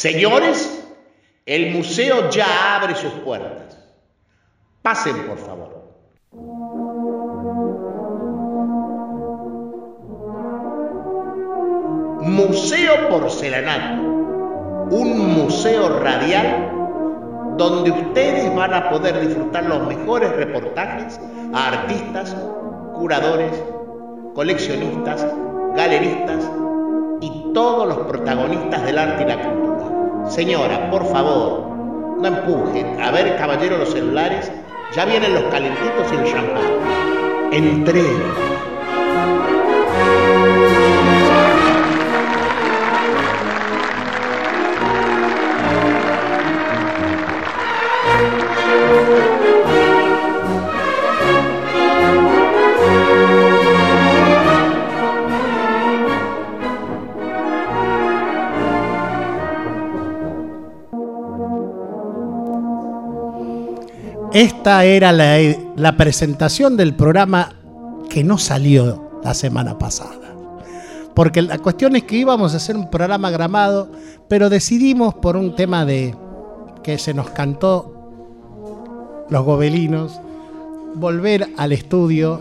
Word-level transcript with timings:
Señores, 0.00 0.82
el 1.44 1.74
museo 1.74 2.30
ya 2.30 2.74
abre 2.74 2.94
sus 2.94 3.12
puertas. 3.22 3.76
Pasen, 4.80 5.14
por 5.26 5.36
favor. 5.36 5.92
Museo 12.22 13.10
Porcelanato, 13.10 14.02
un 14.90 15.34
museo 15.34 16.00
radial 16.00 16.72
donde 17.58 17.90
ustedes 17.90 18.56
van 18.56 18.72
a 18.72 18.88
poder 18.88 19.20
disfrutar 19.20 19.64
los 19.64 19.86
mejores 19.86 20.34
reportajes 20.34 21.20
a 21.52 21.68
artistas, 21.68 22.34
curadores, 22.94 23.52
coleccionistas, 24.34 25.26
galeristas 25.76 26.50
y 27.20 27.52
todos 27.52 27.86
los 27.86 27.98
protagonistas 28.06 28.82
del 28.86 28.96
arte 28.96 29.24
y 29.24 29.26
la 29.26 29.36
cultura. 29.36 29.59
Señora, 30.30 30.88
por 30.92 31.04
favor, 31.06 31.76
no 32.20 32.28
empujen. 32.28 33.00
A 33.02 33.10
ver, 33.10 33.36
caballero, 33.36 33.78
los 33.78 33.90
celulares. 33.90 34.50
Ya 34.94 35.04
vienen 35.04 35.34
los 35.34 35.42
calentitos 35.44 36.12
y 36.12 36.14
el 36.14 36.24
champán. 36.24 37.50
Entré. 37.50 38.59
Esta 64.32 64.84
era 64.84 65.10
la, 65.12 65.96
presentación 65.96 66.76
del 66.76 66.94
programa 66.94 67.52
que 68.08 68.22
no 68.22 68.38
salió 68.38 69.10
la 69.24 69.34
semana 69.34 69.76
pasada. 69.76 70.14
Porque 71.14 71.42
la 71.42 71.58
cuestión 71.58 71.96
es 71.96 72.04
que 72.04 72.16
íbamos 72.16 72.54
a 72.54 72.58
hacer 72.58 72.76
un 72.76 72.88
programa 72.90 73.30
gramado, 73.30 73.90
pero 74.28 74.48
decidimos 74.48 75.14
por 75.14 75.36
un 75.36 75.56
tema 75.56 75.84
de 75.84 76.14
que 76.84 76.96
se 76.98 77.12
nos 77.12 77.30
cantó 77.30 79.26
los 79.28 79.44
gobelinos, 79.44 80.20
volver 80.94 81.48
al 81.56 81.72
estudio 81.72 82.40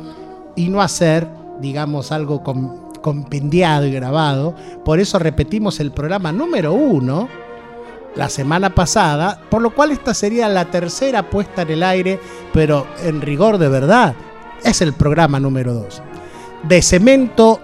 y 0.55 0.69
no 0.69 0.81
hacer, 0.81 1.27
digamos, 1.59 2.11
algo 2.11 2.43
com- 2.43 2.91
compendiado 3.01 3.87
y 3.87 3.91
grabado. 3.91 4.53
Por 4.85 4.99
eso 4.99 5.17
repetimos 5.17 5.79
el 5.79 5.91
programa 5.91 6.31
número 6.31 6.71
uno 6.73 7.27
la 8.15 8.29
semana 8.29 8.73
pasada, 8.73 9.41
por 9.49 9.61
lo 9.61 9.73
cual 9.73 9.91
esta 9.91 10.13
sería 10.13 10.47
la 10.49 10.65
tercera 10.65 11.29
puesta 11.29 11.61
en 11.63 11.71
el 11.71 11.83
aire, 11.83 12.19
pero 12.53 12.87
en 13.03 13.21
rigor 13.21 13.57
de 13.57 13.67
verdad 13.69 14.15
es 14.63 14.81
el 14.81 14.93
programa 14.93 15.39
número 15.39 15.73
2. 15.73 16.01
De 16.67 16.81
cemento, 16.81 17.61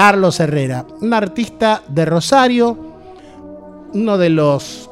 Carlos 0.00 0.40
Herrera, 0.40 0.86
un 1.02 1.12
artista 1.12 1.82
de 1.86 2.06
Rosario, 2.06 2.74
uno 3.92 4.16
de 4.16 4.30
los 4.30 4.88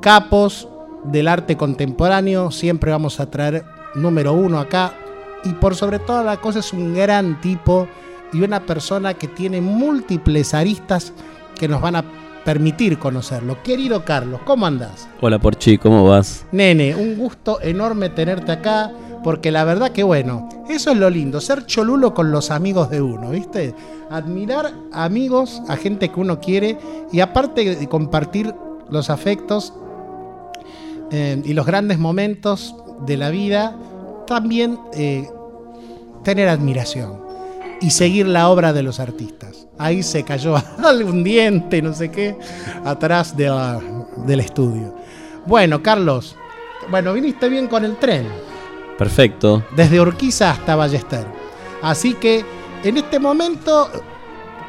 capos 0.00 0.68
del 1.02 1.26
arte 1.26 1.56
contemporáneo, 1.56 2.52
siempre 2.52 2.92
vamos 2.92 3.18
a 3.18 3.28
traer 3.28 3.64
número 3.96 4.34
uno 4.34 4.60
acá, 4.60 4.94
y 5.42 5.48
por 5.54 5.74
sobre 5.74 5.98
todas 5.98 6.24
las 6.24 6.38
cosas 6.38 6.66
es 6.66 6.72
un 6.72 6.94
gran 6.94 7.40
tipo 7.40 7.88
y 8.32 8.42
una 8.42 8.60
persona 8.60 9.14
que 9.14 9.26
tiene 9.26 9.60
múltiples 9.60 10.54
aristas 10.54 11.12
que 11.58 11.66
nos 11.66 11.80
van 11.80 11.96
a 11.96 12.04
permitir 12.44 13.00
conocerlo. 13.00 13.60
Querido 13.64 14.04
Carlos, 14.04 14.42
¿cómo 14.44 14.64
andás? 14.64 15.08
Hola 15.20 15.40
Porchi, 15.40 15.76
¿cómo 15.76 16.06
vas? 16.06 16.46
Nene, 16.52 16.94
un 16.94 17.16
gusto 17.16 17.60
enorme 17.60 18.10
tenerte 18.10 18.52
acá, 18.52 18.92
porque 19.22 19.50
la 19.50 19.64
verdad 19.64 19.92
que 19.92 20.02
bueno, 20.02 20.48
eso 20.68 20.90
es 20.90 20.96
lo 20.96 21.10
lindo, 21.10 21.40
ser 21.40 21.66
cholulo 21.66 22.14
con 22.14 22.30
los 22.30 22.50
amigos 22.50 22.90
de 22.90 23.02
uno, 23.02 23.30
¿viste? 23.30 23.74
Admirar 24.10 24.72
amigos, 24.92 25.62
a 25.68 25.76
gente 25.76 26.10
que 26.10 26.20
uno 26.20 26.40
quiere, 26.40 26.78
y 27.12 27.20
aparte 27.20 27.76
de 27.76 27.88
compartir 27.88 28.54
los 28.90 29.10
afectos 29.10 29.72
eh, 31.10 31.42
y 31.44 31.52
los 31.52 31.66
grandes 31.66 31.98
momentos 31.98 32.74
de 33.04 33.16
la 33.16 33.30
vida, 33.30 33.76
también 34.26 34.78
eh, 34.92 35.28
tener 36.24 36.48
admiración 36.48 37.20
y 37.80 37.90
seguir 37.90 38.26
la 38.26 38.48
obra 38.48 38.72
de 38.72 38.82
los 38.82 39.00
artistas. 39.00 39.66
Ahí 39.78 40.02
se 40.02 40.22
cayó 40.22 40.56
algún 40.84 41.22
diente, 41.22 41.82
no 41.82 41.92
sé 41.92 42.10
qué, 42.10 42.36
atrás 42.84 43.36
del 43.36 44.40
estudio. 44.40 44.94
Bueno, 45.46 45.82
Carlos, 45.82 46.36
bueno, 46.90 47.12
viniste 47.12 47.48
bien 47.48 47.68
con 47.68 47.84
el 47.84 47.96
tren, 47.96 48.26
Perfecto. 48.98 49.62
desde 49.74 50.00
Urquiza 50.00 50.50
hasta 50.50 50.74
Ballester. 50.76 51.26
Así 51.82 52.14
que 52.14 52.44
en 52.82 52.96
este 52.96 53.18
momento, 53.18 53.90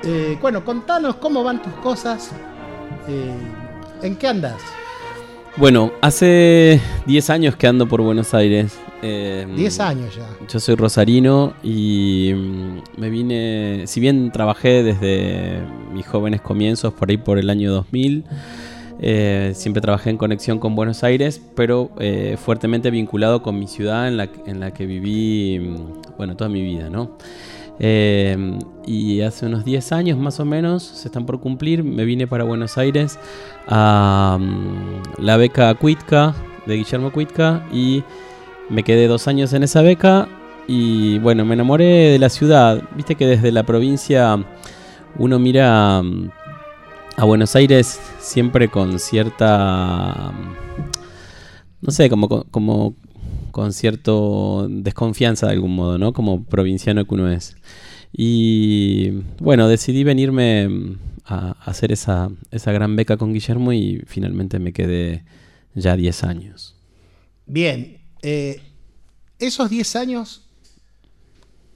eh, 0.04 0.38
bueno, 0.42 0.64
contanos 0.66 1.16
cómo 1.16 1.44
van 1.44 1.62
tus 1.62 1.74
cosas, 1.74 2.32
eh, 3.08 3.36
en 4.02 4.16
qué 4.16 4.28
andas. 4.28 4.62
Bueno, 5.56 5.92
hace 6.02 6.80
10 7.08 7.30
años 7.32 7.56
que 7.56 7.66
ando 7.68 7.88
por 7.88 8.02
Buenos 8.02 8.34
Aires. 8.34 8.78
eh, 9.02 9.48
10 9.56 9.80
años 9.80 10.16
ya. 10.16 10.28
Yo 10.48 10.60
soy 10.60 10.76
rosarino 10.76 11.54
y 11.64 12.32
mm, 12.36 13.00
me 13.00 13.10
vine, 13.10 13.84
si 13.88 14.00
bien 14.00 14.32
trabajé 14.32 14.84
desde 14.84 15.62
mis 15.94 16.06
jóvenes 16.08 16.42
comienzos, 16.42 16.94
por 16.94 17.10
ahí 17.10 17.18
por 17.18 17.40
el 17.40 17.50
año 17.50 17.72
2000, 17.72 18.24
eh, 19.00 19.52
siempre 19.56 19.82
trabajé 19.82 20.10
en 20.10 20.18
conexión 20.18 20.60
con 20.60 20.76
Buenos 20.76 21.04
Aires, 21.04 21.42
pero 21.56 21.92
eh, 22.00 22.38
fuertemente 22.44 22.90
vinculado 22.90 23.42
con 23.42 23.60
mi 23.60 23.68
ciudad 23.68 24.08
en 24.08 24.18
la, 24.18 24.30
en 24.46 24.60
la 24.60 24.74
que 24.74 24.86
viví, 24.86 25.60
mm, 25.60 26.18
bueno, 26.18 26.36
toda 26.36 26.50
mi 26.50 26.62
vida, 26.62 26.90
¿no? 26.90 27.18
Eh, 27.80 28.58
y 28.88 29.22
hace 29.22 29.46
unos 29.46 29.64
10 29.64 29.92
años 29.92 30.18
más 30.18 30.40
o 30.40 30.46
menos, 30.46 30.84
se 30.84 31.08
están 31.08 31.26
por 31.26 31.40
cumplir, 31.40 31.84
me 31.84 32.06
vine 32.06 32.26
para 32.26 32.44
Buenos 32.44 32.78
Aires 32.78 33.20
a 33.68 34.38
mm, 34.40 35.22
la 35.24 35.38
beca 35.38 35.74
Cuitca 35.76 36.34
de 36.66 36.76
Guillermo 36.76 37.12
Cuitca 37.12 37.68
y 37.72 38.04
me 38.70 38.84
quedé 38.84 39.08
dos 39.08 39.28
años 39.28 39.54
en 39.54 39.64
esa 39.64 39.82
beca 39.82 40.28
y 40.68 41.20
bueno, 41.20 41.46
me 41.46 41.54
enamoré 41.54 42.12
de 42.12 42.20
la 42.20 42.30
ciudad. 42.30 42.82
Viste 42.96 43.16
que 43.16 43.28
desde 43.28 43.52
la 43.52 43.64
provincia 43.64 44.38
uno 45.18 45.40
mira 45.40 46.02
mm, 46.02 46.32
a 47.18 47.26
Buenos 47.26 47.56
Aires 47.56 48.00
siempre 48.20 48.70
con 48.70 49.00
cierta, 49.00 50.32
mm, 50.32 50.56
no 51.82 51.92
sé, 51.92 52.10
como, 52.10 52.46
como 52.52 52.96
con 53.52 53.74
cierto 53.74 54.68
desconfianza 54.70 55.48
de 55.48 55.54
algún 55.54 55.76
modo, 55.76 55.98
¿no? 55.98 56.14
Como 56.14 56.44
provinciano 56.44 57.06
que 57.06 57.16
uno 57.16 57.32
es. 57.32 57.56
Y 58.14 59.24
bueno, 59.40 59.68
decidí 59.68 60.04
venirme 60.04 60.70
mm, 60.70 61.00
a, 61.26 61.56
a 61.60 61.72
hacer 61.72 61.92
esa, 61.92 62.30
esa 62.52 62.72
gran 62.72 62.96
beca 62.96 63.18
con 63.18 63.34
Guillermo 63.34 63.74
y 63.74 64.04
finalmente 64.06 64.60
me 64.60 64.72
quedé 64.72 65.26
ya 65.74 65.96
10 65.96 66.24
años. 66.24 66.76
Bien, 67.48 67.98
eh, 68.22 68.62
esos 69.40 69.72
10 69.72 69.96
años, 69.96 70.48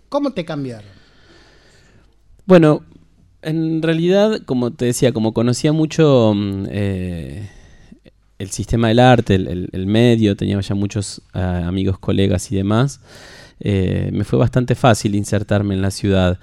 ¿cómo 0.08 0.34
te 0.34 0.46
cambiaron? 0.46 0.92
Bueno, 2.46 2.84
en 3.42 3.82
realidad, 3.82 4.42
como 4.46 4.72
te 4.72 4.86
decía, 4.86 5.12
como 5.12 5.34
conocía 5.34 5.72
mucho 5.74 6.34
mm, 6.36 6.66
eh, 6.70 7.50
el 8.40 8.50
sistema 8.50 8.88
del 8.90 9.00
arte, 9.00 9.36
el, 9.36 9.48
el- 9.48 9.70
el 9.72 9.86
medio, 9.86 10.36
tenía 10.36 10.60
ya 10.62 10.76
muchos 10.76 11.22
eh, 11.34 11.40
amigos, 11.40 12.00
colegas 12.00 12.52
y 12.52 12.56
demás, 12.56 13.00
eh, 13.60 14.10
me 14.14 14.24
fue 14.24 14.40
bastante 14.40 14.76
fácil 14.76 15.16
insertarme 15.16 15.76
en 15.76 15.82
la 15.82 15.92
ciudad. 15.92 16.40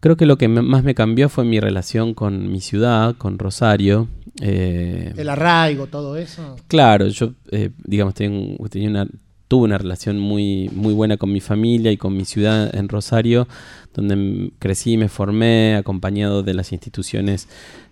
Creo 0.00 0.16
que 0.16 0.26
lo 0.26 0.36
que 0.38 0.48
me- 0.48 0.62
más 0.62 0.84
me 0.84 0.94
cambió 0.94 1.28
fue 1.28 1.44
mi 1.44 1.60
relación 1.60 2.14
con 2.14 2.50
mi 2.50 2.60
ciudad, 2.60 3.14
con 3.16 3.38
Rosario. 3.38 4.08
eh, 4.40 5.12
El 5.16 5.28
arraigo, 5.28 5.86
todo 5.86 6.16
eso. 6.16 6.56
Claro, 6.66 7.06
yo, 7.08 7.32
eh, 7.52 7.70
digamos, 7.84 8.14
tengo- 8.14 8.68
tenía 8.68 8.88
una, 8.90 9.06
tuve 9.48 9.64
una 9.64 9.78
relación 9.78 10.18
muy, 10.18 10.70
muy 10.72 10.94
buena 10.94 11.16
con 11.16 11.32
mi 11.32 11.40
familia 11.40 11.92
y 11.92 11.96
con 11.96 12.16
mi 12.16 12.24
ciudad 12.24 12.74
en 12.74 12.88
Rosario, 12.88 13.46
donde 13.94 14.50
crecí 14.58 14.96
me 14.96 15.08
formé, 15.08 15.76
acompañado 15.76 16.42
de 16.42 16.54
las 16.54 16.72
instituciones 16.72 17.48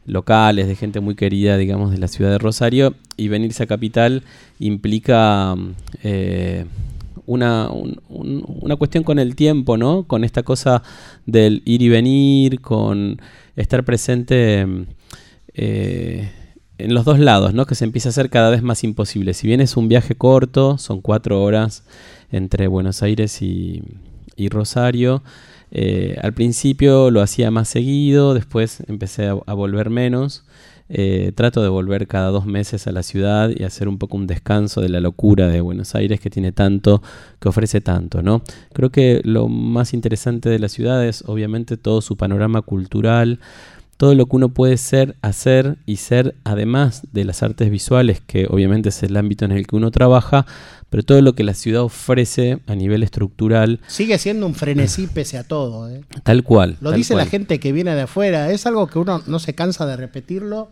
locales, 0.07 0.67
de 0.67 0.77
gente 0.77 1.01
muy 1.01 1.15
querida, 1.15 1.57
digamos, 1.57 1.93
de 1.93 1.99
la 1.99 2.09
ciudad 2.09 2.31
de 2.31 2.39
Rosario. 2.39 2.95
Y 3.17 3.29
venirse 3.29 3.63
a 3.63 3.67
Capital 3.67 4.23
implica 4.59 5.55
mm, 5.55 5.75
eh, 6.03 6.65
una, 7.27 7.71
una 7.71 8.77
cuestión 8.77 9.05
con 9.05 9.19
el 9.19 9.37
tiempo, 9.37 9.77
¿no? 9.77 10.05
Con 10.05 10.25
esta 10.25 10.43
cosa 10.43 10.83
del 11.27 11.63
ir 11.65 11.83
y 11.83 11.89
venir, 11.89 12.61
con 12.61 13.21
estar 13.55 13.85
presente 13.85 14.67
eh, 15.55 16.31
en 16.85 16.95
los 16.95 17.05
dos 17.05 17.19
lados, 17.19 17.55
¿no? 17.55 17.67
Que 17.67 17.75
se 17.75 17.85
empieza 17.85 18.09
a 18.09 18.11
hacer 18.11 18.31
cada 18.31 18.51
vez 18.51 18.63
más 18.63 18.85
imposible. 18.85 19.35
Si 19.35 19.47
bien 19.47 19.61
es 19.61 19.77
un 19.77 19.89
viaje 19.89 20.15
corto, 20.15 20.79
son 20.79 21.01
cuatro 21.01 21.43
horas 21.43 21.85
entre 22.31 22.67
Buenos 22.67 23.03
Aires 23.03 23.41
y, 23.43 23.83
Rosario. 24.51 25.23
Eh, 25.71 26.19
al 26.21 26.35
principio 26.35 27.13
lo 27.13 27.23
hacía 27.23 27.53
más 27.53 27.69
seguido, 27.69 28.35
después 28.35 28.83
empecé 28.89 29.29
a 29.29 29.55
volver 29.55 29.89
menos. 29.89 30.45
Eh, 30.95 31.33
trato 31.35 31.63
de 31.63 31.71
volver 31.71 32.07
cada 32.07 32.29
dos 32.29 32.45
meses 32.45 32.87
a 32.87 32.93
la 32.93 33.03
ciudad 33.03 33.51
y 33.57 33.65
hacer 33.65 33.89
un 33.89 33.97
poco 33.97 34.19
un 34.19 34.27
descanso 34.27 34.83
de 34.83 34.91
la 34.91 35.01
locura 35.01 35.49
de 35.49 35.63
Buenos 35.63 35.95
Aires 35.95 36.21
que 36.21 36.29
tiene 36.29 36.53
tanto, 36.53 37.01
que 37.41 37.49
ofrece 37.49 37.81
tanto, 37.81 38.21
¿no? 38.21 38.43
Creo 38.75 38.91
que 38.91 39.23
lo 39.25 39.49
más 39.49 39.95
interesante 39.95 40.51
de 40.51 40.59
la 40.59 40.69
ciudad 40.69 41.03
es 41.07 41.25
obviamente 41.27 41.79
todo 41.79 42.03
su 42.03 42.19
panorama 42.19 42.61
cultural, 42.61 43.41
todo 44.03 44.17
lo 44.17 44.27
que 44.27 44.35
uno 44.35 44.49
puede 44.49 44.79
ser, 44.79 45.15
hacer 45.23 45.77
y 45.87 45.99
ser, 45.99 46.35
además 46.43 47.03
de 47.13 47.25
las 47.25 47.45
artes 47.45 47.71
visuales, 47.71 48.21
que 48.21 48.49
obviamente 48.51 48.89
es 48.89 49.01
el 49.05 49.17
ámbito 49.17 49.45
en 49.45 49.53
el 49.53 49.65
que 49.65 49.77
uno 49.77 49.93
trabaja, 49.93 50.45
pero 50.91 51.05
todo 51.05 51.23
lo 51.23 51.37
que 51.37 51.45
la 51.45 51.55
ciudad 51.55 51.83
ofrece 51.83 52.59
a 52.67 52.75
nivel 52.75 53.05
estructural. 53.05 53.79
Sigue 53.87 54.19
siendo 54.19 54.45
un 54.45 54.57
frenesí 54.57 55.07
pese 55.07 55.39
a 55.39 55.45
todo. 55.45 55.89
¿eh? 55.89 56.01
Tal 56.25 56.43
cual. 56.43 56.79
Lo 56.81 56.91
dice 56.91 57.15
la 57.15 57.27
gente 57.27 57.61
que 57.61 57.71
viene 57.71 57.95
de 57.95 58.01
afuera, 58.01 58.51
es 58.51 58.67
algo 58.67 58.89
que 58.89 58.99
uno 58.99 59.23
no 59.29 59.39
se 59.39 59.55
cansa 59.55 59.87
de 59.87 59.97
repetirlo 59.97 60.71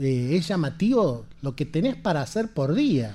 eh, 0.00 0.30
es 0.32 0.48
llamativo 0.48 1.24
lo 1.42 1.54
que 1.54 1.66
tenés 1.66 1.94
para 1.94 2.22
hacer 2.22 2.48
por 2.48 2.74
día. 2.74 3.14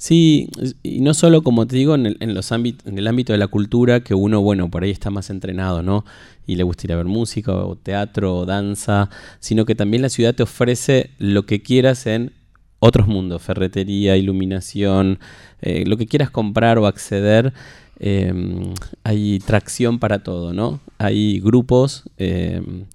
Sí, 0.00 0.48
y 0.82 1.02
no 1.02 1.12
solo, 1.12 1.42
como 1.42 1.66
te 1.66 1.76
digo, 1.76 1.94
en 1.94 2.06
el, 2.06 2.16
los 2.32 2.52
ámbitos, 2.52 2.86
en 2.86 2.96
el 2.96 3.06
ámbito 3.06 3.34
de 3.34 3.38
la 3.38 3.48
cultura, 3.48 4.00
que 4.00 4.14
uno, 4.14 4.40
bueno, 4.40 4.70
por 4.70 4.82
ahí 4.82 4.90
está 4.90 5.10
más 5.10 5.28
entrenado, 5.28 5.82
¿no? 5.82 6.06
Y 6.46 6.56
le 6.56 6.62
gusta 6.62 6.86
ir 6.86 6.94
a 6.94 6.96
ver 6.96 7.04
música, 7.04 7.52
o 7.52 7.76
teatro, 7.76 8.34
o 8.34 8.46
danza, 8.46 9.10
sino 9.40 9.66
que 9.66 9.74
también 9.74 10.00
la 10.00 10.08
ciudad 10.08 10.34
te 10.34 10.42
ofrece 10.42 11.10
lo 11.18 11.44
que 11.44 11.60
quieras 11.60 12.06
en 12.06 12.32
otros 12.78 13.08
mundos, 13.08 13.42
ferretería, 13.42 14.16
iluminación, 14.16 15.18
eh, 15.60 15.84
lo 15.86 15.98
que 15.98 16.06
quieras 16.06 16.30
comprar 16.30 16.78
o 16.78 16.86
acceder. 16.86 17.52
Em, 17.98 18.72
hay 19.04 19.38
tracción 19.40 19.98
para 19.98 20.22
todo, 20.22 20.54
¿no? 20.54 20.80
Hay 20.96 21.40
grupos. 21.40 22.04
Em, 22.16 22.86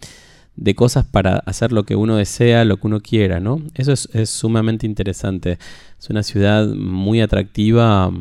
de 0.57 0.75
cosas 0.75 1.05
para 1.05 1.37
hacer 1.39 1.71
lo 1.71 1.83
que 1.83 1.95
uno 1.95 2.15
desea, 2.15 2.65
lo 2.65 2.77
que 2.77 2.87
uno 2.87 3.01
quiera, 3.01 3.39
¿no? 3.39 3.61
Eso 3.73 3.93
es, 3.93 4.29
sumamente 4.29 4.85
interesante. 4.85 5.57
Es 5.99 6.09
una 6.09 6.23
ciudad 6.23 6.67
muy 6.67 7.21
atractiva 7.21 8.11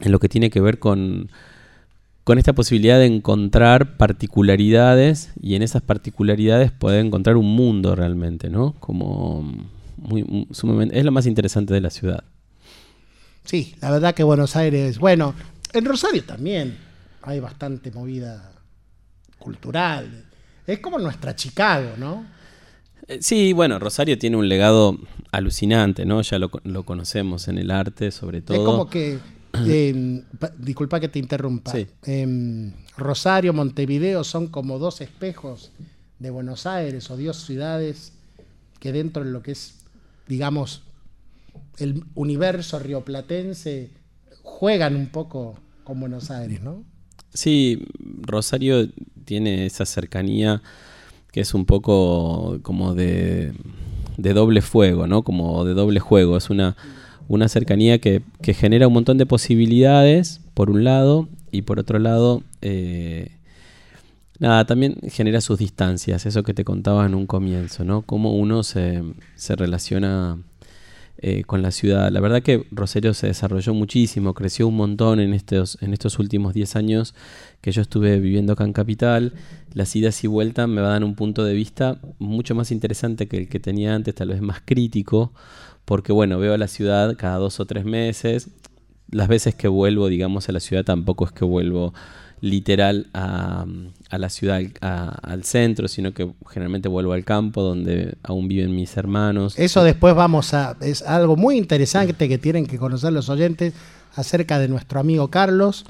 en 0.00 0.12
lo 0.12 0.18
que 0.18 0.28
tiene 0.28 0.50
que 0.50 0.60
ver 0.60 0.78
con, 0.78 1.30
con 2.24 2.38
esta 2.38 2.52
posibilidad 2.52 2.98
de 2.98 3.06
encontrar 3.06 3.96
particularidades 3.96 5.32
y 5.40 5.54
en 5.54 5.62
esas 5.62 5.82
particularidades 5.82 6.70
poder 6.70 7.04
encontrar 7.04 7.36
un 7.36 7.54
mundo 7.54 7.96
realmente, 7.96 8.48
¿no? 8.48 8.74
Como 8.78 9.68
muy, 9.96 10.46
sumamente, 10.52 10.98
es 10.98 11.04
lo 11.04 11.12
más 11.12 11.26
interesante 11.26 11.74
de 11.74 11.80
la 11.80 11.90
ciudad. 11.90 12.24
Sí, 13.44 13.74
la 13.80 13.90
verdad 13.90 14.14
que 14.14 14.22
Buenos 14.22 14.54
Aires, 14.54 14.98
bueno, 14.98 15.34
en 15.72 15.84
Rosario 15.84 16.22
también 16.22 16.76
hay 17.22 17.40
bastante 17.40 17.90
movida 17.90 18.52
cultural, 19.38 20.26
es 20.66 20.78
como 20.80 20.98
nuestra 20.98 21.34
Chicago, 21.34 21.94
¿no? 21.96 22.24
Eh, 23.08 23.18
sí, 23.20 23.52
bueno, 23.52 23.78
Rosario 23.78 24.18
tiene 24.18 24.36
un 24.36 24.48
legado 24.48 24.98
alucinante, 25.32 26.04
¿no? 26.04 26.22
Ya 26.22 26.38
lo, 26.38 26.50
conocemos 26.84 27.48
en 27.48 27.58
el 27.58 27.70
arte, 27.70 28.10
sobre 28.10 28.42
todo. 28.42 28.56
Es 28.56 28.62
como 28.64 28.88
que, 28.88 29.18
em, 29.66 30.22
disculpa 30.58 31.00
que 31.00 31.08
te 31.08 31.18
interrumpa, 31.18 31.72
em, 32.04 32.72
Rosario, 32.96 33.52
Montevideo 33.52 34.24
son 34.24 34.48
como 34.48 34.78
dos 34.78 35.00
espejos 35.00 35.72
de 36.18 36.30
Buenos 36.30 36.66
Aires 36.66 37.10
o 37.10 37.16
dos 37.16 37.44
ciudades 37.44 38.12
que 38.78 38.92
dentro 38.92 39.24
de 39.24 39.30
lo 39.30 39.42
que 39.42 39.52
es, 39.52 39.80
digamos, 40.28 40.82
el 41.78 42.04
universo 42.14 42.78
rioplatense 42.78 43.90
juegan 44.42 44.96
un 44.96 45.08
poco 45.08 45.58
con 45.84 46.00
Buenos 46.00 46.30
Aires, 46.30 46.62
¿no? 46.62 46.84
Sí, 47.34 47.86
Rosario 48.22 48.88
tiene 49.24 49.66
esa 49.66 49.86
cercanía 49.86 50.62
que 51.32 51.40
es 51.40 51.54
un 51.54 51.64
poco 51.64 52.58
como 52.62 52.94
de, 52.94 53.52
doble 54.18 54.60
fuego, 54.60 55.06
¿no? 55.06 55.22
Como 55.22 55.64
de 55.64 55.74
doble 55.74 55.98
juego. 55.98 56.36
Es 56.36 56.50
una, 56.50 56.76
una 57.28 57.48
cercanía 57.48 57.98
que, 57.98 58.22
genera 58.42 58.86
un 58.86 58.92
montón 58.92 59.18
de 59.18 59.26
posibilidades, 59.26 60.40
por 60.54 60.70
un 60.70 60.84
lado, 60.84 61.28
y 61.50 61.62
por 61.62 61.78
otro 61.78 61.98
lado, 61.98 62.42
eh, 62.60 63.32
nada, 64.38 64.66
también 64.66 64.96
genera 65.08 65.40
sus 65.40 65.58
distancias, 65.58 66.26
eso 66.26 66.42
que 66.42 66.54
te 66.54 66.64
contaba 66.64 67.06
en 67.06 67.14
un 67.14 67.26
comienzo, 67.26 67.84
¿no? 67.84 68.02
Cómo 68.02 68.34
uno 68.34 68.62
se, 68.62 69.02
se 69.34 69.56
relaciona 69.56 70.38
eh, 71.24 71.44
con 71.44 71.62
la 71.62 71.70
ciudad. 71.70 72.10
La 72.10 72.18
verdad 72.18 72.42
que 72.42 72.66
Rosario 72.72 73.14
se 73.14 73.28
desarrolló 73.28 73.74
muchísimo, 73.74 74.34
creció 74.34 74.66
un 74.66 74.76
montón 74.76 75.20
en 75.20 75.34
estos, 75.34 75.78
últimos 76.18 76.52
10 76.52 76.74
años 76.74 77.14
que 77.60 77.70
yo 77.70 77.80
estuve 77.80 78.18
viviendo 78.18 78.54
acá 78.54 78.64
en 78.64 78.72
Capital. 78.72 79.32
Las 79.72 79.94
idas 79.94 80.24
y 80.24 80.26
vueltas 80.26 80.68
me 80.68 80.80
dar 80.80 81.04
un 81.04 81.14
punto 81.14 81.44
de 81.44 81.54
vista 81.54 82.00
mucho 82.18 82.56
más 82.56 82.72
interesante 82.72 83.28
que 83.28 83.36
el 83.36 83.48
que 83.48 83.60
tenía 83.60 83.94
antes, 83.94 84.16
tal 84.16 84.30
vez 84.30 84.40
más 84.42 84.62
crítico, 84.64 85.32
porque 85.84 86.12
bueno, 86.12 86.40
veo 86.40 86.54
a 86.54 86.58
la 86.58 86.66
ciudad 86.66 87.16
cada 87.16 87.36
dos 87.36 87.60
o 87.60 87.66
tres 87.66 87.84
meses. 87.84 88.48
Las 89.08 89.28
veces 89.28 89.54
que 89.54 89.68
vuelvo, 89.68 90.08
digamos, 90.08 90.48
a 90.48 90.52
la 90.52 90.58
ciudad 90.58 90.84
tampoco 90.84 91.24
es 91.24 91.30
que 91.30 91.44
vuelvo 91.44 91.94
literal 92.42 93.06
a, 93.14 93.64
la 94.10 94.28
ciudad, 94.28 94.60
al 94.80 95.44
centro, 95.44 95.88
sino 95.88 96.12
que 96.12 96.28
generalmente 96.50 96.88
vuelvo 96.88 97.12
al 97.12 97.24
campo 97.24 97.62
donde 97.62 98.16
aún 98.24 98.48
viven 98.48 98.74
mis 98.74 98.96
hermanos. 98.96 99.58
Eso 99.58 99.82
después 99.84 100.14
vamos 100.14 100.52
a... 100.52 100.76
Es 100.80 101.02
algo 101.02 101.36
muy 101.36 101.56
interesante 101.56 102.28
que 102.28 102.38
tienen 102.38 102.66
que 102.66 102.78
conocer 102.78 103.12
los 103.12 103.28
oyentes 103.30 103.72
acerca 104.16 104.58
de 104.58 104.68
nuestro 104.68 104.98
amigo 104.98 105.28
Carlos, 105.28 105.86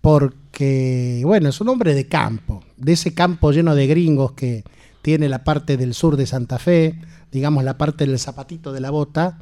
porque, 0.00 1.20
bueno, 1.24 1.50
es 1.50 1.60
un 1.60 1.68
hombre 1.68 1.94
de 1.94 2.08
campo, 2.08 2.64
de 2.78 2.92
ese 2.92 3.12
campo 3.12 3.52
lleno 3.52 3.74
de 3.74 3.86
gringos 3.86 4.32
que 4.32 4.64
tiene 5.02 5.28
la 5.28 5.44
parte 5.44 5.76
del 5.76 5.92
sur 5.92 6.16
de 6.16 6.26
Santa 6.26 6.58
Fe, 6.58 6.98
digamos 7.30 7.64
la 7.64 7.76
parte 7.76 8.06
del 8.06 8.18
zapatito 8.18 8.72
de 8.72 8.80
la 8.80 8.90
bota, 8.90 9.38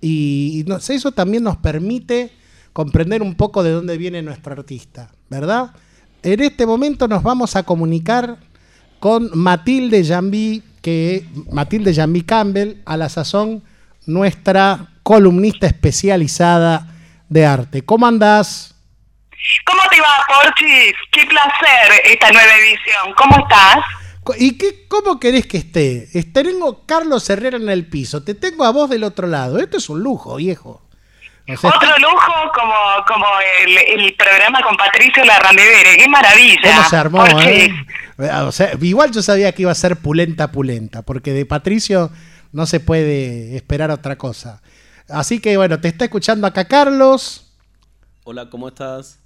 y, 0.00 0.64
eso 0.88 1.12
también 1.12 1.42
nos 1.44 1.58
permite 1.58 2.30
comprender 2.74 3.22
un 3.22 3.36
poco 3.36 3.62
de 3.62 3.70
dónde 3.70 3.96
viene 3.96 4.20
nuestro 4.20 4.52
artista, 4.52 5.08
¿verdad? 5.30 5.70
En 6.22 6.42
este 6.42 6.66
momento 6.66 7.08
nos 7.08 7.22
vamos 7.22 7.56
a 7.56 7.62
comunicar 7.62 8.36
con 8.98 9.30
Matilde 9.32 10.04
Jambi, 10.04 10.62
que 10.82 11.26
Matilde 11.50 11.94
Jambi 11.94 12.22
Campbell, 12.22 12.82
a 12.84 12.96
la 12.96 13.08
sazón 13.08 13.62
nuestra 14.06 14.88
columnista 15.02 15.66
especializada 15.66 16.88
de 17.28 17.46
arte. 17.46 17.82
¿Cómo 17.82 18.06
andás? 18.06 18.74
¿Cómo 19.64 19.82
te 19.88 20.00
va, 20.00 20.16
Porchis? 20.26 20.94
Qué 21.12 21.26
placer 21.26 22.02
esta 22.06 22.32
nueva 22.32 22.56
edición. 22.56 23.14
¿Cómo 23.16 23.36
estás? 23.38 23.84
¿Y 24.38 24.58
qué, 24.58 24.88
cómo 24.88 25.20
querés 25.20 25.46
que 25.46 25.58
esté? 25.58 26.08
Tengo 26.32 26.86
Carlos 26.86 27.28
Herrera 27.30 27.56
en 27.56 27.68
el 27.68 27.86
piso, 27.86 28.24
te 28.24 28.34
tengo 28.34 28.64
a 28.64 28.70
vos 28.70 28.90
del 28.90 29.04
otro 29.04 29.28
lado. 29.28 29.58
Esto 29.58 29.76
es 29.76 29.88
un 29.88 30.00
lujo, 30.02 30.36
viejo. 30.36 30.83
Otro 31.46 31.98
lujo 31.98 32.52
como, 32.54 32.74
como 33.06 33.26
el, 33.60 34.14
programa 34.16 34.62
con 34.62 34.76
Patricio 34.78 35.24
Larrandevere, 35.24 35.96
qué 35.98 36.08
maravilla. 36.08 36.76
¿Cómo 36.76 36.88
se 36.88 36.96
armó? 36.96 37.26
Eh? 37.26 37.70
igual 38.80 39.10
yo 39.10 39.20
sabía 39.20 39.52
que 39.52 39.62
iba 39.62 39.70
a 39.70 39.74
ser 39.74 39.96
pulenta, 39.96 40.50
pulenta, 40.50 41.02
porque 41.02 41.32
de 41.32 41.44
Patricio 41.44 42.10
no 42.52 42.64
se 42.64 42.80
puede 42.80 43.56
esperar 43.56 43.90
otra 43.90 44.16
cosa. 44.16 44.62
Así 45.08 45.38
que 45.38 45.58
bueno, 45.58 45.78
te 45.80 45.88
está 45.88 46.06
escuchando 46.06 46.46
acá 46.46 46.66
Carlos. 46.66 47.52
Hola, 48.24 48.48
¿cómo 48.48 48.68
estás? 48.68 49.20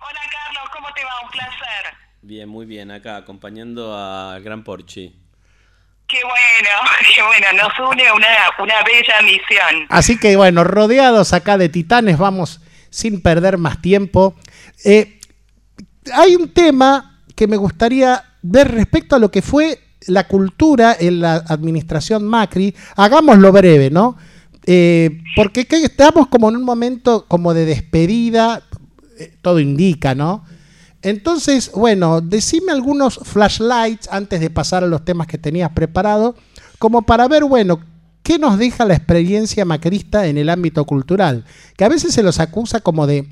Hola 0.00 0.20
Carlos, 0.30 0.70
¿cómo 0.74 0.88
te 0.94 1.04
va? 1.04 1.10
Un 1.24 1.30
placer. 1.30 1.94
Bien, 2.20 2.48
muy 2.50 2.66
bien, 2.66 2.90
acá 2.90 3.16
acompañando 3.16 3.96
al 3.96 4.42
Gran 4.42 4.62
Porchi. 4.62 5.23
Qué 6.06 6.18
bueno, 6.22 6.70
qué 7.14 7.22
bueno, 7.22 7.46
nos 7.62 7.90
une 7.90 8.12
una, 8.12 8.28
una 8.62 8.74
bella 8.84 9.22
misión. 9.22 9.86
Así 9.88 10.18
que 10.18 10.36
bueno, 10.36 10.64
rodeados 10.64 11.32
acá 11.32 11.58
de 11.58 11.68
titanes, 11.68 12.18
vamos 12.18 12.60
sin 12.90 13.20
perder 13.20 13.58
más 13.58 13.80
tiempo. 13.80 14.34
Eh, 14.84 15.18
hay 16.12 16.36
un 16.36 16.52
tema 16.52 17.20
que 17.34 17.46
me 17.46 17.56
gustaría 17.56 18.22
ver 18.42 18.70
respecto 18.72 19.16
a 19.16 19.18
lo 19.18 19.30
que 19.30 19.42
fue 19.42 19.80
la 20.06 20.28
cultura 20.28 20.96
en 20.98 21.20
la 21.20 21.36
administración 21.36 22.24
Macri. 22.24 22.74
Hagámoslo 22.96 23.50
breve, 23.52 23.90
¿no? 23.90 24.16
Eh, 24.66 25.22
porque 25.36 25.66
estamos 25.70 26.28
como 26.28 26.48
en 26.48 26.56
un 26.56 26.64
momento 26.64 27.26
como 27.26 27.52
de 27.52 27.64
despedida, 27.66 28.62
eh, 29.18 29.34
todo 29.42 29.60
indica, 29.60 30.14
¿no? 30.14 30.44
Entonces, 31.04 31.70
bueno, 31.74 32.22
decime 32.22 32.72
algunos 32.72 33.20
flashlights 33.22 34.08
antes 34.10 34.40
de 34.40 34.48
pasar 34.48 34.82
a 34.82 34.86
los 34.86 35.04
temas 35.04 35.26
que 35.26 35.36
tenías 35.36 35.70
preparado, 35.72 36.34
como 36.78 37.02
para 37.02 37.28
ver, 37.28 37.44
bueno, 37.44 37.80
¿qué 38.22 38.38
nos 38.38 38.58
deja 38.58 38.86
la 38.86 38.94
experiencia 38.94 39.66
macrista 39.66 40.26
en 40.26 40.38
el 40.38 40.48
ámbito 40.48 40.84
cultural? 40.86 41.44
Que 41.76 41.84
a 41.84 41.90
veces 41.90 42.14
se 42.14 42.22
los 42.22 42.40
acusa 42.40 42.80
como 42.80 43.06
de 43.06 43.28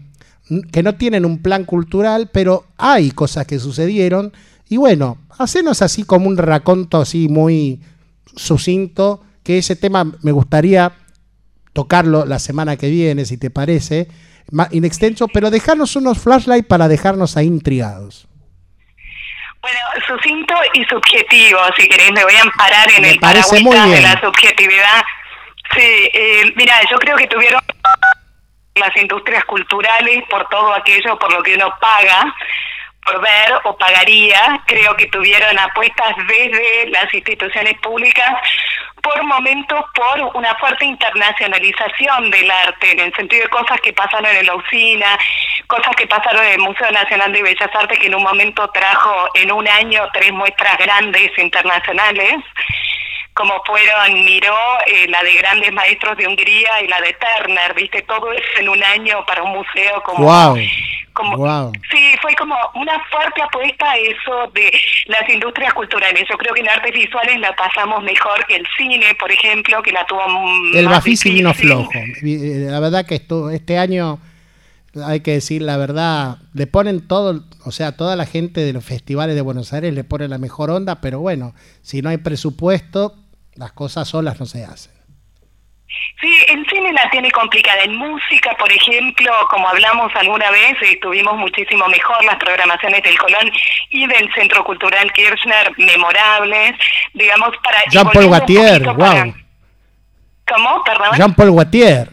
que 0.71 0.83
no 0.83 0.97
tienen 0.97 1.25
un 1.25 1.39
plan 1.39 1.65
cultural, 1.65 2.29
pero 2.31 2.67
hay 2.77 3.11
cosas 3.11 3.47
que 3.47 3.59
sucedieron. 3.59 4.35
Y 4.69 4.77
bueno, 4.77 5.17
hacenos 5.39 5.81
así 5.81 6.03
como 6.03 6.29
un 6.29 6.37
raconto 6.37 7.01
así 7.01 7.29
muy 7.29 7.81
sucinto, 8.37 9.23
que 9.43 9.57
ese 9.57 9.77
tema 9.77 10.13
me 10.21 10.33
gustaría 10.33 10.93
tocarlo 11.73 12.27
la 12.27 12.39
semana 12.39 12.77
que 12.77 12.91
viene, 12.91 13.25
si 13.25 13.39
te 13.39 13.49
parece, 13.49 14.09
in 14.71 14.85
extenso, 14.85 15.29
pero 15.29 15.51
dejarnos 15.51 15.97
unos 15.97 16.19
flashlights 16.19 16.67
para 16.67 16.89
dejarnos 16.89 17.37
ahí 17.37 17.47
intrigados. 17.47 18.27
Bueno, 19.61 19.79
sucinto 20.07 20.55
y 20.75 20.85
subjetivo, 20.85 21.59
si 21.77 21.89
querés, 21.89 22.11
me 22.13 22.25
voy 22.25 22.35
a 22.35 22.43
amparar 22.43 22.91
en 22.97 23.05
el 23.05 23.19
parece 23.21 23.61
muy 23.61 23.77
bien. 23.77 23.93
de 23.93 24.01
la 24.01 24.21
subjetividad. 24.21 25.03
Sí, 25.75 26.11
eh, 26.13 26.53
mira, 26.57 26.81
yo 26.91 26.99
creo 26.99 27.17
que 27.17 27.29
tuvieron 27.29 27.61
las 28.75 28.97
industrias 28.97 29.45
culturales 29.45 30.25
por 30.29 30.49
todo 30.49 30.75
aquello 30.75 31.19
por 31.19 31.33
lo 31.33 31.43
que 31.43 31.55
uno 31.55 31.73
paga 31.81 32.35
por 33.05 33.21
ver 33.21 33.53
o 33.65 33.77
pagaría, 33.77 34.63
creo 34.67 34.97
que 34.97 35.07
tuvieron 35.07 35.59
apuestas 35.59 36.15
desde 36.27 36.89
las 36.91 37.13
instituciones 37.13 37.79
públicas 37.81 38.31
por 39.03 39.21
momentos 39.25 39.85
por 39.95 40.37
una 40.37 40.55
fuerte 40.57 40.85
internacionalización 40.85 42.31
del 42.31 42.49
arte, 42.51 42.93
en 42.93 43.01
el 43.01 43.15
sentido 43.15 43.43
de 43.43 43.49
cosas 43.49 43.81
que 43.81 43.93
pasaron 43.93 44.27
en 44.27 44.47
la 44.47 44.55
usina, 44.55 45.19
cosas 45.67 45.95
que 45.97 46.07
pasaron 46.07 46.45
en 46.45 46.53
el 46.53 46.61
Museo 46.61 46.91
Nacional 46.93 47.33
de 47.33 47.43
Bellas 47.43 47.71
Artes, 47.75 47.99
que 47.99 48.07
en 48.07 48.15
un 48.15 48.23
momento 48.23 48.69
trajo 48.69 49.29
en 49.35 49.51
un 49.51 49.67
año 49.67 50.09
tres 50.13 50.31
muestras 50.33 50.79
grandes 50.79 51.37
internacionales 51.37 52.37
como 53.35 53.63
fueron 53.65 54.25
Miró, 54.25 54.57
eh, 54.87 55.07
la 55.09 55.23
de 55.23 55.33
grandes 55.35 55.73
maestros 55.73 56.17
de 56.19 56.27
Hungría 56.27 56.83
y 56.83 56.89
la 56.89 57.01
de 57.01 57.15
Turner, 57.15 57.75
viste, 57.75 58.03
todo 58.03 58.31
eso 58.33 58.59
en 58.59 58.69
un 58.69 58.83
año 58.85 59.25
para 59.25 59.43
un 59.43 59.53
museo 59.53 60.03
como... 60.03 60.27
Wow. 60.27 60.59
Como, 61.13 61.73
Sí, 61.91 62.15
fue 62.21 62.35
como 62.35 62.55
una 62.75 62.99
fuerte 63.11 63.43
apuesta 63.43 63.91
a 63.91 63.97
eso 63.97 64.51
de 64.55 64.73
las 65.07 65.29
industrias 65.29 65.75
culturales. 65.75 66.25
Yo 66.29 66.37
creo 66.37 66.55
que 66.55 66.61
en 66.61 66.69
artes 66.69 66.93
visuales 66.93 67.39
la 67.41 67.55
pasamos 67.55 68.03
mejor 68.03 68.47
que 68.47 68.57
el 68.57 68.67
cine, 68.77 69.15
por 69.19 69.31
ejemplo, 69.31 69.83
que 69.83 69.93
la 69.93 70.07
tuvo 70.07 70.23
El 70.75 70.89
Bafisi 70.89 71.31
vino 71.31 71.53
flojo. 71.55 71.91
Eh, 71.95 72.67
la 72.71 72.81
verdad 72.81 73.07
que 73.07 73.17
esto, 73.17 73.51
este 73.51 73.79
año, 73.79 74.19
hay 75.05 75.21
que 75.21 75.33
decir 75.33 75.63
la 75.63 75.77
verdad, 75.77 76.39
le 76.55 76.67
ponen 76.67 77.07
todo, 77.07 77.45
o 77.65 77.71
sea, 77.71 77.93
toda 77.97 78.17
la 78.17 78.27
gente 78.27 78.61
de 78.61 78.73
los 78.73 78.85
festivales 78.85 79.35
de 79.35 79.41
Buenos 79.41 79.73
Aires 79.73 79.95
le 79.95 80.05
pone 80.05 80.29
la 80.29 80.39
mejor 80.39 80.71
onda, 80.71 81.01
pero 81.01 81.21
bueno, 81.21 81.55
si 81.83 82.03
no 82.03 82.11
hay 82.11 82.19
presupuesto, 82.19 83.15
las 83.55 83.73
cosas 83.73 84.09
solas 84.09 84.41
no 84.41 84.47
se 84.47 84.65
hacen. 84.65 84.92
Sí, 86.21 86.33
el 86.49 86.65
cine 86.69 86.93
la 86.93 87.11
tiene 87.11 87.31
complicada. 87.31 87.83
En 87.83 87.97
música, 87.97 88.55
por 88.57 88.71
ejemplo, 88.71 89.33
como 89.51 89.69
hablamos 89.69 90.15
alguna 90.15 90.51
vez, 90.51 90.77
estuvimos 90.83 91.37
muchísimo 91.37 91.87
mejor 91.89 92.25
las 92.25 92.37
programaciones 92.37 93.03
del 93.03 93.19
Colón 93.19 93.51
y 93.91 94.07
del 94.07 94.33
Centro 94.35 94.63
Cultural 94.65 95.13
Kirchner, 95.13 95.73
memorables, 95.79 96.75
digamos, 97.15 97.51
para... 97.63 97.83
Jean-Paul 97.91 98.27
Guatier, 98.27 98.83
wow. 98.85 99.35
¿Cómo? 100.47 100.85
Perdón. 100.85 101.17
Jean-Paul 101.17 101.51
Guatier. 101.51 102.09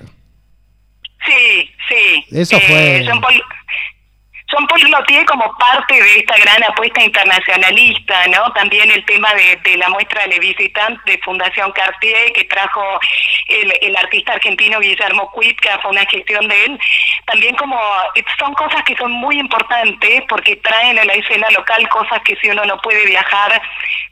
Sí, 1.26 1.72
sí. 1.88 2.26
Eso 2.32 2.58
eh, 2.58 2.62
fue... 2.62 3.04
Jean-Paul 3.06 3.44
son 4.50 4.66
Paul 4.68 5.06
tiene 5.06 5.26
como 5.26 5.56
parte 5.58 5.94
de 5.94 6.20
esta 6.20 6.36
gran 6.38 6.64
apuesta 6.64 7.04
internacionalista, 7.04 8.28
¿no? 8.28 8.52
También 8.54 8.90
el 8.90 9.06
tema 9.06 9.32
de, 9.34 9.78
la 9.78 9.90
muestra 9.90 10.26
de 10.28 10.40
Visitant 10.40 11.00
de 11.06 11.20
Fundación 11.20 11.72
Cartier 11.72 12.34
que 12.34 12.46
trajo 12.46 12.82
el, 13.48 13.96
artista 13.96 14.34
argentino 14.34 14.80
Guillermo 14.80 15.30
Cuitca, 15.32 15.80
fue 15.80 15.92
una 15.92 16.06
gestión 16.06 16.48
de 16.48 16.66
él. 16.66 16.80
También 17.26 17.56
como 17.56 17.80
son 18.40 18.54
cosas 18.54 18.84
que 18.84 18.96
son 18.96 19.12
muy 19.12 19.40
importantes 19.40 20.24
porque 20.28 20.56
traen 20.58 20.98
a 20.98 21.06
la 21.06 21.14
escena 21.14 21.48
local 21.52 21.88
cosas 21.90 22.22
que 22.24 22.36
si 22.38 22.50
uno 22.50 22.66
no 22.66 22.78
puede 22.78 23.06
viajar 23.06 23.62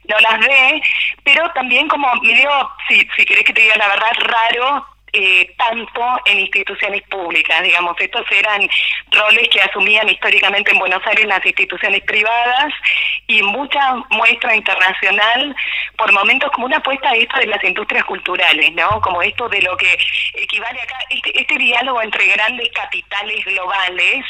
no 0.04 0.18
las 0.20 0.38
ve, 0.38 0.80
pero 1.24 1.50
también 1.50 1.88
como 1.88 2.12
medio, 2.22 2.50
si, 2.88 3.06
si 3.16 3.24
querés 3.24 3.44
que 3.44 3.52
te 3.52 3.62
diga 3.62 3.76
la 3.76 3.88
verdad, 3.88 4.12
raro 4.20 4.97
eh, 5.12 5.54
tanto 5.56 6.02
en 6.26 6.40
instituciones 6.40 7.02
públicas, 7.02 7.62
digamos, 7.62 7.96
estos 7.98 8.24
eran 8.30 8.68
roles 9.10 9.48
que 9.48 9.60
asumían 9.60 10.08
históricamente 10.08 10.72
en 10.72 10.78
Buenos 10.78 11.06
Aires 11.06 11.24
las 11.26 11.44
instituciones 11.44 12.02
privadas 12.02 12.72
y 13.26 13.42
mucha 13.42 13.94
muestra 14.10 14.54
internacional, 14.54 15.54
por 15.96 16.12
momentos 16.12 16.50
como 16.52 16.66
una 16.66 16.78
apuesta 16.78 17.10
a 17.10 17.14
esto 17.14 17.38
de 17.38 17.46
las 17.46 17.62
industrias 17.64 18.04
culturales, 18.04 18.72
¿no? 18.74 19.00
Como 19.00 19.22
esto 19.22 19.48
de 19.48 19.62
lo 19.62 19.76
que 19.76 19.98
equivale 20.34 20.80
acá, 20.80 20.96
este, 21.10 21.40
este 21.40 21.58
diálogo 21.58 22.02
entre 22.02 22.26
grandes 22.26 22.70
capitales 22.72 23.44
globales 23.44 24.24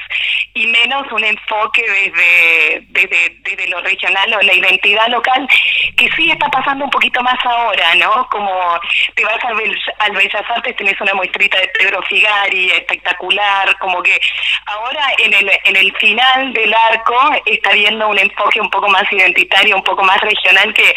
y 0.55 0.67
menos 0.67 1.11
un 1.13 1.25
enfoque 1.25 1.83
desde, 1.83 2.87
desde, 2.89 3.37
desde 3.41 3.69
lo 3.69 3.81
regional 3.81 4.35
o 4.35 4.41
la 4.41 4.55
identidad 4.55 5.09
local, 5.09 5.49
que 5.97 6.09
sí 6.17 6.31
está 6.31 6.49
pasando 6.49 6.85
un 6.85 6.91
poquito 6.91 7.23
más 7.23 7.39
ahora, 7.45 7.95
¿no? 7.97 8.29
Como 8.31 8.81
te 9.15 9.25
vas 9.25 9.45
al, 9.45 9.57
al 9.99 10.13
Bellas 10.13 10.51
Artes 10.51 10.68
tenés 10.75 11.01
una 11.01 11.15
muestrita 11.15 11.59
de 11.59 11.69
Pedro 11.79 12.03
Figari 12.03 12.71
espectacular, 12.71 13.77
como 13.79 14.03
que 14.03 14.21
ahora 14.67 15.07
en 15.19 15.35
el, 15.35 15.51
en 15.65 15.77
el 15.77 15.95
final 15.97 16.53
del 16.53 16.73
arco 16.75 17.15
está 17.47 17.73
viendo 17.73 18.09
un 18.09 18.19
enfoque 18.19 18.61
un 18.61 18.71
poco 18.71 18.89
más 18.89 19.05
identitario, 19.13 19.77
un 19.77 19.85
poco 19.85 20.03
más 20.03 20.21
regional 20.21 20.73
que 20.75 20.95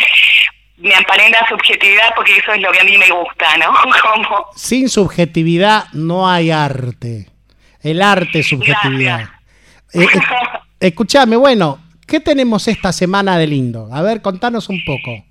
me 0.77 0.95
amparé 0.95 1.27
en 1.27 1.33
la 1.33 1.47
subjetividad 1.47 2.13
porque 2.15 2.37
eso 2.37 2.53
es 2.53 2.61
lo 2.61 2.71
que 2.71 2.79
a 2.79 2.83
mí 2.83 2.97
me 2.97 3.09
gusta, 3.09 3.57
¿no? 3.57 3.73
Como... 4.01 4.45
Sin 4.55 4.89
subjetividad 4.89 5.85
no 5.93 6.29
hay 6.29 6.51
arte. 6.51 7.27
El 7.81 8.01
arte 8.01 8.39
es 8.39 8.49
subjetividad. 8.49 9.21
Eh, 9.93 10.03
eh, 10.03 10.07
escuchame, 10.79 11.35
bueno, 11.35 11.79
¿qué 12.07 12.19
tenemos 12.19 12.67
esta 12.67 12.91
semana 12.91 13.37
de 13.37 13.47
lindo? 13.47 13.89
A 13.91 14.01
ver, 14.01 14.21
contanos 14.21 14.69
un 14.69 14.83
poco. 14.85 15.23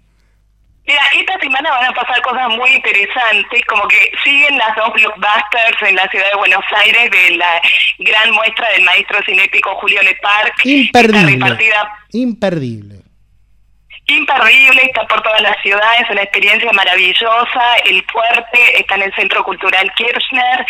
Mira, 0.87 1.03
esta 1.19 1.39
semana 1.39 1.71
van 1.71 1.85
a 1.85 1.93
pasar 1.93 2.21
cosas 2.23 2.49
muy 2.49 2.71
interesantes, 2.71 3.65
como 3.67 3.87
que 3.87 4.11
siguen 4.25 4.59
las 4.59 4.75
dos 4.77 4.93
blockbusters 4.95 5.83
en 5.89 5.95
la 5.95 6.09
ciudad 6.09 6.31
de 6.31 6.37
Buenos 6.37 6.65
Aires 6.85 7.11
de 7.11 7.37
la 7.37 7.61
gran 7.99 8.33
muestra 8.33 8.69
del 8.71 8.83
maestro 8.85 9.23
cinético 9.25 9.75
Julio 9.77 10.03
Leparc. 10.03 10.65
Imperdible. 10.65 11.47
Imperdible 12.13 13.00
imperdible, 14.17 14.83
está 14.83 15.07
por 15.07 15.23
toda 15.23 15.39
la 15.41 15.55
ciudad, 15.63 16.01
es 16.01 16.11
una 16.11 16.23
experiencia 16.23 16.73
maravillosa. 16.73 17.77
El 17.85 18.05
fuerte 18.05 18.81
está 18.81 18.95
en 18.97 19.03
el 19.03 19.15
Centro 19.15 19.43
Cultural 19.45 19.93
Kirchner. 19.95 20.67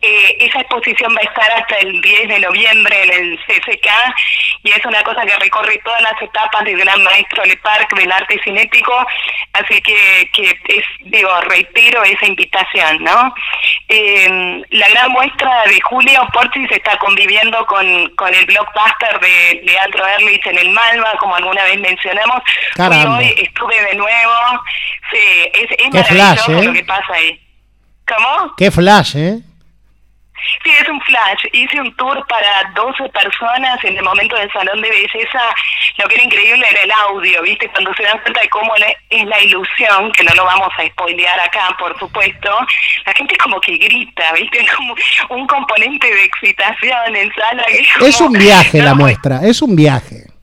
Eh, 0.00 0.36
esa 0.40 0.60
exposición 0.60 1.14
va 1.14 1.20
a 1.20 1.24
estar 1.24 1.50
hasta 1.52 1.76
el 1.76 2.00
10 2.00 2.28
de 2.28 2.38
noviembre 2.40 3.02
en 3.04 3.10
el 3.12 3.38
CCK 3.46 3.88
y 4.62 4.70
es 4.70 4.84
una 4.84 5.02
cosa 5.02 5.24
que 5.24 5.36
recorre 5.36 5.80
todas 5.84 6.00
las 6.02 6.20
etapas 6.20 6.64
del 6.64 6.78
gran 6.78 7.02
maestro 7.04 7.44
Le 7.44 7.56
Parc 7.58 7.94
del 7.94 8.10
arte 8.10 8.40
cinético. 8.42 9.06
Así 9.52 9.80
que, 9.80 10.30
que 10.32 10.50
es, 10.68 10.84
digo, 11.00 11.30
reitero 11.42 12.02
esa 12.02 12.26
invitación, 12.26 13.04
¿no? 13.04 13.34
Eh, 13.88 14.62
la 14.70 14.88
gran 14.88 15.12
muestra 15.12 15.64
de 15.66 15.80
Julio 15.82 16.26
Portis 16.32 16.70
está 16.70 16.96
conviviendo 16.98 17.64
con, 17.66 18.08
con 18.16 18.34
el 18.34 18.44
blockbuster 18.44 19.20
de 19.20 19.60
Leandro 19.64 20.06
Erlich 20.06 20.46
en 20.46 20.58
el 20.58 20.70
Malva, 20.70 21.12
como 21.18 21.36
alguna 21.36 21.62
vez 21.64 21.78
mencionamos 21.78 22.42
Caramba. 22.74 23.18
Hoy 23.18 23.34
estuve 23.38 23.80
de 23.90 23.94
nuevo. 23.94 24.32
Sí, 25.10 25.18
es, 25.54 25.70
es 25.70 25.90
Qué 25.92 26.04
flash, 26.04 26.48
¿eh? 26.48 26.62
lo 26.64 26.72
que 26.72 26.84
pasa 26.84 27.12
ahí. 27.14 27.40
¿Cómo? 28.06 28.54
Qué 28.56 28.70
flash, 28.70 29.16
¿eh? 29.16 29.40
Sí, 30.62 30.70
es 30.80 30.88
un 30.88 31.00
flash. 31.00 31.44
Hice 31.52 31.80
un 31.80 31.94
tour 31.96 32.24
para 32.28 32.70
12 32.74 33.08
personas 33.08 33.82
en 33.84 33.96
el 33.96 34.04
momento 34.04 34.36
del 34.36 34.50
salón 34.52 34.80
de 34.80 34.90
belleza. 34.90 35.40
Lo 35.98 36.06
que 36.08 36.14
era 36.14 36.24
increíble 36.24 36.66
era 36.70 36.82
el 36.82 36.92
audio, 36.92 37.42
¿viste? 37.42 37.68
Cuando 37.70 37.92
se 37.94 38.02
dan 38.02 38.20
cuenta 38.20 38.40
de 38.40 38.48
cómo 38.48 38.72
es 38.76 39.24
la 39.24 39.40
ilusión, 39.40 40.12
que 40.12 40.24
no 40.24 40.34
lo 40.34 40.44
vamos 40.44 40.68
a 40.78 40.86
spoilear 40.86 41.40
acá, 41.40 41.74
por 41.78 41.98
supuesto, 41.98 42.50
la 43.04 43.12
gente 43.12 43.36
como 43.38 43.60
que 43.60 43.76
grita, 43.76 44.32
¿viste? 44.32 44.66
Como 44.76 44.94
un 45.30 45.46
componente 45.46 46.06
de 46.06 46.24
excitación 46.24 47.16
en 47.16 47.32
sala. 47.34 47.64
es 48.06 48.20
un 48.20 48.32
viaje 48.32 48.82
la 48.82 48.94
muestra, 48.94 49.40
es 49.42 49.62
un 49.62 49.74
viaje 49.74 50.35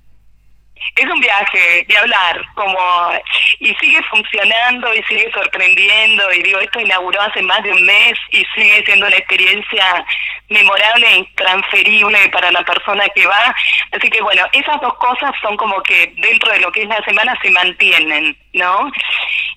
es 0.96 1.06
un 1.06 1.20
viaje 1.20 1.86
de 1.88 1.98
hablar, 1.98 2.46
como 2.56 3.12
y 3.60 3.74
sigue 3.76 4.02
funcionando 4.10 4.94
y 4.94 5.04
sigue 5.04 5.32
sorprendiendo 5.32 6.32
y 6.34 6.44
digo, 6.44 6.60
esto 6.60 6.80
inauguró 6.80 7.22
hace 7.22 7.42
más 7.42 7.64
de 7.64 7.72
un 7.72 7.84
mes 7.86 8.14
y 8.32 8.46
sigue 8.56 8.84
siendo 8.86 9.08
una 9.08 9.16
experiencia 9.16 10.06
memorable 10.50 11.08
e 11.08 11.16
intransferible 11.18 12.30
para 12.30 12.52
la 12.52 12.64
persona 12.64 13.08
que 13.16 13.26
va. 13.26 13.56
Así 13.92 14.10
que 14.10 14.22
bueno, 14.22 14.46
esas 14.52 14.80
dos 14.82 14.94
cosas 14.96 15.32
son 15.42 15.58
como 15.58 15.82
que 15.84 16.14
dentro 16.18 16.52
de 16.52 16.60
lo 16.60 16.72
que 16.72 16.84
es 16.84 16.88
la 16.88 17.04
semana 17.04 17.38
se 17.42 17.50
mantienen, 17.52 18.38
¿no? 18.54 18.92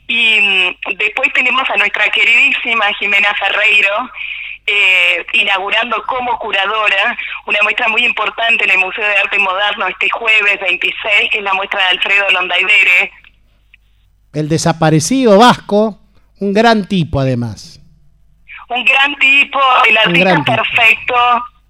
Y 0.09 0.41
mm, 0.41 0.97
después 0.97 1.33
tenemos 1.33 1.69
a 1.69 1.77
nuestra 1.77 2.09
queridísima 2.11 2.93
Jimena 2.95 3.35
Ferreiro, 3.35 4.11
eh, 4.67 5.25
inaugurando 5.35 6.03
como 6.07 6.39
curadora 6.39 7.17
una 7.47 7.59
muestra 7.63 7.89
muy 7.89 8.05
importante 8.05 8.65
en 8.65 8.71
el 8.71 8.79
Museo 8.79 9.05
de 9.05 9.17
Arte 9.17 9.39
Moderno 9.39 9.87
este 9.87 10.09
jueves 10.11 10.59
26, 10.61 11.31
que 11.31 11.39
es 11.39 11.45
la 11.45 11.55
muestra 11.55 11.81
de 11.81 11.89
Alfredo 11.91 12.31
Londaidere. 12.31 13.13
El 14.33 14.49
desaparecido 14.49 15.39
vasco, 15.39 16.01
Un 16.39 16.53
gran 16.53 16.87
tipo, 16.87 17.21
además. 17.21 17.81
Un 18.69 18.85
gran 18.85 19.17
tipo, 19.17 19.59
el 19.89 19.97
artista 19.97 20.45
perfecto 20.45 21.15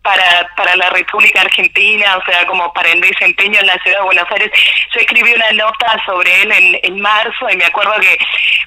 para, 0.07 0.49
para 0.57 0.77
la 0.77 0.89
República 0.91 1.41
Argentina, 1.41 2.17
o 2.17 2.25
sea, 2.31 2.47
como 2.47 2.73
para 2.73 2.93
el 2.93 3.01
desempeño 3.01 3.59
en 3.59 3.67
la 3.67 3.77
ciudad 3.79 3.99
de 3.99 4.05
Buenos 4.05 4.31
Aires. 4.31 4.53
Yo 4.95 5.01
escribí 5.01 5.33
una 5.33 5.51
nota 5.51 6.01
sobre 6.07 6.43
él 6.43 6.53
en, 6.53 6.79
en 6.81 7.01
marzo 7.01 7.51
y 7.51 7.57
me 7.57 7.65
acuerdo 7.65 7.95
que, 8.01 8.17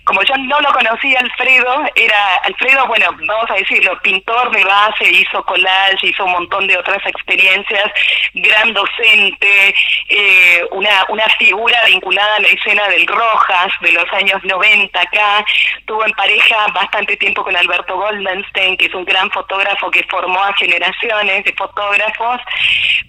como 0.04 0.22
yo 0.24 0.36
no 0.36 0.60
lo 0.60 0.70
conocía, 0.74 1.18
Alfredo, 1.22 1.86
era, 1.96 2.36
Alfredo, 2.44 2.86
bueno, 2.88 3.06
vamos 3.26 3.50
a 3.52 3.54
decirlo, 3.54 3.98
pintor 4.02 4.52
de 4.52 4.66
base, 4.66 5.10
hizo 5.10 5.42
collage, 5.46 6.08
hizo 6.08 6.26
un 6.26 6.34
montón 6.34 6.68
de 6.68 6.78
otras 6.78 7.06
experiencias, 7.06 7.90
gran 8.34 8.74
docente, 8.74 9.74
eh, 10.10 10.62
una, 10.72 11.06
una 11.08 11.26
figura 11.38 11.86
vinculada 11.86 12.36
a 12.36 12.42
la 12.42 12.50
escena 12.50 12.86
del 12.90 13.08
Rojas 13.08 13.72
de 13.80 13.94
los 13.94 14.12
años 14.12 14.44
90 14.44 15.00
acá, 15.00 15.46
tuvo 15.86 16.06
en 16.06 16.12
pareja 16.12 16.68
bastante 16.74 17.16
tiempo 17.16 17.46
con 17.46 17.56
Alberto 17.56 17.96
Goldenstein, 17.96 18.76
que 18.76 18.88
es 18.88 18.94
un 18.94 19.06
gran 19.06 19.32
fotógrafo 19.32 19.90
que 19.90 20.04
formó 20.10 20.44
a 20.44 20.54
generaciones 20.56 21.29
de 21.30 21.54
fotógrafos, 21.54 22.42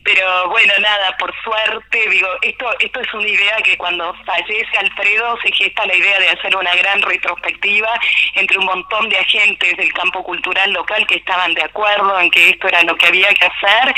pero 0.05 0.49
bueno, 0.49 0.73
nada, 0.81 1.17
por 1.19 1.33
suerte, 1.43 2.09
digo, 2.09 2.29
esto, 2.43 2.67
esto 2.79 3.01
es 3.01 3.15
una 3.15 3.29
idea 3.29 3.57
que 3.63 3.77
cuando 3.77 4.15
fallece 4.25 4.79
Alfredo 4.79 5.39
se 5.43 5.53
gesta 5.53 5.87
la 5.87 5.95
idea 5.95 6.19
de 6.19 6.29
hacer 6.31 6.55
una 6.57 6.75
gran 6.75 7.03
retrospectiva 7.03 7.89
entre 8.35 8.59
un 8.59 8.67
montón 8.67 9.09
de 9.09 9.19
agentes 9.19 9.77
del 9.77 9.93
campo 9.93 10.23
cultural 10.23 10.73
local 10.73 11.07
que 11.07 11.17
estaban 11.17 11.55
de 11.55 11.63
acuerdo 11.63 12.19
en 12.21 12.31
que 12.31 12.51
esto 12.51 12.69
era 12.69 12.83
lo 12.83 12.97
que 12.97 13.07
había 13.07 13.33
que 13.35 13.47
hacer 13.47 13.95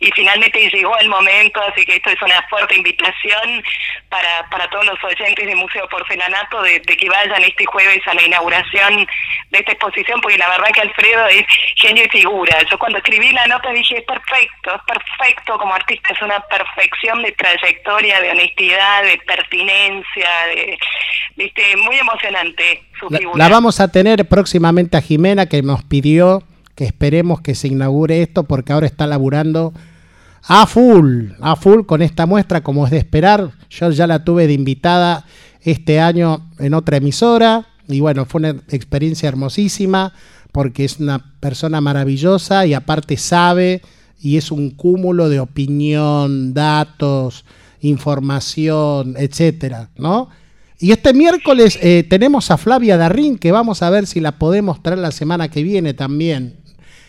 y 0.00 0.10
finalmente 0.12 0.68
llegó 0.70 0.96
el 0.98 1.08
momento, 1.08 1.60
así 1.62 1.84
que 1.84 1.96
esto 1.96 2.10
es 2.10 2.20
una 2.22 2.42
fuerte 2.48 2.76
invitación 2.76 3.62
para, 4.08 4.48
para 4.50 4.68
todos 4.68 4.86
los 4.86 5.04
oyentes 5.04 5.46
de 5.46 5.54
Museo 5.54 5.88
Porcelanato 5.88 6.62
de, 6.62 6.80
de 6.80 6.96
que 6.96 7.08
vayan 7.08 7.42
este 7.42 7.64
jueves 7.66 8.00
a 8.06 8.14
la 8.14 8.22
inauguración 8.22 9.06
de 9.50 9.58
esta 9.58 9.72
exposición, 9.72 10.20
porque 10.20 10.38
la 10.38 10.48
verdad 10.48 10.70
que 10.72 10.80
Alfredo 10.82 11.26
es 11.28 11.44
genio 11.76 12.04
y 12.04 12.08
figura. 12.08 12.58
Yo 12.70 12.78
cuando 12.78 12.98
escribí 12.98 13.32
la 13.32 13.46
nota 13.46 13.65
dije, 13.72 13.98
es 13.98 14.04
perfecto, 14.04 14.74
es 14.74 14.82
perfecto 14.86 15.58
como 15.58 15.74
artista, 15.74 16.12
es 16.12 16.22
una 16.22 16.40
perfección 16.40 17.22
de 17.22 17.32
trayectoria, 17.32 18.20
de 18.20 18.30
honestidad, 18.30 19.02
de 19.02 19.18
pertinencia, 19.26 20.28
de, 20.54 20.78
viste, 21.36 21.76
muy 21.76 21.96
emocionante 21.96 22.84
su 22.98 23.08
la, 23.10 23.18
figura. 23.18 23.38
La 23.38 23.48
vamos 23.48 23.80
a 23.80 23.88
tener 23.88 24.26
próximamente 24.28 24.96
a 24.96 25.02
Jimena, 25.02 25.46
que 25.46 25.62
nos 25.62 25.82
pidió 25.84 26.42
que 26.74 26.84
esperemos 26.84 27.40
que 27.40 27.54
se 27.54 27.68
inaugure 27.68 28.22
esto, 28.22 28.44
porque 28.44 28.72
ahora 28.72 28.86
está 28.86 29.06
laburando 29.06 29.72
a 30.46 30.66
full, 30.66 31.30
a 31.40 31.56
full 31.56 31.86
con 31.86 32.02
esta 32.02 32.26
muestra, 32.26 32.62
como 32.62 32.84
es 32.84 32.90
de 32.90 32.98
esperar. 32.98 33.50
Yo 33.70 33.90
ya 33.90 34.06
la 34.06 34.24
tuve 34.24 34.46
de 34.46 34.52
invitada 34.52 35.24
este 35.62 36.00
año 36.00 36.50
en 36.58 36.74
otra 36.74 36.98
emisora, 36.98 37.66
y 37.88 38.00
bueno, 38.00 38.26
fue 38.26 38.40
una 38.40 38.50
experiencia 38.68 39.28
hermosísima 39.28 40.12
porque 40.56 40.86
es 40.86 41.00
una 41.00 41.18
persona 41.38 41.82
maravillosa 41.82 42.64
y 42.64 42.72
aparte 42.72 43.18
sabe 43.18 43.82
y 44.18 44.38
es 44.38 44.50
un 44.50 44.70
cúmulo 44.70 45.28
de 45.28 45.38
opinión, 45.38 46.54
datos, 46.54 47.44
información, 47.82 49.16
etcétera, 49.18 49.90
¿no? 49.98 50.30
Y 50.78 50.92
este 50.92 51.12
miércoles 51.12 51.78
eh, 51.82 52.06
tenemos 52.08 52.50
a 52.50 52.56
Flavia 52.56 52.96
Darrín, 52.96 53.36
que 53.36 53.52
vamos 53.52 53.82
a 53.82 53.90
ver 53.90 54.06
si 54.06 54.18
la 54.18 54.32
podemos 54.32 54.82
traer 54.82 54.98
la 54.98 55.10
semana 55.10 55.50
que 55.50 55.62
viene 55.62 55.92
también. 55.92 56.58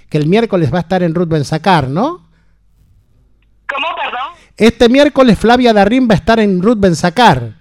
Que 0.09 0.17
el 0.17 0.27
miércoles 0.27 0.73
va 0.73 0.79
a 0.79 0.81
estar 0.81 1.01
en 1.01 1.15
Ruth 1.15 1.29
Benzacar, 1.29 1.87
¿no? 1.87 2.27
¿Cómo, 3.73 3.87
perdón? 3.95 4.33
Este 4.57 4.89
miércoles 4.89 5.39
Flavia 5.39 5.71
Darrín 5.71 6.05
va 6.09 6.15
a 6.15 6.17
estar 6.17 6.41
en 6.41 6.61
Ruth 6.61 6.79
Benzacar. 6.79 7.53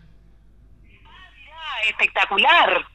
Ah, 1.05 1.88
espectacular. 1.88 2.87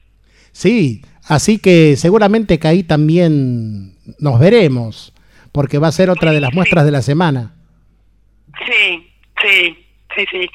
Sí, 0.52 1.02
así 1.28 1.58
que 1.58 1.96
seguramente 1.96 2.58
que 2.58 2.68
ahí 2.68 2.82
también 2.82 3.94
nos 4.18 4.38
veremos, 4.38 5.12
porque 5.52 5.78
va 5.78 5.88
a 5.88 5.92
ser 5.92 6.10
otra 6.10 6.32
de 6.32 6.40
las 6.40 6.52
muestras 6.52 6.84
de 6.84 6.90
la 6.90 7.02
semana. 7.02 7.54
Sí, 8.66 9.12
sí, 9.40 9.86
sí, 10.14 10.26
sí. 10.30 10.50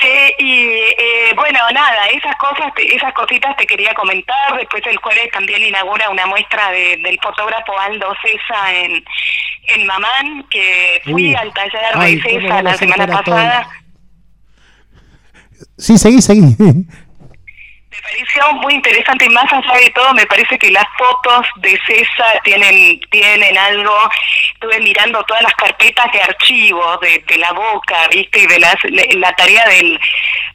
Sí, 0.00 0.08
y 0.38 0.52
eh, 0.68 1.32
bueno, 1.36 1.58
nada, 1.72 2.06
esas 2.06 2.34
cosas, 2.36 2.72
esas 2.78 3.12
cositas 3.12 3.56
te 3.56 3.66
quería 3.66 3.92
comentar. 3.94 4.56
Después 4.56 4.82
el 4.86 4.96
jueves 4.96 5.30
también 5.32 5.62
inaugura 5.62 6.08
una 6.10 6.26
muestra 6.26 6.70
de, 6.70 6.96
del 6.96 7.18
fotógrafo 7.22 7.78
Aldo 7.78 8.12
Cesa 8.22 8.72
en, 8.74 9.04
en 9.68 9.86
Mamán, 9.86 10.46
que 10.50 11.00
fui 11.04 11.34
al 11.34 11.52
taller 11.52 11.80
ay, 11.94 12.16
de 12.16 12.48
vamos 12.48 12.62
la 12.64 12.74
semana 12.74 13.06
todo. 13.06 13.16
pasada. 13.16 13.68
Sí, 15.76 15.98
seguí, 15.98 16.22
seguí. 16.22 16.56
Pareció 18.12 18.52
muy 18.60 18.74
interesante 18.74 19.24
y 19.24 19.30
más 19.30 19.50
allá 19.50 19.74
de 19.78 19.90
todo 19.90 20.12
me 20.12 20.26
parece 20.26 20.58
que 20.58 20.70
las 20.70 20.84
fotos 20.98 21.46
de 21.56 21.78
César 21.86 22.40
tienen 22.44 23.00
tienen 23.10 23.56
algo. 23.56 23.94
Estuve 24.52 24.80
mirando 24.80 25.22
todas 25.24 25.42
las 25.42 25.54
carpetas 25.54 26.12
de 26.12 26.20
archivos 26.20 27.00
de, 27.00 27.38
la 27.38 27.52
boca, 27.52 28.08
viste, 28.10 28.40
y 28.40 28.46
de 28.46 28.58
las, 28.58 28.74
la 29.14 29.32
tarea 29.34 29.66
del, 29.66 29.98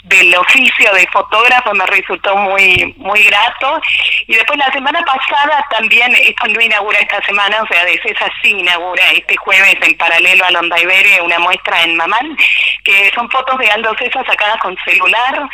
del 0.08 0.36
oficio 0.36 0.94
de 0.94 1.08
fotógrafo 1.08 1.74
me 1.74 1.86
resultó 1.86 2.36
muy 2.36 2.94
muy 2.98 3.24
grato. 3.24 3.82
Y 4.28 4.36
después 4.36 4.58
la 4.58 4.72
semana 4.72 5.02
pasada 5.04 5.66
también, 5.70 6.14
esto 6.16 6.48
no 6.48 6.62
inaugura 6.62 7.00
esta 7.00 7.22
semana, 7.26 7.62
o 7.62 7.68
sea, 7.68 7.86
de 7.86 8.00
César 8.02 8.32
sí 8.42 8.52
inaugura 8.52 9.04
este 9.12 9.36
jueves 9.38 9.76
en 9.82 9.98
paralelo 9.98 10.46
a 10.46 10.52
Londaibere 10.52 11.22
una 11.22 11.40
muestra 11.40 11.84
en 11.84 11.96
Mamán, 11.96 12.38
que 12.84 13.12
son 13.16 13.30
fotos 13.30 13.58
de 13.60 13.70
Aldo 13.70 13.96
César 13.98 14.26
sacadas 14.26 14.58
con 14.58 14.78
celular 14.86 15.50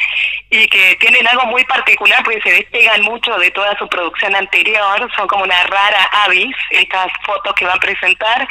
y 0.49 0.67
que 0.67 0.95
tienen 0.99 1.27
algo 1.27 1.45
muy 1.47 1.63
particular 1.65 2.21
porque 2.23 2.41
se 2.41 2.51
despegan 2.51 3.01
mucho 3.01 3.35
de 3.37 3.49
toda 3.51 3.75
su 3.77 3.87
producción 3.87 4.35
anterior, 4.35 5.09
son 5.15 5.27
como 5.27 5.43
una 5.43 5.63
rara 5.63 6.03
avis 6.25 6.55
estas 6.69 7.07
fotos 7.25 7.53
que 7.55 7.65
van 7.65 7.77
a 7.77 7.79
presentar, 7.79 8.47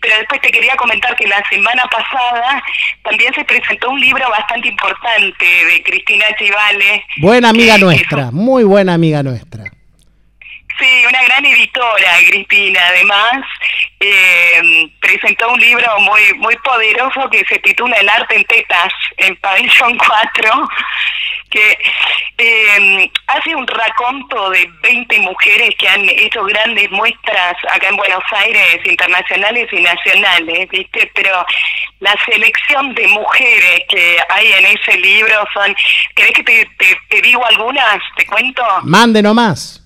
pero 0.00 0.16
después 0.18 0.40
te 0.40 0.50
quería 0.50 0.76
comentar 0.76 1.14
que 1.14 1.26
la 1.26 1.42
semana 1.48 1.84
pasada 1.84 2.62
también 3.02 3.32
se 3.34 3.44
presentó 3.44 3.90
un 3.90 4.00
libro 4.00 4.28
bastante 4.28 4.68
importante 4.68 5.35
de 5.44 5.82
Cristina 5.82 6.24
Chivale. 6.38 7.04
Buena 7.18 7.50
amiga 7.50 7.74
que- 7.74 7.78
que 7.80 7.84
nuestra, 7.84 8.30
muy 8.30 8.64
buena 8.64 8.94
amiga 8.94 9.22
nuestra. 9.22 9.64
Sí, 10.78 11.04
una 11.08 11.22
gran 11.22 11.44
editora, 11.44 12.10
Cristina. 12.28 12.80
Además, 12.88 13.42
eh, 14.00 14.90
presentó 15.00 15.48
un 15.48 15.60
libro 15.60 15.98
muy 16.00 16.34
muy 16.34 16.54
poderoso 16.56 17.30
que 17.30 17.44
se 17.48 17.58
titula 17.60 17.96
El 17.96 18.08
arte 18.08 18.36
en 18.36 18.44
tetas, 18.44 18.92
en 19.16 19.36
Pabellón 19.36 19.96
4, 19.96 20.68
que 21.50 21.78
eh, 22.38 23.10
hace 23.28 23.54
un 23.54 23.66
raconto 23.66 24.50
de 24.50 24.70
20 24.82 25.18
mujeres 25.20 25.70
que 25.78 25.88
han 25.88 26.06
hecho 26.10 26.44
grandes 26.44 26.90
muestras 26.90 27.54
acá 27.70 27.88
en 27.88 27.96
Buenos 27.96 28.24
Aires, 28.32 28.80
internacionales 28.84 29.68
y 29.72 29.80
nacionales, 29.80 30.68
¿viste? 30.68 31.10
Pero 31.14 31.46
la 32.00 32.14
selección 32.26 32.94
de 32.94 33.08
mujeres 33.08 33.80
que 33.88 34.18
hay 34.28 34.52
en 34.52 34.66
ese 34.66 34.98
libro 34.98 35.48
son... 35.54 35.74
¿Querés 36.14 36.32
que 36.32 36.42
te, 36.42 36.64
te, 36.76 37.00
te 37.08 37.22
digo 37.22 37.44
algunas? 37.46 37.98
¿Te 38.16 38.26
cuento? 38.26 38.62
Mande 38.82 39.22
nomás. 39.22 39.85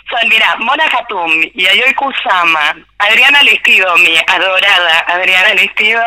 Son, 0.11 0.65
Mona 0.65 0.83
Hatum, 0.85 1.31
Yayoi 1.55 1.93
Kusama, 1.93 2.75
Adriana 2.99 3.41
Lestido, 3.43 3.95
mi 3.97 4.15
adorada 4.27 5.05
Adriana 5.07 5.53
Lestido, 5.53 6.01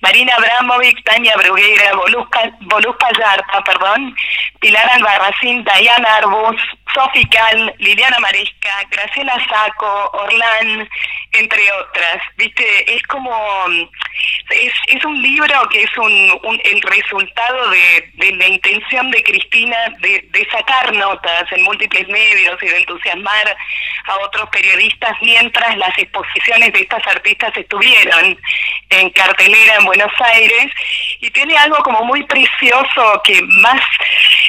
Marina 0.00 0.32
Abramovic, 0.36 1.02
Tania 1.04 1.36
Bruguera, 1.36 1.94
Voluz 1.94 2.96
Pallarta, 2.98 3.62
perdón, 3.64 4.16
Pilar 4.60 4.88
Albarracín, 4.90 5.64
Diana 5.64 6.16
Arbus, 6.16 6.56
Sofi 6.94 7.24
Cal, 7.26 7.74
Liliana 7.78 8.18
Maresca, 8.18 8.70
Graciela 8.90 9.36
Saco, 9.48 10.10
Orlán, 10.14 10.88
entre 11.32 11.60
otras. 11.72 12.22
Viste, 12.36 12.96
es 12.96 13.02
como, 13.04 13.30
es, 14.50 14.72
es 14.86 15.04
un 15.04 15.20
libro 15.20 15.68
que 15.68 15.82
es 15.82 15.98
un, 15.98 16.60
el 16.64 16.82
resultado 16.82 17.70
de, 17.70 18.10
de 18.14 18.32
la 18.32 18.48
intención 18.48 19.10
de 19.10 19.22
Cristina 19.22 19.76
de, 20.00 20.26
de 20.30 20.48
sacar 20.50 20.92
notas 20.94 21.52
en 21.52 21.62
múltiples 21.62 22.08
medios 22.08 22.62
y 22.62 22.66
de 22.66 22.78
a 23.28 24.18
otros 24.18 24.48
periodistas 24.50 25.12
mientras 25.20 25.76
las 25.76 25.96
exposiciones 25.98 26.72
de 26.72 26.80
estas 26.80 27.06
artistas 27.06 27.56
estuvieron 27.56 28.38
en 28.90 29.10
cartelera 29.10 29.76
en 29.76 29.84
Buenos 29.84 30.12
Aires. 30.20 30.66
Y 31.20 31.30
tiene 31.30 31.56
algo 31.56 31.76
como 31.78 32.04
muy 32.04 32.22
precioso 32.24 33.22
que 33.24 33.42
más 33.42 33.80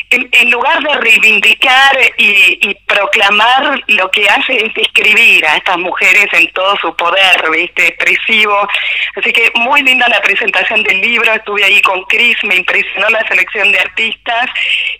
en, 0.10 0.30
en 0.32 0.52
lugar 0.52 0.82
de 0.82 0.94
reivindicar 0.96 1.98
y, 2.18 2.70
y 2.70 2.76
proclamar 2.86 3.84
lo 3.88 4.10
que 4.12 4.28
hace 4.30 4.66
es 4.66 4.74
describir 4.74 5.46
a 5.46 5.58
estas 5.58 5.78
mujeres 5.78 6.28
en 6.34 6.52
todo 6.54 6.76
su 6.78 6.96
poder, 6.96 7.50
viste, 7.52 7.88
expresivo. 7.88 8.68
Así 9.16 9.34
que 9.34 9.52
muy 9.56 9.82
linda 9.82 10.08
la 10.08 10.22
presentación 10.22 10.84
del 10.84 11.02
libro, 11.02 11.34
estuve 11.34 11.64
ahí 11.64 11.82
con 11.82 12.04
Cris, 12.04 12.38
me 12.44 12.56
impresionó 12.56 13.10
la 13.10 13.28
selección 13.28 13.72
de 13.72 13.80
artistas 13.80 14.50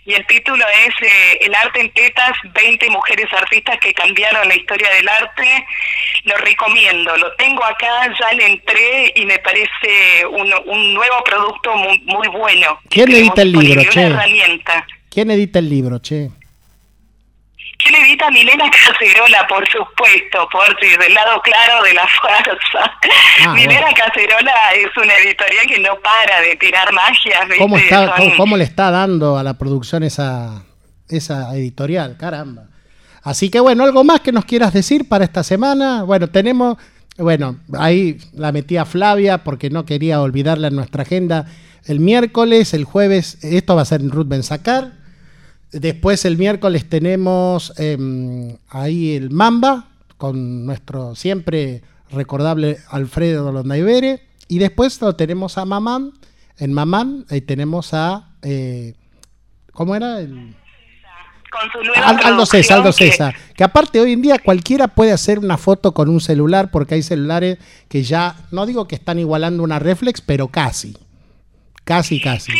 y 0.04 0.14
el 0.14 0.26
título 0.26 0.64
es 0.86 0.94
eh, 1.02 1.38
El 1.42 1.54
arte 1.54 1.80
en 1.80 1.90
tetas, 1.92 2.32
20 2.44 2.90
mujeres 2.90 3.32
artistas 3.32 3.78
que 3.78 3.94
cambiaron 3.94 4.48
la 4.48 4.54
historia 4.54 4.90
del 4.90 5.08
arte. 5.08 5.66
Lo 6.24 6.36
recomiendo, 6.36 7.16
lo 7.16 7.32
tengo 7.36 7.64
acá, 7.64 8.08
ya 8.18 8.32
le 8.34 8.46
entré 8.46 9.12
y 9.14 9.24
me 9.24 9.38
parece 9.38 10.26
un, 10.26 10.52
un 10.66 10.94
nuevo 10.94 11.22
producto 11.24 11.74
muy, 11.76 11.98
muy 12.00 12.28
bueno. 12.28 12.78
¿Quién 12.90 13.10
edita 13.10 13.42
el 13.42 13.52
libro, 13.52 13.82
che? 13.90 14.06
Una 14.06 14.24
herramienta. 14.24 14.86
¿Quién 15.10 15.30
edita 15.30 15.58
el 15.58 15.68
libro, 15.68 15.98
che? 16.00 16.30
edita 18.08 18.30
Milena 18.30 18.70
Cacerola, 18.70 19.46
por 19.46 19.66
supuesto, 19.68 20.48
por 20.50 20.78
si 20.80 20.88
del 20.96 21.14
lado 21.14 21.40
claro 21.42 21.82
de 21.82 21.94
la 21.94 22.06
fuerza. 22.20 22.92
Ah, 23.46 23.54
Milena 23.54 23.92
Cacerola 23.94 24.52
es 24.74 24.96
una 24.96 25.14
editorial 25.18 25.66
que 25.66 25.78
no 25.78 25.90
para 26.02 26.40
de 26.40 26.56
tirar 26.56 26.92
magias. 26.92 27.40
¿viste? 27.46 27.58
¿Cómo, 27.58 27.78
está, 27.78 28.06
Son- 28.06 28.16
cómo, 28.16 28.36
cómo 28.36 28.56
le 28.56 28.64
está 28.64 28.90
dando 28.90 29.38
a 29.38 29.42
la 29.42 29.54
producción 29.54 30.02
esa, 30.02 30.64
esa 31.08 31.54
editorial? 31.56 32.16
Caramba. 32.18 32.64
Así 33.22 33.50
que 33.50 33.60
bueno, 33.60 33.84
algo 33.84 34.04
más 34.04 34.20
que 34.20 34.32
nos 34.32 34.44
quieras 34.44 34.72
decir 34.72 35.08
para 35.08 35.24
esta 35.24 35.42
semana. 35.42 36.02
Bueno, 36.02 36.28
tenemos, 36.28 36.78
bueno, 37.16 37.58
ahí 37.78 38.18
la 38.32 38.52
metí 38.52 38.76
a 38.76 38.84
Flavia 38.84 39.38
porque 39.38 39.70
no 39.70 39.84
quería 39.84 40.20
olvidarla 40.20 40.68
en 40.68 40.76
nuestra 40.76 41.02
agenda. 41.02 41.46
El 41.84 42.00
miércoles, 42.00 42.74
el 42.74 42.84
jueves, 42.84 43.42
esto 43.44 43.76
va 43.76 43.82
a 43.82 43.86
ser 43.86 44.00
en 44.00 44.10
Ruth 44.10 44.28
Benzacar. 44.28 44.97
Después 45.72 46.24
el 46.24 46.38
miércoles 46.38 46.88
tenemos 46.88 47.72
em, 47.78 48.56
ahí 48.68 49.12
el 49.14 49.30
Mamba 49.30 49.88
con 50.16 50.64
nuestro 50.66 51.14
siempre 51.14 51.82
recordable 52.10 52.78
Alfredo 52.90 53.52
Londaibere. 53.52 54.22
Y 54.48 54.58
después 54.58 55.00
lo 55.02 55.14
tenemos 55.14 55.58
a 55.58 55.64
Mamán. 55.66 56.12
En 56.56 56.72
Mamán 56.72 57.26
ahí 57.28 57.40
tenemos 57.42 57.92
a... 57.92 58.30
eh, 58.42 58.94
¿Cómo 59.72 59.94
era? 59.94 60.20
El, 60.20 60.56
con 61.50 61.70
su 61.72 61.82
nueva 61.86 62.08
Al- 62.08 62.24
Aldo 62.24 62.46
César, 62.46 62.78
Aldo 62.78 62.90
que- 62.92 63.10
César. 63.10 63.34
Que 63.54 63.62
aparte 63.64 64.00
hoy 64.00 64.12
en 64.12 64.22
día 64.22 64.38
cualquiera 64.38 64.88
puede 64.88 65.12
hacer 65.12 65.38
una 65.38 65.58
foto 65.58 65.92
con 65.92 66.08
un 66.08 66.20
celular 66.20 66.70
porque 66.70 66.94
hay 66.94 67.02
celulares 67.02 67.58
que 67.88 68.02
ya, 68.02 68.36
no 68.50 68.64
digo 68.66 68.88
que 68.88 68.94
están 68.96 69.18
igualando 69.18 69.62
una 69.62 69.78
reflex, 69.78 70.20
pero 70.22 70.48
casi. 70.48 70.96
Casi, 71.84 72.20
casi. 72.20 72.52
Sí, 72.52 72.58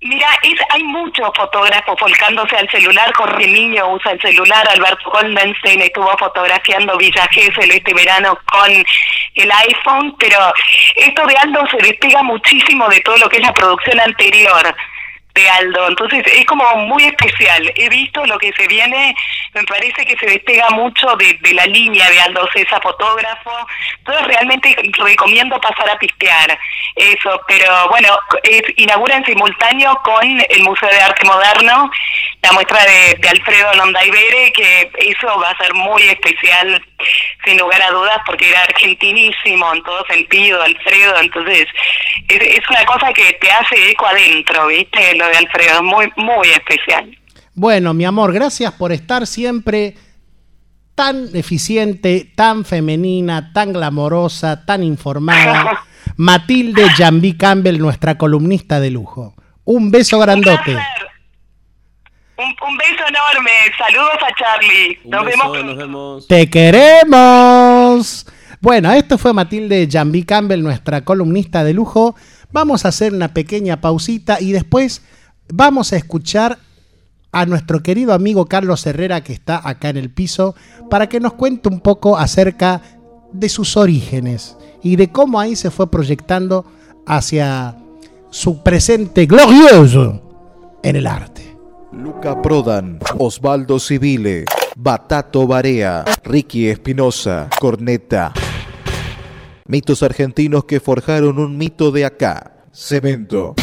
mira, 0.00 0.28
es, 0.42 0.60
hay 0.70 0.82
muchos 0.82 1.30
fotógrafos 1.36 1.98
volcándose 2.00 2.56
al 2.56 2.68
celular. 2.70 3.12
Jorge 3.14 3.46
Niño 3.46 3.92
usa 3.92 4.12
el 4.12 4.20
celular. 4.20 4.68
Alberto 4.68 5.10
Goldenstein 5.10 5.80
estuvo 5.82 6.16
fotografiando 6.18 6.96
Villa 6.96 7.26
Gesell 7.30 7.70
este 7.70 7.94
verano 7.94 8.38
con 8.46 8.70
el 8.70 9.52
iPhone. 9.52 10.14
Pero 10.18 10.38
esto 10.96 11.26
de 11.26 11.36
Aldo 11.36 11.66
se 11.70 11.78
despega 11.78 12.22
muchísimo 12.22 12.88
de 12.88 13.00
todo 13.00 13.16
lo 13.18 13.28
que 13.28 13.36
es 13.36 13.42
la 13.42 13.52
producción 13.52 14.00
anterior 14.00 14.74
de 15.38 15.48
Aldo. 15.48 15.88
Entonces 15.88 16.22
es 16.26 16.44
como 16.46 16.64
muy 16.76 17.04
especial. 17.04 17.72
He 17.76 17.88
visto 17.88 18.24
lo 18.26 18.38
que 18.38 18.52
se 18.52 18.66
viene, 18.66 19.14
me 19.54 19.62
parece 19.64 20.04
que 20.04 20.16
se 20.16 20.26
despega 20.26 20.68
mucho 20.70 21.14
de, 21.16 21.38
la 21.52 21.66
línea 21.66 22.10
de 22.10 22.20
Aldo 22.20 22.48
César, 22.52 22.82
fotógrafo. 22.82 23.52
Entonces 23.98 24.26
realmente 24.26 24.76
recomiendo 24.98 25.60
pasar 25.60 25.90
a 25.90 25.98
pistear 25.98 26.58
eso. 26.96 27.40
Pero 27.46 27.88
bueno, 27.88 28.18
es, 28.42 28.62
inaugura 28.76 29.16
en 29.16 29.24
simultáneo 29.24 29.94
con 30.02 30.24
el 30.24 30.62
Museo 30.62 30.88
de 30.88 31.00
Arte 31.00 31.24
Moderno 31.24 31.90
la 32.42 32.52
muestra 32.52 32.84
de, 32.84 33.14
de 33.18 33.28
Alfredo 33.28 33.74
Londaibere, 33.74 34.52
que 34.52 34.90
eso 34.98 35.38
va 35.40 35.50
a 35.50 35.58
ser 35.58 35.74
muy 35.74 36.02
especial, 36.02 36.80
sin 37.44 37.58
lugar 37.58 37.82
a 37.82 37.90
dudas, 37.90 38.18
porque 38.26 38.50
era 38.50 38.62
argentinísimo 38.62 39.74
en 39.74 39.82
todo 39.82 40.04
sentido, 40.06 40.62
Alfredo. 40.62 41.18
Entonces 41.20 41.66
es, 42.28 42.40
es 42.40 42.70
una 42.70 42.84
cosa 42.84 43.12
que 43.12 43.32
te 43.34 43.50
hace 43.50 43.90
eco 43.90 44.06
adentro, 44.06 44.66
¿viste? 44.68 45.14
Lo 45.16 45.27
de 45.28 45.36
Alfredo, 45.36 45.82
muy, 45.82 46.10
muy 46.16 46.48
especial. 46.48 47.16
Bueno, 47.54 47.94
mi 47.94 48.04
amor, 48.04 48.32
gracias 48.32 48.72
por 48.72 48.92
estar 48.92 49.26
siempre 49.26 49.94
tan 50.94 51.28
eficiente, 51.34 52.32
tan 52.34 52.64
femenina, 52.64 53.52
tan 53.52 53.72
glamorosa, 53.72 54.64
tan 54.64 54.82
informada. 54.82 55.84
Matilde 56.16 56.88
Jambi 56.96 57.36
Campbell, 57.36 57.78
nuestra 57.78 58.18
columnista 58.18 58.80
de 58.80 58.90
lujo. 58.90 59.34
Un 59.64 59.90
beso 59.90 60.16
Un 60.16 60.22
grandote. 60.22 60.72
placer. 60.72 61.08
Un, 62.36 62.44
un 62.68 62.76
beso 62.76 63.04
enorme. 63.08 63.50
Saludos 63.76 64.18
a 64.22 64.34
Charlie. 64.34 64.98
Nos 65.04 65.24
beso, 65.24 65.38
vemos 65.52 65.64
nos 65.64 65.76
vemos. 65.76 66.28
Te 66.28 66.48
queremos. 66.50 68.26
Bueno, 68.60 68.92
esto 68.92 69.18
fue 69.18 69.32
Matilde 69.32 69.88
Jambi 69.90 70.24
Campbell, 70.24 70.62
nuestra 70.62 71.04
columnista 71.04 71.62
de 71.62 71.74
lujo. 71.74 72.16
Vamos 72.50 72.84
a 72.84 72.88
hacer 72.88 73.12
una 73.12 73.34
pequeña 73.34 73.80
pausita 73.80 74.40
y 74.40 74.52
después 74.52 75.02
vamos 75.52 75.92
a 75.92 75.96
escuchar 75.96 76.58
a 77.32 77.46
nuestro 77.46 77.82
querido 77.82 78.12
amigo 78.12 78.46
Carlos 78.46 78.86
Herrera 78.86 79.22
que 79.22 79.32
está 79.32 79.60
acá 79.68 79.90
en 79.90 79.96
el 79.96 80.10
piso 80.10 80.54
para 80.90 81.08
que 81.08 81.20
nos 81.20 81.34
cuente 81.34 81.68
un 81.68 81.80
poco 81.80 82.16
acerca 82.16 82.80
de 83.32 83.48
sus 83.48 83.76
orígenes 83.76 84.56
y 84.82 84.96
de 84.96 85.10
cómo 85.10 85.38
ahí 85.38 85.56
se 85.56 85.70
fue 85.70 85.90
proyectando 85.90 86.64
hacia 87.06 87.76
su 88.30 88.62
presente 88.62 89.26
glorioso 89.26 90.22
en 90.82 90.96
el 90.96 91.06
arte. 91.06 91.56
Luca 91.92 92.40
Prodan, 92.42 92.98
Osvaldo 93.18 93.78
Civile, 93.78 94.44
Batato 94.76 95.46
Barea, 95.46 96.04
Ricky 96.22 96.68
Espinosa, 96.68 97.48
Corneta. 97.58 98.32
Mitos 99.66 100.02
argentinos 100.02 100.64
que 100.64 100.80
forjaron 100.80 101.38
un 101.38 101.56
mito 101.56 101.90
de 101.90 102.04
acá. 102.04 102.52
Cemento. 102.72 103.54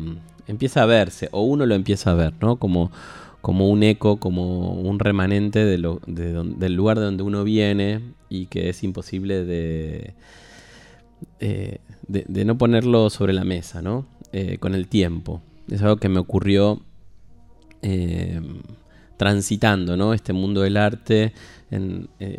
empieza 0.48 0.84
a 0.84 0.86
verse, 0.86 1.30
o 1.32 1.44
uno 1.44 1.66
lo 1.66 1.76
empieza 1.76 2.12
a 2.12 2.16
ver, 2.16 2.34
¿no? 2.42 2.58
Como, 2.58 2.92
como 3.46 3.70
un 3.70 3.84
eco, 3.84 4.18
como 4.18 4.74
un 4.74 4.98
remanente 4.98 5.64
del 5.64 5.84
lugar 5.84 6.98
de 6.98 7.06
donde 7.06 7.22
uno 7.22 7.44
viene 7.44 8.02
y 8.28 8.48
que 8.48 8.70
es 8.70 8.84
imposible 8.84 9.46
de, 9.46 10.16
eh, 11.40 11.78
de, 12.08 12.44
no 12.44 12.58
ponerlo 12.58 13.12
sobre 13.12 13.34
la 13.34 13.44
mesa, 13.44 13.84
¿no? 13.84 14.08
Eh, 14.32 14.58
con 14.58 14.74
el 14.74 14.88
tiempo. 14.88 15.44
Es 15.70 15.84
algo 15.84 15.98
que 15.98 16.10
me 16.10 16.18
ocurrió 16.18 16.82
eh, 17.84 18.42
transitando, 19.16 19.96
¿no? 19.96 20.16
Este 20.16 20.34
mundo 20.34 20.62
del 20.62 20.78
arte, 20.78 21.32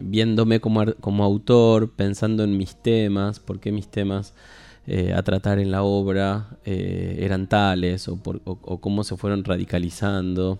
viéndome 0.03 0.59
como, 0.59 0.92
como 0.95 1.23
autor, 1.23 1.92
pensando 1.92 2.42
en 2.42 2.57
mis 2.57 2.83
temas, 2.83 3.38
por 3.38 3.61
qué 3.61 3.71
mis 3.71 3.87
temas 3.87 4.35
a 5.14 5.23
tratar 5.23 5.61
en 5.61 5.71
la 5.71 5.85
obra 5.85 6.59
eran 6.64 7.49
tales 7.49 8.09
o, 8.09 8.19
cómo 8.81 9.05
se 9.05 9.16
fueron 9.16 9.45
radicalizando. 9.45 10.59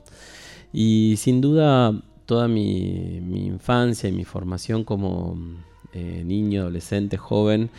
Y 0.72 1.14
sin 1.18 1.40
duda 1.40 1.92
toda 2.26 2.48
mi, 2.48 3.18
infancia 3.18 4.09
y 4.09 4.12
mi 4.12 4.24
formación 4.24 4.85
como 4.85 5.38
eh, 5.92 6.22
niño, 6.24 6.62
adolescente, 6.62 7.16
joven, 7.16 7.70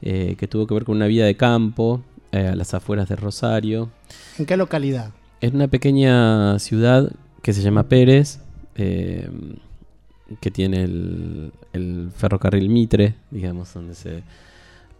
que 0.00 0.46
tuvo 0.48 0.66
que 0.66 0.74
ver 0.74 0.84
con 0.84 0.96
una 0.96 1.06
vida 1.06 1.24
de 1.24 1.36
campo 1.36 2.02
a 2.30 2.54
las 2.54 2.74
afueras 2.74 3.08
de 3.08 3.16
Rosario. 3.16 3.90
¿En 4.38 4.46
qué 4.46 4.56
localidad? 4.56 5.10
En 5.40 5.56
una 5.56 5.68
pequeña 5.68 6.58
ciudad 6.60 7.10
que 7.42 7.52
se 7.52 7.62
llama 7.62 7.88
Pérez, 7.88 8.38
que 8.74 10.50
tiene 10.52 10.84
el, 10.84 11.52
el 11.72 12.10
ferrocarril 12.14 12.68
Mitre, 12.68 13.14
digamos, 13.30 13.72
donde 13.74 13.94
se 13.94 14.22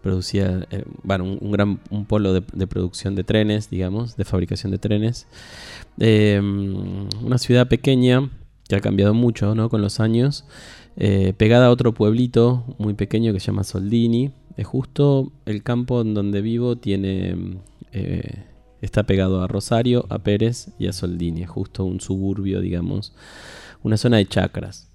producía 0.06 0.68
eh, 0.70 0.84
bueno, 1.02 1.24
un, 1.24 1.50
gran 1.50 1.80
un 1.90 2.04
polo 2.04 2.32
de, 2.32 2.66
producción 2.68 3.16
de 3.16 3.24
trenes, 3.24 3.68
digamos, 3.70 4.16
de 4.16 4.24
fabricación 4.24 4.70
de 4.70 4.78
trenes. 4.78 5.26
Em, 5.98 7.08
una 7.24 7.38
ciudad 7.38 7.66
pequeña 7.66 8.30
que 8.68 8.76
ha 8.76 8.80
cambiado 8.80 9.14
mucho 9.14 9.56
¿no? 9.56 9.68
con 9.68 9.82
los 9.82 9.98
años, 9.98 10.44
eh, 10.96 11.32
pegada 11.36 11.66
a 11.66 11.70
otro 11.70 11.92
pueblito 11.92 12.62
muy 12.78 12.94
pequeño 12.94 13.32
que 13.32 13.40
se 13.40 13.46
llama 13.46 13.64
Soldini. 13.64 14.30
Es 14.56 14.68
justo 14.68 15.32
el 15.44 15.64
campo 15.64 16.02
en 16.02 16.14
donde 16.14 16.40
vivo 16.40 16.76
tiene... 16.76 17.58
Eh, 17.92 18.44
está 18.82 19.02
pegado 19.02 19.42
a 19.42 19.48
Rosario, 19.48 20.06
a 20.08 20.20
Pérez 20.20 20.68
y 20.78 20.86
a 20.86 20.92
Soldini. 20.92 21.42
Es 21.42 21.50
justo 21.50 21.84
un 21.84 22.00
suburbio, 22.00 22.60
digamos, 22.60 23.12
una 23.82 23.96
zona 23.96 24.18
de 24.18 24.26
chacras. 24.26 24.88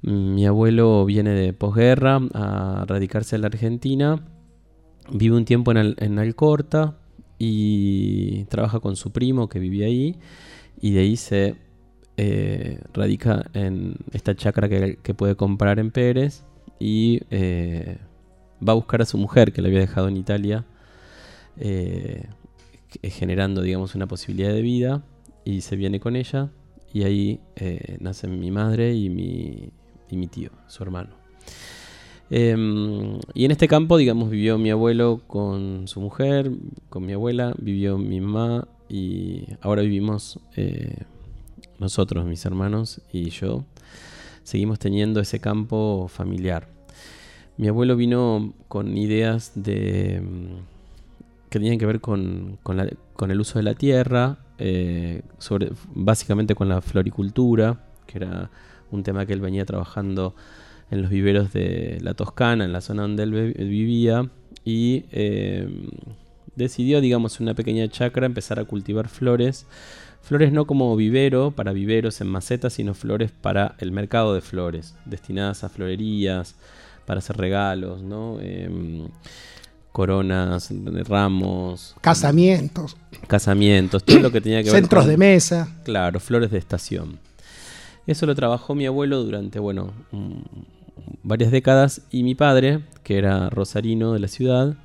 Mi 0.00 0.46
abuelo 0.46 1.04
viene 1.04 1.30
de 1.30 1.52
posguerra 1.52 2.20
a 2.34 2.84
radicarse 2.86 3.36
en 3.36 3.42
la 3.42 3.48
Argentina. 3.48 4.24
Vive 5.10 5.36
un 5.36 5.44
tiempo 5.44 5.72
en, 5.72 6.18
Alcorta 6.18 6.98
y 7.38 8.44
trabaja 8.44 8.78
con 8.80 8.94
su 8.96 9.10
primo 9.10 9.48
que 9.48 9.58
vivía 9.58 9.86
ahí. 9.86 10.16
Y 10.80 10.92
de 10.92 11.00
ahí 11.00 11.16
se 11.16 11.56
eh, 12.16 12.80
radica 12.92 13.46
en 13.54 13.96
esta 14.12 14.36
chacra 14.36 14.68
que, 14.68 15.14
puede 15.14 15.34
comprar 15.34 15.80
en 15.80 15.90
Pérez. 15.90 16.44
Y 16.78 17.22
eh, 17.30 17.98
va 18.66 18.74
a 18.74 18.76
buscar 18.76 19.02
a 19.02 19.04
su 19.04 19.18
mujer 19.18 19.52
que 19.52 19.62
le 19.62 19.68
había 19.68 19.80
dejado 19.80 20.08
en 20.08 20.16
Italia. 20.16 20.64
Eh, 21.58 22.28
generando, 23.02 23.62
digamos, 23.62 23.96
una 23.96 24.06
posibilidad 24.06 24.52
de 24.52 24.62
vida. 24.62 25.02
Y 25.44 25.62
se 25.62 25.74
viene 25.74 25.98
con 25.98 26.14
ella. 26.14 26.52
Y 26.92 27.02
ahí 27.02 27.40
nacen 28.00 28.38
mi 28.38 28.50
madre 28.50 28.94
y 28.94 29.10
mi, 29.10 29.70
y 30.10 30.16
mi 30.16 30.26
tío, 30.26 30.50
su 30.66 30.82
hermano. 30.82 31.10
Em, 32.30 33.18
y 33.32 33.44
en 33.44 33.50
este 33.50 33.68
campo, 33.68 33.96
digamos, 33.96 34.30
vivió 34.30 34.58
mi 34.58 34.70
abuelo 34.70 35.22
con 35.26 35.88
su 35.88 36.00
mujer, 36.00 36.50
con 36.90 37.06
mi 37.06 37.14
abuela, 37.14 37.54
vivió 37.58 37.96
mi 37.96 38.20
mamá 38.20 38.68
y 38.88 39.44
ahora 39.62 39.82
vivimos 39.82 40.38
eh, 40.56 41.04
nosotros, 41.78 42.26
mis 42.26 42.44
hermanos 42.44 43.00
y 43.12 43.30
yo. 43.30 43.64
Seguimos 44.42 44.78
teniendo 44.78 45.20
ese 45.20 45.40
campo 45.40 46.06
familiar. 46.08 46.68
Mi 47.56 47.68
abuelo 47.68 47.96
vino 47.96 48.54
con 48.68 48.96
ideas 48.96 49.52
de 49.54 50.22
que 51.50 51.58
tenían 51.58 51.78
que 51.78 51.86
ver 51.86 52.00
con, 52.00 52.58
con, 52.62 53.30
el 53.30 53.40
uso 53.40 53.58
de 53.58 53.62
la 53.62 53.74
tierra, 53.74 54.38
eh, 54.58 55.22
sobre, 55.38 55.70
básicamente 55.94 56.54
con 56.54 56.68
la 56.68 56.82
floricultura, 56.82 57.86
que 58.06 58.18
era 58.18 58.50
un 58.90 59.02
tema 59.02 59.26
que 59.26 59.32
él 59.32 59.40
venía 59.40 59.64
trabajando 59.64 60.34
en 60.90 61.02
los 61.02 61.10
viveros 61.10 61.52
de 61.52 61.98
la 62.00 62.14
Toscana, 62.14 62.64
en 62.64 62.72
la 62.72 62.80
zona 62.80 63.02
donde 63.02 63.22
él 63.24 63.54
vivía, 63.68 64.30
y 64.64 65.04
em, 65.12 65.88
decidió, 66.56 67.00
digamos, 67.00 67.38
en 67.38 67.44
una 67.44 67.54
pequeña 67.54 67.88
chacra 67.88 68.26
empezar 68.26 68.58
a 68.58 68.64
cultivar 68.64 69.08
flores. 69.08 69.66
Flores 70.22 70.52
no 70.52 70.66
como 70.66 70.94
vivero, 70.96 71.52
para 71.52 71.72
viveros 71.72 72.20
en 72.20 72.26
macetas, 72.28 72.74
sino 72.74 72.94
flores 72.94 73.30
para 73.30 73.76
el 73.78 73.92
mercado 73.92 74.34
de 74.34 74.40
flores, 74.40 74.94
destinadas 75.04 75.64
a 75.64 75.68
florerías, 75.68 76.54
para 77.06 77.18
hacer 77.18 77.36
regalos, 77.36 78.02
¿no? 78.02 78.38
Em, 78.40 79.08
coronas, 79.92 80.70
ramos. 81.08 81.96
Casamientos. 82.00 82.96
Casamientos, 83.26 84.04
todo 84.04 84.20
lo 84.20 84.30
que 84.30 84.40
tenía 84.40 84.62
que 84.62 84.70
ver 84.70 84.80
Centros 84.80 85.06
de 85.06 85.16
mesa. 85.16 85.68
Claro, 85.84 86.20
flores 86.20 86.50
de 86.50 86.58
estación. 86.58 87.18
Eso 88.08 88.24
lo 88.24 88.34
trabajó 88.34 88.74
mi 88.74 88.86
abuelo 88.86 89.22
durante, 89.22 89.58
bueno, 89.58 89.92
varias 91.22 91.50
décadas 91.50 92.00
y 92.10 92.22
mi 92.22 92.34
padre, 92.34 92.80
que 93.02 93.18
era 93.18 93.50
rosarino 93.50 94.14
de 94.14 94.18
la 94.18 94.28
ciudad, 94.28 94.76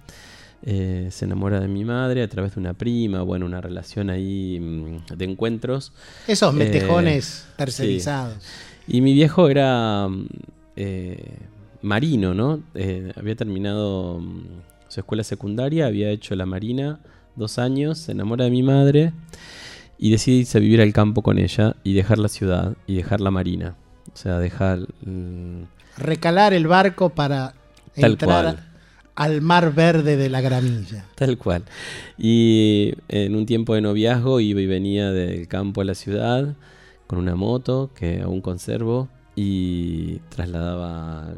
eh, 0.62 1.08
se 1.10 1.24
enamora 1.24 1.62
de 1.62 1.70
mi 1.70 1.86
madre 1.86 2.22
a 2.22 2.28
través 2.28 2.56
de 2.56 2.60
una 2.60 2.74
prima, 2.74 3.22
bueno, 3.22 3.46
una 3.46 3.62
relación 3.62 4.10
ahí 4.10 4.60
mm, 4.60 5.16
de 5.16 5.24
encuentros. 5.24 5.94
Esos 6.28 6.54
metejones 6.54 7.46
eh, 7.48 7.54
tercerizados. 7.60 8.36
Y 8.90 9.00
mi 9.00 9.14
viejo 9.14 9.48
era 9.48 10.10
mm, 10.10 10.28
eh, 10.76 11.38
marino, 11.82 12.34
¿no? 12.34 12.62
había 13.16 13.36
terminado 13.38 14.20
mm, 14.20 14.44
su 14.90 15.00
escuela 15.00 15.24
secundaria, 15.24 15.88
había 15.88 16.10
hecho 16.10 16.36
la 16.36 16.46
marina 16.46 17.00
dos 17.38 17.58
años, 17.58 18.00
se 18.00 18.12
enamora 18.12 18.44
de 18.44 18.52
mi 18.52 18.64
madre 18.64 19.14
y 20.04 20.12
decide 20.12 20.36
irse 20.40 20.58
a 20.58 20.62
vivir 20.62 20.82
al 20.82 20.92
campo 20.92 21.22
con 21.22 21.40
ella 21.40 21.78
y 21.82 21.94
dejar 21.94 22.18
la 22.18 22.28
ciudad 22.28 22.76
y 22.88 22.96
dejar 22.96 23.22
la 23.22 23.32
marina. 23.32 23.78
O 24.14 24.18
sea, 24.18 24.38
dejar... 24.38 24.80
Recalar 25.98 26.54
el 26.54 26.68
barco 26.68 27.08
para 27.08 27.54
entrar 27.96 28.66
al 29.16 29.42
mar 29.42 29.74
verde 29.74 30.18
de 30.18 30.28
la 30.28 30.42
gramilla. 30.42 31.06
Tal 31.16 31.38
cual. 31.38 31.64
Y 32.18 32.96
en 33.08 33.34
un 33.34 33.46
tiempo 33.46 33.76
de 33.76 33.82
noviazgo 33.82 34.42
iba 34.42 34.60
y 34.60 34.66
venía 34.66 35.10
del 35.14 35.48
campo 35.48 35.80
a 35.80 35.86
la 35.86 35.96
ciudad 35.96 36.54
con 37.08 37.18
una 37.18 37.36
moto 37.36 37.92
que 37.96 38.20
aún 38.20 38.42
conservo 38.42 39.08
y 39.38 40.18
trasladaba 40.28 41.34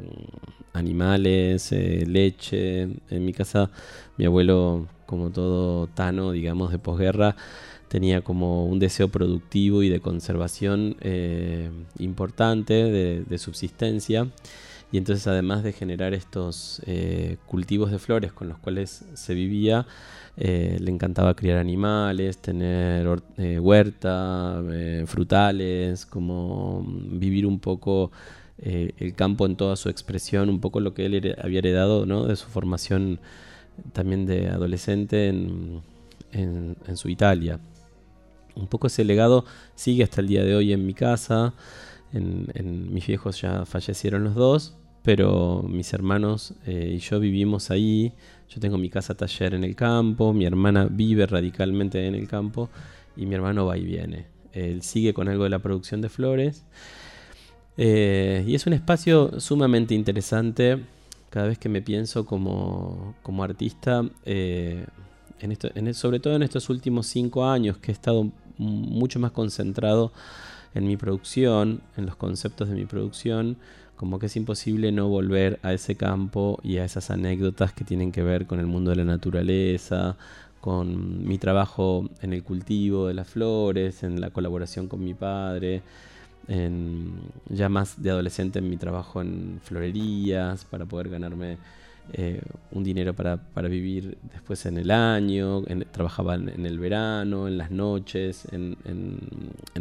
animales, 0.73 1.71
eh, 1.71 2.04
leche. 2.08 2.89
En 3.12 3.25
mi 3.25 3.32
casa, 3.32 3.69
mi 4.17 4.25
abuelo, 4.25 4.88
como 5.06 5.30
todo 5.30 5.86
tano, 5.86 6.32
digamos, 6.32 6.71
de 6.71 6.80
posguerra, 6.80 7.36
tenía 7.96 8.20
como 8.20 8.66
un 8.66 8.78
deseo 8.78 9.08
productivo 9.08 9.82
y 9.82 9.88
de 9.88 10.02
conservación 10.02 10.98
eh, 11.00 11.70
importante, 11.98 12.74
de, 12.74 13.38
subsistencia. 13.38 14.28
Y 14.92 14.98
entonces 14.98 15.26
además 15.28 15.64
de 15.64 15.72
generar 15.72 16.14
estos 16.14 16.82
eh, 16.88 17.38
cultivos 17.46 17.92
de 17.92 18.00
flores 18.00 18.34
con 18.34 18.50
los 18.50 18.58
cuales 18.58 19.06
se 19.14 19.34
vivía, 19.34 19.88
eh, 20.36 20.78
le 20.82 20.92
encantaba 20.92 21.38
criar 21.38 21.58
animales, 21.58 22.40
tener 22.40 23.08
huerta, 23.62 24.62
frutales, 25.06 26.06
como 26.06 26.84
vivir 26.86 27.46
un 27.46 27.60
poco 27.60 28.12
el 28.58 29.14
campo 29.16 29.46
en 29.46 29.56
toda 29.56 29.78
su 29.78 29.88
expresión, 29.88 30.50
un 30.50 30.60
poco 30.60 30.82
lo 30.82 30.94
que 30.94 31.06
él 31.06 31.38
había 31.42 31.60
heredado 31.60 32.06
¿no? 32.06 32.26
de 32.26 32.36
su 32.36 32.48
formación 32.48 33.22
también 33.94 34.26
de 34.26 34.50
adolescente 34.50 35.30
en, 35.30 35.82
en 36.34 36.98
su 36.98 37.08
Italia 37.08 37.58
un 38.56 38.68
poco 38.68 38.88
ese 38.88 39.04
legado 39.04 39.46
sigue 39.76 40.04
hasta 40.04 40.22
el 40.22 40.28
día 40.28 40.44
de 40.44 40.56
hoy 40.56 40.74
en 40.74 40.86
mi 40.86 40.94
casa. 40.94 41.54
En, 42.13 42.94
mis 42.94 43.06
viejos 43.08 43.41
ya 43.41 43.65
fallecieron 43.65 44.24
los 44.24 44.36
dos, 44.36 44.78
pero 45.04 45.63
mis 45.68 45.94
hermanos 45.94 46.54
eh, 46.65 46.94
y 46.96 47.00
yo 47.00 47.20
vivimos 47.20 47.72
ahí. 47.72 48.13
Yo 48.50 48.60
tengo 48.60 48.78
mi 48.78 48.89
casa 48.89 49.15
taller 49.15 49.54
en 49.54 49.63
el 49.63 49.76
campo, 49.76 50.34
mi 50.34 50.46
hermana 50.46 50.88
vive 50.89 51.26
radicalmente 51.26 52.06
en 52.08 52.15
el 52.15 52.28
campo 52.28 52.70
y 53.15 53.26
mi 53.26 53.36
hermano 53.36 53.65
va 53.65 53.78
y 53.78 53.84
viene. 53.84 54.28
Él 54.54 54.82
sigue 54.82 55.13
con 55.13 55.28
algo 55.28 55.44
de 55.44 55.50
la 55.50 55.60
producción 55.60 56.02
de 56.02 56.10
flores. 56.10 56.65
Eh, 57.78 58.44
y 58.48 58.56
es 58.56 58.65
un 58.65 58.74
espacio 58.74 59.39
sumamente 59.39 59.94
interesante. 59.94 60.80
Cada 61.30 61.48
vez 61.48 61.58
que 61.58 61.68
me 61.68 61.82
pienso 61.82 62.26
como, 62.26 63.13
artista, 63.41 64.04
eh, 64.24 64.86
sobre 65.91 66.20
todo 66.20 66.36
en 66.36 66.44
estos 66.44 66.70
últimos 66.70 67.08
cinco 67.08 67.46
años 67.46 67.78
que 67.78 67.91
he 67.91 67.94
estado 67.94 68.32
mucho 68.58 69.20
más 69.20 69.32
concentrado 69.32 70.12
en 70.74 70.88
mi 70.88 70.98
producción, 70.98 71.82
en 71.98 72.06
los 72.06 72.15
conceptos 72.15 72.70
de 72.70 72.76
mi 72.76 72.86
producción, 72.86 73.58
como 73.96 74.20
que 74.20 74.26
es 74.26 74.36
imposible 74.36 74.91
no 74.91 75.08
volver 75.08 75.60
a 75.63 75.74
ese 75.74 75.96
campo 75.96 76.60
y 76.63 76.78
a 76.78 76.86
esas 76.86 77.12
anécdotas 77.12 77.72
que 77.74 77.86
tienen 77.86 78.12
que 78.12 78.24
ver 78.24 78.46
con 78.46 78.60
el 78.60 78.65
mundo 78.68 78.89
de 78.91 78.98
la 78.98 79.06
naturaleza, 79.06 80.18
con 80.60 81.26
mi 81.28 81.38
trabajo 81.38 82.10
en 82.22 82.34
el 82.34 82.44
cultivo 82.44 83.08
de 83.08 83.13
las 83.13 83.28
flores, 83.28 84.04
en 84.04 84.20
la 84.20 84.32
colaboración 84.32 84.88
con 84.88 85.04
mi 85.04 85.13
padre, 85.13 85.82
en, 86.48 87.13
ya 87.50 87.70
más 87.70 88.02
de 88.02 88.12
adolescente 88.12 88.60
en 88.60 88.70
mi 88.70 88.78
trabajo 88.78 89.22
en 89.22 89.60
florerías 89.63 90.65
para 90.65 90.86
poder 90.86 91.10
ganarme 91.10 91.58
eh, 92.13 92.41
un 92.72 92.84
dinero 92.84 93.13
para, 93.13 93.38
vivir 93.68 94.18
después 94.32 94.65
en 94.65 94.78
el 94.78 94.91
año, 94.91 95.63
trabajaba 95.91 96.36
en, 96.36 96.65
el 96.65 96.80
verano, 96.80 97.48
en 97.48 97.58
las 97.58 97.72
noches, 97.72 98.48
en, 98.52 98.78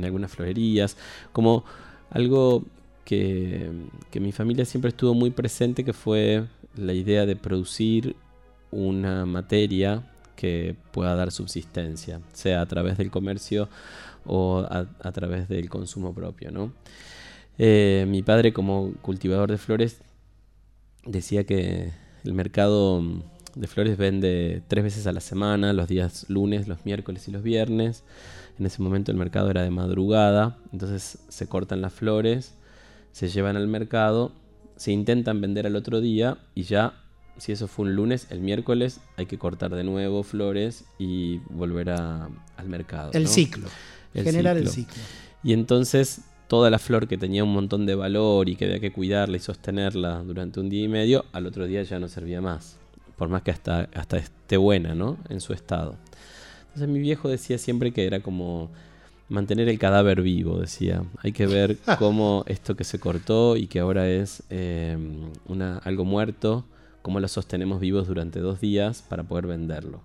algunas 0.03 0.31
florerías, 0.33 0.97
como 1.33 1.65
algo 2.11 2.65
que, 3.05 3.71
mi 4.15 4.33
familia 4.33 4.65
siempre 4.65 4.89
estuvo 4.89 5.15
muy 5.15 5.31
presente, 5.31 5.85
que 5.85 5.93
fue 5.93 6.45
la 6.77 6.93
idea 6.93 7.27
de 7.27 7.37
producir 7.37 8.17
una 8.71 9.27
materia 9.27 10.03
que 10.37 10.75
pueda 10.93 11.15
dar 11.15 11.31
subsistencia, 11.31 12.21
sea 12.33 12.61
a 12.61 12.67
través 12.67 12.99
del 12.99 13.11
comercio 13.11 13.69
o 14.27 14.67
a, 14.69 15.13
través 15.13 15.49
del 15.49 15.69
consumo 15.69 16.13
propio. 16.15 16.51
¿no? 16.51 16.73
Eh, 17.59 18.07
mi 18.09 18.23
padre 18.23 18.53
como 18.53 18.93
cultivador 19.03 19.51
de 19.51 19.59
flores 19.59 20.01
decía 21.07 21.45
que 21.45 21.93
el 22.25 22.35
mercado 22.35 23.03
de 23.55 23.67
flores 23.67 23.97
vende 23.97 24.63
tres 24.67 24.85
veces 24.85 25.07
a 25.07 25.13
la 25.13 25.21
semana, 25.21 25.73
los 25.73 25.89
días 25.89 26.27
lunes, 26.29 26.67
los 26.67 26.85
miércoles 26.85 27.29
y 27.29 27.31
los 27.31 27.43
viernes. 27.43 28.03
En 28.59 28.67
ese 28.67 28.83
momento 28.83 29.13
el 29.13 29.19
mercado 29.19 29.51
era 29.51 29.63
de 29.63 29.71
madrugada, 29.71 30.59
entonces 30.73 31.19
se 31.29 31.47
cortan 31.49 31.81
las 31.81 31.93
flores, 31.93 32.55
se 33.13 33.29
llevan 33.29 33.57
al 33.57 33.69
mercado, 33.69 34.33
se 34.77 34.93
intentan 34.93 35.41
vender 35.41 35.67
al 35.67 35.77
otro 35.77 36.01
día 36.01 36.39
y 36.55 36.63
ya, 36.63 36.95
si 37.37 37.53
eso 37.53 37.69
fue 37.69 37.87
un 37.87 37.97
lunes, 37.97 38.27
el 38.31 38.41
miércoles 38.41 39.01
hay 39.17 39.27
que 39.27 39.39
cortar 39.39 39.75
de 39.75 39.85
nuevo 39.85 40.23
flores 40.23 40.85
y 40.99 41.39
volver 41.51 41.91
al 41.91 42.69
mercado. 42.69 43.11
El 43.13 43.29
ciclo. 43.29 43.69
generar 44.15 44.57
el 44.57 44.69
ciclo. 44.69 45.03
Y 45.43 45.53
entonces 45.53 46.23
toda 46.49 46.71
la 46.71 46.79
flor 46.79 47.09
que 47.09 47.19
tenía 47.19 47.45
un 47.45 47.53
montón 47.53 47.87
de 47.87 47.95
valor 47.95 48.49
y 48.49 48.57
que 48.57 48.67
había 48.67 48.81
que 48.81 48.93
cuidarla 48.93 49.37
y 49.37 49.41
sostenerla 49.41 50.23
durante 50.23 50.61
un 50.61 50.69
día 50.69 50.85
y 50.85 50.89
medio, 50.89 51.25
al 51.33 51.47
otro 51.47 51.67
día 51.67 51.83
ya 51.83 51.99
no 51.99 52.09
servía 52.09 52.41
más. 52.41 52.79
Por 53.17 53.29
más 53.29 53.43
que 53.43 53.51
hasta, 53.51 53.89
hasta 53.95 54.17
esté 54.17 54.57
buena, 54.57 54.95
¿no? 54.95 55.19
En 55.29 55.41
su 55.41 55.53
estado. 55.53 55.97
Entonces 56.67 56.89
mi 56.89 56.99
viejo 56.99 57.29
decía 57.29 57.59
siempre 57.59 57.93
que 57.93 58.07
era 58.07 58.21
como 58.21 58.71
mantener 59.29 59.69
el 59.69 59.79
cadáver 59.79 60.23
vivo, 60.23 60.59
decía. 60.59 61.05
Hay 61.23 61.33
que 61.33 61.47
ver 61.47 61.79
cómo 61.99 62.45
esto 62.47 62.75
que 62.77 62.85
se 62.85 62.99
cortó 62.99 63.57
y 63.57 63.67
que 63.67 63.81
ahora 63.81 64.09
es 64.09 64.43
eh, 64.51 64.99
una, 65.47 65.79
algo 65.79 66.05
muerto, 66.05 66.65
cómo 67.03 67.21
lo 67.21 67.29
sostenemos 67.29 67.81
vivos 67.81 68.09
durante 68.09 68.41
dos 68.41 68.61
días 68.61 69.03
para 69.03 69.23
poder 69.23 69.47
venderlo 69.47 70.01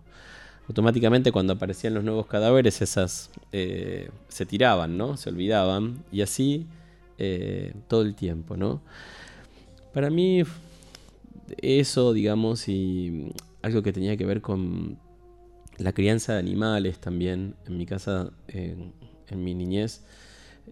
automáticamente 0.70 1.32
cuando 1.32 1.54
aparecían 1.54 1.96
los 1.96 2.04
nuevos 2.04 2.28
cadáveres 2.28 2.84
esas 2.84 3.32
eh, 3.52 4.12
se 4.28 4.46
tiraban, 4.46 4.98
¿no? 4.98 5.18
Se 5.18 5.30
olvidaban 5.30 6.04
y 6.12 6.22
así 6.22 6.68
eh, 7.18 7.74
todo 7.88 8.04
el 8.04 8.14
tiempo, 8.14 8.56
¿no? 8.56 8.80
Para 9.94 10.12
mí 10.12 10.44
eso, 11.58 12.14
digamos, 12.14 12.70
y 12.70 13.34
algo 13.64 13.82
que 13.82 13.92
tenía 13.92 14.16
que 14.16 14.28
ver 14.28 14.42
con 14.42 15.00
la 15.80 15.92
crianza 15.92 16.34
de 16.34 16.40
animales 16.40 17.00
también, 17.00 17.56
en 17.66 17.76
mi 17.76 17.88
casa, 17.88 18.30
en, 18.48 18.94
mi 19.44 19.56
niñez 19.56 20.04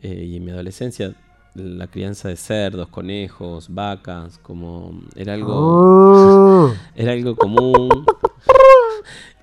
eh, 0.03 0.25
y 0.29 0.35
en 0.35 0.45
mi 0.45 0.51
adolescencia, 0.51 1.15
la 1.55 1.87
crianza 1.87 2.29
de 2.29 2.35
cerdos, 2.35 2.87
conejos, 2.89 3.73
vacas, 3.73 4.37
como 4.37 5.01
era 5.15 5.33
algo, 5.33 5.53
oh. 5.55 6.73
era 6.95 7.13
algo 7.13 7.35
común 7.35 8.05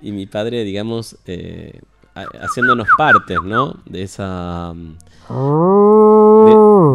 y 0.01 0.11
mi 0.11 0.25
padre, 0.25 0.63
digamos, 0.63 1.17
eh, 1.25 1.81
haciéndonos 2.13 2.87
partes, 2.97 3.37
¿no? 3.43 3.77
De 3.85 4.03
esa... 4.03 4.73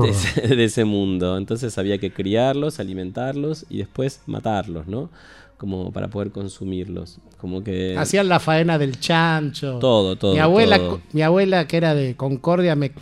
De, 0.00 0.64
ese, 0.64 0.84
mundo. 0.84 1.36
Entonces 1.36 1.76
había 1.78 1.98
que 1.98 2.12
criarlos, 2.12 2.78
alimentarlos 2.78 3.66
y 3.68 3.78
después 3.78 4.20
matarlos, 4.26 4.86
¿no? 4.86 5.10
Como 5.58 5.92
para 5.92 6.08
poder 6.08 6.30
consumirlos. 6.30 7.18
Como 7.38 7.64
que... 7.64 7.98
Hacían 7.98 8.28
la 8.28 8.38
faena 8.38 8.78
del 8.78 9.00
chancho. 9.00 9.78
Todo, 9.80 10.14
todo. 10.16 10.32
Mi 10.32 10.38
abuela, 10.38 10.78
Mi 11.12 11.22
abuela 11.22 11.66
que 11.66 11.76
era 11.76 11.94
de 11.94 12.14
Concordia, 12.16 12.76
me, 12.76 12.92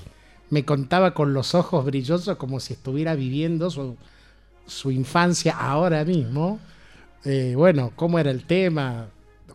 me 0.50 0.64
contaba 0.64 1.12
con 1.12 1.34
los 1.34 1.54
ojos 1.54 1.84
brillosos 1.84 2.36
como 2.36 2.58
si 2.58 2.72
estuviera 2.72 3.14
viviendo 3.14 3.70
su, 3.70 3.96
su 4.66 4.90
infancia 4.90 5.56
ahora 5.58 6.04
mismo. 6.04 6.58
Eh, 7.24 7.54
bueno, 7.56 7.92
cómo 7.96 8.18
era 8.18 8.30
el 8.30 8.44
tema, 8.44 9.08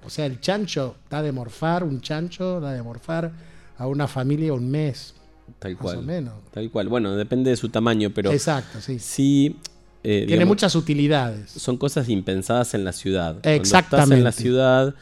o 0.06 0.10
sea, 0.10 0.26
el 0.26 0.40
chancho 0.40 0.96
da 1.10 1.22
de 1.22 1.32
morfar, 1.32 1.84
un 1.84 2.02
chancho 2.02 2.60
da 2.60 2.74
de 2.74 2.82
morfar 2.82 3.32
a 3.78 3.88
una 3.88 4.08
familia 4.08 4.54
un 4.54 4.70
mes. 4.70 5.16
Tal 5.60 5.78
cual. 5.78 5.98
Más 5.98 6.04
o 6.04 6.08
menos. 6.08 6.34
Tal 6.52 6.70
cual. 6.72 6.88
Bueno, 6.88 7.16
depende 7.16 7.50
de 7.50 7.58
su 7.58 7.70
tamaño, 7.70 8.12
pero. 8.14 8.32
Exacto, 8.32 8.80
sí. 8.82 9.00
Sí. 9.00 9.58
Eh, 10.04 10.26
Tiene 10.28 10.46
muchas 10.46 10.76
utilidades. 10.76 11.52
Son 11.52 11.78
cosas 11.78 12.10
impensadas 12.10 12.74
en 12.74 12.84
la 12.84 12.92
ciudad. 12.92 13.46
Exactamente. 13.46 14.16
en 14.16 14.24
la 14.24 14.32
ciudad 14.34 14.96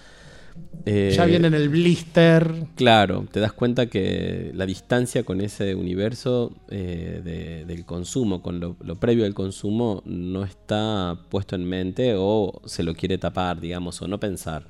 eh, 0.86 1.14
ya 1.16 1.26
viene 1.26 1.48
en 1.48 1.54
el 1.54 1.70
blister. 1.70 2.52
Claro, 2.76 3.26
te 3.32 3.40
das 3.40 3.54
cuenta 3.54 3.86
que 3.86 4.52
la 4.54 4.66
distancia 4.66 5.24
con 5.24 5.42
ese 5.42 5.76
universo 5.76 6.54
eh, 6.70 7.64
del 7.68 7.86
consumo, 7.86 8.42
con 8.42 8.60
lo, 8.60 8.76
previo 9.00 9.24
del 9.24 9.34
consumo, 9.34 10.02
no 10.06 10.44
está 10.44 11.18
puesto 11.30 11.56
en 11.56 11.66
mente 11.66 12.16
o 12.18 12.62
se 12.66 12.84
lo 12.84 12.96
quiere 12.96 13.18
tapar, 13.18 13.60
digamos, 13.60 14.02
o 14.02 14.08
no 14.08 14.20
pensar. 14.20 14.64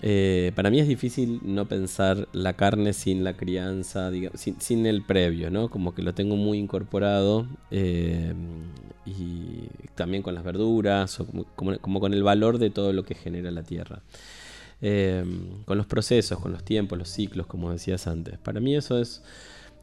Eh, 0.00 0.52
para 0.54 0.70
mí 0.70 0.78
es 0.78 0.86
difícil 0.86 1.40
no 1.42 1.66
pensar 1.66 2.28
la 2.32 2.52
carne 2.52 2.92
sin 2.92 3.24
la 3.24 3.36
crianza, 3.36 4.10
sin, 4.36 4.86
el 4.86 5.02
previo, 5.02 5.50
¿no? 5.50 5.70
Como 5.70 5.94
que 5.94 6.02
lo 6.02 6.14
tengo 6.14 6.36
muy 6.36 6.58
incorporado 6.58 7.46
y 7.70 9.68
también 9.96 10.22
con 10.22 10.34
las 10.34 10.44
verduras, 10.44 11.20
o 11.20 11.26
como 11.54 12.00
con 12.00 12.14
el 12.14 12.22
valor 12.22 12.58
de 12.58 12.70
todo 12.70 12.92
lo 12.92 13.04
que 13.04 13.14
genera 13.14 13.50
la 13.50 13.62
tierra. 13.62 14.02
Em, 14.80 15.64
con 15.64 15.76
los 15.76 15.86
procesos, 15.86 16.38
con 16.38 16.52
los 16.52 16.62
tiempos, 16.62 16.96
los 16.96 17.08
ciclos, 17.08 17.46
como 17.46 17.72
decías 17.72 18.06
antes. 18.06 18.38
Para 18.38 18.60
mí 18.60 18.76
eso 18.76 18.98
es, 18.98 19.22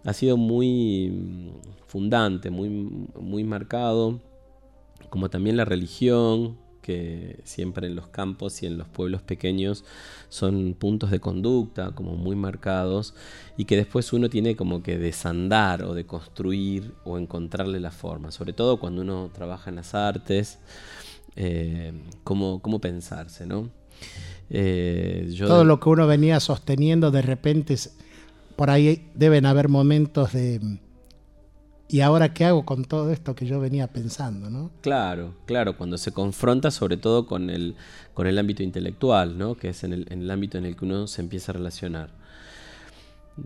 ha 0.06 0.14
sido 0.14 0.38
muy 0.38 1.10
mm, 1.10 1.50
fundante, 1.86 2.50
muy, 2.50 2.70
muy 2.70 3.44
marcado, 3.44 4.22
como 5.10 5.30
también 5.30 5.58
la 5.58 5.66
religión, 5.66 6.58
que 6.82 7.42
siempre 7.44 7.88
en 7.88 7.96
los 7.96 8.08
campos 8.08 8.62
y 8.62 8.68
en 8.68 8.78
los 8.78 8.88
pueblos 8.88 9.24
pequeños 9.24 9.84
son 10.30 10.76
puntos 10.76 11.10
de 11.10 11.20
conducta 11.20 11.92
como 11.96 12.16
muy 12.16 12.36
marcados 12.36 13.16
y 13.58 13.66
que 13.66 13.76
después 13.76 14.14
uno 14.14 14.30
tiene 14.30 14.56
como 14.56 14.84
que 14.84 15.00
desandar 15.00 15.84
o 15.84 15.96
de 15.96 16.06
construir 16.06 16.94
o 17.04 17.18
encontrarle 17.18 17.80
la 17.80 17.92
forma, 17.92 18.32
sobre 18.32 18.54
todo 18.54 18.80
cuando 18.80 19.02
uno 19.02 19.32
trabaja 19.34 19.72
en 19.72 19.78
las 19.78 19.96
artes, 19.96 20.60
eh, 21.36 21.92
cómo, 22.24 22.62
cómo 22.62 22.80
pensarse, 22.80 23.48
¿no? 23.48 23.72
Eh, 24.50 25.34
Todo 25.40 25.64
lo 25.64 25.80
que 25.80 25.90
uno 25.90 26.08
venía 26.08 26.40
sosteniendo, 26.40 27.12
de 27.12 27.22
repente, 27.22 27.76
por 28.56 28.70
ahí 28.70 29.10
deben 29.16 29.46
haber 29.46 29.70
momentos 29.70 30.34
de... 30.34 30.80
¿Y 31.88 32.02
ahora 32.02 32.34
qué 32.34 32.46
hago 32.46 32.66
con 32.66 32.84
todo 32.84 33.12
esto 33.12 33.36
que 33.36 33.46
yo 33.46 33.60
venía 33.60 33.88
pensando? 33.88 34.50
¿no? 34.50 34.72
Claro, 34.82 35.36
claro, 35.46 35.78
cuando 35.78 36.00
se 36.00 36.12
confronta 36.12 36.72
sobre 36.72 36.98
todo 36.98 37.28
con 37.28 37.52
el, 37.52 37.76
con 38.16 38.26
el 38.26 38.40
ámbito 38.40 38.64
intelectual, 38.64 39.38
¿no? 39.38 39.56
que 39.56 39.70
es 39.70 39.84
en 39.84 39.94
el, 39.94 40.08
en 40.10 40.24
el 40.24 40.32
ámbito 40.32 40.58
en 40.58 40.66
el 40.66 40.76
que 40.76 40.86
uno 40.86 41.06
se 41.06 41.22
empieza 41.22 41.52
a 41.52 41.54
relacionar. 41.54 42.10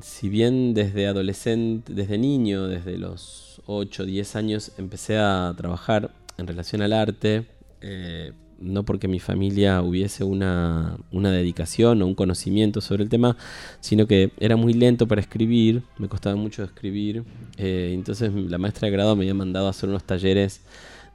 Si 0.02 0.30
bien 0.30 0.74
desde 0.74 1.08
adolescente, 1.08 1.94
desde 1.94 2.18
niño, 2.18 2.68
desde 2.68 2.98
los 2.98 3.62
8, 3.66 4.06
10 4.06 4.36
años, 4.36 4.72
empecé 4.78 5.18
a 5.18 5.54
trabajar 5.58 6.12
en 6.38 6.48
relación 6.48 6.82
al 6.82 6.94
arte, 6.94 7.46
eh, 7.82 8.32
no 8.62 8.84
porque 8.84 9.08
mi 9.08 9.20
familia 9.20 9.82
hubiese 9.82 10.24
una, 10.24 10.98
dedicación 11.12 12.02
o 12.02 12.08
un 12.08 12.16
conocimiento 12.16 12.82
sobre 12.82 13.04
el 13.04 13.10
tema, 13.10 13.38
sino 13.80 14.08
que 14.08 14.32
era 14.40 14.56
muy 14.56 14.74
lento 14.74 15.08
para 15.08 15.22
escribir, 15.22 15.84
me 15.98 16.08
costaba 16.08 16.36
mucho 16.36 16.64
escribir, 16.64 17.24
eh, 17.58 17.92
entonces 17.94 18.34
la 18.34 18.58
maestra 18.58 18.88
de 18.88 18.92
grado 18.92 19.16
me 19.16 19.24
había 19.24 19.34
mandado 19.34 19.68
a 19.68 19.70
hacer 19.72 19.90
unos 19.90 20.04
talleres 20.04 20.62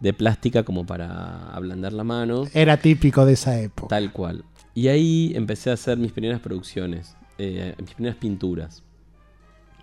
de 0.00 0.12
plástica 0.12 0.64
como 0.64 0.84
para 0.84 1.50
ablandar 1.50 1.92
la 1.92 2.04
mano. 2.04 2.44
Era 2.52 2.76
típico 2.76 3.24
de 3.24 3.34
esa 3.34 3.60
época. 3.60 3.88
Tal 3.88 4.12
cual. 4.12 4.44
Y 4.74 4.88
ahí 4.88 5.32
empecé 5.34 5.70
a 5.70 5.74
hacer 5.74 5.98
mis 5.98 6.12
primeras 6.12 6.40
producciones, 6.40 7.16
eh, 7.38 7.74
mis 7.80 7.94
primeras 7.94 8.16
pinturas. 8.16 8.82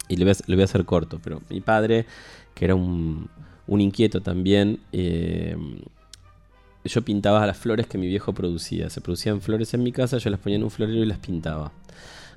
Y 0.07 0.17
le 0.17 0.25
voy, 0.25 0.61
a, 0.61 0.65
hacer 0.65 0.83
corto, 0.83 1.19
pero 1.23 1.41
mi 1.49 1.61
padre, 1.61 2.05
que 2.53 2.65
era 2.65 2.75
un, 2.75 3.29
inquieto 3.67 4.21
también, 4.21 4.79
eh, 4.91 5.55
yo 6.89 7.01
pintaba 7.03 7.45
las 7.45 7.57
flores 7.57 7.87
que 7.87 7.97
mi 7.97 8.07
viejo 8.07 8.33
producía. 8.33 8.89
Se 8.89 9.01
producían 9.01 9.41
flores 9.41 9.73
en 9.73 9.83
mi 9.83 9.91
casa, 9.91 10.17
yo 10.17 10.29
las 10.29 10.39
ponía 10.39 10.57
en 10.57 10.63
un 10.63 10.71
florero 10.71 11.03
y 11.03 11.05
las 11.05 11.19
pintaba. 11.19 11.71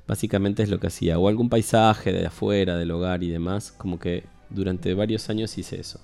Básicamente 0.07 0.63
es 0.63 0.69
lo 0.69 0.79
que 0.79 0.87
hacía. 0.87 1.17
O 1.17 1.27
algún 1.27 1.49
paisaje 1.49 2.11
de 2.11 2.27
afuera, 2.27 2.77
del 2.77 2.91
hogar 2.91 3.23
y 3.23 3.29
demás. 3.29 3.71
Como 3.71 3.99
que 3.99 4.23
durante 4.49 4.93
varios 4.93 5.29
años 5.29 5.57
hice 5.57 5.79
eso. 5.79 5.99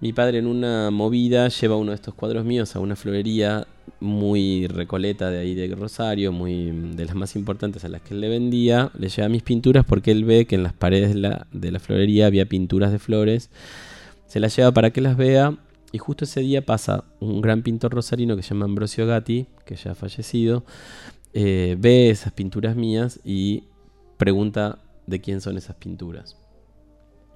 Mi 0.00 0.12
padre 0.12 0.38
en 0.38 0.46
una 0.46 0.90
movida 0.90 1.48
lleva 1.48 1.76
uno 1.76 1.90
de 1.90 1.96
estos 1.96 2.14
cuadros 2.14 2.44
míos 2.44 2.76
a 2.76 2.80
una 2.80 2.94
florería 2.94 3.66
muy 4.00 4.66
recoleta 4.66 5.30
de 5.30 5.38
ahí 5.38 5.54
de 5.54 5.74
Rosario, 5.74 6.30
muy 6.30 6.70
de 6.94 7.04
las 7.06 7.14
más 7.14 7.36
importantes 7.36 7.84
a 7.84 7.88
las 7.88 8.02
que 8.02 8.14
él 8.14 8.20
le 8.20 8.28
vendía. 8.28 8.90
Le 8.98 9.08
lleva 9.08 9.28
mis 9.28 9.42
pinturas 9.42 9.84
porque 9.84 10.10
él 10.10 10.24
ve 10.24 10.46
que 10.46 10.56
en 10.56 10.62
las 10.62 10.72
paredes 10.72 11.14
de 11.14 11.20
la, 11.20 11.46
de 11.52 11.72
la 11.72 11.80
florería 11.80 12.26
había 12.26 12.46
pinturas 12.46 12.92
de 12.92 12.98
flores. 12.98 13.50
Se 14.26 14.40
las 14.40 14.54
lleva 14.54 14.72
para 14.72 14.90
que 14.90 15.00
las 15.00 15.16
vea 15.16 15.56
y 15.94 15.98
justo 15.98 16.24
ese 16.24 16.40
día 16.40 16.66
pasa 16.66 17.04
un 17.20 17.40
gran 17.40 17.62
pintor 17.62 17.94
rosarino 17.94 18.34
que 18.34 18.42
se 18.42 18.48
llama 18.48 18.64
Ambrosio 18.64 19.06
Gatti, 19.06 19.46
que 19.64 19.76
ya 19.76 19.92
ha 19.92 19.94
fallecido, 19.94 20.64
eh, 21.32 21.76
ve 21.78 22.10
esas 22.10 22.32
pinturas 22.32 22.74
mías 22.74 23.20
y 23.24 23.62
pregunta 24.16 24.80
de 25.06 25.20
quién 25.20 25.40
son 25.40 25.56
esas 25.56 25.76
pinturas. 25.76 26.36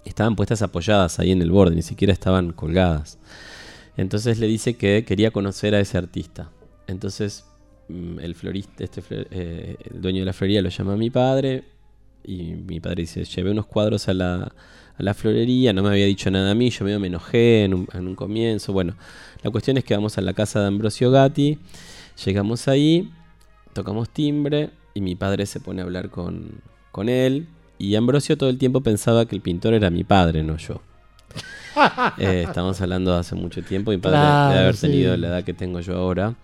Estaban 0.04 0.34
puestas 0.34 0.61
apoyadas 0.62 1.20
ahí 1.20 1.30
en 1.30 1.40
el 1.40 1.52
borde, 1.52 1.76
ni 1.76 1.82
siquiera 1.82 2.12
estaban 2.12 2.52
colgadas. 2.52 3.20
Entonces 3.96 4.40
le 4.40 4.48
dice 4.48 4.74
que 4.74 5.04
quería 5.04 5.30
conocer 5.30 5.76
a 5.76 5.78
ese 5.78 5.96
artista. 5.96 6.50
Entonces, 6.88 7.44
mm, 7.88 8.18
el 8.18 8.34
florista, 8.34 8.82
este 8.82 9.04
eh, 9.09 9.76
el 9.88 10.00
dueño 10.00 10.18
de 10.22 10.26
la 10.26 10.32
florería 10.32 10.62
lo 10.62 10.70
llama 10.70 10.94
a 10.94 10.96
mi 10.96 11.11
padre. 11.11 11.62
Y 12.24 12.54
mi 12.54 12.80
padre 12.80 13.02
dice, 13.02 13.22
llevé 13.22 13.52
unos 13.52 13.66
cuadros 13.66 14.09
a 14.09 14.14
la, 14.14 14.52
a 14.99 15.03
la 15.03 15.14
florería, 15.14 15.72
no 15.72 15.82
me 15.82 15.90
había 15.90 16.07
dicho 16.07 16.30
nada 16.30 16.51
a 16.51 16.55
mí, 16.55 16.70
yo 16.70 16.84
medio 16.84 16.99
me 16.99 17.07
enojé 17.07 17.64
en 17.64 17.74
un, 17.74 17.88
en 17.92 18.09
un 18.09 18.14
comienzo. 18.14 18.72
Bueno, 18.72 18.94
la 19.42 19.51
cuestión 19.51 19.76
es 19.76 19.84
que 19.84 19.94
vamos 19.94 20.18
a 20.18 20.20
la 20.20 20.32
casa 20.32 20.61
de 20.61 20.66
Ambrosio 20.66 21.11
Gatti, 21.11 21.59
llegamos 22.24 22.66
ahí, 22.68 23.11
tocamos 23.72 24.11
timbre 24.11 24.70
y 24.94 25.01
mi 25.01 25.14
padre 25.14 25.46
se 25.46 25.61
pone 25.61 25.82
a 25.82 25.84
hablar 25.84 26.11
con, 26.11 26.61
con 26.90 27.09
él. 27.09 27.46
Y 27.78 27.94
Ambrosio 27.94 28.36
todo 28.36 28.51
el 28.51 28.59
tiempo 28.59 28.80
pensaba 28.80 29.26
que 29.26 29.36
el 29.36 29.40
pintor 29.40 29.72
era 29.74 29.88
mi 29.90 30.03
padre, 30.05 30.42
no 30.42 30.57
yo. 30.57 30.80
Eh, 32.18 32.42
estamos 32.49 32.80
hablando 32.80 33.12
de 33.12 33.20
hace 33.20 33.36
mucho 33.36 33.62
tiempo, 33.62 33.92
mi 33.92 33.99
padre 33.99 34.16
Claro, 34.18 34.49
debe 34.49 34.62
haber 34.62 34.74
sí. 34.74 34.88
tenido 34.88 35.16
la 35.16 35.28
edad 35.28 35.44
que 35.44 35.55
tengo 35.55 35.78
yo 35.78 35.96
ahora. 35.96 36.34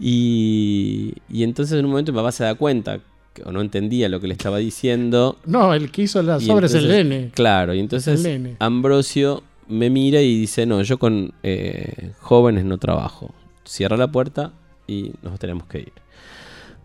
Y, 0.00 1.14
y 1.28 1.44
entonces 1.44 1.78
en 1.78 1.84
un 1.84 1.92
momento 1.92 2.10
mi 2.12 2.16
papá 2.18 2.32
se 2.32 2.42
da 2.42 2.56
cuenta, 2.56 2.98
o 3.44 3.52
no 3.52 3.60
entendía 3.60 4.08
lo 4.08 4.20
que 4.20 4.26
le 4.28 4.34
estaba 4.34 4.58
diciendo. 4.58 5.38
No, 5.46 5.74
el 5.74 5.90
que 5.90 6.02
hizo 6.02 6.22
las 6.22 6.48
obras 6.48 6.74
es 6.74 6.82
el 6.84 6.88
nene. 6.88 7.30
Claro, 7.34 7.74
y 7.74 7.80
entonces. 7.80 8.26
Ambrosio 8.58 9.42
me 9.68 9.90
mira 9.90 10.20
y 10.22 10.38
dice, 10.38 10.66
no, 10.66 10.82
yo 10.82 10.98
con 10.98 11.32
eh, 11.42 12.12
jóvenes 12.20 12.64
no 12.64 12.78
trabajo. 12.78 13.34
Cierra 13.64 13.96
la 13.96 14.10
puerta 14.10 14.52
y 14.86 15.12
nos 15.22 15.38
tenemos 15.38 15.66
que 15.66 15.80
ir. 15.80 15.92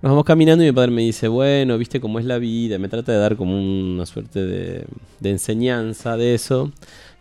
Nos 0.02 0.12
vamos 0.12 0.26
caminando 0.26 0.64
y 0.66 0.68
mi 0.68 0.74
padre 0.74 0.92
me 0.92 1.02
dice, 1.02 1.30
bueno, 1.30 1.78
viste 1.78 2.02
cómo 2.02 2.20
es 2.20 2.26
la 2.26 2.38
vida, 2.38 2.78
me 2.78 2.90
trata 2.90 3.14
de 3.14 3.18
dar 3.20 3.38
como 3.38 3.58
una 3.58 4.06
suerte 4.06 4.46
de, 4.46 4.86
de 5.22 5.30
enseñanza 5.30 6.18
de 6.18 6.34
eso. 6.36 6.74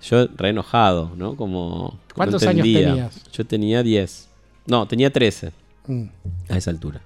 Yo 0.03 0.26
re 0.37 0.49
enojado, 0.49 1.12
¿no? 1.16 1.37
Como... 1.37 1.97
¿Cuántos 2.12 2.43
años 2.43 2.64
tenías? 2.64 3.22
Yo 3.33 3.47
tenía 3.47 3.85
10. 3.85 4.28
No, 4.66 4.87
tenía 4.89 5.12
13 5.12 5.53
Mm. 5.87 6.05
a 6.49 6.57
esa 6.57 6.70
altura. 6.70 7.01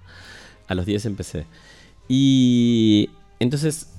A 0.69 0.75
los 0.75 0.85
10 0.87 1.07
empecé. 1.07 1.47
Y 2.09 3.11
entonces 3.39 3.93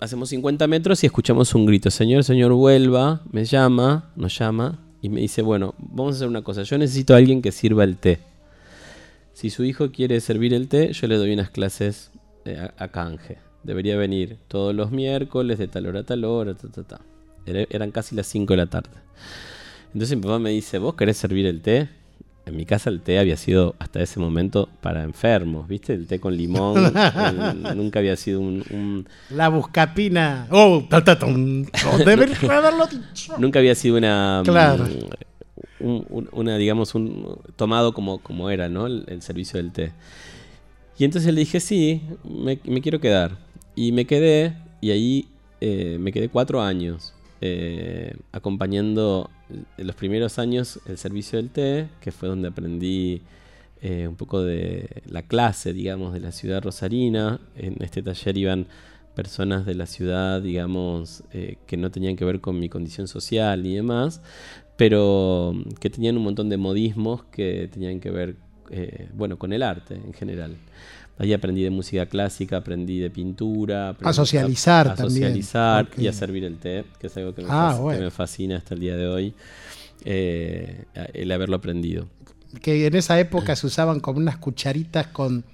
hacemos 0.00 0.28
50 0.30 0.66
metros 0.66 1.02
y 1.02 1.06
escuchamos 1.06 1.54
un 1.54 1.66
grito. 1.66 1.90
Señor, 1.90 2.24
señor, 2.24 2.52
vuelva. 2.52 3.22
Me 3.30 3.44
llama, 3.44 4.10
nos 4.16 4.36
llama 4.38 4.78
y 5.02 5.08
me 5.08 5.20
dice, 5.20 5.42
bueno, 5.42 5.74
vamos 5.78 6.14
a 6.14 6.16
hacer 6.16 6.28
una 6.28 6.42
cosa. 6.42 6.62
Yo 6.62 6.78
necesito 6.78 7.14
a 7.14 7.18
alguien 7.18 7.42
que 7.42 7.52
sirva 7.52 7.84
el 7.84 7.96
té. 7.96 8.18
Si 9.32 9.50
su 9.50 9.64
hijo 9.64 9.92
quiere 9.92 10.20
servir 10.20 10.54
el 10.54 10.68
té, 10.68 10.92
yo 10.92 11.06
le 11.06 11.16
doy 11.16 11.32
unas 11.32 11.50
clases 11.50 12.10
eh, 12.44 12.68
a, 12.76 12.88
canje. 12.88 13.38
Debería 13.62 13.96
venir 13.96 14.38
todos 14.48 14.74
los 14.74 14.90
miércoles 14.90 15.58
de 15.58 15.68
tal 15.68 15.86
hora 15.86 16.00
a 16.00 16.04
tal 16.04 16.24
hora. 16.24 16.56
Eran 17.44 17.90
casi 17.90 18.14
las 18.14 18.26
5 18.28 18.52
de 18.52 18.56
la 18.56 18.66
tarde. 18.66 18.90
Entonces 19.92 20.16
mi 20.16 20.22
papá 20.22 20.38
me 20.38 20.50
dice, 20.50 20.78
¿vos 20.78 20.94
querés 20.94 21.16
servir 21.16 21.46
el 21.46 21.60
té? 21.60 21.88
En 22.46 22.56
mi 22.56 22.64
casa 22.64 22.90
el 22.90 23.00
té 23.00 23.18
había 23.18 23.36
sido 23.36 23.74
hasta 23.80 24.00
ese 24.00 24.20
momento 24.20 24.68
para 24.80 25.02
enfermos, 25.02 25.66
¿viste? 25.66 25.92
El 25.94 26.06
té 26.06 26.20
con 26.20 26.36
limón 26.36 26.76
el- 26.96 27.76
nunca 27.76 27.98
había 27.98 28.14
sido 28.16 28.40
un, 28.40 28.62
un- 28.70 29.08
La 29.30 29.48
buscapina. 29.48 30.46
Oh, 30.50 30.84
ta, 30.88 31.04
ta. 31.04 31.18
Oh, 31.26 31.28
haberlo 32.52 32.86
dicho. 32.86 33.36
nunca 33.38 33.58
había 33.58 33.74
sido 33.74 33.96
una 33.96 34.42
Claro. 34.44 34.84
mm, 34.84 35.84
un- 35.84 36.06
un- 36.08 36.28
una 36.32 36.56
digamos 36.56 36.94
un 36.94 37.36
tomado 37.56 37.92
como, 37.92 38.18
como 38.18 38.48
era, 38.48 38.68
¿no? 38.68 38.86
El, 38.86 39.04
el 39.08 39.22
servicio 39.22 39.58
del 39.58 39.72
té. 39.72 39.92
Y 40.98 41.04
entonces 41.04 41.34
le 41.34 41.40
dije, 41.40 41.58
sí, 41.60 42.00
me, 42.24 42.58
me 42.64 42.80
quiero 42.80 43.00
quedar. 43.00 43.32
Y 43.74 43.90
me 43.92 44.06
quedé, 44.06 44.54
y 44.80 44.92
ahí 44.92 45.28
eh, 45.60 45.98
me 46.00 46.12
quedé 46.12 46.28
cuatro 46.28 46.62
años 46.62 47.12
eh, 47.40 48.14
acompañando 48.32 49.30
en 49.50 49.86
los 49.86 49.96
primeros 49.96 50.38
años 50.38 50.80
el 50.86 50.98
servicio 50.98 51.38
del 51.38 51.50
té, 51.50 51.88
que 52.00 52.12
fue 52.12 52.28
donde 52.28 52.48
aprendí 52.48 53.22
eh, 53.82 54.08
un 54.08 54.16
poco 54.16 54.42
de 54.42 55.02
la 55.06 55.22
clase, 55.22 55.72
digamos, 55.72 56.12
de 56.12 56.20
la 56.20 56.32
ciudad 56.32 56.62
rosarina. 56.62 57.40
En 57.56 57.76
este 57.80 58.02
taller 58.02 58.36
iban 58.36 58.66
personas 59.14 59.66
de 59.66 59.74
la 59.74 59.86
ciudad, 59.86 60.42
digamos, 60.42 61.22
eh, 61.32 61.56
que 61.66 61.76
no 61.76 61.90
tenían 61.90 62.16
que 62.16 62.24
ver 62.24 62.40
con 62.40 62.58
mi 62.58 62.68
condición 62.68 63.08
social 63.08 63.62
ni 63.62 63.74
demás, 63.74 64.20
pero 64.76 65.54
que 65.80 65.90
tenían 65.90 66.16
un 66.16 66.24
montón 66.24 66.48
de 66.48 66.56
modismos 66.56 67.24
que 67.24 67.68
tenían 67.72 68.00
que 68.00 68.10
ver, 68.10 68.36
eh, 68.70 69.08
bueno, 69.14 69.38
con 69.38 69.52
el 69.52 69.62
arte 69.62 69.94
en 69.94 70.12
general. 70.12 70.56
Ahí 71.18 71.32
aprendí 71.32 71.62
de 71.62 71.70
música 71.70 72.06
clásica, 72.06 72.58
aprendí 72.58 72.98
de 72.98 73.08
pintura. 73.10 73.90
aprendí 73.90 74.14
socializar 74.14 74.88
a, 74.88 74.92
a 74.92 74.94
también, 74.96 75.22
socializar 75.22 75.88
y 75.96 76.06
a 76.08 76.12
servir 76.12 76.44
el 76.44 76.58
té, 76.58 76.84
que 76.98 77.06
es 77.06 77.16
algo 77.16 77.34
que 77.34 77.42
me, 77.42 77.48
Ah, 77.50 77.78
que 77.90 77.98
me 78.00 78.10
fascina 78.10 78.56
hasta 78.58 78.74
el 78.74 78.80
día 78.80 78.96
de 78.96 79.08
hoy, 79.08 79.34
eh, 80.04 80.84
el 81.14 81.32
haberlo 81.32 81.56
aprendido. 81.56 82.06
Que 82.60 82.86
en 82.86 82.94
esa 82.94 83.18
época 83.18 83.56
se 83.56 83.66
usaban 83.66 84.00
como 84.00 84.18
unas 84.18 84.36
cucharitas 84.36 85.06
con 85.08 85.44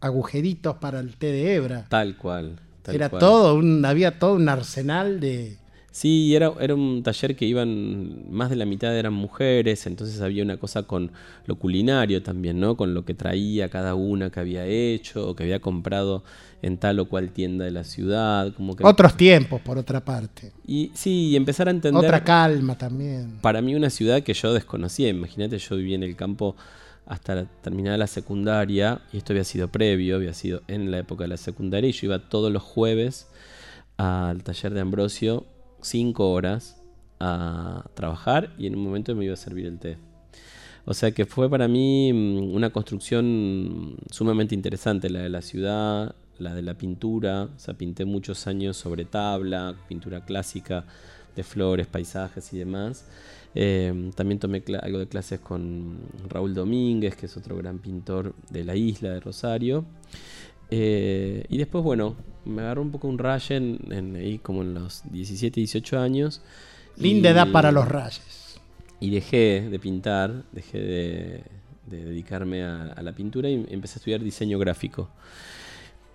agujeritos 0.00 0.76
para 0.76 1.00
el 1.00 1.16
té 1.16 1.32
de 1.32 1.54
hebra. 1.54 1.86
Tal 1.88 2.16
cual. 2.16 2.58
tal 2.82 2.94
Era 2.94 3.08
cual. 3.08 3.20
todo, 3.20 3.54
un, 3.54 3.84
había 3.84 4.18
todo 4.18 4.34
un 4.34 4.48
arsenal 4.48 5.20
de. 5.20 5.56
Sí, 5.96 6.36
era, 6.36 6.52
era 6.60 6.74
un 6.74 7.02
taller 7.02 7.36
que 7.36 7.46
iban, 7.46 8.30
más 8.30 8.50
de 8.50 8.56
la 8.56 8.66
mitad 8.66 8.94
eran 8.94 9.14
mujeres, 9.14 9.86
entonces 9.86 10.20
había 10.20 10.42
una 10.42 10.58
cosa 10.58 10.82
con 10.82 11.10
lo 11.46 11.54
culinario 11.58 12.22
también, 12.22 12.60
¿no? 12.60 12.76
Con 12.76 12.92
lo 12.92 13.06
que 13.06 13.14
traía 13.14 13.70
cada 13.70 13.94
una 13.94 14.28
que 14.28 14.38
había 14.38 14.66
hecho 14.66 15.26
o 15.26 15.34
que 15.34 15.44
había 15.44 15.58
comprado 15.60 16.22
en 16.60 16.76
tal 16.76 17.00
o 17.00 17.08
cual 17.08 17.30
tienda 17.30 17.64
de 17.64 17.70
la 17.70 17.82
ciudad, 17.82 18.52
como 18.52 18.76
que... 18.76 18.84
Otros 18.84 19.16
tiempos, 19.16 19.62
por 19.62 19.78
otra 19.78 20.04
parte. 20.04 20.52
Y 20.66 20.90
sí, 20.92 21.28
y 21.30 21.36
empezar 21.36 21.68
a 21.68 21.70
entender... 21.70 22.04
Otra 22.04 22.22
calma 22.22 22.76
también. 22.76 23.38
para 23.40 23.62
mí 23.62 23.74
una 23.74 23.88
ciudad 23.88 24.22
que 24.22 24.34
yo 24.34 24.52
desconocía. 24.52 25.08
Imagínate, 25.08 25.56
yo 25.56 25.76
viví 25.76 25.94
en 25.94 26.02
el 26.02 26.14
campo 26.14 26.56
hasta 27.06 27.36
la- 27.36 27.44
terminar 27.62 27.98
la 27.98 28.06
secundaria 28.06 29.00
y 29.14 29.16
esto 29.16 29.32
había 29.32 29.44
sido 29.44 29.68
previo, 29.68 30.16
había 30.16 30.34
sido 30.34 30.60
en 30.68 30.90
la 30.90 30.98
época 30.98 31.24
de 31.24 31.28
la 31.28 31.36
secundaria 31.38 31.88
y 31.88 31.94
yo 31.94 32.08
iba 32.08 32.18
todos 32.18 32.52
los 32.52 32.62
jueves 32.62 33.28
al 33.96 34.42
taller 34.42 34.74
de 34.74 34.80
Ambrosio, 34.82 35.46
cinco 35.80 36.30
horas 36.30 36.80
a 37.20 37.84
trabajar 37.94 38.54
y 38.58 38.66
en 38.66 38.76
un 38.76 38.84
momento 38.84 39.14
me 39.14 39.24
iba 39.24 39.34
a 39.34 39.38
servir 39.38 39.66
el 39.66 39.78
té. 39.78 39.98
O 40.84 40.94
sea 40.94 41.10
que 41.10 41.26
fue 41.26 41.50
para 41.50 41.66
mí 41.66 42.12
mm, 42.12 42.54
una 42.54 42.70
construcción 42.70 43.96
sumamente 44.10 44.54
interesante, 44.54 45.10
la 45.10 45.20
de 45.20 45.28
la 45.28 45.42
ciudad, 45.42 46.14
la 46.38 46.54
de 46.54 46.62
la 46.62 46.74
pintura. 46.74 47.44
O 47.44 47.58
sea, 47.58 47.74
pinté 47.74 48.04
muchos 48.04 48.46
años 48.46 48.76
sobre 48.76 49.04
tabla, 49.04 49.74
pintura 49.88 50.24
clásica 50.24 50.84
de 51.34 51.42
flores, 51.42 51.86
paisajes 51.86 52.52
y 52.52 52.58
demás. 52.58 53.04
Eh, 53.54 54.10
también 54.14 54.38
tomé 54.38 54.62
algo 54.80 54.98
de 54.98 55.08
clases 55.08 55.40
con 55.40 55.98
Raúl 56.28 56.54
Domínguez, 56.54 57.16
que 57.16 57.26
es 57.26 57.36
otro 57.36 57.56
gran 57.56 57.78
pintor 57.78 58.34
de 58.50 58.64
la 58.64 58.76
isla 58.76 59.10
de 59.10 59.20
Rosario. 59.20 59.84
Eh, 60.70 61.44
y 61.48 61.58
después, 61.58 61.84
bueno, 61.84 62.16
me 62.44 62.62
agarró 62.62 62.82
un 62.82 62.90
poco 62.90 63.08
un 63.08 63.18
raye 63.18 63.56
en, 63.56 63.78
en- 63.90 64.16
ahí 64.16 64.38
como 64.38 64.62
en 64.62 64.74
los 64.74 65.02
17, 65.10 65.60
18 65.60 65.98
años. 65.98 66.40
Linda 66.96 67.30
Y- 67.30 67.32
edad 67.32 67.52
para 67.52 67.72
los 67.72 67.86
rayes. 67.88 68.58
y 69.00 69.10
dejé 69.10 69.68
de 69.70 69.78
pintar, 69.78 70.42
dejé 70.52 70.78
de, 70.80 71.40
de 71.90 72.04
dedicarme 72.04 72.62
a, 72.64 72.84
a 72.92 73.02
la 73.02 73.12
pintura 73.12 73.48
y 73.50 73.66
empecé 73.68 73.94
a 73.94 73.98
estudiar 73.98 74.20
diseño 74.22 74.58
gráfico. 74.58 75.08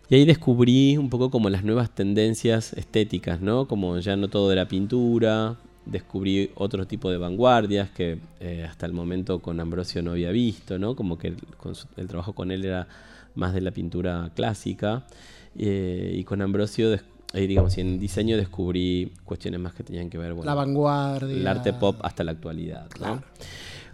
Y 0.10 0.16
ahí 0.16 0.26
descubrí 0.26 0.98
un 0.98 1.10
poco 1.10 1.30
como 1.32 1.50
las 1.50 1.64
nuevas 1.64 1.90
tendencias 1.92 2.74
estéticas, 2.74 3.40
¿no? 3.40 3.68
Como 3.68 3.98
ya 4.00 4.18
no 4.18 4.28
todo 4.30 4.52
era 4.52 4.68
pintura, 4.68 5.56
descubrí 5.86 6.52
otro 6.56 6.86
tipo 6.86 7.10
de 7.10 7.18
vanguardias 7.18 7.90
que 7.92 8.18
eh, 8.42 8.66
hasta 8.70 8.86
el 8.86 8.92
momento 8.94 9.40
con 9.40 9.60
Ambrosio 9.62 10.02
no 10.02 10.12
había 10.12 10.32
visto, 10.32 10.78
¿no? 10.80 10.96
Como 10.98 11.18
que 11.18 11.28
el, 11.30 11.36
con 11.58 11.76
su- 11.76 11.88
el 11.96 12.08
trabajo 12.08 12.34
con 12.34 12.52
él 12.52 12.66
era 12.66 12.88
más 13.36 13.54
de 13.54 13.62
la 13.62 13.72
pintura 13.72 14.32
clásica. 14.36 15.06
eh, 15.58 16.14
y 16.18 16.24
con 16.24 16.42
Ambrosio, 16.42 16.94
eh, 16.94 17.48
digamos, 17.48 17.78
y 17.78 17.82
en 17.82 18.00
diseño 18.00 18.38
descubrí 18.38 19.12
cuestiones 19.26 19.60
más 19.60 19.74
que 19.74 19.84
tenían 19.84 20.10
que 20.10 20.18
ver, 20.18 20.34
bueno, 20.34 20.46
La 20.50 20.56
vanguardia. 20.56 21.36
el 21.36 21.46
arte 21.48 21.74
pop 21.74 21.98
hasta 22.04 22.24
la 22.24 22.32
actualidad. 22.32 22.88
¿no? 23.00 23.22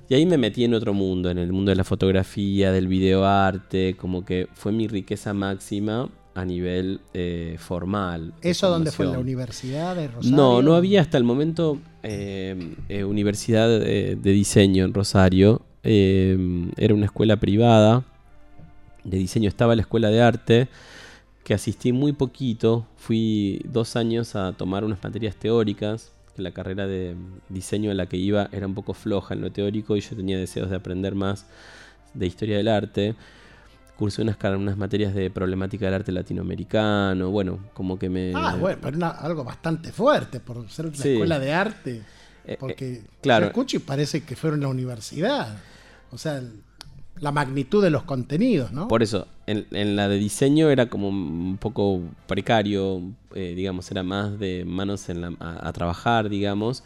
Y 0.10 0.14
ahí 0.14 0.26
me 0.26 0.38
metí 0.38 0.64
en 0.64 0.74
otro 0.74 0.94
mundo, 0.94 1.30
en 1.30 1.38
el 1.38 1.52
mundo 1.52 1.70
de 1.72 1.76
la 1.76 1.84
fotografía, 1.84 2.72
del 2.72 2.88
videoarte, 2.88 3.96
como 3.98 4.24
que 4.24 4.48
fue 4.54 4.72
mi 4.72 4.88
riqueza 4.88 5.34
máxima 5.34 6.10
a 6.36 6.46
nivel 6.46 7.02
eh, 7.16 7.56
formal. 7.58 8.34
¿Eso 8.44 8.70
dónde 8.70 8.92
fue? 8.92 9.08
¿En 9.08 9.14
la 9.14 9.20
universidad 9.20 9.96
de 9.96 10.08
Rosario? 10.08 10.38
No, 10.38 10.62
no 10.62 10.76
había 10.76 11.02
hasta 11.02 11.18
el 11.18 11.24
momento 11.24 11.80
eh, 12.04 12.76
eh, 12.88 13.04
universidad 13.04 13.68
de, 13.68 14.16
de 14.16 14.32
diseño 14.32 14.86
en 14.86 14.94
Rosario. 14.94 15.64
Era 15.84 16.94
una 16.94 17.06
escuela 17.06 17.38
privada 17.38 18.04
de 19.08 19.18
diseño. 19.18 19.48
Estaba 19.50 19.76
la 19.76 19.82
escuela 19.82 20.10
de 20.10 20.22
arte, 20.22 20.68
que 21.44 21.54
asistí 21.54 21.92
muy 21.94 22.12
poquito. 22.14 22.86
Fui 22.98 23.62
dos 23.66 23.96
años 23.96 24.36
a 24.36 24.54
tomar 24.54 24.84
unas 24.84 25.02
materias 25.04 25.36
teóricas. 25.36 26.12
que 26.36 26.42
La 26.44 26.52
carrera 26.52 26.86
de 26.86 27.16
diseño 27.50 27.90
en 27.90 27.98
la 27.98 28.06
que 28.06 28.18
iba 28.18 28.50
era 28.52 28.68
un 28.68 28.76
poco 28.76 28.94
floja 28.94 29.34
en 29.34 29.42
lo 29.42 29.52
teórico 29.52 29.96
y 29.96 30.02
yo 30.02 30.16
tenía 30.16 30.38
deseos 30.38 30.70
de 30.70 30.76
aprender 30.76 31.16
más 31.16 31.46
de 32.14 32.28
historia 32.28 32.58
del 32.58 32.68
arte. 32.68 33.16
Cursé 33.98 34.22
unas, 34.22 34.38
unas 34.56 34.78
materias 34.78 35.16
de 35.16 35.32
problemática 35.32 35.86
del 35.86 35.96
arte 35.96 36.12
latinoamericano. 36.12 37.32
Bueno, 37.32 37.60
como 37.74 37.98
que 37.98 38.10
me. 38.10 38.32
Ah, 38.36 38.56
bueno, 38.60 38.78
pero 38.82 38.98
una- 38.98 39.10
algo 39.10 39.44
bastante 39.44 39.92
fuerte 39.92 40.40
por 40.40 40.70
ser 40.70 40.86
la 40.86 40.94
Sí. 40.96 41.10
escuela 41.14 41.40
de 41.40 41.52
arte. 41.54 42.04
Eh, 42.46 42.58
Porque 42.60 42.94
eh, 42.94 43.04
claro. 43.22 43.46
yo 43.46 43.48
escucho 43.50 43.78
y 43.78 43.80
parece 43.80 44.24
que 44.24 44.36
fueron 44.36 44.60
a 44.60 44.64
la 44.64 44.70
universidad. 44.70 45.58
O 46.12 46.18
sea, 46.20 46.38
el- 46.38 46.62
la 47.20 47.32
magnitud 47.32 47.84
de 47.84 47.90
los 47.90 48.04
contenidos, 48.04 48.72
¿no? 48.72 48.88
Por 48.88 49.04
eso, 49.04 49.28
en, 49.48 49.96
la 49.96 50.08
de 50.08 50.18
diseño 50.18 50.70
era 50.70 50.88
como 50.88 51.10
un 51.10 51.58
poco 51.58 52.02
precario, 52.28 53.02
eh, 53.34 53.54
digamos, 53.56 53.90
era 53.92 54.04
más 54.04 54.40
de 54.40 54.66
manos 54.66 55.08
a, 55.40 55.74
trabajar, 55.74 56.30
digamos. 56.30 56.84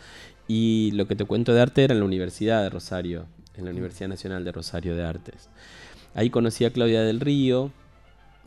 Y 0.47 0.91
lo 0.93 1.07
que 1.07 1.15
te 1.15 1.25
cuento 1.25 1.53
de 1.53 1.61
arte 1.61 1.83
era 1.83 1.93
en 1.93 1.99
la 1.99 2.05
Universidad 2.05 2.63
de 2.63 2.69
Rosario, 2.69 3.25
en 3.55 3.65
la 3.65 3.71
Universidad 3.71 4.09
Nacional 4.09 4.43
de 4.43 4.51
Rosario 4.51 4.95
de 4.95 5.03
Artes. 5.03 5.49
Ahí 6.13 6.29
conocí 6.29 6.65
a 6.65 6.71
Claudia 6.71 7.01
del 7.01 7.19
Río. 7.19 7.71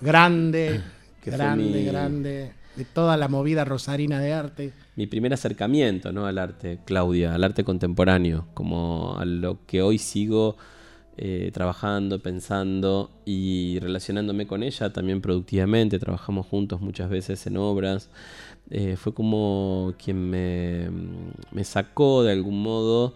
Grande, 0.01 0.81
grande, 1.25 1.85
grande. 1.85 2.53
De 2.77 2.85
toda 2.85 3.17
la 3.17 3.29
movida 3.29 3.65
rosarina 3.65 4.19
de 4.19 4.33
arte. 4.33 4.73
Mi 4.97 5.07
primer 5.07 5.33
acercamiento 5.33 6.13
¿no? 6.13 6.27
al 6.27 6.39
arte, 6.39 6.81
Claudia, 6.85 7.35
al 7.35 7.45
arte 7.45 7.63
contemporáneo, 7.63 8.49
como 8.53 9.17
a 9.17 9.25
lo 9.25 9.65
que 9.67 9.81
hoy 9.81 9.99
sigo 9.99 10.57
eh, 11.17 11.51
trabajando, 11.53 12.19
pensando 12.19 13.09
y 13.25 13.79
relacionándome 13.79 14.49
con 14.49 14.65
ella 14.65 14.93
también 14.93 15.21
productivamente. 15.21 16.01
Trabajamos 16.01 16.45
juntos 16.47 16.81
muchas 16.81 17.09
veces 17.09 17.47
en 17.47 17.57
obras. 17.57 18.11
Eh, 18.71 18.97
fue 18.97 19.15
como 19.15 19.95
quien 20.03 20.29
me, 20.29 20.91
me, 21.53 21.63
sacó 21.63 22.25
de 22.25 22.33
algún 22.33 22.61
modo 22.61 23.15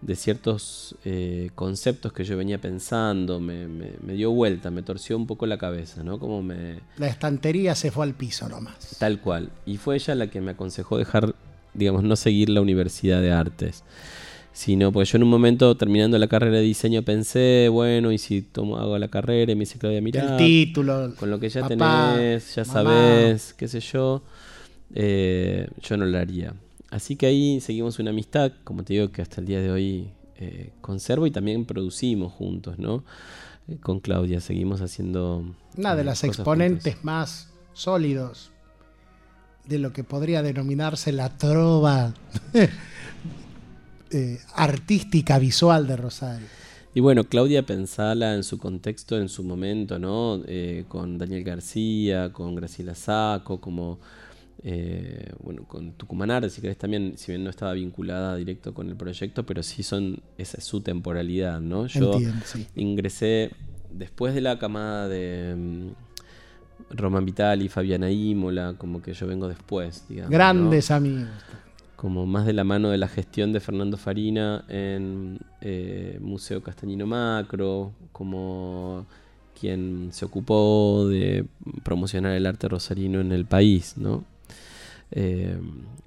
de 0.00 0.16
ciertos 0.16 0.96
eh, 1.04 1.50
conceptos 1.54 2.12
que 2.12 2.24
yo 2.24 2.36
venía 2.36 2.60
pensando, 2.60 3.38
me, 3.38 3.68
me, 3.68 4.14
dio 4.14 4.32
vuelta, 4.32 4.72
me 4.72 4.82
torció 4.82 5.16
un 5.16 5.28
poco 5.28 5.46
la 5.46 5.58
cabeza, 5.58 6.02
¿no? 6.02 6.18
Como 6.18 6.42
me... 6.42 6.80
La 6.96 7.06
estantería 7.06 7.76
se 7.76 7.92
fue 7.92 8.06
al 8.06 8.14
piso 8.14 8.48
nomás. 8.48 8.96
Tal 8.98 9.20
cual. 9.20 9.50
Y 9.66 9.76
fue 9.76 9.94
ella 9.94 10.16
la 10.16 10.26
que 10.28 10.40
me 10.40 10.52
aconsejó 10.52 10.98
dejar, 10.98 11.36
digamos, 11.74 12.02
no 12.02 12.16
seguir 12.16 12.48
la 12.48 12.60
Universidad 12.60 13.20
de 13.20 13.30
Artes 13.30 13.84
sino 14.56 14.90
porque 14.90 15.10
yo 15.10 15.16
en 15.16 15.24
un 15.24 15.28
momento 15.28 15.76
terminando 15.76 16.16
la 16.16 16.28
carrera 16.28 16.56
de 16.56 16.62
diseño 16.62 17.02
pensé, 17.02 17.68
bueno, 17.70 18.10
y 18.10 18.16
si 18.16 18.40
tomo, 18.40 18.78
hago 18.78 18.98
la 18.98 19.08
carrera 19.08 19.52
y 19.52 19.54
me 19.54 19.60
dice 19.60 19.78
Claudia, 19.78 20.00
mira, 20.00 20.22
el 20.22 20.36
título, 20.38 21.14
con 21.16 21.30
lo 21.30 21.38
que 21.38 21.50
ya 21.50 21.68
tenés, 21.68 22.54
ya 22.54 22.64
sabes, 22.64 23.52
qué 23.52 23.68
sé 23.68 23.80
yo, 23.80 24.22
eh, 24.94 25.68
yo 25.82 25.98
no 25.98 26.06
lo 26.06 26.16
haría. 26.16 26.54
Así 26.90 27.16
que 27.16 27.26
ahí 27.26 27.60
seguimos 27.60 27.98
una 27.98 28.12
amistad, 28.12 28.50
como 28.64 28.82
te 28.82 28.94
digo, 28.94 29.12
que 29.12 29.20
hasta 29.20 29.42
el 29.42 29.46
día 29.46 29.60
de 29.60 29.70
hoy 29.70 30.08
eh, 30.38 30.70
conservo 30.80 31.26
y 31.26 31.30
también 31.30 31.66
producimos 31.66 32.32
juntos, 32.32 32.78
¿no? 32.78 33.04
Eh, 33.68 33.76
con 33.76 34.00
Claudia 34.00 34.40
seguimos 34.40 34.80
haciendo... 34.80 35.44
Una 35.76 35.94
de 35.94 36.04
las 36.04 36.24
exponentes 36.24 37.04
más 37.04 37.50
sólidos 37.74 38.52
de 39.66 39.78
lo 39.78 39.92
que 39.92 40.02
podría 40.02 40.42
denominarse 40.42 41.12
la 41.12 41.36
trova 41.36 42.14
Eh, 44.10 44.38
artística 44.54 45.38
visual 45.38 45.86
de 45.86 45.96
Rosario. 45.96 46.46
Y 46.94 47.00
bueno, 47.00 47.24
Claudia 47.24 47.66
pensala 47.66 48.34
en 48.34 48.42
su 48.42 48.56
contexto, 48.56 49.18
en 49.18 49.28
su 49.28 49.42
momento, 49.42 49.98
¿no? 49.98 50.40
Eh, 50.46 50.84
con 50.88 51.18
Daniel 51.18 51.44
García, 51.44 52.32
con 52.32 52.54
Graciela 52.54 52.94
Saco, 52.94 53.60
como, 53.60 53.98
eh, 54.62 55.32
bueno, 55.42 55.64
con 55.68 55.92
Tucumanar, 55.92 56.48
si 56.48 56.60
querés 56.60 56.78
también, 56.78 57.14
si 57.16 57.32
bien 57.32 57.44
no 57.44 57.50
estaba 57.50 57.72
vinculada 57.72 58.36
directo 58.36 58.72
con 58.72 58.88
el 58.88 58.96
proyecto, 58.96 59.44
pero 59.44 59.62
sí 59.62 59.82
son, 59.82 60.20
esa 60.38 60.58
es 60.58 60.64
su 60.64 60.80
temporalidad, 60.80 61.60
¿no? 61.60 61.86
Yo 61.86 62.18
ingresé 62.76 63.50
después 63.90 64.34
de 64.34 64.40
la 64.40 64.58
camada 64.58 65.08
de 65.08 65.54
mm, 65.54 66.96
Román 66.96 67.26
Vitali, 67.26 67.68
Fabiana 67.68 68.10
Imola, 68.10 68.74
como 68.78 69.02
que 69.02 69.12
yo 69.12 69.26
vengo 69.26 69.48
después, 69.48 70.04
digamos. 70.08 70.30
Grandes 70.30 70.90
amigos 70.90 71.28
como 71.96 72.26
más 72.26 72.46
de 72.46 72.52
la 72.52 72.64
mano 72.64 72.90
de 72.90 72.98
la 72.98 73.08
gestión 73.08 73.52
de 73.52 73.60
Fernando 73.60 73.96
Farina 73.96 74.64
en 74.68 75.38
eh, 75.62 76.18
Museo 76.20 76.62
Castañino 76.62 77.06
Macro, 77.06 77.92
como 78.12 79.06
quien 79.58 80.10
se 80.12 80.26
ocupó 80.26 81.08
de 81.08 81.46
promocionar 81.82 82.32
el 82.32 82.46
arte 82.46 82.68
rosarino 82.68 83.20
en 83.20 83.32
el 83.32 83.46
país, 83.46 83.94
¿no? 83.96 84.24
Eh, 85.10 85.58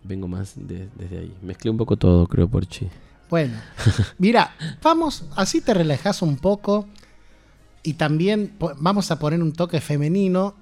vengo 0.03 0.27
más 0.27 0.53
desde 0.55 1.17
ahí. 1.17 1.33
Mezclé 1.41 1.71
un 1.71 1.77
poco 1.77 1.97
todo, 1.97 2.27
creo, 2.27 2.47
por 2.47 2.67
chi. 2.67 2.87
Bueno, 3.29 3.57
mira, 4.19 4.55
vamos, 4.83 5.25
así 5.35 5.61
te 5.61 5.73
relajas 5.73 6.21
un 6.21 6.37
poco 6.37 6.87
y 7.81 7.93
también 7.93 8.53
vamos 8.79 9.09
a 9.09 9.19
poner 9.19 9.41
un 9.41 9.53
toque 9.53 9.81
femenino. 9.81 10.55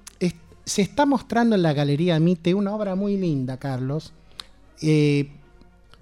se 0.64 0.82
está 0.82 1.06
mostrando 1.06 1.56
en 1.56 1.64
la 1.64 1.74
Galería 1.74 2.20
Mite 2.20 2.54
una 2.54 2.74
obra 2.74 2.96
muy 2.96 3.18
linda, 3.18 3.58
Carlos, 3.58 4.14
eh, 4.82 5.30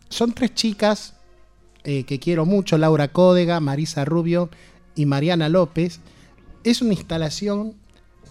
son 0.10 0.34
tres 0.34 0.54
chicas 0.54 1.14
eh, 1.84 2.04
que 2.04 2.20
quiero 2.20 2.46
mucho, 2.46 2.78
Laura 2.78 3.10
Códega, 3.10 3.60
Marisa 3.60 4.06
Rubio 4.06 4.50
y 4.96 5.06
Mariana 5.06 5.50
López. 5.50 6.00
Es 6.64 6.82
una 6.82 6.94
instalación 6.94 7.76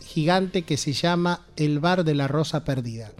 gigante 0.03 0.62
que 0.62 0.76
se 0.76 0.92
llama 0.92 1.47
El 1.57 1.78
Bar 1.78 2.05
de 2.05 2.14
la 2.14 2.28
Rosa 2.28 2.64
Perdida. 2.64 3.12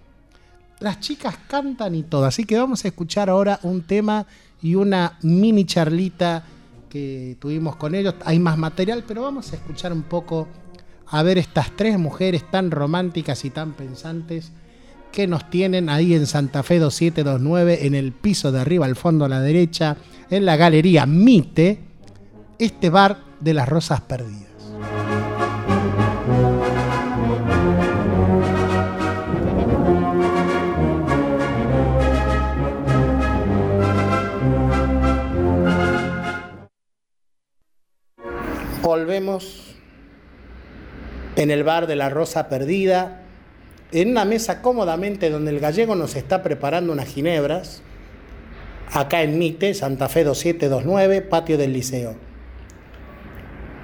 Las 0.81 1.01
chicas 1.01 1.37
cantan 1.49 1.95
y 1.95 2.03
todo, 2.03 2.25
así 2.25 2.45
que 2.45 2.59
vamos 2.59 2.85
a 2.85 2.89
escuchar 2.89 3.31
ahora 3.31 3.61
un 3.63 3.83
tema 3.83 4.27
y 4.61 4.75
una 4.75 5.19
mini 5.23 5.65
charlita 5.65 6.45
que 6.89 7.37
tuvimos 7.41 7.77
con 7.77 7.95
ellos. 7.95 8.15
Hay 8.25 8.39
más 8.39 8.59
material, 8.59 9.05
pero 9.07 9.23
vamos 9.23 9.53
a 9.53 9.57
escuchar 9.57 9.93
un 9.93 10.03
poco 10.03 10.49
a 11.07 11.23
ver 11.23 11.39
estas 11.39 11.75
tres 11.77 11.99
mujeres 11.99 12.51
tan 12.51 12.71
románticas 12.71 13.45
y 13.45 13.51
tan 13.51 13.73
pensantes 13.73 14.53
que 15.15 15.29
nos 15.29 15.49
tienen 15.49 15.89
ahí 15.89 16.13
en 16.13 16.27
Santa 16.27 16.65
Fe 16.65 16.81
2729, 16.81 17.87
en 17.87 17.95
el 17.95 18.11
piso 18.11 18.51
de 18.51 18.61
arriba, 18.61 18.85
al 18.85 18.97
fondo 18.97 19.25
a 19.25 19.29
la 19.29 19.41
derecha, 19.41 19.97
en 20.29 20.45
la 20.45 20.57
galería 20.57 21.07
Mite, 21.07 21.79
este 22.59 22.91
bar 22.91 23.19
de 23.39 23.55
las 23.55 23.69
rosas 23.69 24.01
perdidas. 24.01 24.43
Volvemos 38.83 39.77
en 41.37 41.53
el 41.53 41.63
bar 41.63 41.87
de 41.87 41.95
la 41.95 42.11
Rosa 42.11 42.49
Perdida, 42.49 43.24
en 43.95 44.11
una 44.11 44.25
mesa 44.25 44.61
cómodamente 44.61 45.31
donde 45.31 45.53
el 45.53 45.61
gallego 45.61 45.95
nos 45.95 46.17
está 46.17 46.43
preparando 46.43 46.93
unas 46.93 47.09
ginebras, 47.09 47.81
acá 48.93 49.23
en 49.23 49.39
Mite, 49.39 49.73
Santa 49.73 50.09
Fe 50.09 50.25
2729, 50.25 51.23
patio 51.23 51.57
del 51.57 51.73
Liceo. 51.73 52.17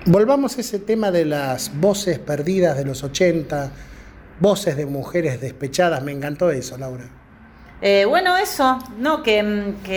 Volvamos 0.06 0.56
a 0.56 0.62
ese 0.62 0.80
tema 0.80 1.12
de 1.12 1.26
las 1.26 1.78
voces 1.78 2.18
perdidas 2.18 2.76
de 2.76 2.84
los 2.84 3.04
80, 3.04 3.70
voces 4.40 4.76
de 4.76 4.86
mujeres 4.86 5.40
despechadas, 5.40 6.02
me 6.02 6.10
encantó 6.10 6.50
eso, 6.50 6.76
Laura. 6.76 7.04
Eh, 7.80 8.04
bueno, 8.04 8.36
eso, 8.36 8.78
¿no? 8.98 9.22
Que, 9.22 9.42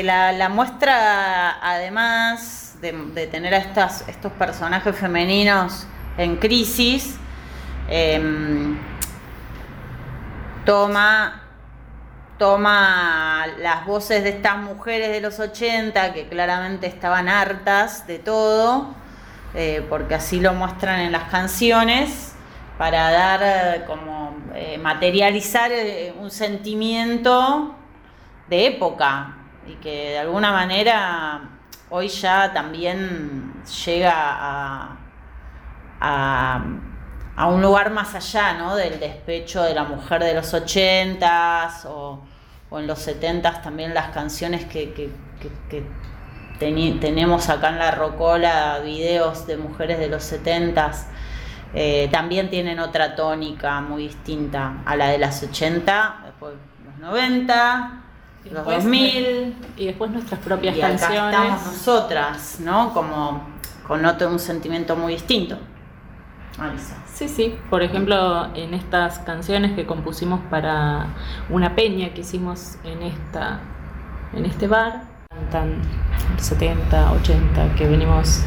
la, 0.03 0.49
muestra, 0.49 1.59
además 1.59 2.75
de, 2.81 3.27
tener 3.27 3.55
a 3.55 3.57
estos 3.57 4.31
personajes 4.33 4.95
femeninos 4.95 5.87
en 6.17 6.35
crisis, 6.35 7.15
em, 7.89 8.77
toma, 10.65 11.43
toma 12.37 13.45
las 13.59 13.85
voces 13.85 14.23
de 14.23 14.29
estas 14.29 14.57
mujeres 14.57 15.09
de 15.09 15.21
los 15.21 15.39
80 15.39 16.13
que 16.13 16.27
claramente 16.27 16.87
estaban 16.87 17.29
hartas 17.29 18.07
de 18.07 18.19
todo, 18.19 18.93
eh, 19.53 19.85
porque 19.89 20.15
así 20.15 20.39
lo 20.39 20.53
muestran 20.53 20.99
en 21.01 21.11
las 21.11 21.25
canciones, 21.25 22.35
para 22.77 23.11
dar 23.11 23.41
eh, 23.43 23.83
como 23.85 24.35
eh, 24.55 24.77
materializar 24.77 25.71
un 26.19 26.31
sentimiento 26.31 27.75
de 28.47 28.67
época 28.67 29.37
y 29.67 29.75
que 29.75 30.09
de 30.11 30.19
alguna 30.19 30.51
manera 30.51 31.49
hoy 31.89 32.07
ya 32.07 32.51
también 32.51 33.53
llega 33.85 34.11
a 34.13 34.97
a 36.03 36.61
un 37.37 37.61
lugar 37.61 37.91
más 37.91 38.13
allá, 38.15 38.53
¿no? 38.53 38.75
Del 38.75 38.99
despecho 38.99 39.63
de 39.63 39.73
la 39.73 39.83
mujer 39.83 40.23
de 40.23 40.33
los 40.33 40.53
ochentas 40.53 41.85
o, 41.85 42.21
o 42.73 42.79
en 42.79 42.87
los 42.87 42.97
setentas 42.97 43.61
también 43.61 43.93
las 43.93 44.09
canciones 44.09 44.65
que, 44.65 45.11
tenemos 46.99 47.49
acá 47.49 47.69
en 47.69 47.77
la 47.77 47.91
Rocola, 47.91 48.79
videos 48.83 49.45
de 49.45 49.57
mujeres 49.57 49.99
de 49.99 50.07
los 50.07 50.23
setentas, 50.23 51.05
eh, 51.75 52.09
también 52.11 52.49
tienen 52.49 52.79
otra 52.79 53.15
tónica 53.15 53.79
muy 53.81 54.07
distinta 54.07 54.81
a 54.85 54.95
la 54.95 55.09
de 55.09 55.19
las 55.19 55.43
80, 55.43 56.21
después 56.25 56.53
los 56.83 56.97
90, 56.97 58.01
los 58.51 58.65
2000. 58.65 59.55
Y 59.77 59.85
después 59.85 60.09
nuestras 60.09 60.39
propias 60.39 60.75
canciones. 60.75 61.17
Acá 61.17 61.29
estamos 61.29 61.65
nosotras, 61.65 62.59
¿no? 62.59 62.91
Como 62.91 63.49
con 63.87 64.03
otro, 64.03 64.29
un 64.29 64.39
sentimiento 64.39 64.95
muy 64.95 65.13
distinto. 65.13 65.59
Sí, 67.13 67.27
sí. 67.27 67.57
Por 67.69 67.83
ejemplo, 67.83 68.53
en 68.55 68.73
estas 68.73 69.19
canciones 69.19 69.73
que 69.73 69.85
compusimos 69.85 70.39
para 70.49 71.07
una 71.49 71.75
peña 71.75 72.13
que 72.13 72.21
hicimos 72.21 72.77
en 72.83 73.01
esta 73.03 73.59
en 74.33 74.45
este 74.45 74.67
bar, 74.67 75.03
cantan 75.29 75.81
70, 76.37 77.11
80, 77.11 77.75
que 77.75 77.87
venimos 77.87 78.41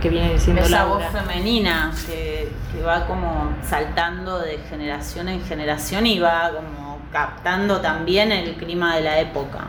que 0.00 0.10
viene 0.10 0.34
diciendo 0.34 0.62
Esa 0.62 0.84
Laura. 0.84 1.08
voz 1.10 1.22
femenina 1.22 1.92
que, 2.06 2.52
que 2.72 2.82
va 2.82 3.06
como 3.06 3.54
saltando 3.62 4.38
de 4.38 4.58
generación 4.68 5.28
en 5.28 5.42
generación 5.42 6.06
y 6.06 6.18
va 6.18 6.50
como 6.54 6.98
captando 7.10 7.80
también 7.80 8.30
el 8.30 8.56
clima 8.56 8.96
de 8.96 9.02
la 9.02 9.20
época. 9.20 9.64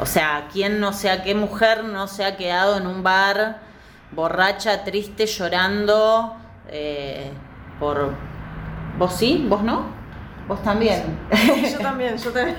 O 0.00 0.06
sea, 0.06 0.48
¿quién 0.52 0.80
no 0.80 0.92
sea 0.92 1.22
qué 1.22 1.36
mujer 1.36 1.84
no 1.84 2.08
se 2.08 2.24
ha 2.24 2.36
quedado 2.36 2.76
en 2.78 2.88
un 2.88 3.04
bar 3.04 3.60
borracha, 4.10 4.82
triste, 4.84 5.26
llorando 5.26 6.36
eh, 6.68 7.30
por... 7.80 8.12
¿Vos 8.98 9.14
sí? 9.14 9.46
¿Vos 9.48 9.62
no? 9.62 9.86
¿Vos 10.48 10.62
también? 10.62 11.02
Yo 11.72 11.78
también, 11.78 12.16
yo 12.18 12.30
también. 12.30 12.56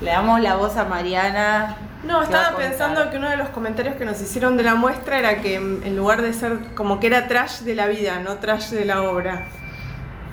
Le 0.00 0.10
damos 0.10 0.40
la 0.40 0.56
voz 0.56 0.76
a 0.76 0.84
Mariana. 0.84 1.76
No, 2.04 2.22
estaba 2.22 2.56
pensando 2.56 3.10
que 3.10 3.16
uno 3.18 3.28
de 3.28 3.36
los 3.36 3.48
comentarios 3.50 3.96
que 3.96 4.04
nos 4.04 4.20
hicieron 4.20 4.56
de 4.56 4.62
la 4.62 4.74
muestra 4.74 5.18
era 5.18 5.40
que 5.42 5.56
en 5.56 5.96
lugar 5.96 6.22
de 6.22 6.32
ser 6.32 6.58
como 6.74 6.98
que 7.00 7.06
era 7.08 7.26
trash 7.28 7.60
de 7.60 7.74
la 7.74 7.86
vida, 7.86 8.20
no 8.20 8.36
trash 8.36 8.70
de 8.70 8.84
la 8.84 9.02
obra. 9.02 9.46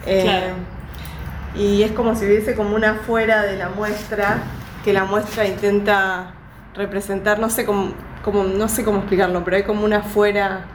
Eh, 0.06 0.22
Claro. 0.24 0.54
Y 1.56 1.82
es 1.84 1.92
como 1.94 2.16
si 2.16 2.26
hubiese 2.26 2.54
como 2.56 2.76
una 2.76 2.96
fuera 2.96 3.42
de 3.44 3.58
la 3.58 3.70
muestra, 3.70 4.38
que 4.86 4.94
la 4.94 5.06
muestra 5.06 5.46
intenta 5.46 6.32
representar, 6.76 7.40
no 7.40 7.50
sé 7.50 7.66
cómo, 7.66 7.94
cómo- 8.24 8.44
no 8.44 8.68
sé 8.68 8.84
cómo 8.84 9.00
explicarlo, 9.00 9.44
pero 9.44 9.58
hay 9.58 9.64
como 9.64 9.84
una 9.84 10.02
fuera, 10.04 10.66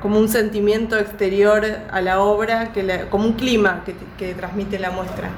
como 0.00 0.18
un 0.18 0.28
sentimiento 0.28 0.98
exterior 0.98 1.64
a 1.90 2.00
la 2.00 2.20
obra, 2.20 2.72
que 2.72 3.06
como 3.10 3.24
un 3.24 3.32
clima 3.34 3.82
que, 4.18 4.34
transmite 4.34 4.78
la 4.78 4.90
muestra. 4.90 5.28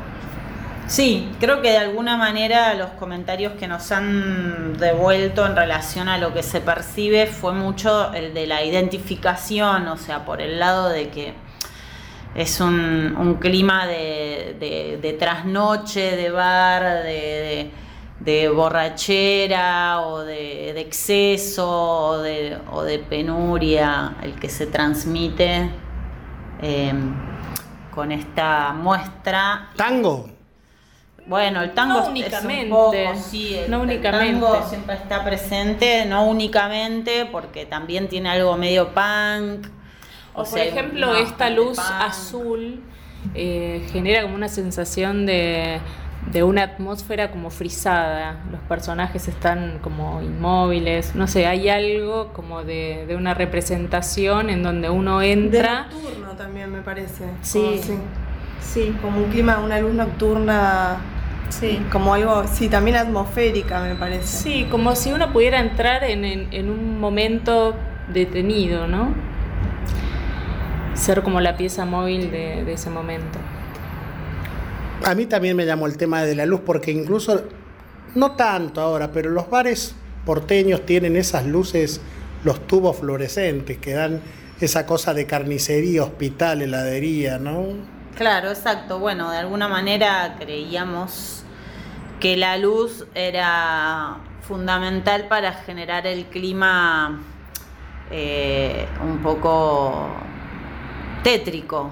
Sí, 0.87 1.29
creo 1.39 1.61
que 1.61 1.71
de 1.71 1.77
alguna 1.79 2.17
manera 2.17 2.73
los 2.75 2.89
comentarios 2.93 3.53
que 3.55 3.69
nos 3.69 3.93
han 3.93 4.79
devuelto 4.79 5.45
en 5.47 5.55
relación 5.55 6.09
a 6.09 6.17
lo 6.17 6.33
que 6.33 6.43
se 6.43 6.63
percibe 6.63 7.27
fue 7.27 7.53
mucho 7.53 8.13
el 8.15 8.33
de 8.33 8.47
la 8.47 8.65
identificación, 8.65 9.87
o 9.89 9.99
sea, 9.99 10.25
por 10.25 10.41
el 10.41 10.59
lado 10.59 10.89
de 10.89 11.11
que 11.11 11.35
es 12.35 12.61
un, 12.61 13.37
clima 13.41 13.87
de, 13.87 14.57
de- 14.59 14.99
de 15.01 15.13
trasnoche, 15.13 16.17
de 16.17 16.31
bar, 16.31 17.03
de- 17.03 17.71
de 18.21 18.49
borrachera 18.49 20.01
o 20.01 20.21
de, 20.21 20.73
de 20.75 20.81
exceso 20.81 21.69
o 21.69 22.19
de, 22.19 22.59
o 22.73 22.83
de 22.83 22.99
penuria, 22.99 24.17
el 24.23 24.35
que 24.35 24.49
se 24.49 24.67
transmite 24.67 25.71
eh, 26.61 26.93
con 27.95 28.13
esta 28.13 28.73
muestra. 28.73 29.71
Tango. 29.77 30.31
Bueno, 31.27 31.63
el 31.63 31.75
tango 31.75 31.95
No 31.95 32.03
es 32.05 32.09
únicamente, 32.09 32.65
un 32.65 32.71
poco, 32.71 32.97
sí, 33.23 33.55
el, 33.55 33.71
no 33.71 33.83
el 33.83 33.91
únicamente. 33.91 34.41
tango 34.41 34.67
siempre 34.67 34.95
está 34.97 35.23
presente, 35.23 36.07
no 36.07 36.27
únicamente, 36.27 37.27
porque 37.27 37.67
también 37.67 38.09
tiene 38.09 38.31
algo 38.31 38.57
medio 38.57 38.95
punk. 38.95 39.69
O, 40.33 40.37
por 40.37 40.47
sea, 40.47 40.63
hay 40.63 40.69
ejemplo, 40.69 41.15
esta 41.17 41.51
luz 41.51 41.77
punk. 41.77 41.91
azul 42.01 42.83
eh, 43.35 43.87
genera 43.93 44.23
como 44.23 44.37
una 44.37 44.49
sensación 44.49 45.27
de, 45.27 45.81
de 46.33 46.43
una 46.43 46.63
atmósfera 46.65 47.31
como 47.31 47.51
frisada. 47.51 48.37
Los 48.51 48.61
personajes 48.63 49.29
están 49.29 49.79
como 49.83 50.21
inmóviles. 50.21 51.15
No 51.15 51.27
sé, 51.27 51.47
hay 51.47 51.69
algo 51.69 52.33
como 52.35 52.65
de, 52.65 53.05
de 53.07 53.17
una 53.17 53.35
representación 53.35 54.51
en 54.51 54.63
donde 54.63 54.91
uno 54.91 55.21
De 55.21 55.33
entra. 55.33 55.87
nocturno 55.91 56.33
también 56.33 56.71
me 56.71 56.81
parece. 56.83 57.25
Sí. 57.43 57.61
Como, 57.61 57.83
sí. 57.83 57.99
Sí, 58.61 58.97
Como 59.01 59.19
un 59.19 59.31
clima, 59.31 59.59
una 59.65 59.79
luz 59.81 59.95
nocturna, 59.95 60.99
sí. 61.49 61.81
como 61.91 62.13
algo, 62.13 62.45
sí, 62.47 62.69
también 62.69 62.97
atmosférica 62.99 63.81
me 63.81 63.95
parece. 63.95 64.27
Sí, 64.27 64.67
como 64.71 64.95
si 64.95 65.13
uno 65.13 65.33
pudiera 65.33 65.61
entrar 65.61 66.05
en, 66.05 66.25
en- 66.27 66.49
en 66.53 66.69
un 66.69 67.01
momento 67.01 67.75
detenido, 68.13 68.87
¿no? 68.87 69.15
Ser 70.95 71.23
como 71.23 71.41
la 71.41 71.57
pieza 71.57 71.85
móvil 71.87 72.31
de, 72.31 72.65
de 72.65 72.73
ese 72.73 72.91
momento. 72.91 73.39
A 75.05 75.15
mí 75.15 75.27
también 75.27 75.57
me 75.57 75.65
llamó 75.65 75.87
el 75.87 75.97
tema 75.97 76.23
de 76.23 76.35
la 76.35 76.47
luz 76.47 76.61
porque 76.65 76.91
incluso, 76.91 77.43
no 78.15 78.33
tanto 78.33 78.81
ahora, 78.81 79.13
pero 79.13 79.31
los 79.31 79.49
bares 79.49 79.95
porteños 80.25 80.85
tienen 80.85 81.17
esas 81.17 81.47
luces, 81.47 82.01
los 82.45 82.67
tubos 82.67 82.99
fluorescentes 82.99 83.79
que 83.79 83.93
dan 83.93 84.21
esa 84.61 84.87
cosa 84.87 85.15
de 85.15 85.27
carnicería, 85.27 86.03
hospital, 86.03 86.63
heladería, 86.63 87.39
¿no? 87.39 87.67
Claro, 88.17 88.49
exacto. 88.49 88.99
Bueno, 88.99 89.31
de 89.31 89.39
alguna 89.39 89.69
manera 89.69 90.37
creíamos 90.39 91.45
que 92.19 92.37
la 92.37 92.57
luz 92.59 93.07
era 93.15 94.19
fundamental 94.43 95.29
para 95.29 95.53
generar 95.53 96.07
el 96.07 96.27
clima 96.27 97.21
eh, 98.11 98.87
un 99.03 99.19
poco 99.19 100.09
tétrico. 101.23 101.91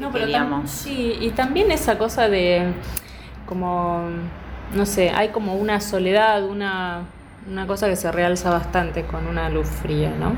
Que 0.00 0.06
No, 0.06 0.12
pero 0.12 0.24
tam- 0.24 0.28
queríamos. 0.28 0.70
sí, 0.70 1.16
y 1.20 1.30
también 1.30 1.70
esa 1.70 1.98
cosa 1.98 2.28
de 2.28 2.72
como, 3.46 4.08
no 4.74 4.86
sé, 4.86 5.10
hay 5.10 5.28
como 5.30 5.56
una 5.56 5.80
soledad, 5.80 6.44
una, 6.44 7.04
una 7.48 7.66
cosa 7.66 7.88
que 7.88 7.96
se 7.96 8.10
realza 8.12 8.50
bastante 8.50 9.04
con 9.04 9.26
una 9.26 9.48
luz 9.50 9.68
fría, 9.68 10.10
¿no? 10.18 10.34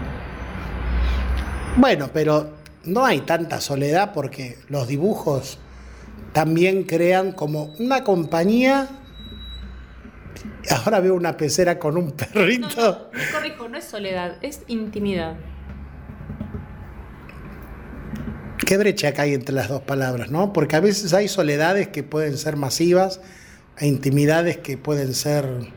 Bueno, 1.77 2.11
pero 2.13 2.51
no 2.85 3.05
hay 3.05 3.21
tanta 3.21 3.61
soledad 3.61 4.13
porque 4.13 4.59
los 4.69 4.89
dibujos 4.89 5.59
también 6.33 6.85
crean 6.85 7.33
como 7.33 7.75
una 7.79 8.05
compañía. 8.05 8.89
Ahora 10.85 11.01
veo 11.01 11.15
una 11.15 11.37
pecera 11.37 11.79
con 11.79 11.97
un 11.97 12.13
perrito. 12.17 13.11
me 13.13 13.27
corrijo, 13.31 13.69
no 13.69 13.79
es 13.79 13.85
soledad, 13.85 14.37
es 14.43 14.63
intimidad. 14.69 15.35
Qué 18.67 18.77
brecha 18.79 19.09
acá 19.09 19.23
hay 19.23 19.35
entre 19.35 19.55
las 19.55 19.69
dos 19.69 19.83
palabras, 19.83 20.31
¿no? 20.31 20.53
Porque 20.53 20.77
a 20.77 20.81
veces 20.81 21.13
hay 21.15 21.29
soledades 21.29 21.89
que 21.89 22.03
pueden 22.03 22.37
ser 22.39 22.57
masivas 22.57 23.21
e 23.79 23.87
intimidades 23.87 24.59
que 24.59 24.79
pueden 24.79 25.15
ser 25.15 25.73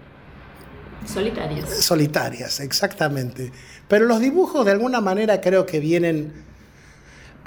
Solitarias. 1.05 1.69
solitarias, 1.69 2.59
exactamente. 2.59 3.51
Pero 3.87 4.05
los 4.05 4.19
dibujos 4.19 4.65
de 4.65 4.71
alguna 4.71 5.01
manera 5.01 5.41
creo 5.41 5.65
que 5.65 5.79
vienen, 5.79 6.33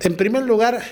en 0.01 0.17
primer 0.17 0.45
lugar, 0.45 0.83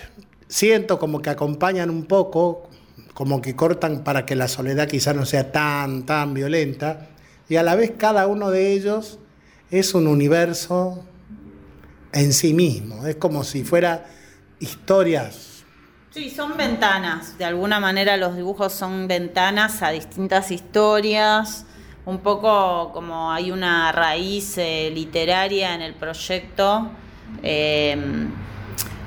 siento 0.49 0.99
como 0.99 1.22
que 1.22 1.30
acompañan 1.30 1.90
un 1.90 2.05
poco, 2.05 2.68
como 3.14 3.40
que 3.42 3.57
cortan 3.57 4.05
para 4.05 4.26
que 4.26 4.36
la 4.36 4.49
soledad 4.49 4.88
quizá 4.88 5.12
no 5.12 5.26
sea 5.26 5.51
tan, 5.53 6.07
tan 6.07 6.34
violenta, 6.34 7.09
y 7.49 7.57
a 7.57 7.62
la 7.62 7.74
vez 7.76 7.92
cada 7.97 8.26
uno 8.26 8.51
de 8.51 8.72
ellos 8.72 9.18
es 9.70 9.94
un 9.94 10.07
universo 10.07 11.05
en 12.12 12.32
sí 12.32 12.53
mismo, 12.55 13.07
es 13.07 13.16
como 13.16 13.44
si 13.44 13.62
fuera 13.64 14.07
historias. 14.61 15.64
Sí, 16.11 16.30
son 16.30 16.57
ventanas. 16.57 17.36
De 17.38 17.44
alguna 17.44 17.78
manera 17.78 18.16
los 18.16 18.36
dibujos 18.36 18.72
son 18.72 19.07
ventanas 19.07 19.82
a 19.82 19.90
distintas 19.90 20.50
historias. 20.50 21.66
Un 22.07 22.18
poco 22.18 22.92
como 22.92 23.32
hay 23.32 23.50
una 23.50 23.90
raíz 23.92 24.57
eh, 24.59 24.90
literaria 24.94 25.74
en 25.74 25.82
el 25.82 25.94
proyecto. 25.94 26.90
eh, 27.42 27.96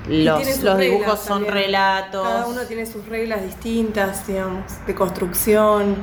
Y 0.09 0.23
los, 0.23 0.77
dibujos 0.77 1.19
son 1.19 1.45
también. 1.45 1.53
relatos. 1.53 2.23
Cada 2.27 2.45
uno 2.47 2.61
tiene 2.63 2.85
sus 2.85 3.05
reglas 3.07 3.41
distintas, 3.43 4.27
digamos, 4.27 4.63
de 4.85 4.93
construcción. 4.95 5.95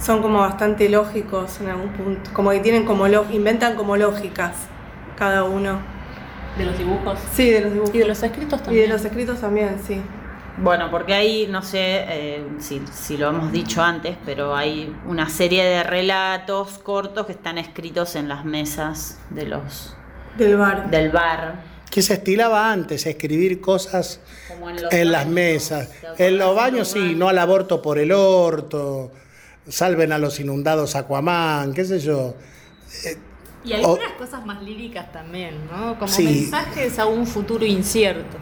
Son 0.00 0.22
como 0.22 0.38
bastante 0.38 0.88
lógicos 0.88 1.60
en 1.60 1.68
algún 1.70 1.90
punto. 1.92 2.30
Como 2.32 2.50
que 2.50 2.60
tienen 2.60 2.86
como 2.86 3.06
lo- 3.08 3.30
inventan 3.30 3.74
como 3.76 3.96
lógicas 3.96 4.52
cada 5.18 5.44
uno. 5.44 5.78
De 6.56 6.64
los 6.64 6.76
dibujos. 6.76 7.18
Sí, 7.34 7.50
de 7.50 7.60
los 7.62 7.72
dibujos. 7.72 7.94
Y 7.94 7.98
de 7.98 8.06
los 8.06 8.22
escritos 8.22 8.60
Y 8.60 8.64
también. 8.64 8.88
de 8.88 8.88
los 8.88 9.04
escritos 9.04 9.40
también, 9.40 9.80
sí. 9.86 10.00
Bueno, 10.58 10.90
porque 10.90 11.14
hay, 11.14 11.46
no 11.46 11.62
sé 11.62 11.78
eh, 12.08 12.46
si, 12.58 12.82
si 12.92 13.16
lo 13.16 13.28
hemos 13.30 13.50
dicho 13.52 13.82
antes, 13.82 14.16
pero 14.26 14.54
hay 14.54 14.94
una 15.06 15.28
serie 15.30 15.64
de 15.64 15.82
relatos 15.84 16.78
cortos 16.78 17.24
que 17.26 17.32
están 17.32 17.56
escritos 17.56 18.14
en 18.16 18.28
las 18.28 18.44
mesas 18.44 19.18
de 19.30 19.46
los 19.46 19.96
Del 20.36 20.56
bar. 20.56 20.90
del 20.90 21.10
bar. 21.10 21.62
Que 21.90 22.02
se 22.02 22.14
estilaba 22.14 22.70
antes, 22.70 23.06
escribir 23.06 23.60
cosas 23.60 24.20
Como 24.48 24.70
en 24.70 24.82
los 24.82 24.92
en 24.92 25.12
las 25.12 25.26
mesas. 25.26 25.88
En 26.18 26.36
los 26.36 26.54
baños 26.54 26.88
sí, 26.88 27.14
no 27.16 27.28
al 27.28 27.38
aborto 27.38 27.80
por 27.80 27.98
el 27.98 28.12
orto, 28.12 29.12
salven 29.68 30.12
a 30.12 30.18
los 30.18 30.38
inundados 30.40 30.94
Aquaman, 30.94 31.72
qué 31.72 31.84
sé 31.84 32.00
yo. 32.00 32.34
Y 33.64 33.72
algunas 33.74 34.12
cosas 34.12 34.44
más 34.46 34.62
líricas 34.62 35.12
también, 35.12 35.54
¿no? 35.70 35.98
Como 35.98 36.08
Sí. 36.10 36.24
mensajes 36.24 36.98
a 36.98 37.06
un 37.06 37.26
futuro 37.26 37.64
incierto. 37.66 38.38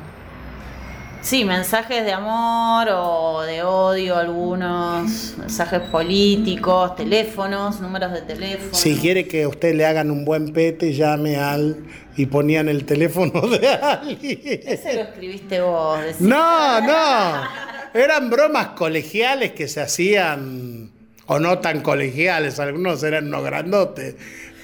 Sí, 1.21 1.45
mensajes 1.45 2.05
de 2.05 2.13
amor 2.13 2.87
o 2.93 3.43
de 3.43 3.63
odio, 3.65 4.17
algunos 4.17 5.35
mensajes 5.37 5.81
políticos, 5.81 6.95
teléfonos, 6.95 7.81
números 7.81 8.13
de 8.13 8.23
teléfono. 8.23 8.73
Si 8.73 8.97
quiere 8.97 9.27
que 9.27 9.43
a 9.43 9.49
usted 9.49 9.75
le 9.75 9.85
hagan 9.85 10.13
un 10.13 10.25
buen 10.25 10.53
pete, 10.53 10.93
llame 10.93 11.37
al 11.37 11.85
y 12.17 12.27
ponían 12.27 12.69
el 12.69 12.85
teléfono 12.85 13.41
de 13.49 13.69
alguien. 13.69 14.61
Ese 14.65 14.95
lo 14.95 15.01
escribiste 15.03 15.61
vos. 15.61 16.01
decí. 16.03 16.23
No, 16.25 16.81
no. 16.81 17.43
Eran 17.95 18.31
bromas 18.31 18.69
colegiales 18.69 19.53
que 19.53 19.67
se 19.67 19.81
hacían 19.81 20.93
o 21.27 21.39
no 21.39 21.59
tan 21.59 21.83
colegiales, 21.83 22.59
algunos 22.61 23.03
eran 23.03 23.29
no 23.29 23.43
grandotes, 23.43 24.15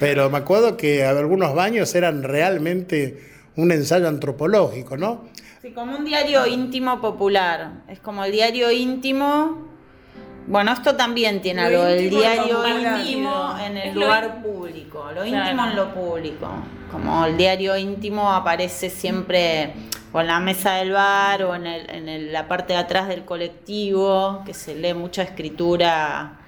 pero 0.00 0.30
me 0.30 0.38
acuerdo 0.38 0.76
que 0.76 1.04
algunos 1.04 1.54
baños 1.54 1.94
eran 1.94 2.22
realmente 2.22 3.20
un 3.56 3.70
ensayo 3.72 4.08
antropológico, 4.08 4.96
¿no? 4.96 5.24
Sí, 5.62 5.70
como 5.72 5.96
un 5.96 6.04
diario 6.04 6.46
íntimo 6.46 7.00
popular. 7.00 7.82
Es 7.88 7.98
como 8.00 8.24
el 8.24 8.32
diario 8.32 8.70
íntimo. 8.70 9.68
Bueno, 10.46 10.72
esto 10.72 10.94
también 10.94 11.40
tiene 11.40 11.62
Lo 11.70 11.82
algo, 11.82 11.86
el 11.94 12.10
diario 12.10 12.66
íntimo 12.68 13.56
en 13.64 13.76
el 13.78 13.88
Es 13.88 13.94
lo 13.94 14.00
lugar 14.02 14.42
público, 14.42 15.04
lo 15.14 15.22
Claro. 15.22 15.26
íntimo 15.26 15.66
en 15.70 15.76
lo 15.76 15.94
público. 15.94 16.48
Como 16.92 17.24
el 17.24 17.36
diario 17.38 17.76
íntimo 17.78 18.30
aparece 18.30 18.90
siempre 18.90 19.72
o 20.12 20.20
en 20.20 20.26
la 20.26 20.40
mesa 20.40 20.74
del 20.74 20.92
bar 20.92 21.44
o 21.44 21.54
en, 21.54 21.66
el- 21.66 21.88
en 21.90 22.08
el- 22.10 22.32
la 22.32 22.46
parte 22.46 22.74
de 22.74 22.78
atrás 22.78 23.08
del 23.08 23.24
colectivo, 23.24 24.42
que 24.44 24.52
se 24.52 24.74
lee 24.74 24.92
mucha 24.92 25.22
escritura. 25.22 26.40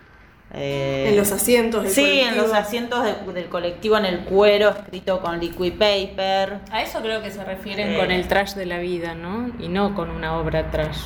Eh, 0.57 1.07
En 1.11 1.17
los 1.17 1.31
asientos 1.33 1.83
del 1.85 1.93
Sí, 1.93 2.03
en 2.21 2.21
colectivo. 2.31 2.47
los 2.47 2.53
asientos 2.55 3.05
de- 3.05 3.33
del 3.33 3.49
colectivo, 3.49 3.97
en 3.99 4.05
el 4.07 4.21
cuero, 4.21 4.71
escrito 4.71 5.21
con 5.21 5.39
liquid 5.39 5.73
paper. 5.75 6.61
A 6.71 6.83
eso 6.83 7.01
creo 7.03 7.23
que 7.23 7.31
se 7.31 7.45
refieren 7.45 7.93
Eh. 7.93 7.99
con 7.99 8.11
el 8.11 8.27
trash 8.27 8.55
de 8.55 8.67
la 8.67 8.79
vida, 8.79 9.15
¿no? 9.15 9.51
Y 9.59 9.69
no 9.69 9.95
con 9.95 10.11
una 10.11 10.37
obra 10.39 10.71
trash. 10.71 10.99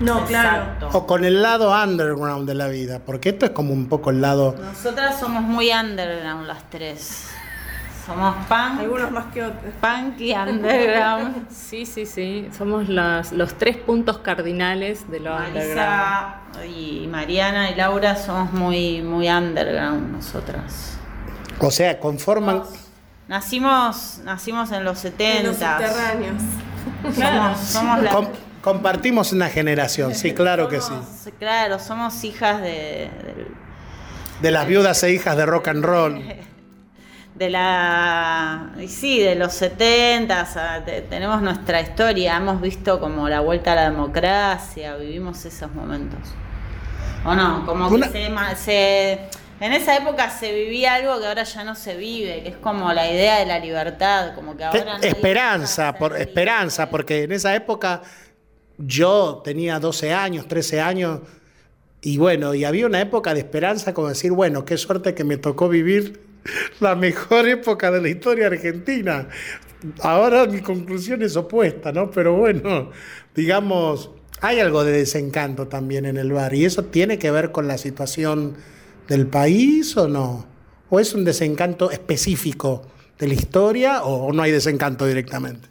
No, 0.00 0.24
claro. 0.26 0.88
O 0.92 1.06
con 1.06 1.24
el 1.24 1.40
lado 1.42 1.70
underground 1.72 2.48
de 2.48 2.54
la 2.54 2.66
vida, 2.68 3.00
porque 3.04 3.28
esto 3.30 3.46
es 3.46 3.52
como 3.52 3.72
un 3.72 3.88
poco 3.88 4.10
el 4.10 4.20
lado... 4.20 4.56
Nosotras 4.60 5.18
somos 5.20 5.42
muy 5.42 5.70
underground 5.70 6.46
las 6.48 6.68
tres. 6.68 7.28
Somos 8.06 8.34
punk, 8.48 8.80
Algunos 8.80 9.10
más 9.10 9.24
que 9.32 9.42
otros. 9.42 9.72
punk 9.80 10.20
y 10.20 10.32
underground. 10.36 11.48
Sí, 11.50 11.86
sí, 11.86 12.04
sí. 12.04 12.48
Somos 12.56 12.88
las- 12.88 13.32
los 13.32 13.54
tres 13.54 13.76
puntos 13.78 14.18
cardinales 14.18 15.10
de 15.10 15.20
lo 15.20 15.34
underground. 15.36 16.34
Y 16.68 17.06
Mariana 17.10 17.70
y 17.70 17.74
Laura 17.74 18.14
somos 18.16 18.52
muy, 18.52 19.00
muy 19.02 19.28
underground 19.28 20.12
nosotras. 20.12 20.98
O 21.58 21.70
sea, 21.70 21.98
conforman... 21.98 22.62
Nacimos, 23.26 24.20
nacimos 24.24 24.70
en 24.72 24.84
los 24.84 24.98
70. 24.98 25.38
En 25.40 25.46
los 25.46 25.56
subterráneos. 25.56 26.42
Somos, 27.14 27.58
somos 27.60 28.02
la- 28.02 28.10
com- 28.10 28.28
compartimos 28.60 29.32
una 29.32 29.48
generación, 29.48 30.14
sí, 30.14 30.34
claro 30.34 30.68
que 30.68 30.80
sí. 30.82 30.92
Claro, 31.38 31.78
somos 31.78 32.22
hijas 32.24 32.60
de, 32.60 33.10
del- 33.24 33.48
De 34.42 34.50
las 34.50 34.66
viudas 34.66 35.02
e 35.04 35.12
hijas 35.12 35.36
de 35.38 35.46
rock 35.46 35.68
and 35.68 35.84
roll. 35.84 36.22
de 37.34 37.50
la 37.50 38.70
sí 38.86 39.18
de 39.20 39.34
los 39.34 39.52
70 39.54 40.42
o 40.48 40.52
sea, 40.52 40.84
te- 40.84 41.02
tenemos 41.02 41.42
nuestra 41.42 41.80
historia 41.80 42.36
hemos 42.36 42.60
visto 42.60 43.00
como 43.00 43.28
la 43.28 43.40
vuelta 43.40 43.72
a 43.72 43.74
la 43.74 43.90
democracia 43.90 44.96
vivimos 44.96 45.44
esos 45.44 45.72
momentos. 45.74 46.20
O 47.24 47.34
no 47.34 47.64
como 47.66 47.88
que 47.96 48.08
se, 48.56 49.18
en 49.60 49.72
esa 49.72 49.96
época 49.96 50.30
se 50.30 50.52
vivía 50.52 50.94
algo 50.94 51.18
que 51.18 51.26
ahora 51.26 51.42
ya 51.44 51.64
no 51.64 51.74
se 51.74 51.96
vive 51.96 52.42
que 52.42 52.50
es 52.50 52.56
como 52.56 52.92
la 52.92 53.10
idea 53.10 53.38
de 53.38 53.46
la 53.46 53.58
libertad 53.58 54.34
como 54.34 54.56
que 54.56 54.64
ahora 54.64 54.98
esperanza, 55.02 55.94
por 55.94 56.16
esperanza, 56.16 56.88
porque 56.90 57.24
en 57.24 57.32
esa 57.32 57.54
época 57.56 58.02
yo 58.78 59.40
tenía 59.44 59.78
12 59.78 60.12
años, 60.12 60.46
13 60.48 60.80
años, 60.80 61.20
y 62.00 62.18
bueno, 62.18 62.54
y 62.54 62.64
había 62.64 62.86
una 62.86 63.00
época 63.00 63.32
de 63.32 63.40
esperanza 63.40 63.94
como 63.94 64.08
decir, 64.08 64.32
bueno, 64.32 64.64
qué 64.64 64.76
suerte 64.76 65.14
que 65.14 65.24
me 65.24 65.36
tocó 65.36 65.68
vivir 65.68 66.20
la 66.80 66.94
mejor 66.94 67.48
época 67.48 67.90
de 67.90 68.00
la 68.00 68.08
historia 68.08 68.46
argentina. 68.46 69.28
Ahora 70.00 70.46
mi 70.46 70.60
conclusión 70.60 71.22
es 71.22 71.36
opuesta, 71.36 71.92
¿no? 71.92 72.10
Pero 72.10 72.34
bueno, 72.34 72.90
digamos, 73.34 74.10
hay 74.40 74.60
algo 74.60 74.84
de 74.84 74.92
desencanto 74.92 75.68
también 75.68 76.06
en 76.06 76.16
el 76.16 76.32
bar, 76.32 76.54
y 76.54 76.64
eso 76.64 76.84
tiene 76.84 77.18
que 77.18 77.30
ver 77.30 77.52
con 77.52 77.68
la 77.68 77.78
situación 77.78 78.56
del 79.08 79.26
país 79.26 79.96
o 79.96 80.08
no? 80.08 80.46
¿O 80.90 81.00
es 81.00 81.14
un 81.14 81.24
desencanto 81.24 81.90
específico 81.90 82.82
de 83.18 83.28
la 83.28 83.34
historia 83.34 84.02
o 84.04 84.32
no 84.32 84.42
hay 84.42 84.52
desencanto 84.52 85.06
directamente? 85.06 85.68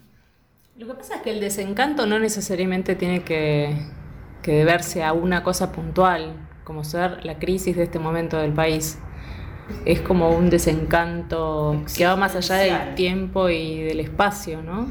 Lo 0.76 0.86
que 0.86 0.94
pasa 0.94 1.16
es 1.16 1.22
que 1.22 1.30
el 1.30 1.40
desencanto 1.40 2.06
no 2.06 2.18
necesariamente 2.18 2.94
tiene 2.96 3.22
que, 3.22 3.76
que 4.42 4.52
deberse 4.52 5.04
a 5.04 5.12
una 5.12 5.42
cosa 5.42 5.72
puntual, 5.72 6.48
como 6.64 6.84
ser 6.84 7.24
la 7.24 7.38
crisis 7.38 7.76
de 7.76 7.84
este 7.84 7.98
momento 7.98 8.38
del 8.38 8.52
país. 8.52 8.98
Es 9.84 10.00
como 10.00 10.30
un 10.30 10.50
desencanto 10.50 11.82
que 11.96 12.06
va 12.06 12.16
más 12.16 12.36
allá 12.36 12.56
del 12.56 12.94
tiempo 12.94 13.48
y 13.48 13.82
del 13.82 14.00
espacio, 14.00 14.62
¿no? 14.62 14.88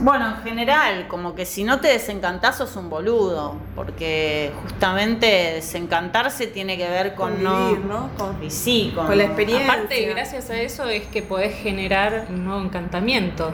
Bueno, 0.00 0.28
en 0.28 0.36
general, 0.42 1.08
como 1.08 1.34
que 1.34 1.46
si 1.46 1.64
no 1.64 1.80
te 1.80 1.88
desencantás 1.88 2.58
sos 2.58 2.76
un 2.76 2.90
boludo, 2.90 3.56
porque 3.74 4.52
justamente 4.62 5.26
desencantarse 5.54 6.48
tiene 6.48 6.76
que 6.76 6.86
ver 6.88 7.14
con 7.14 7.30
Convivir, 7.42 7.84
no... 7.86 8.00
¿no? 8.00 8.10
Con- 8.18 8.44
y 8.44 8.50
sí, 8.50 8.92
con, 8.94 9.06
con 9.06 9.16
la 9.16 9.24
experiencia. 9.24 9.72
Aparte, 9.72 10.02
gracias 10.06 10.50
a 10.50 10.60
eso 10.60 10.86
es 10.88 11.04
que 11.06 11.22
podés 11.22 11.54
generar 11.56 12.26
un 12.28 12.44
nuevo 12.44 12.60
encantamiento. 12.62 13.52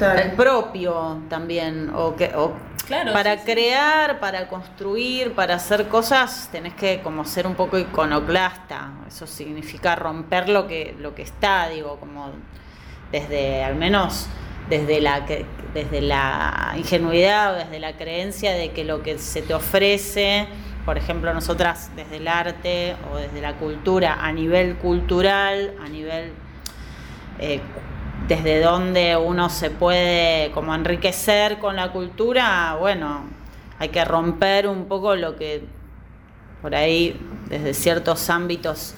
el 0.00 0.32
propio 0.32 1.18
también, 1.28 1.90
o 1.94 2.16
que 2.16 2.32
o 2.34 2.52
Claro, 2.86 3.12
para 3.12 3.34
sí, 3.34 3.42
sí. 3.46 3.52
crear, 3.52 4.20
para 4.20 4.48
construir, 4.48 5.32
para 5.34 5.54
hacer 5.54 5.88
cosas, 5.88 6.48
tenés 6.52 6.74
que 6.74 7.00
como 7.02 7.24
ser 7.24 7.46
un 7.46 7.54
poco 7.54 7.78
iconoclasta. 7.78 8.92
Eso 9.06 9.26
significa 9.26 9.94
romper 9.96 10.48
lo 10.48 10.66
que, 10.66 10.94
lo 10.98 11.14
que 11.14 11.22
está, 11.22 11.68
digo, 11.68 11.98
como 11.98 12.30
desde, 13.10 13.62
al 13.62 13.76
menos 13.76 14.26
desde 14.68 15.00
la 15.00 15.26
desde 15.74 16.00
la 16.02 16.74
ingenuidad 16.76 17.54
o 17.54 17.56
desde 17.56 17.78
la 17.80 17.96
creencia 17.96 18.52
de 18.52 18.72
que 18.72 18.84
lo 18.84 19.02
que 19.02 19.18
se 19.18 19.42
te 19.42 19.54
ofrece, 19.54 20.46
por 20.84 20.98
ejemplo, 20.98 21.32
nosotras 21.32 21.90
desde 21.96 22.18
el 22.18 22.28
arte 22.28 22.96
o 23.10 23.16
desde 23.16 23.40
la 23.40 23.54
cultura, 23.54 24.18
a 24.20 24.32
nivel 24.32 24.76
cultural, 24.76 25.74
a 25.82 25.88
nivel 25.88 26.32
eh, 27.38 27.60
desde 28.36 28.62
donde 28.62 29.14
uno 29.14 29.50
se 29.50 29.70
puede 29.70 30.52
como 30.52 30.74
enriquecer 30.74 31.58
con 31.58 31.76
la 31.76 31.92
cultura, 31.92 32.78
bueno, 32.80 33.24
hay 33.78 33.90
que 33.90 34.02
romper 34.06 34.66
un 34.66 34.86
poco 34.86 35.14
lo 35.16 35.36
que 35.36 35.64
por 36.62 36.74
ahí 36.74 37.20
desde 37.50 37.74
ciertos 37.74 38.30
ámbitos 38.30 38.94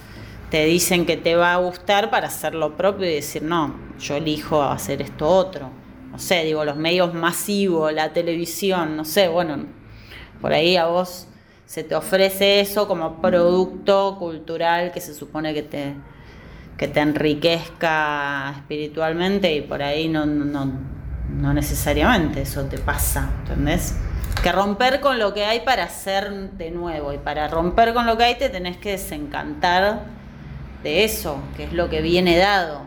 te 0.51 0.66
dicen 0.66 1.05
que 1.05 1.16
te 1.16 1.35
va 1.35 1.55
a 1.55 1.57
gustar 1.57 2.11
para 2.11 2.28
hacer 2.28 2.55
lo 2.55 2.76
propio 2.76 3.11
y 3.11 3.14
decir, 3.14 3.43
no, 3.43 3.74
yo 3.99 4.14
elijo 4.14 4.62
hacer 4.62 5.03
esto 5.03 5.28
otro. 5.28 5.68
No 6.12 6.20
sé, 6.20 6.45
digo, 6.45 6.64
los 6.64 6.76
medios 6.76 7.12
masivos, 7.12 7.93
la 7.93 8.12
televisión, 8.12 8.97
no 8.97 9.05
sé, 9.05 9.26
bueno, 9.26 9.66
por 10.41 10.53
ahí 10.53 10.76
a 10.76 10.87
vos 10.87 11.26
se 11.66 11.82
te 11.82 11.97
ofrece 11.97 12.61
eso 12.61 12.87
como 12.87 13.20
producto 13.20 14.14
cultural 14.16 14.93
que 14.93 15.01
se 15.01 15.12
supone 15.12 15.53
que 15.55 15.64
te, 15.64 15.95
que 16.77 16.89
te 16.89 17.01
enriquezca 17.01 18.53
espiritualmente 18.57 19.55
y 19.55 19.61
por 19.61 19.83
ahí 19.83 20.09
no, 20.09 20.27
no, 20.27 20.72
no, 21.29 21.55
necesariamente 21.55 22.43
eso 22.43 22.64
te 22.64 22.79
pasa, 22.79 23.31
¿entendés? 23.41 23.97
Que 24.43 24.51
romper 24.51 25.01
con 25.01 25.18
lo 25.18 25.33
que 25.33 25.45
hay 25.45 25.61
para 25.61 25.85
hacer 25.85 26.51
de 26.53 26.70
nuevo 26.70 27.12
y 27.12 27.18
para 27.18 27.49
romper 27.49 27.95
con 27.95 28.07
lo 28.07 28.16
que 28.16 28.25
hay 28.25 28.35
te 28.37 28.49
tenés 28.49 28.77
que 28.77 28.93
desencantar 28.93 30.03
de 30.83 31.05
eso, 31.05 31.41
que 31.57 31.64
es 31.64 31.72
lo 31.72 31.89
que 31.89 32.03
viene 32.03 32.37
dado. 32.37 32.83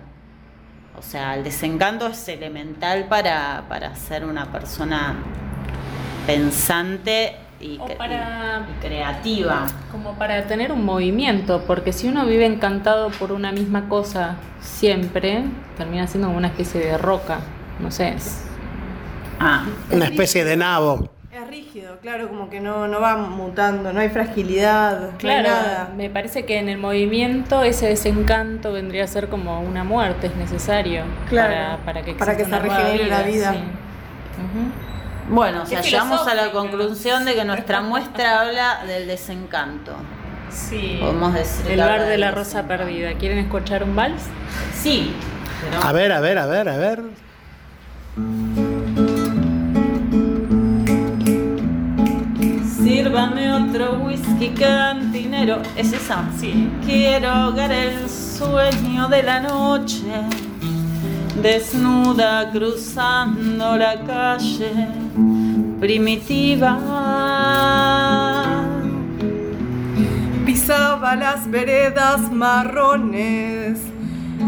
O 0.97 1.01
sea, 1.01 1.35
el 1.35 1.43
desencanto 1.43 2.07
es 2.07 2.27
elemental 2.27 3.05
para, 3.05 3.65
para 3.69 3.95
ser 3.95 4.25
una 4.25 4.51
persona 4.51 5.15
pensante 6.25 7.35
y, 7.59 7.77
O 7.79 7.87
cre- 7.87 7.97
para- 7.97 8.67
y 8.69 8.85
creativa. 8.85 9.65
Como 9.91 10.13
para 10.13 10.43
tener 10.47 10.71
un 10.71 10.85
movimiento, 10.85 11.63
porque 11.65 11.91
si 11.93 12.07
uno 12.07 12.25
vive 12.25 12.45
encantado 12.45 13.09
por 13.11 13.31
una 13.31 13.51
misma 13.51 13.89
cosa 13.89 14.35
siempre, 14.61 15.43
termina 15.77 16.07
siendo 16.07 16.27
como 16.27 16.37
una 16.37 16.47
especie 16.47 16.81
de 16.81 16.97
roca. 16.97 17.39
No 17.79 17.91
sé. 17.91 18.09
es- 18.09 18.43
Ah, 19.39 19.65
Una 19.91 20.05
especie 20.05 20.43
de 20.43 20.57
nabo. 20.57 21.09
Es 21.31 21.47
rígido, 21.47 21.99
claro, 22.01 22.27
como 22.29 22.49
que 22.49 22.59
no, 22.59 22.87
no 22.87 22.99
va 22.99 23.15
mutando, 23.17 23.93
no 23.93 23.99
hay 23.99 24.09
fragilidad, 24.09 24.99
no 24.99 25.05
hay 25.09 25.17
Claro, 25.17 25.49
nada. 25.49 25.89
me 25.95 26.09
parece 26.09 26.45
que 26.45 26.57
en 26.57 26.67
el 26.69 26.79
movimiento 26.79 27.61
ese 27.61 27.87
desencanto 27.89 28.73
vendría 28.73 29.03
a 29.03 29.07
ser 29.07 29.29
como 29.29 29.61
una 29.61 29.83
muerte, 29.83 30.25
es 30.27 30.35
necesario 30.35 31.03
Claro, 31.29 31.53
para, 31.53 31.77
para 31.85 32.01
que, 32.01 32.13
para 32.15 32.35
que 32.35 32.45
se 32.45 32.57
regenere 32.59 33.05
la 33.07 33.21
vida. 33.21 33.53
sí. 33.53 33.59
Bueno, 35.29 35.63
o 35.63 35.65
sea, 35.65 35.81
llegamos 35.81 36.25
a 36.27 36.33
la 36.35 36.51
conclusión 36.51 37.25
de 37.25 37.35
que 37.35 37.43
nuestra 37.43 37.81
muestra 37.81 38.41
habla 38.41 38.85
del 38.85 39.07
desencanto. 39.07 39.93
Sí. 40.49 40.97
Podemos 41.01 41.33
decir 41.33 41.71
El 41.71 41.79
bar 41.79 42.05
de 42.05 42.17
la 42.17 42.31
rosa 42.31 42.63
perdida. 42.67 43.13
¿Quieren 43.15 43.39
escuchar 43.39 43.83
un 43.83 43.95
vals? 43.95 44.23
Sí, 44.73 45.13
pero 45.61 45.83
A 45.83 45.91
ver, 45.91 46.11
a 46.13 46.21
ver, 46.21 46.37
a 46.37 46.45
ver, 46.45 46.69
a 46.69 46.77
ver. 46.77 47.01
sírvame 52.83 53.51
otro 53.53 53.99
whisky 53.99 54.49
cantinero. 54.49 55.61
¿Es 55.75 55.93
esa? 55.93 56.23
Sí. 56.39 56.69
Quiero 56.85 57.29
ahogar 57.29 57.71
el 57.71 58.09
sueño 58.09 59.07
de 59.07 59.23
la 59.23 59.39
noche, 59.39 60.03
desnuda 61.41 62.49
cruzando 62.51 63.77
la 63.77 63.95
calle 64.05 64.71
primitiva. 65.79 66.77
pisaba 70.67 71.15
las 71.15 71.49
veredas 71.49 72.31
marrones, 72.31 73.79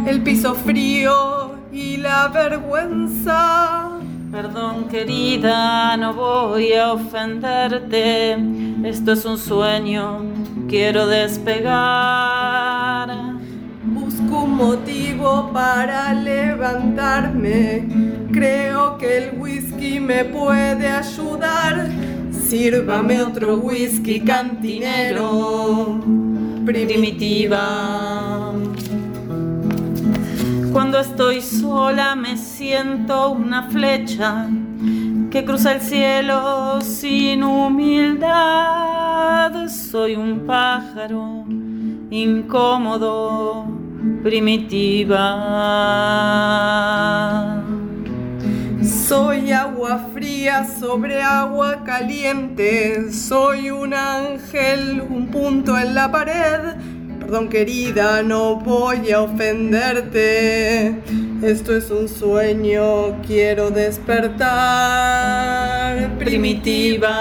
el 0.05 0.21
piso 0.21 0.53
frío 0.53 1.55
y 1.71 1.95
la 1.97 2.27
vergüenza. 2.27 3.91
Perdón 4.31 4.89
querida, 4.89 5.95
no 5.97 6.13
voy 6.13 6.73
a 6.73 6.91
ofenderte, 6.93 8.37
esto 8.83 9.13
es 9.13 9.23
un 9.23 9.37
sueño, 9.37 10.19
quiero 10.67 11.07
despegar. 11.07 12.48
Un 14.31 14.55
motivo 14.55 15.51
para 15.51 16.13
levantarme, 16.13 17.87
creo 18.31 18.97
que 18.97 19.17
el 19.17 19.39
whisky 19.39 19.99
me 19.99 20.23
puede 20.23 20.87
ayudar. 20.87 21.89
Sírvame 22.31 23.21
otro 23.21 23.57
whisky 23.57 24.21
cantinero, 24.21 25.99
primitiva. 26.65 28.53
Cuando 30.71 30.99
estoy 30.99 31.41
sola 31.41 32.15
me 32.15 32.37
siento 32.37 33.31
una 33.31 33.63
flecha 33.63 34.47
que 35.31 35.43
cruza 35.43 35.73
el 35.73 35.81
cielo 35.81 36.79
sin 36.81 37.43
humildad. 37.43 38.29
Soy 39.67 40.15
un 40.15 40.45
pájaro 40.45 41.45
incómodo, 42.11 43.65
primitiva. 44.23 45.25
Soy 48.83 49.51
agua 49.51 50.09
fría 50.13 50.65
sobre 50.79 51.21
agua 51.21 51.83
caliente, 51.83 53.11
soy 53.11 53.69
un 53.71 53.93
ángel, 53.93 55.01
un 55.01 55.27
punto 55.27 55.77
en 55.77 55.95
la 55.95 56.11
pared. 56.11 56.75
Perdón 57.19 57.49
querida, 57.49 58.23
no 58.23 58.55
voy 58.55 59.11
a 59.11 59.21
ofenderte. 59.21 61.01
Esto 61.41 61.75
es 61.75 61.91
un 61.91 62.07
sueño, 62.09 63.21
quiero 63.25 63.69
despertar. 63.71 64.49
Primitiva. 66.17 67.15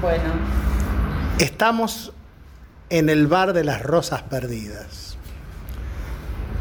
Bueno, 0.00 0.60
Estamos 1.38 2.12
en 2.90 3.08
el 3.08 3.26
bar 3.28 3.52
de 3.52 3.64
las 3.64 3.82
rosas 3.82 4.22
perdidas. 4.22 5.16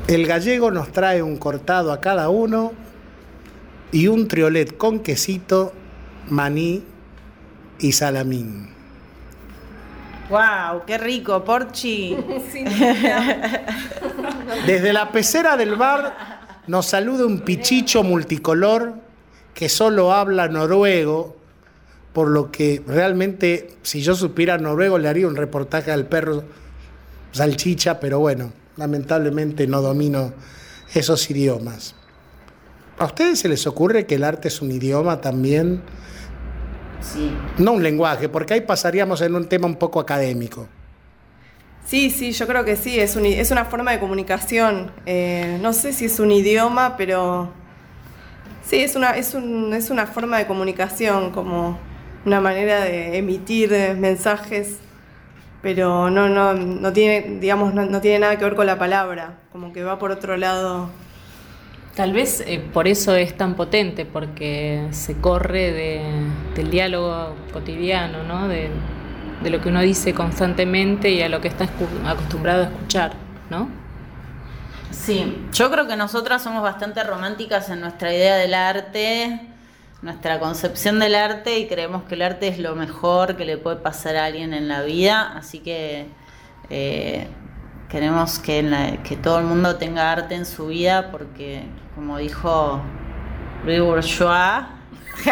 El 0.07 0.25
gallego 0.25 0.71
nos 0.71 0.91
trae 0.91 1.21
un 1.21 1.37
cortado 1.37 1.91
a 1.91 1.99
cada 1.99 2.29
uno 2.29 2.71
y 3.91 4.07
un 4.07 4.27
triolet 4.27 4.77
con 4.77 4.99
quesito, 4.99 5.73
maní 6.29 6.83
y 7.79 7.91
salamín. 7.91 8.69
wow, 10.29 10.83
qué 10.85 10.97
rico, 10.97 11.43
Porchi. 11.43 12.15
Desde 14.65 14.93
la 14.93 15.11
pecera 15.11 15.57
del 15.57 15.75
bar 15.75 16.39
nos 16.67 16.85
saluda 16.85 17.25
un 17.25 17.39
pichicho 17.41 18.03
multicolor 18.03 18.93
que 19.55 19.69
solo 19.69 20.13
habla 20.13 20.47
noruego, 20.47 21.35
por 22.19 22.27
lo 22.31 22.51
que 22.51 22.83
realmente 22.85 23.69
si 23.81 24.01
yo 24.01 24.13
supiera 24.13 24.57
noruego 24.57 24.97
le 24.97 25.07
haría 25.07 25.25
un 25.25 25.37
reportaje 25.37 25.89
al 25.89 26.05
perro 26.07 26.43
salchicha, 27.31 28.01
pero 28.01 28.19
bueno, 28.19 28.51
lamentablemente 28.75 29.67
no 29.67 29.81
domino 29.81 30.33
esos 30.93 31.29
idiomas. 31.31 31.95
¿A 32.97 33.05
ustedes 33.05 33.39
se 33.39 33.47
les 33.47 33.65
ocurre 33.67 34.05
que 34.05 34.15
el 34.15 34.25
arte 34.25 34.49
es 34.49 34.61
un 34.61 34.69
idioma 34.69 35.21
también? 35.21 35.81
Sí. 36.99 37.31
No 37.57 37.71
un 37.71 37.83
lenguaje, 37.83 38.27
porque 38.27 38.55
ahí 38.55 38.61
pasaríamos 38.67 39.21
en 39.21 39.33
un 39.35 39.47
tema 39.47 39.67
un 39.67 39.77
poco 39.77 40.01
académico. 40.01 40.67
Sí, 41.85 42.09
sí, 42.09 42.33
yo 42.33 42.45
creo 42.47 42.65
que 42.65 42.75
sí, 42.75 42.99
es, 42.99 43.15
un- 43.15 43.27
es 43.27 43.49
una 43.49 43.63
forma 43.63 43.91
de 43.91 43.99
comunicación. 44.01 44.91
Eh, 45.05 45.57
no 45.61 45.71
sé 45.71 45.93
si 45.93 46.03
es 46.03 46.19
un 46.19 46.31
idioma, 46.31 46.97
pero 46.97 47.49
sí, 48.65 48.75
es 48.81 48.97
una, 48.97 49.11
es, 49.11 49.33
un- 49.35 49.73
es 49.73 49.89
una 49.89 50.05
forma 50.05 50.37
de 50.37 50.47
comunicación, 50.47 51.31
como 51.31 51.87
una 52.25 52.41
manera 52.41 52.81
de 52.83 53.17
emitir 53.17 53.73
eh, 53.73 53.93
mensajes, 53.95 54.79
pero 55.61 56.09
no, 56.09 56.29
no, 56.29 56.53
no 56.53 56.93
tiene, 56.93 57.39
digamos, 57.39 57.73
no, 57.73 57.85
no 57.85 58.01
tiene 58.01 58.19
nada 58.19 58.37
que 58.37 58.45
ver 58.45 58.55
con 58.55 58.67
la 58.67 58.79
palabra, 58.79 59.39
como 59.51 59.73
que 59.73 59.83
va 59.83 59.99
por 59.99 60.11
otro 60.11 60.37
lado. 60.37 60.89
Tal 61.95 62.13
vez 62.13 62.41
eh, 62.47 62.59
por 62.73 62.87
eso 62.87 63.15
es 63.15 63.35
tan 63.37 63.55
potente, 63.55 64.05
porque 64.05 64.87
se 64.91 65.19
corre 65.19 65.71
de- 65.71 66.33
del 66.55 66.69
diálogo 66.71 67.35
cotidiano, 67.51 68.23
¿no? 68.23 68.47
De, 68.47 68.69
de 69.41 69.49
lo 69.49 69.61
que 69.61 69.69
uno 69.69 69.81
dice 69.81 70.13
constantemente 70.13 71.09
y 71.11 71.21
a 71.21 71.29
lo 71.29 71.41
que 71.41 71.49
está 71.49 71.65
acostumbrado 72.05 72.63
a 72.63 72.65
escuchar, 72.67 73.13
¿no? 73.49 73.69
Sí, 74.91 75.47
yo 75.53 75.69
creo 75.71 75.87
que 75.87 75.95
nosotras 75.95 76.41
somos 76.43 76.63
bastante 76.63 77.03
románticas 77.03 77.69
en 77.69 77.81
nuestra 77.81 78.13
idea 78.13 78.37
del 78.37 78.53
arte, 78.53 79.48
nuestra 80.01 80.39
concepción 80.39 80.99
del 80.99 81.15
arte 81.15 81.59
y 81.59 81.67
creemos 81.67 82.03
que 82.03 82.15
el 82.15 82.21
arte 82.21 82.47
es 82.47 82.57
lo 82.59 82.75
mejor 82.75 83.35
que 83.35 83.43
le 83.45 83.57
puede 83.57 83.77
pasar 83.77 84.15
a 84.15 84.25
alguien 84.25 84.53
en 84.53 84.67
la 84.67 84.81
vida, 84.83 85.33
así 85.37 85.59
que 85.59 86.07
eh, 86.69 87.27
queremos 87.89 88.39
que, 88.39 88.59
en 88.59 88.71
la- 88.71 88.97
que 89.03 89.17
todo 89.17 89.39
el 89.39 89.45
mundo 89.45 89.75
tenga 89.75 90.11
arte 90.11 90.35
en 90.35 90.45
su 90.45 90.67
vida 90.67 91.11
porque, 91.11 91.63
como 91.95 92.17
dijo 92.17 92.81
Louis 93.65 93.81
Bourgeois, 93.81 94.63
el 95.25 95.31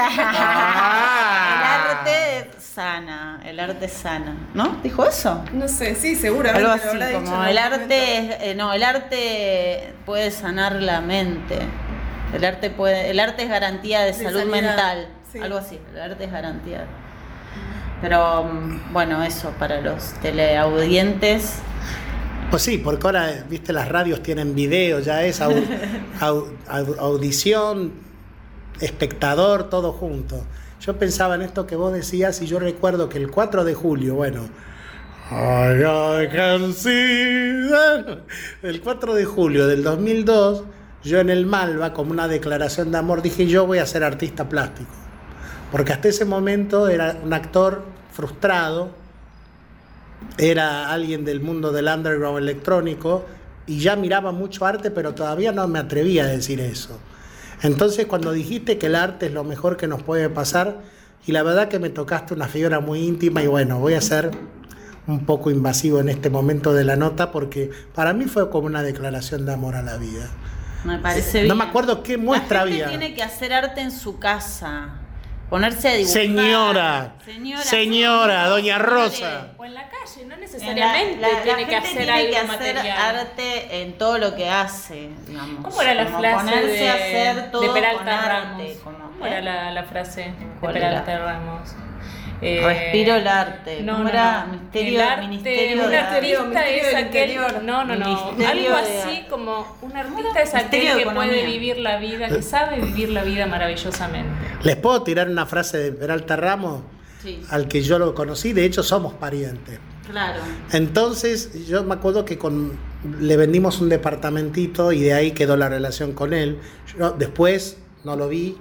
arte 1.71 2.51
sana, 2.59 3.39
el 3.45 3.59
arte 3.59 3.87
sana, 3.87 4.35
¿no? 4.53 4.77
¿Dijo 4.83 5.05
eso? 5.07 5.43
No 5.53 5.67
sé, 5.67 5.95
sí, 5.95 6.15
seguramente. 6.15 6.67
Algo 6.69 6.73
así, 7.05 7.13
como 7.13 7.43
el 7.45 7.57
arte, 7.57 8.17
es- 8.17 8.35
eh, 8.41 8.55
no, 8.55 8.73
el 8.73 8.83
arte 8.83 9.93
puede 10.05 10.31
sanar 10.31 10.73
la 10.73 10.99
mente. 11.01 11.59
El 12.33 12.43
arte 12.45 12.69
puede, 12.69 13.09
el 13.09 13.19
arte 13.19 13.43
es 13.43 13.49
garantía 13.49 14.01
de, 14.01 14.07
De 14.07 14.13
salud 14.13 14.39
sanidad, 14.39 14.61
mental, 14.61 15.07
sí. 15.31 15.39
algo 15.39 15.57
así. 15.57 15.79
El 15.93 16.01
arte 16.01 16.23
es 16.25 16.31
garantía. 16.31 16.85
Pero 18.01 18.43
mm, 18.43 18.93
bueno, 18.93 19.23
eso 19.23 19.51
para 19.57 19.81
los 19.81 20.13
teleaudientes. 20.21 21.55
Pues 22.51 22.63
sí, 22.63 22.77
porque 22.77 23.05
ahora, 23.07 23.45
viste, 23.49 23.73
las 23.73 23.89
radios 23.89 24.21
tienen 24.23 24.55
video, 24.55 24.99
ya 24.99 25.23
es 25.23 25.41
au- 25.41 25.63
au- 26.21 26.47
au- 26.67 26.99
audición, 26.99 27.93
espectador, 28.79 29.69
todo 29.69 29.91
junto. 29.93 30.43
Yo 30.81 30.97
pensaba 30.97 31.35
en 31.35 31.41
esto 31.41 31.65
que 31.65 31.75
vos 31.75 31.91
decías 31.91 32.41
y 32.41 32.45
yo 32.47 32.59
recuerdo 32.59 33.09
que 33.09 33.17
el 33.17 33.31
4 33.31 33.63
de 33.63 33.73
julio, 33.73 34.15
bueno, 34.15 34.47
I, 35.31 36.23
I 36.23 36.27
can 36.29 36.73
see 36.73 37.67
that. 37.69 38.19
el 38.63 38.79
4 38.81 39.13
de 39.15 39.25
julio 39.25 39.67
del 39.67 39.83
2002, 39.83 40.63
yo 41.03 41.19
en 41.19 41.29
el 41.29 41.45
Malva, 41.45 41.93
como 41.93 42.11
una 42.11 42.27
declaración 42.27 42.91
de 42.91 42.97
amor, 42.97 43.21
dije 43.21 43.47
yo 43.47 43.65
voy 43.65 43.79
a 43.79 43.85
ser 43.85 44.03
artista 44.03 44.49
plástico. 44.49 44.91
Porque 45.71 45.93
hasta 45.93 46.07
ese 46.07 46.25
momento 46.25 46.87
era 46.87 47.17
un 47.23 47.33
actor 47.33 47.83
frustrado, 48.11 48.89
era 50.37 50.91
alguien 50.91 51.25
del 51.25 51.41
mundo 51.41 51.71
del 51.71 51.87
underground 51.87 52.39
electrónico 52.39 53.25
y 53.65 53.79
ya 53.79 53.95
miraba 53.95 54.31
mucho 54.31 54.65
arte, 54.65 54.91
pero 54.91 55.13
todavía 55.13 55.51
no 55.51 55.67
me 55.67 55.79
atrevía 55.79 56.23
a 56.23 56.27
decir 56.27 56.59
eso. 56.61 56.99
Entonces 57.61 58.05
cuando 58.05 58.31
dijiste 58.31 58.77
que 58.77 58.87
el 58.87 58.95
arte 58.95 59.27
es 59.27 59.33
lo 59.33 59.43
mejor 59.43 59.77
que 59.77 59.87
nos 59.87 60.03
puede 60.03 60.29
pasar, 60.29 60.77
y 61.25 61.33
la 61.33 61.43
verdad 61.43 61.67
que 61.67 61.77
me 61.77 61.89
tocaste 61.89 62.33
una 62.33 62.47
fibra 62.47 62.79
muy 62.79 62.99
íntima 63.01 63.43
y 63.43 63.47
bueno, 63.47 63.79
voy 63.79 63.95
a 63.95 64.01
ser 64.01 64.31
un 65.07 65.25
poco 65.25 65.51
invasivo 65.51 65.99
en 65.99 66.07
este 66.07 66.29
momento 66.29 66.73
de 66.73 66.85
la 66.85 66.95
nota 66.95 67.31
porque 67.31 67.69
para 67.93 68.13
mí 68.13 68.25
fue 68.25 68.49
como 68.49 68.67
una 68.67 68.81
declaración 68.81 69.45
de 69.45 69.53
amor 69.53 69.75
a 69.75 69.81
la 69.81 69.97
vida. 69.97 70.29
Me 70.87 70.99
parece 70.99 71.39
No 71.39 71.43
bien. 71.45 71.57
me 71.57 71.63
acuerdo 71.65 72.01
qué 72.03 72.17
muestra 72.17 72.61
la 72.61 72.67
gente 72.71 72.83
había. 72.85 72.97
tiene 72.99 73.13
que 73.15 73.23
hacer 73.23 73.53
arte 73.53 73.81
en 73.81 73.91
su 73.91 74.19
casa. 74.19 74.89
Ponerse 75.49 75.87
a 75.87 75.93
dibujar. 75.93 76.13
Señora, 76.21 77.13
Señora, 77.23 77.63
señora, 77.63 78.47
doña. 78.49 78.77
Rosa. 78.79 79.47
O 79.57 79.63
en 79.63 79.73
la 79.75 79.83
calle, 79.89 80.15
no 80.17 80.21
En 80.23 80.29
la- 80.29 80.35
necesariamente 80.37 81.21
la- 81.21 81.29
la 81.29 81.43
tiene 81.43 81.65
que 81.67 81.71
gente 81.75 81.75
hacer 81.77 81.97
tiene 81.97 82.11
algo 82.11 82.29
que 82.31 82.37
hacer 82.37 82.75
material. 82.75 83.15
arte 83.17 83.81
en 83.81 83.97
todo 83.97 84.17
lo 84.17 84.35
que 84.35 84.49
hace, 84.49 85.09
digamos. 85.25 85.63
¿Cómo 85.63 85.81
era 85.81 85.93
la 85.93 86.05
Como 86.05 86.19
frase 86.19 86.37
ponerse 86.45 86.67
de, 86.77 86.89
a 86.89 86.93
hacer 86.93 87.51
todo 87.51 87.61
de 87.61 87.67
con 87.67 87.75
Peralta 87.75 88.19
arte, 88.19 88.27
Ramos? 88.29 88.71
como- 88.83 88.97
¿Cómo 89.17 89.25
era 89.25 89.41
la, 89.41 89.71
la 89.71 89.83
frase 89.83 90.21
de 90.21 90.33
¿Cuál 90.59 90.73
Peralta 90.73 91.13
era? 91.13 91.25
Ramos? 91.33 91.69
Eh, 92.41 92.61
Respiro 92.63 93.15
el 93.15 93.27
arte. 93.27 93.81
No, 93.81 93.93
¿Cómo 93.93 94.03
no, 94.03 94.09
era? 94.09 94.45
no. 94.45 94.51
Ministerio- 94.53 94.99
el 94.99 95.05
arte, 95.07 95.27
Ministerio 95.27 95.83
un 95.83 95.89
de 95.89 95.97
artista 95.97 96.59
Arte. 96.59 96.77
es 96.89 96.95
aquel, 96.95 97.35
no, 97.65 97.83
no, 97.83 97.95
no, 97.95 98.05
Ministerio 98.05 98.75
algo 98.75 98.75
así 98.75 99.23
como 99.29 99.77
un 99.81 99.97
artista 99.97 100.41
es 100.43 100.53
aquel 100.53 100.97
que 100.97 101.05
puede 101.09 101.45
vivir 101.47 101.77
la 101.79 101.97
vida, 101.97 102.27
que 102.29 102.41
sabe 102.43 102.79
vivir 102.79 103.09
la 103.09 103.23
vida 103.23 103.47
maravillosamente. 103.47 104.29
¿Les 104.63 104.75
puedo 104.75 105.01
tirar 105.03 105.29
una 105.29 105.45
frase 105.47 105.77
de 105.79 105.91
Peralta 105.91 106.35
Ramos? 106.35 106.81
Sí, 107.23 107.41
Al 107.49 107.67
que 107.67 107.81
yo 107.81 107.97
lo 107.97 108.13
conocí, 108.13 108.53
de 108.53 108.65
hecho 108.65 108.83
somos 108.83 109.13
parientes. 109.15 109.79
claro. 110.07 110.39
Entonces, 110.71 111.67
yo 111.67 111.83
me 111.83 111.95
acuerdo 111.95 112.23
que 112.23 112.37
con, 112.37 112.77
le 113.19 113.35
vendimos 113.35 113.81
un 113.81 113.89
departamentito 113.89 114.91
y 114.91 115.01
de 115.01 115.13
ahí 115.15 115.31
quedó 115.31 115.57
la 115.57 115.67
relación 115.69 116.13
con 116.13 116.33
él. 116.33 116.59
Yo 116.97 117.11
después 117.11 117.77
no 118.03 118.15
lo 118.15 118.27
vi, 118.29 118.55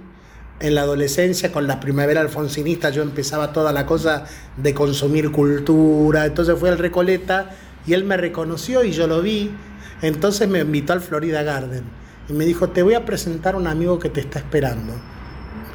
en 0.59 0.75
la 0.75 0.81
adolescencia, 0.81 1.51
con 1.51 1.67
la 1.67 1.79
primavera 1.79 2.21
alfonsinista, 2.21 2.89
yo 2.89 3.03
empezaba 3.03 3.53
toda 3.53 3.71
la 3.71 3.85
cosa 3.85 4.25
de 4.55 4.73
consumir 4.73 5.31
cultura. 5.31 6.25
Entonces 6.25 6.57
fui 6.59 6.69
al 6.69 6.77
Recoleta 6.77 7.51
y 7.85 7.93
él 7.93 8.03
me 8.03 8.17
reconoció 8.17 8.83
y 8.83 8.91
yo 8.91 9.07
lo 9.07 9.21
vi. 9.21 9.51
Entonces 10.01 10.47
me 10.47 10.59
invitó 10.59 10.93
al 10.93 11.01
Florida 11.01 11.43
Garden 11.43 11.83
y 12.29 12.33
me 12.33 12.45
dijo, 12.45 12.69
te 12.69 12.83
voy 12.83 12.95
a 12.95 13.05
presentar 13.05 13.55
a 13.55 13.57
un 13.57 13.67
amigo 13.67 13.99
que 13.99 14.09
te 14.09 14.19
está 14.21 14.39
esperando. 14.39 14.93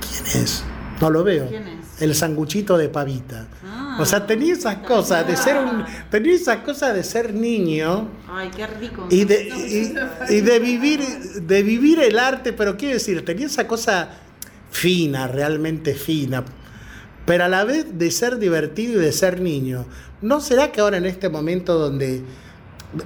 ¿Quién 0.01 0.43
es? 0.43 0.65
No 1.01 1.11
lo 1.11 1.25
veo. 1.25 1.49
¿Quién 1.49 1.67
es? 1.67 2.03
El 2.03 2.15
sanguchito 2.15 2.77
de 2.77 2.89
pavita. 2.89 3.47
Ah. 3.65 3.99
o 4.01 4.05
sea, 4.05 4.27
tenía 4.27 4.55
esas 4.55 4.77
cosas 4.77 5.27
de 5.27 5.37
ser 5.37 5.57
un, 5.57 5.85
tenía 6.11 6.35
esas 6.35 6.59
cosas 6.59 6.95
de 6.95 7.05
ser 7.05 7.33
niño 7.33 8.09
Ay, 8.29 8.51
qué 8.57 8.67
rico. 8.67 9.07
y 9.11 9.25
de, 9.25 9.49
y, 10.31 10.35
y 10.35 10.41
de 10.41 10.59
vivir, 10.59 11.01
de 11.01 11.63
vivir 11.63 12.01
el 12.01 12.19
arte, 12.19 12.53
pero 12.53 12.77
quiero 12.77 12.95
decir, 12.95 13.25
tenía 13.25 13.47
esa 13.47 13.69
cosa 13.69 14.09
fina, 14.73 15.29
realmente 15.29 15.95
fina, 15.95 16.45
pero 17.25 17.45
a 17.45 17.49
la 17.49 17.63
vez 17.63 17.87
de 17.99 18.11
ser 18.11 18.39
divertido 18.39 19.01
y 19.01 19.05
de 19.05 19.13
ser 19.13 19.41
niño. 19.41 19.87
¿No 20.23 20.41
será 20.41 20.73
que 20.73 20.81
ahora 20.81 20.97
en 20.97 21.07
este 21.07 21.29
momento 21.29 21.79
donde 21.79 22.25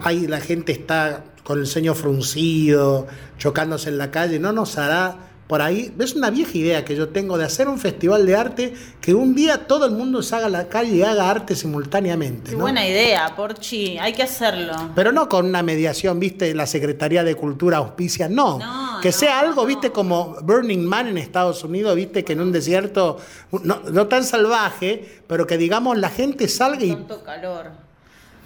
hay, 0.03 0.27
la 0.27 0.41
gente 0.41 0.73
está 0.73 1.25
con 1.43 1.59
el 1.59 1.67
ceño 1.67 1.95
fruncido, 1.95 3.07
chocándose 3.37 3.91
en 3.91 3.99
la 3.99 4.11
calle, 4.11 4.39
no 4.39 4.53
nos 4.53 4.79
hará 4.79 5.17
por 5.47 5.63
ahí? 5.63 5.95
Es 5.99 6.15
una 6.15 6.31
vieja 6.31 6.57
idea 6.59 6.85
que 6.85 6.97
yo 6.97 7.09
tengo 7.11 7.39
de 7.39 7.45
hacer 7.45 7.69
un 7.69 7.79
festival 7.79 8.27
de 8.27 8.37
arte 8.37 8.75
que 9.01 9.15
un 9.15 9.35
día 9.35 9.67
todo 9.67 9.87
el 9.87 9.93
mundo 9.93 10.23
salga 10.23 10.47
a 10.47 10.51
la 10.51 10.69
calle 10.69 10.97
y 10.97 11.03
haga 11.03 11.31
arte 11.31 11.55
simultáneamente. 11.55 12.51
Qué 12.51 12.57
¿no? 12.57 12.63
buena 12.63 12.87
idea, 12.87 13.35
Porchi. 13.37 13.99
Hay 13.99 14.13
que 14.13 14.23
hacerlo. 14.23 14.73
Pero 14.95 15.13
no 15.13 15.29
con 15.29 15.47
una 15.47 15.63
mediación, 15.63 16.19
viste, 16.19 16.55
la 16.55 16.67
Secretaría 16.67 17.23
de 17.23 17.35
Cultura 17.35 17.79
auspicia, 17.79 18.29
no. 18.29 18.59
No, 18.59 19.01
que 19.01 19.11
no, 19.11 19.15
sea 19.15 19.41
algo, 19.41 19.65
viste, 19.65 19.93
como 19.93 20.37
Burning 20.43 20.85
Man 20.85 21.09
en 21.09 21.19
Estados 21.19 21.63
Unidos, 21.63 21.95
viste, 21.95 22.25
que 22.25 22.33
en 22.33 22.41
un 22.41 22.53
desierto, 22.53 23.19
no, 23.63 23.81
no 23.91 24.07
tan 24.09 24.25
salvaje, 24.25 25.23
pero 25.27 25.47
que 25.47 25.57
digamos 25.59 25.97
la 25.99 26.11
gente 26.11 26.49
salga 26.49 26.85
y... 26.85 26.91
Tanto 26.91 27.23
calor. 27.23 27.86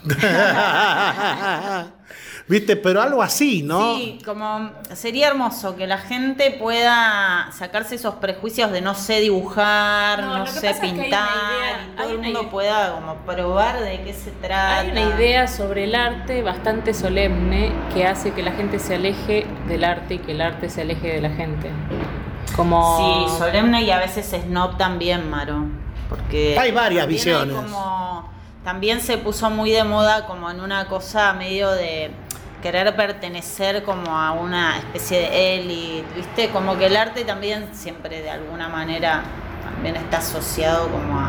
viste, 2.49 2.77
pero 2.77 3.01
algo 3.03 3.23
así, 3.23 3.63
¿no? 3.63 3.97
Sí, 3.97 4.19
como 4.25 4.71
sería 4.95 5.29
hermoso 5.29 5.77
que 5.77 5.87
la 5.87 5.99
gente 5.99 6.51
pueda 6.59 7.51
sacarse 7.53 7.95
esos 7.97 8.15
prejuicios 8.17 8.73
de 8.73 8.81
no 8.81 8.95
sé 8.95 9.21
dibujar, 9.21 10.23
No, 10.23 10.47
sé 10.47 10.55
pasa 10.55 10.71
es 10.71 10.79
que 10.81 10.87
hay 10.87 10.93
una 10.93 11.03
pintar, 11.03 11.29
idea- 11.29 11.87
y 11.93 11.97
todo 11.97 12.11
el 12.11 12.19
mundo 12.19 12.41
idea- 12.41 12.51
pueda 12.51 12.93
como 12.95 13.15
probar 13.27 13.81
de 13.81 14.03
qué 14.03 14.13
se 14.15 14.31
trata. 14.33 14.79
Hay 14.81 14.91
una 14.91 15.03
idea 15.03 15.47
sobre 15.49 15.85
el 15.85 15.95
arte 15.95 16.43
bastante 16.43 16.93
solemne 16.95 17.73
que 17.95 18.07
hace 18.07 18.33
que 18.33 18.43
la 18.43 18.53
gente 18.53 18.79
se 18.79 18.97
aleje 18.97 19.47
del 19.69 19.85
arte 19.85 20.15
y 20.15 20.19
que 20.19 20.33
el 20.33 20.41
arte 20.41 20.69
se 20.69 20.81
aleje 20.83 21.09
de 21.15 21.21
la 21.21 21.31
gente. 21.31 21.71
Como 22.57 23.29
Sí, 23.31 23.39
solemne 23.39 23.83
y 23.83 23.91
a 23.91 23.99
veces 23.99 24.27
snob 24.45 24.77
también, 24.77 25.31
Maro. 25.31 25.67
Porque 26.09 26.59
Hay 26.59 26.73
varias 26.73 27.07
visiones. 27.07 27.55
como, 27.55 28.29
también 28.65 29.01
se 29.01 29.19
puso 29.19 29.51
muy 29.51 29.71
de 29.71 29.85
moda 29.85 30.27
como 30.27 30.51
en 30.51 30.61
una 30.61 30.87
cosa 30.87 31.33
medio 31.33 31.71
de 31.71 32.11
querer 32.63 32.95
pertenecer 32.95 33.83
como 33.85 34.17
a 34.19 34.33
una 34.33 34.79
especie 34.79 35.19
de 35.19 35.57
élite, 35.57 36.07
¿viste? 36.15 36.51
Como 36.51 36.77
que 36.77 36.87
el 36.87 36.97
arte 36.97 37.25
también 37.25 37.69
siempre 37.73 38.21
de 38.21 38.31
alguna 38.31 38.69
manera 38.69 39.23
también 39.65 39.97
está 39.97 40.19
asociado 40.19 40.89
como 40.89 41.21
a... 41.21 41.27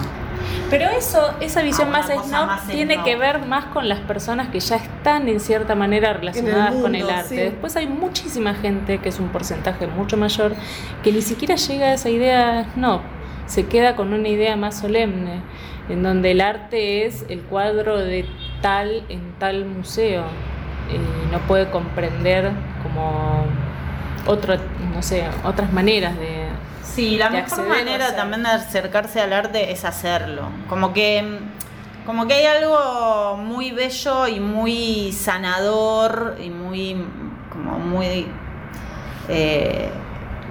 Pero 0.69 0.89
eso, 0.89 1.33
esa 1.39 1.61
visión 1.61 1.89
más 1.89 2.07
snob 2.07 2.47
más 2.47 2.67
tiene 2.67 2.95
snob. 2.95 3.05
que 3.05 3.15
ver 3.15 3.45
más 3.45 3.65
con 3.65 3.87
las 3.87 3.99
personas 3.99 4.49
que 4.49 4.59
ya 4.59 4.77
están 4.77 5.29
en 5.29 5.39
cierta 5.39 5.75
manera 5.75 6.13
relacionadas 6.13 6.75
con 6.75 6.95
el 6.95 7.09
arte. 7.09 7.29
sí. 7.29 7.35
Después 7.35 7.75
hay 7.75 7.87
muchísima 7.87 8.53
gente, 8.53 8.97
que 8.99 9.09
es 9.09 9.19
un 9.19 9.29
porcentaje 9.29 9.87
mucho 9.87 10.17
mayor, 10.17 10.55
que 11.03 11.11
ni 11.11 11.21
siquiera 11.21 11.55
llega 11.55 11.87
a 11.87 11.93
esa 11.93 12.09
idea 12.09 12.65
snob. 12.73 13.01
Se 13.45 13.67
queda 13.67 13.95
con 13.95 14.13
una 14.13 14.27
idea 14.27 14.55
más 14.55 14.79
solemne, 14.79 15.41
en 15.89 16.03
donde 16.03 16.31
el 16.31 16.41
arte 16.41 17.05
es 17.05 17.25
el 17.29 17.41
cuadro 17.41 17.97
de 17.97 18.25
tal 18.61 19.03
en 19.09 19.33
tal 19.39 19.65
museo. 19.65 20.23
Y 20.89 21.31
no 21.31 21.39
puede 21.47 21.69
comprender 21.69 22.51
como 22.83 23.45
otro, 24.25 24.55
no 24.93 25.01
sé, 25.01 25.25
otras 25.43 25.71
maneras 25.71 26.17
de, 26.17 26.47
Sí, 26.93 27.17
la 27.17 27.29
de 27.29 27.41
mejor 27.41 27.67
manera 27.67 28.15
también 28.15 28.43
de 28.43 28.49
acercarse 28.49 29.21
al 29.21 29.31
arte 29.31 29.71
es 29.71 29.85
hacerlo. 29.85 30.49
Como 30.67 30.91
que, 30.91 31.39
como 32.05 32.27
que 32.27 32.33
hay 32.33 32.45
algo 32.45 33.37
muy 33.37 33.71
bello 33.71 34.27
y 34.27 34.41
muy 34.41 35.13
sanador 35.13 36.37
y 36.43 36.49
muy, 36.49 36.97
como 37.49 37.79
muy 37.79 38.27
eh, 39.29 39.89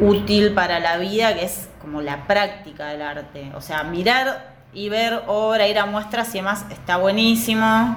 útil 0.01 0.55
para 0.55 0.81
la 0.81 0.97
vida, 0.97 1.35
que 1.35 1.45
es 1.45 1.69
como 1.83 2.01
la 2.01 2.27
práctica 2.27 2.87
del 2.87 3.03
arte. 3.03 3.53
O 3.55 3.61
sea, 3.61 3.83
mirar 3.85 4.50
y 4.73 4.89
ver 4.89 5.23
obra, 5.27 5.67
ir 5.69 5.79
a 5.79 5.87
muestras 5.87 6.29
y 6.35 6.39
demás 6.39 6.65
está 6.71 6.97
buenísimo. 6.97 7.97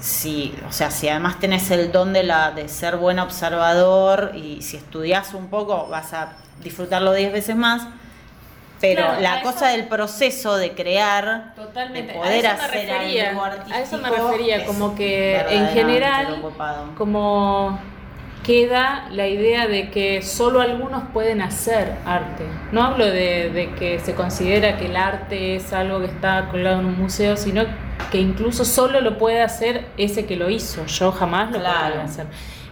Sí, 0.00 0.54
o 0.68 0.72
sea, 0.72 0.90
si 0.90 1.08
además 1.08 1.38
tenés 1.40 1.70
el 1.70 1.90
don 1.90 2.12
de, 2.12 2.24
la, 2.24 2.50
de 2.50 2.68
ser 2.68 2.96
buen 2.96 3.18
observador 3.18 4.32
y 4.34 4.60
si 4.60 4.76
estudias 4.76 5.32
un 5.32 5.48
poco 5.48 5.86
vas 5.88 6.12
a 6.12 6.32
disfrutarlo 6.62 7.14
10 7.14 7.32
veces 7.32 7.56
más, 7.56 7.86
pero 8.80 9.02
Claro, 9.06 9.20
la 9.22 9.36
eso- 9.36 9.50
cosa 9.50 9.68
del 9.68 9.88
proceso 9.88 10.56
de 10.56 10.72
crear, 10.74 11.54
Totalmente. 11.56 12.12
de 12.12 12.18
poder 12.18 12.46
hacer 12.46 12.70
refería. 12.70 13.30
algo 13.30 13.44
A 13.44 13.48
eso 13.80 13.96
me 13.96 14.08
artístico, 14.08 14.30
refería, 14.30 14.66
como 14.66 14.94
que 14.94 15.40
en 15.40 15.68
general, 15.68 16.42
como 16.98 17.78
queda 18.44 19.08
la 19.10 19.26
idea 19.26 19.66
de 19.66 19.90
que 19.90 20.22
solo 20.22 20.60
algunos 20.60 21.02
pueden 21.12 21.42
hacer 21.42 21.94
arte. 22.06 22.44
No 22.70 22.82
hablo 22.84 23.04
de, 23.06 23.50
de 23.50 23.74
que 23.74 23.98
se 23.98 24.14
considera 24.14 24.76
que 24.76 24.86
el 24.86 24.96
arte 24.96 25.56
es 25.56 25.72
algo 25.72 25.98
que 26.00 26.06
está 26.06 26.48
colgado 26.50 26.78
en 26.80 26.86
un 26.86 26.96
museo, 26.98 27.36
sino 27.36 27.64
que 28.12 28.18
incluso 28.20 28.64
solo 28.64 29.00
lo 29.00 29.18
puede 29.18 29.42
hacer 29.42 29.86
ese 29.96 30.26
que 30.26 30.36
lo 30.36 30.50
hizo. 30.50 30.84
Yo 30.86 31.10
jamás 31.10 31.50
lo 31.50 31.58
Claro. 31.58 31.84
podría 31.86 32.04
hacer. 32.04 32.26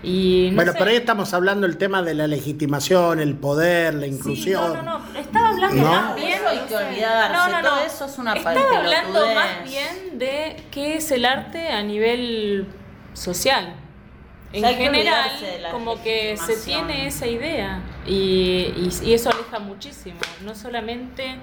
Y 0.05 0.49
no 0.51 0.57
bueno, 0.57 0.73
sé. 0.73 0.79
pero 0.79 0.91
ahí 0.91 0.97
estamos 0.97 1.33
hablando 1.33 1.67
del 1.67 1.79
tema 1.79 2.03
de 2.03 2.15
la 2.15 2.27
legitimación, 2.27 3.21
el 3.21 3.35
poder, 3.37 3.95
la 3.95 4.07
Sí, 4.07 4.13
inclusión. 4.13 4.75
no, 4.75 4.83
no, 4.83 4.99
no. 4.99 5.19
Estaba 5.19 5.49
hablando 5.51 5.83
¿No? 5.83 5.91
más 5.93 6.17
bien. 6.17 6.33
eso 6.33 6.49
hay 6.49 6.59
que 6.69 6.77
olvidarse, 6.77 7.33
No, 7.37 7.49
no, 7.49 7.63
no. 7.63 7.69
todo 7.69 7.81
eso 7.87 8.05
es 8.07 8.19
una 8.19 8.35
Estaba 8.35 8.79
hablando 8.79 9.21
más 9.35 9.65
bien 9.65 10.19
de 10.19 10.57
qué 10.73 10.97
es 10.97 11.11
el 11.13 11.25
arte 11.25 11.69
a 11.69 11.83
nivel 11.83 12.67
social. 13.15 13.75
En 14.53 14.65
hay 14.65 14.75
general, 14.75 15.31
como 15.71 16.03
que 16.03 16.37
se 16.37 16.57
tiene 16.59 17.07
esa 17.07 17.27
idea 17.27 17.81
y, 18.07 18.13
y- 18.77 18.91
y 19.03 19.15
eso 19.15 19.31
aleja 19.31 19.59
muchísimo, 19.59 20.19
no 20.45 20.55
solamente 20.55 21.37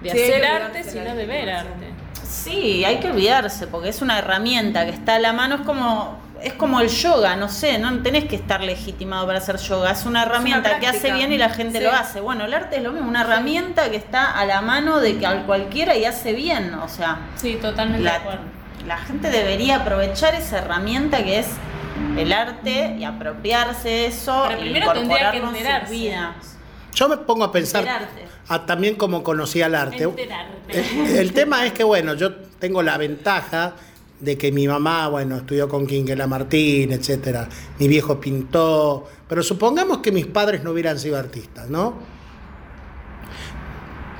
de 0.00 0.10
Sí, 0.10 0.22
hacer 0.22 0.44
arte, 0.44 0.84
sino 0.84 1.14
de 1.14 1.26
ver 1.26 1.50
arte. 1.50 1.86
Sí, 2.24 2.84
hay 2.84 2.98
que 2.98 3.08
olvidarse, 3.08 3.66
porque 3.66 3.88
es 3.88 4.00
una 4.00 4.18
herramienta 4.18 4.84
que 4.84 4.92
está 4.92 5.16
a 5.16 5.18
la 5.18 5.32
mano, 5.32 5.56
es 5.56 5.60
como, 5.62 6.18
es 6.40 6.52
como 6.54 6.80
el 6.80 6.88
yoga, 6.88 7.34
no 7.36 7.48
sé, 7.48 7.78
no 7.78 8.00
tenés 8.02 8.24
que 8.24 8.36
estar 8.36 8.60
legitimado 8.62 9.26
para 9.26 9.38
hacer 9.38 9.56
yoga, 9.58 9.90
es 9.90 10.04
una 10.06 10.22
herramienta 10.22 10.78
que 10.78 10.86
hace 10.86 11.12
bien 11.12 11.32
y 11.32 11.38
la 11.38 11.50
gente 11.50 11.78
Sí. 11.78 11.84
lo 11.84 11.92
hace. 11.92 12.20
Bueno, 12.20 12.44
el 12.44 12.54
arte 12.54 12.76
es 12.76 12.82
lo 12.82 12.92
mismo, 12.92 13.08
una 13.08 13.22
herramienta 13.22 13.90
que 13.90 13.96
está 13.96 14.38
a 14.38 14.44
la 14.46 14.60
mano 14.62 14.98
de 15.00 15.18
que 15.18 15.26
al 15.26 15.44
cualquiera 15.46 15.96
y 15.96 16.04
hace 16.04 16.32
bien, 16.32 16.74
o 16.74 16.88
sea, 16.88 17.18
Sí, 17.36 17.58
totalmente 17.60 18.04
la, 18.04 18.12
de 18.12 18.16
acuerdo. 18.18 18.42
la 18.86 18.98
gente 18.98 19.30
debería 19.30 19.76
aprovechar 19.76 20.34
esa 20.36 20.58
herramienta 20.58 21.22
que 21.24 21.40
es 21.40 21.48
el 22.16 22.32
arte 22.32 22.96
y 22.98 23.04
apropiarse 23.04 23.88
de 23.88 24.06
eso 24.06 24.44
Pero 24.48 24.60
y 24.60 24.64
primero 24.64 24.92
tendría 24.92 25.30
que 25.30 25.38
en 25.38 25.90
vidas. 25.90 26.56
Yo 26.94 27.08
me 27.08 27.16
pongo 27.16 27.44
a 27.44 27.52
pensar, 27.52 28.08
a, 28.48 28.66
también 28.66 28.96
como 28.96 29.22
conocí 29.22 29.62
al 29.62 29.74
arte. 29.74 30.04
Enterarte. 30.04 30.78
El, 30.78 31.16
el 31.16 31.32
tema 31.32 31.64
es 31.64 31.72
que, 31.72 31.84
bueno, 31.84 32.14
yo 32.14 32.34
tengo 32.34 32.82
la 32.82 32.98
ventaja 32.98 33.74
de 34.22 34.38
que 34.38 34.52
mi 34.52 34.68
mamá, 34.68 35.08
bueno, 35.08 35.36
estudió 35.36 35.68
con 35.68 35.86
Quinquela 35.86 36.28
Martín, 36.28 36.92
etcétera. 36.92 37.48
Mi 37.78 37.88
viejo 37.88 38.20
pintó, 38.20 39.08
pero 39.28 39.42
supongamos 39.42 39.98
que 39.98 40.12
mis 40.12 40.26
padres 40.26 40.62
no 40.62 40.70
hubieran 40.70 40.98
sido 40.98 41.18
artistas, 41.18 41.68
¿no? 41.68 41.94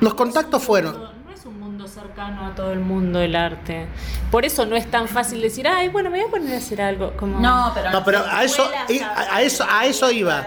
Los 0.01 0.13
contactos 0.15 0.61
fueron. 0.61 0.99
No 0.99 1.31
es 1.33 1.45
un 1.45 1.57
mundo 1.57 1.87
cercano 2.13 2.45
a 2.45 2.55
todo 2.55 2.71
el 2.71 2.79
mundo 2.79 3.19
el 3.21 3.35
arte. 3.35 3.87
Por 4.29 4.45
eso 4.45 4.65
no 4.67 4.75
es 4.75 4.89
tan 4.89 5.07
fácil 5.07 5.41
decir, 5.41 5.67
ay, 5.67 5.89
bueno, 5.89 6.09
me 6.11 6.19
voy 6.19 6.27
a 6.27 6.31
poner 6.31 6.53
a 6.53 6.57
hacer 6.57 6.79
algo. 6.81 7.13
Como... 7.17 7.39
No, 7.39 7.71
pero, 7.73 7.91
No, 7.91 8.03
pero 8.03 8.19
a 8.25 8.43
eso, 8.43 8.63
a, 9.03 9.35
a 9.35 9.41
eso, 9.41 9.65
a 9.67 9.85
eso 9.85 10.11
iba. 10.11 10.45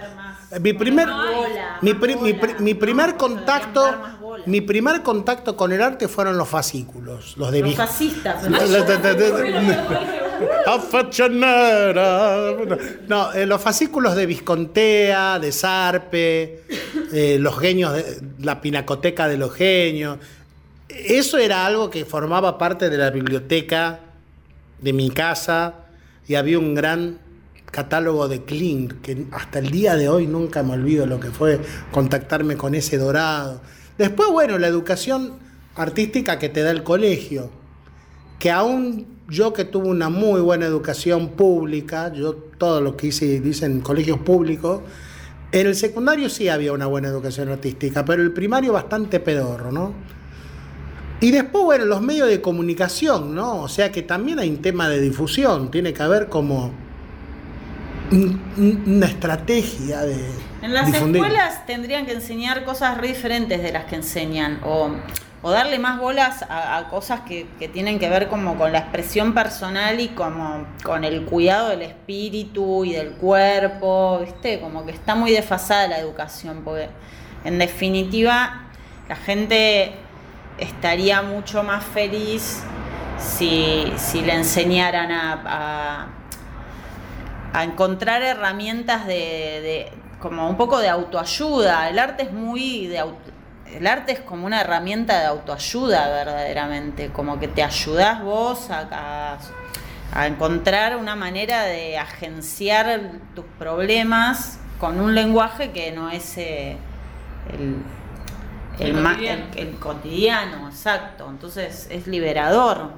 Mi 0.60 0.72
primer, 0.74 1.08
bola, 1.08 1.78
mi, 1.82 1.92
pri- 1.94 2.14
mi 2.16 2.32
pri- 2.34 2.54
mi 2.60 2.74
primer 2.74 3.16
contacto, 3.16 3.82
mi 4.46 4.60
primer 4.60 5.02
contacto 5.02 5.56
con 5.56 5.72
el 5.72 5.82
arte 5.82 6.06
fueron 6.06 6.38
los 6.38 6.48
fascículos, 6.48 7.36
los 7.36 7.50
de 7.50 7.62
Los 7.62 7.74
fascistas. 7.74 8.44
No, 13.08 13.32
eh, 13.32 13.44
los 13.46 13.60
fascículos 13.60 14.14
de 14.14 14.26
Viscontea, 14.26 15.38
de 15.40 15.50
Sarpe, 15.50 16.62
eh, 17.12 17.38
los 17.40 17.58
genios, 17.58 17.92
de, 17.94 18.20
la 18.40 18.60
pinacoteca 18.60 19.26
de 19.26 19.38
los 19.38 19.52
genios. 19.52 20.18
Eso 21.04 21.38
era 21.38 21.66
algo 21.66 21.90
que 21.90 22.04
formaba 22.04 22.58
parte 22.58 22.88
de 22.88 22.96
la 22.96 23.10
biblioteca 23.10 24.00
de 24.80 24.92
mi 24.92 25.10
casa 25.10 25.86
y 26.26 26.34
había 26.34 26.58
un 26.58 26.74
gran 26.74 27.18
catálogo 27.70 28.28
de 28.28 28.44
Klimt, 28.44 29.00
que 29.02 29.26
hasta 29.32 29.58
el 29.58 29.70
día 29.70 29.96
de 29.96 30.08
hoy 30.08 30.26
nunca 30.26 30.62
me 30.62 30.72
olvido 30.72 31.06
lo 31.06 31.20
que 31.20 31.30
fue 31.30 31.60
contactarme 31.92 32.56
con 32.56 32.74
ese 32.74 32.96
dorado. 32.96 33.60
Después, 33.98 34.30
bueno, 34.30 34.58
la 34.58 34.66
educación 34.66 35.34
artística 35.74 36.38
que 36.38 36.48
te 36.48 36.62
da 36.62 36.70
el 36.70 36.82
colegio, 36.82 37.50
que 38.38 38.50
aún 38.50 39.06
yo 39.28 39.52
que 39.52 39.64
tuve 39.64 39.88
una 39.88 40.08
muy 40.08 40.40
buena 40.40 40.66
educación 40.66 41.30
pública, 41.30 42.12
yo 42.12 42.34
todo 42.34 42.80
lo 42.80 42.96
que 42.96 43.08
hice, 43.08 43.42
hice 43.44 43.66
en 43.66 43.80
colegios 43.80 44.18
públicos, 44.20 44.80
en 45.52 45.66
el 45.66 45.74
secundario 45.74 46.28
sí 46.28 46.48
había 46.48 46.72
una 46.72 46.86
buena 46.86 47.08
educación 47.08 47.48
artística, 47.48 48.04
pero 48.04 48.22
el 48.22 48.32
primario 48.32 48.72
bastante 48.72 49.20
pedorro, 49.20 49.72
¿no? 49.72 49.94
Y 51.20 51.30
después, 51.30 51.64
bueno, 51.64 51.86
los 51.86 52.02
medios 52.02 52.28
de 52.28 52.40
comunicación, 52.42 53.34
¿no? 53.34 53.62
O 53.62 53.68
sea 53.68 53.90
que 53.90 54.02
también 54.02 54.38
hay 54.38 54.50
un 54.50 54.60
tema 54.60 54.88
de 54.88 55.00
difusión, 55.00 55.70
tiene 55.70 55.94
que 55.94 56.02
haber 56.02 56.28
como 56.28 56.72
una 58.10 59.06
estrategia 59.06 60.02
de... 60.02 60.16
En 60.62 60.74
las 60.74 60.92
escuelas 60.92 61.66
tendrían 61.66 62.06
que 62.06 62.12
enseñar 62.12 62.64
cosas 62.64 62.98
re 62.98 63.08
diferentes 63.08 63.62
de 63.62 63.72
las 63.72 63.86
que 63.86 63.96
enseñan, 63.96 64.60
o, 64.64 64.90
o 65.42 65.50
darle 65.50 65.78
más 65.78 65.98
bolas 65.98 66.42
a, 66.42 66.76
a 66.76 66.88
cosas 66.88 67.20
que, 67.20 67.46
que, 67.58 67.68
tienen 67.68 67.98
que 67.98 68.08
ver 68.08 68.28
como 68.28 68.56
con 68.56 68.72
la 68.72 68.80
expresión 68.80 69.32
personal 69.32 69.98
y 70.00 70.08
como 70.08 70.66
con 70.84 71.04
el 71.04 71.24
cuidado 71.24 71.70
del 71.70 71.82
espíritu 71.82 72.84
y 72.84 72.92
del 72.92 73.12
cuerpo, 73.12 74.20
¿viste? 74.24 74.60
Como 74.60 74.84
que 74.84 74.92
está 74.92 75.14
muy 75.14 75.32
desfasada 75.32 75.88
la 75.88 75.98
educación, 75.98 76.62
porque 76.62 76.88
en 77.44 77.58
definitiva 77.58 78.66
la 79.08 79.16
gente 79.16 79.94
estaría 80.58 81.22
mucho 81.22 81.62
más 81.62 81.84
feliz 81.84 82.62
si, 83.18 83.92
si 83.96 84.22
le 84.22 84.34
enseñaran 84.34 85.10
a, 85.10 86.08
a, 87.52 87.64
encontrar 87.64 88.22
herramientas 88.22 89.06
de, 89.06 89.14
de, 89.14 89.92
como 90.20 90.48
un 90.48 90.56
poco 90.56 90.78
de 90.78 90.88
autoayuda. 90.88 91.88
El 91.88 91.98
arte 91.98 92.24
es 92.24 92.32
muy 92.32 92.86
de 92.86 93.02
el 93.74 93.86
arte 93.86 94.12
es 94.12 94.20
como 94.20 94.46
una 94.46 94.60
herramienta 94.60 95.18
de 95.18 95.26
autoayuda 95.26 96.08
verdaderamente, 96.08 97.10
como 97.10 97.38
que 97.40 97.48
te 97.48 97.62
ayudas 97.62 98.22
vos 98.22 98.70
a, 98.70 98.88
a, 98.92 99.38
a 100.12 100.26
encontrar 100.26 100.96
una 100.96 101.16
manera 101.16 101.64
de 101.64 101.98
agenciar 101.98 103.00
tus 103.34 103.44
problemas 103.58 104.58
con 104.78 105.00
un 105.00 105.14
lenguaje 105.14 105.72
que 105.72 105.90
no 105.92 106.10
es 106.10 106.38
eh, 106.38 106.76
el 107.52 107.76
el, 108.78 108.96
el, 108.96 109.02
cotidiano. 109.02 109.44
El, 109.54 109.68
el, 109.68 109.74
cotidiano, 109.76 110.68
exacto. 110.68 111.28
Entonces 111.30 111.88
es 111.90 112.06
liberador. 112.06 112.90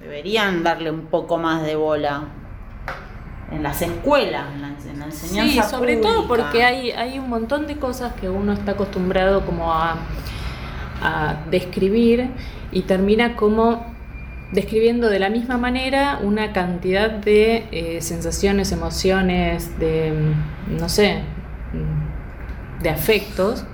Deberían 0.00 0.62
darle 0.62 0.90
un 0.90 1.06
poco 1.06 1.38
más 1.38 1.62
de 1.62 1.76
bola 1.76 2.24
en 3.50 3.62
las 3.62 3.80
escuelas, 3.82 4.46
en 4.54 4.62
la, 4.62 4.68
en 4.68 4.98
la 4.98 5.04
enseñanza. 5.06 5.62
Sí, 5.62 5.70
sobre 5.70 5.94
pública. 5.94 6.14
todo 6.14 6.28
porque 6.28 6.64
hay, 6.64 6.90
hay 6.90 7.18
un 7.18 7.28
montón 7.28 7.66
de 7.66 7.76
cosas 7.76 8.12
que 8.14 8.28
uno 8.28 8.52
está 8.52 8.72
acostumbrado 8.72 9.46
como 9.46 9.72
a, 9.72 9.96
a 11.02 11.36
describir 11.50 12.30
y 12.72 12.82
termina 12.82 13.36
como 13.36 13.94
describiendo 14.52 15.08
de 15.08 15.18
la 15.18 15.30
misma 15.30 15.58
manera 15.58 16.18
una 16.22 16.52
cantidad 16.52 17.10
de 17.10 17.66
eh, 17.72 18.00
sensaciones, 18.00 18.72
emociones, 18.72 19.78
de, 19.78 20.12
no 20.68 20.88
sé, 20.88 21.22
de 22.82 22.90
afectos 22.90 23.64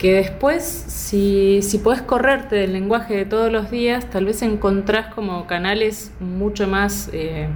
que 0.00 0.14
después, 0.14 0.64
si, 0.64 1.60
si 1.60 1.76
podés 1.76 2.00
correrte 2.00 2.56
del 2.56 2.72
lenguaje 2.72 3.14
de 3.14 3.26
todos 3.26 3.52
los 3.52 3.70
días, 3.70 4.08
tal 4.08 4.24
vez 4.24 4.40
encontrás 4.40 5.12
como 5.14 5.46
canales 5.46 6.10
mucho 6.20 6.66
más, 6.66 7.10
eh, 7.12 7.50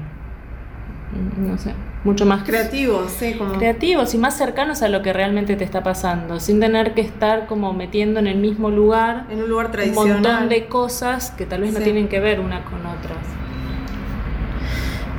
no 1.38 1.57
sé, 1.57 1.72
mucho 2.05 2.26
más 2.26 2.45
creativos, 2.45 3.11
sí, 3.12 3.32
como... 3.32 3.55
creativos 3.55 4.12
y 4.12 4.18
más 4.18 4.36
cercanos 4.36 4.82
a 4.82 4.90
lo 4.90 5.01
que 5.01 5.14
realmente 5.14 5.57
te 5.57 5.64
está 5.64 5.82
pasando, 5.82 6.38
sin 6.38 6.61
tener 6.61 6.92
que 6.92 7.01
estar 7.01 7.47
como 7.47 7.72
metiendo 7.72 8.20
en 8.20 8.26
el 8.26 8.36
mismo 8.36 8.68
lugar, 8.68 9.24
en 9.30 9.42
un 9.42 9.49
lugar 9.49 9.70
tradicional, 9.70 10.16
un 10.16 10.22
montón 10.22 10.49
de 10.51 10.66
cosas 10.66 11.30
que 11.30 11.47
tal 11.47 11.62
vez 11.62 11.70
sí. 11.70 11.78
no 11.78 11.82
tienen 11.82 12.09
que 12.09 12.20
ver 12.20 12.40
una 12.40 12.62
con 12.64 12.80
otras. 12.80 13.24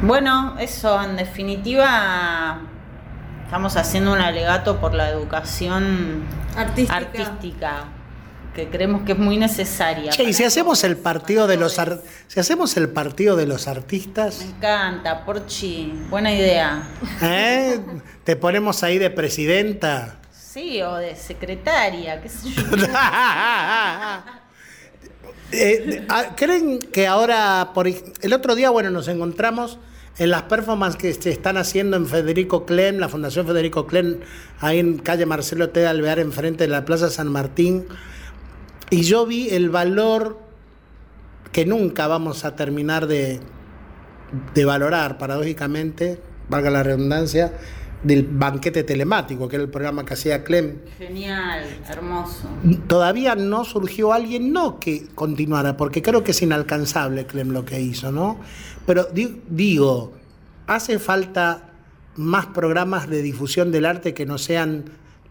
Bueno, 0.04 0.58
eso 0.60 1.02
en 1.02 1.16
definitiva 1.16 2.62
estamos 3.46 3.78
haciendo 3.78 4.12
un 4.12 4.20
alegato 4.20 4.80
por 4.82 4.94
la 4.94 5.10
educación 5.10 6.24
artística, 6.58 6.96
artística 6.98 7.86
que 8.56 8.70
creemos 8.70 9.04
que 9.04 9.12
es 9.12 9.18
muy 9.18 9.38
necesaria. 9.38 10.12
Che, 10.12 10.24
y 10.24 10.34
si 10.34 10.44
hacemos 10.44 10.84
el 10.84 10.98
partido 10.98 11.46
de 11.46 11.58
los 11.58 11.78
ar... 11.78 12.02
si 12.28 12.40
hacemos 12.40 12.76
el 12.78 12.90
partido 12.90 13.36
de 13.36 13.46
los 13.46 13.68
artistas. 13.68 14.40
Me 14.40 14.46
encanta, 14.46 15.26
Porchi, 15.26 15.94
buena 16.10 16.34
idea. 16.34 16.88
¿Eh? 17.22 17.80
Te 18.24 18.36
ponemos 18.36 18.82
ahí 18.82 18.98
de 18.98 19.10
presidenta. 19.10 20.16
Sí, 20.32 20.82
o 20.82 20.96
de 20.96 21.16
secretaria, 21.16 22.22
qué 22.22 22.30
sé 22.30 22.50
yo. 22.50 22.64
eh, 25.52 26.08
¿Creen 26.38 26.80
que 26.80 27.08
ahora, 27.08 27.72
por 27.74 27.88
el 27.88 28.34
otro 28.34 28.56
día, 28.56 28.70
bueno, 28.70 28.90
nos 28.90 29.10
encontramos 29.10 29.78
en 30.18 30.30
las 30.30 30.44
performances 30.44 31.02
que 31.02 31.14
se 31.14 31.30
están 31.30 31.58
haciendo 31.58 31.98
en 31.98 32.08
Federico 32.08 32.66
Klen, 32.66 33.00
la 33.00 33.10
Fundación 33.10 33.46
Federico 33.46 33.86
Klen, 33.86 34.22
ahí 34.60 34.80
en 34.80 34.98
calle 34.98 35.26
Marcelo 35.26 35.70
T. 35.70 35.86
Alvear, 35.86 36.20
enfrente 36.20 36.64
de 36.64 36.70
la 36.70 36.86
Plaza 36.86 37.10
San 37.10 37.32
Martín, 37.32 37.86
y 38.90 39.02
yo 39.02 39.26
vi 39.26 39.50
el 39.50 39.70
valor 39.70 40.40
que 41.52 41.66
nunca 41.66 42.08
vamos 42.08 42.46
a 42.46 42.56
terminar 42.56 43.08
de, 43.08 43.40
de 44.54 44.66
valorar, 44.66 45.18
paradójicamente, 45.18 46.22
valga 46.50 46.70
la 46.70 46.84
redundancia, 46.84 47.54
del 48.04 48.24
banquete 48.24 48.84
telemático, 48.84 49.48
que 49.48 49.56
era 49.56 49.64
el 49.64 49.72
programa 49.72 50.06
que 50.06 50.14
hacía 50.14 50.44
Clem. 50.44 50.78
Genial, 50.98 51.66
hermoso. 51.90 52.48
Todavía 52.88 53.36
no 53.36 53.66
surgió 53.66 54.14
alguien, 54.14 54.54
no 54.54 54.80
que 54.80 55.08
continuara, 55.16 55.76
porque 55.76 56.04
creo 56.04 56.24
que 56.24 56.32
es 56.32 56.42
inalcanzable 56.42 57.26
Clem 57.26 57.50
lo 57.50 57.66
que 57.66 57.82
hizo, 57.82 58.12
¿no? 58.12 58.40
Pero 58.86 59.08
digo, 59.14 60.14
hace 60.68 61.00
falta 61.00 61.70
más 62.16 62.48
programas 62.48 63.10
de 63.10 63.22
difusión 63.22 63.72
del 63.72 63.86
arte 63.86 64.14
que 64.14 64.26
no 64.26 64.38
sean 64.38 64.86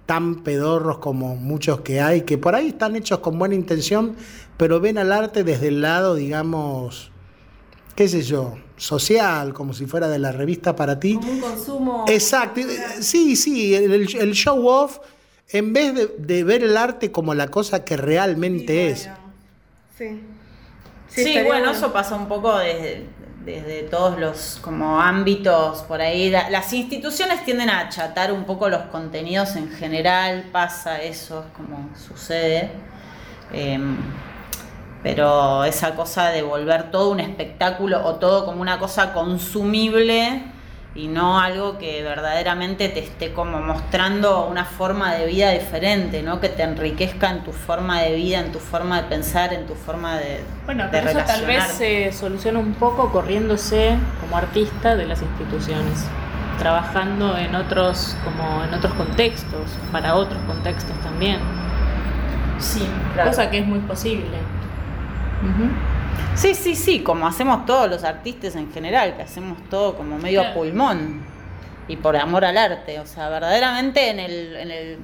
tan 0.06 0.42
pedorros 0.42 0.98
como 0.98 1.34
muchos 1.36 1.80
que 1.80 2.00
hay, 2.00 2.22
que 2.22 2.36
por 2.36 2.54
ahí 2.54 2.68
están 2.68 2.94
hechos 2.96 3.20
con 3.20 3.38
buena 3.38 3.54
intención, 3.54 4.16
pero 4.56 4.80
ven 4.80 4.98
al 4.98 5.12
arte 5.12 5.44
desde 5.44 5.68
el 5.68 5.80
lado, 5.80 6.14
digamos, 6.14 7.10
qué 7.96 8.08
sé 8.08 8.22
yo, 8.22 8.58
social, 8.76 9.54
como 9.54 9.72
si 9.72 9.86
fuera 9.86 10.08
de 10.08 10.18
la 10.18 10.32
revista 10.32 10.76
para 10.76 11.00
ti. 11.00 11.14
Como 11.14 11.32
un 11.32 11.40
consumo. 11.40 12.04
Exacto, 12.08 12.60
sí, 13.00 13.34
sí, 13.36 13.74
el, 13.74 13.92
el 13.92 14.32
show 14.32 14.66
off, 14.66 14.98
en 15.48 15.72
vez 15.72 15.94
de, 15.94 16.06
de, 16.18 16.44
ver 16.44 16.62
el 16.64 16.76
arte 16.76 17.10
como 17.10 17.34
la 17.34 17.48
cosa 17.48 17.84
que 17.84 17.96
realmente 17.96 18.94
sí, 18.94 19.06
bueno. 19.06 19.18
es. 19.18 19.96
Sí. 19.96 20.20
Sí, 21.08 21.24
sí 21.24 21.32
bueno, 21.34 21.48
bueno, 21.48 21.70
eso 21.70 21.92
pasa 21.92 22.16
un 22.16 22.26
poco 22.26 22.58
desde, 22.58 23.06
desde 23.44 23.82
todos 23.82 24.18
los 24.18 24.58
como 24.62 25.00
ámbitos 25.00 25.82
por 25.82 26.00
ahí. 26.00 26.30
La, 26.30 26.50
las 26.50 26.72
instituciones 26.72 27.44
tienden 27.44 27.70
a 27.70 27.80
achatar 27.80 28.32
un 28.32 28.44
poco 28.44 28.68
los 28.68 28.82
contenidos 28.84 29.56
en 29.56 29.70
general, 29.70 30.46
pasa 30.50 31.02
eso, 31.02 31.40
es 31.40 31.56
como 31.56 31.90
sucede. 31.96 32.70
Eh, 33.52 33.78
pero 35.02 35.64
esa 35.64 35.94
cosa 35.94 36.30
de 36.30 36.42
volver 36.42 36.90
todo 36.90 37.10
un 37.10 37.20
espectáculo 37.20 38.06
o 38.06 38.14
todo 38.14 38.46
como 38.46 38.62
una 38.62 38.78
cosa 38.78 39.12
consumible 39.12 40.42
y 40.96 41.08
no 41.08 41.40
algo 41.40 41.76
que 41.78 42.02
verdaderamente 42.04 42.88
te 42.88 43.00
esté 43.00 43.32
como 43.32 43.58
mostrando 43.60 44.46
una 44.46 44.64
forma 44.64 45.14
de 45.14 45.26
vida 45.26 45.50
diferente, 45.50 46.22
¿no? 46.22 46.40
Que 46.40 46.48
te 46.48 46.62
enriquezca 46.62 47.30
en 47.30 47.42
tu 47.42 47.52
forma 47.52 48.00
de 48.02 48.14
vida, 48.14 48.38
en 48.38 48.52
tu 48.52 48.60
forma 48.60 49.02
de 49.02 49.08
pensar, 49.08 49.52
en 49.52 49.66
tu 49.66 49.74
forma 49.74 50.16
de 50.16 50.40
Bueno, 50.66 50.88
de 50.88 50.98
eso 50.98 51.18
tal 51.26 51.46
vez 51.46 51.64
se 51.64 52.12
soluciona 52.12 52.60
un 52.60 52.74
poco 52.74 53.10
corriéndose 53.10 53.96
como 54.20 54.36
artista 54.36 54.94
de 54.94 55.06
las 55.06 55.20
instituciones, 55.20 56.04
trabajando 56.60 57.36
en 57.36 57.56
otros 57.56 58.16
como 58.22 58.62
en 58.62 58.72
otros 58.72 58.94
contextos, 58.94 59.72
para 59.90 60.14
otros 60.14 60.40
contextos 60.46 60.96
también. 61.02 61.38
Sí, 62.60 62.86
claro. 63.14 63.30
Cosa 63.30 63.50
que 63.50 63.58
es 63.58 63.66
muy 63.66 63.80
posible. 63.80 64.38
Uh 65.42 65.46
-huh. 65.46 65.93
Sí, 66.34 66.54
sí, 66.54 66.74
sí, 66.74 67.00
como 67.00 67.26
hacemos 67.26 67.64
todos 67.64 67.88
los 67.88 68.04
artistas 68.04 68.56
en 68.56 68.72
general, 68.72 69.16
que 69.16 69.22
hacemos 69.22 69.58
todo 69.70 69.96
como 69.96 70.18
medio 70.18 70.40
claro. 70.40 70.50
a 70.50 70.58
pulmón 70.58 71.22
y 71.88 71.96
por 71.96 72.16
amor 72.16 72.44
al 72.44 72.58
arte. 72.58 73.00
O 73.00 73.06
sea, 73.06 73.28
verdaderamente 73.28 74.10
en 74.10 74.18
el, 74.18 74.56
en 74.56 74.70
el, 74.70 74.98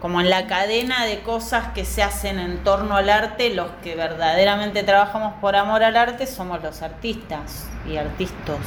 como 0.00 0.20
en 0.20 0.30
la 0.30 0.46
cadena 0.46 1.04
de 1.04 1.20
cosas 1.20 1.72
que 1.72 1.84
se 1.84 2.02
hacen 2.02 2.38
en 2.38 2.58
torno 2.58 2.96
al 2.96 3.08
arte, 3.08 3.54
los 3.54 3.68
que 3.82 3.96
verdaderamente 3.96 4.82
trabajamos 4.82 5.34
por 5.40 5.56
amor 5.56 5.82
al 5.82 5.96
arte 5.96 6.26
somos 6.26 6.62
los 6.62 6.82
artistas 6.82 7.66
y 7.90 7.96
artistas. 7.96 8.58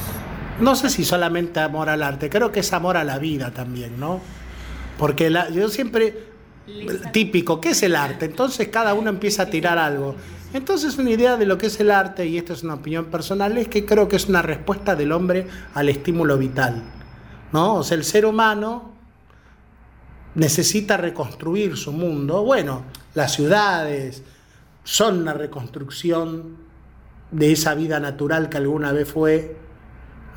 No 0.58 0.74
sé 0.74 0.90
si 0.90 1.04
solamente 1.04 1.60
amor 1.60 1.88
al 1.88 2.02
arte, 2.02 2.28
creo 2.28 2.52
que 2.52 2.60
es 2.60 2.72
amor 2.72 2.96
a 2.96 3.04
la 3.04 3.18
vida 3.18 3.50
también, 3.50 3.98
¿no? 3.98 4.20
Porque 4.98 5.30
la, 5.30 5.48
yo 5.48 5.68
siempre, 5.70 6.14
típico, 7.12 7.60
¿qué 7.60 7.70
es 7.70 7.82
el 7.82 7.96
arte? 7.96 8.26
Entonces 8.26 8.68
cada 8.68 8.94
uno 8.94 9.10
empieza 9.10 9.44
a 9.44 9.46
tirar 9.46 9.78
algo. 9.78 10.16
Entonces 10.52 10.98
una 10.98 11.10
idea 11.10 11.36
de 11.36 11.46
lo 11.46 11.58
que 11.58 11.66
es 11.66 11.78
el 11.80 11.90
arte, 11.90 12.26
y 12.26 12.36
esto 12.36 12.52
es 12.52 12.62
una 12.62 12.74
opinión 12.74 13.06
personal, 13.06 13.56
es 13.58 13.68
que 13.68 13.86
creo 13.86 14.08
que 14.08 14.16
es 14.16 14.28
una 14.28 14.42
respuesta 14.42 14.96
del 14.96 15.12
hombre 15.12 15.46
al 15.74 15.88
estímulo 15.88 16.36
vital. 16.36 16.82
¿no? 17.52 17.76
O 17.76 17.82
sea, 17.82 17.96
el 17.96 18.04
ser 18.04 18.26
humano 18.26 18.90
necesita 20.34 20.96
reconstruir 20.96 21.76
su 21.76 21.92
mundo. 21.92 22.44
Bueno, 22.44 22.82
las 23.14 23.34
ciudades 23.34 24.22
son 24.84 25.18
una 25.18 25.32
reconstrucción 25.32 26.56
de 27.30 27.52
esa 27.52 27.74
vida 27.74 28.00
natural 28.00 28.48
que 28.48 28.56
alguna 28.56 28.92
vez 28.92 29.08
fue, 29.08 29.56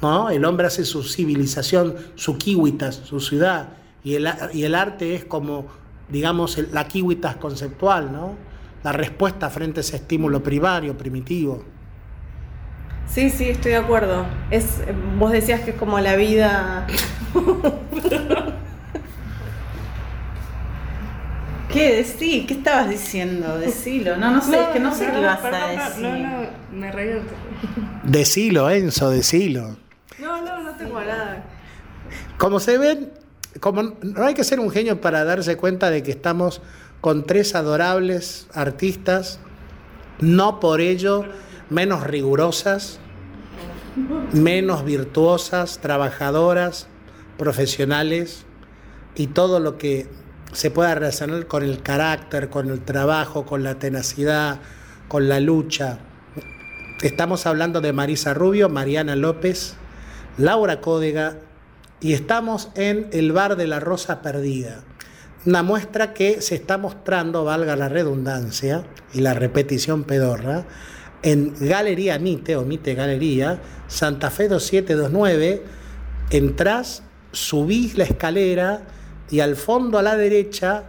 ¿no? 0.01 0.29
El 0.29 0.45
hombre 0.45 0.67
hace 0.67 0.85
su 0.85 1.03
civilización, 1.03 1.95
su 2.15 2.37
kiwitas, 2.37 2.95
su 2.95 3.19
ciudad, 3.19 3.69
y 4.03 4.15
el, 4.15 4.29
y 4.53 4.63
el 4.63 4.75
arte 4.75 5.15
es 5.15 5.25
como, 5.25 5.67
digamos, 6.09 6.57
la 6.71 6.87
kiwitas 6.87 7.35
conceptual, 7.37 8.11
¿no? 8.11 8.35
La 8.83 8.91
respuesta 8.91 9.49
frente 9.49 9.79
a 9.79 9.81
ese 9.81 9.95
estímulo 9.95 10.43
primario, 10.43 10.97
primitivo. 10.97 11.63
Sí, 13.07 13.29
sí, 13.29 13.49
estoy 13.49 13.71
de 13.71 13.77
acuerdo. 13.77 14.25
Es, 14.49 14.79
vos 15.19 15.31
decías 15.31 15.61
que 15.61 15.71
es 15.71 15.77
como 15.77 15.99
la 15.99 16.15
vida. 16.15 16.87
¿Qué 21.71 21.95
decí? 21.95 22.45
¿Qué 22.45 22.53
estabas 22.53 22.89
diciendo? 22.89 23.57
Decilo. 23.57 24.15
No, 24.17 24.29
no 24.31 24.41
sé, 24.41 24.61
es 24.61 24.67
que 24.67 24.79
no 24.79 24.93
sé 24.93 25.09
qué 25.11 25.19
ibas 25.19 25.43
a 25.43 25.67
decir. 25.67 26.03
No, 26.03 26.17
no, 26.17 26.47
me 26.71 26.91
reí. 26.91 27.19
Decilo, 28.03 28.69
Enzo, 28.69 29.09
decilo. 29.09 29.77
No, 30.19 30.41
no, 30.41 30.61
no 30.61 30.75
tengo 30.75 30.99
nada. 31.01 31.43
Como 32.37 32.59
se 32.59 32.77
ven, 32.77 33.11
no 33.71 34.25
hay 34.25 34.33
que 34.33 34.43
ser 34.43 34.59
un 34.59 34.69
genio 34.69 34.99
para 34.99 35.23
darse 35.23 35.55
cuenta 35.55 35.89
de 35.89 36.03
que 36.03 36.11
estamos 36.11 36.61
con 37.01 37.25
tres 37.25 37.55
adorables 37.55 38.47
artistas, 38.53 39.39
no 40.19 40.59
por 40.59 40.81
ello 40.81 41.25
menos 41.69 42.03
rigurosas, 42.03 42.99
menos 44.33 44.83
virtuosas, 44.83 45.79
trabajadoras, 45.79 46.87
profesionales 47.37 48.45
y 49.15 49.27
todo 49.27 49.59
lo 49.59 49.77
que 49.77 50.07
se 50.51 50.71
pueda 50.71 50.93
relacionar 50.95 51.47
con 51.47 51.63
el 51.63 51.81
carácter, 51.81 52.49
con 52.49 52.69
el 52.69 52.81
trabajo, 52.81 53.45
con 53.45 53.63
la 53.63 53.79
tenacidad, 53.79 54.59
con 55.07 55.29
la 55.29 55.39
lucha. 55.39 55.99
Estamos 57.01 57.45
hablando 57.45 57.81
de 57.81 57.91
Marisa 57.91 58.33
Rubio, 58.33 58.69
Mariana 58.69 59.15
López, 59.15 59.75
Laura 60.37 60.79
Códega 60.79 61.37
y 62.03 62.11
estamos 62.11 62.67
en 62.75 63.07
el 63.13 63.31
Bar 63.31 63.55
de 63.55 63.65
la 63.65 63.79
Rosa 63.79 64.21
Perdida. 64.21 64.81
Una 65.45 65.63
muestra 65.63 66.13
que 66.13 66.41
se 66.41 66.55
está 66.55 66.77
mostrando, 66.77 67.45
valga 67.45 67.77
la 67.77 67.87
redundancia 67.87 68.83
y 69.13 69.21
la 69.21 69.33
repetición 69.33 70.03
pedorra, 70.03 70.65
en 71.21 71.53
Galería 71.57 72.19
Mite 72.19 72.57
o 72.57 72.65
Mite 72.65 72.93
Galería, 72.93 73.61
Santa 73.87 74.29
Fe 74.29 74.49
2729, 74.49 75.63
entras, 76.29 77.03
subís 77.31 77.97
la 77.97 78.03
escalera 78.03 78.83
y 79.31 79.39
al 79.39 79.55
fondo 79.55 79.97
a 79.97 80.01
la 80.03 80.17
derecha 80.17 80.83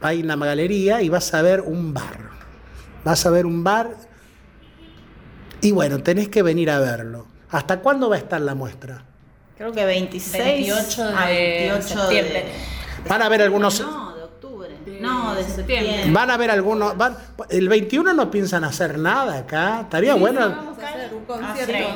hay 0.00 0.22
una 0.22 0.36
galería 0.36 1.02
y 1.02 1.08
vas 1.08 1.34
a 1.34 1.42
ver 1.42 1.60
un 1.60 1.92
bar. 1.92 2.30
Vas 3.04 3.26
a 3.26 3.30
ver 3.30 3.46
un 3.46 3.64
bar 3.64 3.96
y 5.60 5.72
bueno, 5.72 6.02
tenés 6.04 6.28
que 6.28 6.42
venir 6.42 6.70
a 6.70 6.78
verlo. 6.78 7.26
¿Hasta 7.50 7.80
cuándo 7.80 8.08
va 8.08 8.16
a 8.16 8.18
estar 8.18 8.40
la 8.40 8.54
muestra? 8.54 9.11
Creo 9.56 9.72
que 9.72 9.84
26, 9.84 10.42
28 10.44 11.04
de, 11.06 11.12
28 11.70 11.88
septiembre. 11.88 12.44
de- 12.44 13.08
Van 13.08 13.22
a 13.22 13.28
ver 13.28 13.42
algunos... 13.42 13.80
No. 13.80 14.11
No, 15.02 15.34
de 15.34 15.44
septiembre. 15.44 16.04
Van 16.10 16.30
a 16.30 16.36
ver 16.36 16.50
algunos... 16.50 16.96
van- 16.96 17.16
el 17.50 17.68
21 17.68 18.14
no 18.14 18.30
piensan 18.30 18.64
hacer 18.64 18.98
nada 18.98 19.38
acá. 19.38 19.80
Estaría 19.82 20.14
bueno... 20.14 20.40
Vamos 20.40 20.78
a 20.78 20.88
hacer 20.88 21.14
un 21.14 21.24
concierto. 21.24 21.88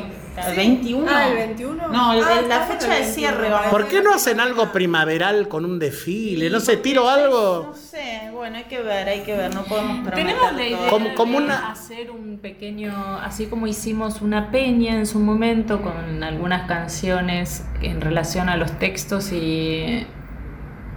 ¿El 0.48 0.54
21? 0.56 1.06
Ah, 1.10 1.28
¿el 1.28 1.34
21? 1.34 1.88
No, 1.88 2.12
el- 2.12 2.22
Ah, 2.24 2.40
el- 2.40 2.48
la 2.48 2.60
fecha 2.60 2.88
de 2.94 3.04
cierre 3.04 3.36
21. 3.48 3.54
vamos 3.54 3.66
a 3.68 3.70
¿Por 3.70 3.88
qué 3.88 4.02
no 4.02 4.12
hacen 4.14 4.38
algo 4.40 4.70
primaveral 4.70 5.48
con 5.48 5.64
un 5.64 5.78
desfile? 5.78 6.50
No 6.50 6.60
sé, 6.60 6.76
tiro 6.76 7.08
algo... 7.08 7.68
No 7.70 7.74
sé, 7.74 8.28
bueno, 8.32 8.58
hay 8.58 8.64
que 8.64 8.82
ver, 8.82 9.08
hay 9.08 9.20
que 9.22 9.34
ver, 9.34 9.54
no 9.54 9.64
podemos 9.64 10.06
prometer 10.06 10.14
Tenemos 10.14 10.52
la 10.52 10.66
idea. 10.66 10.90
Como- 10.90 11.14
como 11.14 11.38
de 11.40 11.44
una- 11.46 11.70
hacer 11.70 12.10
un 12.10 12.38
pequeño, 12.38 12.92
así 13.22 13.46
como 13.46 13.66
hicimos 13.66 14.20
una 14.20 14.50
peña 14.50 14.96
en 14.96 15.06
su 15.06 15.18
momento 15.20 15.80
con 15.80 16.22
algunas 16.22 16.68
canciones 16.68 17.64
en 17.80 18.00
relación 18.02 18.50
a 18.50 18.56
los 18.56 18.78
textos 18.78 19.32
y 19.32 20.06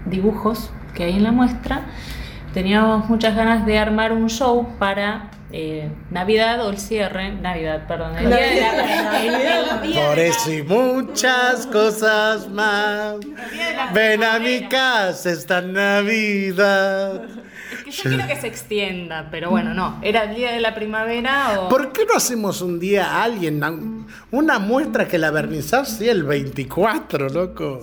dibujos 0.06 0.72
que 0.94 1.04
hay 1.06 1.14
en 1.16 1.24
la 1.24 1.32
muestra, 1.32 1.82
teníamos 2.54 3.08
muchas 3.10 3.36
ganas 3.36 3.66
de 3.66 3.78
armar 3.78 4.12
un 4.14 4.30
show 4.30 4.68
para 4.80 5.32
eh, 5.52 5.90
Navidad 6.12 6.64
o 6.66 6.70
el 6.70 6.78
cierre, 6.78 7.32
Navidad, 7.32 7.88
perdón, 7.88 8.16
el 8.18 8.28
día 8.28 8.38
de 8.38 8.62
la- 8.62 9.82
día 9.82 10.08
Por 10.08 10.20
eso 10.20 10.52
y 10.52 10.62
muchas 10.64 11.66
cosas 11.68 12.48
más. 12.50 13.16
Ven 13.94 14.24
a 14.24 14.38
mi 14.40 14.68
casa 14.68 15.32
esta 15.32 15.62
Navidad. 15.62 17.24
Es 17.72 17.84
que 17.84 17.92
yo 17.92 18.04
quiero 18.04 18.28
que 18.28 18.36
se 18.36 18.48
extienda, 18.48 19.28
pero 19.32 19.50
bueno, 19.50 19.74
no, 19.74 20.00
era 20.04 20.24
el 20.24 20.36
día 20.36 20.52
de 20.52 20.60
la 20.60 20.76
primavera 20.76 21.62
o... 21.62 21.70
¿Por 21.70 21.92
qué 21.94 22.06
no 22.06 22.16
hacemos 22.16 22.62
un 22.62 22.80
día 22.80 23.06
a 23.12 23.24
alguien, 23.24 23.60
una 24.32 24.60
muestra 24.60 25.08
que 25.08 25.18
la 25.18 25.32
vernizar 25.32 25.86
sea 25.86 26.12
el 26.12 26.24
24, 26.24 27.30
loco? 27.30 27.82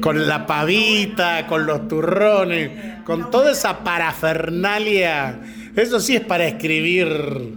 Con 0.00 0.26
la 0.26 0.46
pavita, 0.46 1.46
con 1.46 1.66
los 1.66 1.88
turrones, 1.88 3.02
con 3.04 3.30
toda 3.30 3.52
esa 3.52 3.84
parafernalia. 3.84 5.40
Eso 5.76 6.00
sí 6.00 6.16
es 6.16 6.22
para 6.22 6.46
escribir. 6.46 7.54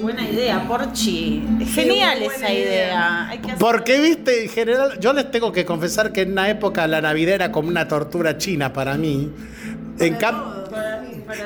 Buena 0.00 0.26
idea, 0.28 0.66
Porchi. 0.66 1.42
Genial 1.74 2.22
esa 2.22 2.50
idea. 2.52 3.28
Hacer- 3.30 3.56
Porque, 3.58 4.00
viste, 4.00 4.44
en 4.44 4.48
general, 4.48 4.98
yo 5.00 5.12
les 5.12 5.30
tengo 5.30 5.52
que 5.52 5.64
confesar 5.66 6.12
que 6.12 6.22
en 6.22 6.32
una 6.32 6.48
época 6.48 6.86
la 6.86 7.00
Navidad 7.02 7.34
era 7.34 7.52
como 7.52 7.68
una 7.68 7.86
tortura 7.86 8.38
china 8.38 8.72
para 8.72 8.94
mí. 8.96 9.30
En 9.98 10.14
cambio, 10.14 10.64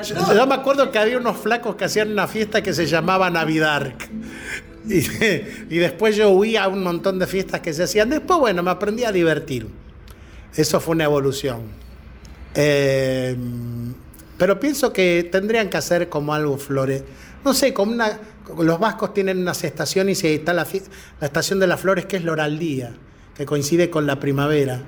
yo, 0.03 0.33
yo 0.33 0.47
me 0.47 0.55
acuerdo 0.55 0.89
que 0.91 0.97
había 0.99 1.17
unos 1.17 1.35
flacos 1.37 1.75
que 1.75 1.83
hacían 1.85 2.11
una 2.11 2.27
fiesta 2.27 2.63
que 2.63 2.73
se 2.73 2.85
llamaba 2.85 3.29
Navidark. 3.29 4.07
Y, 5.69 5.75
y 5.75 5.77
después 5.79 6.15
yo 6.15 6.29
huía 6.29 6.63
a 6.63 6.67
un 6.69 6.81
montón 6.81 7.19
de 7.19 7.27
fiestas 7.27 7.59
que 7.61 7.73
se 7.73 7.83
hacían. 7.83 8.09
Después, 8.09 8.39
bueno, 8.39 8.63
me 8.63 8.71
aprendí 8.71 9.03
a 9.03 9.11
divertir. 9.11 9.67
Eso 10.55 10.79
fue 10.79 10.95
una 10.95 11.03
evolución. 11.03 11.63
Eh, 12.55 13.35
pero 14.37 14.59
pienso 14.59 14.93
que 14.93 15.27
tendrían 15.31 15.69
que 15.69 15.77
hacer 15.77 16.09
como 16.09 16.33
algo 16.33 16.57
flore. 16.57 17.03
No 17.43 17.53
sé, 17.53 17.73
como 17.73 17.91
una. 17.91 18.19
Los 18.57 18.79
vascos 18.79 19.13
tienen 19.13 19.39
unas 19.39 19.63
estaciones 19.63 20.23
y 20.23 20.27
está 20.27 20.53
la, 20.53 20.65
la 21.19 21.27
estación 21.27 21.59
de 21.59 21.67
las 21.67 21.79
flores 21.81 22.05
que 22.05 22.17
es 22.17 22.23
Loraldía, 22.23 22.93
que 23.35 23.45
coincide 23.45 23.89
con 23.89 24.07
la 24.07 24.19
primavera. 24.19 24.81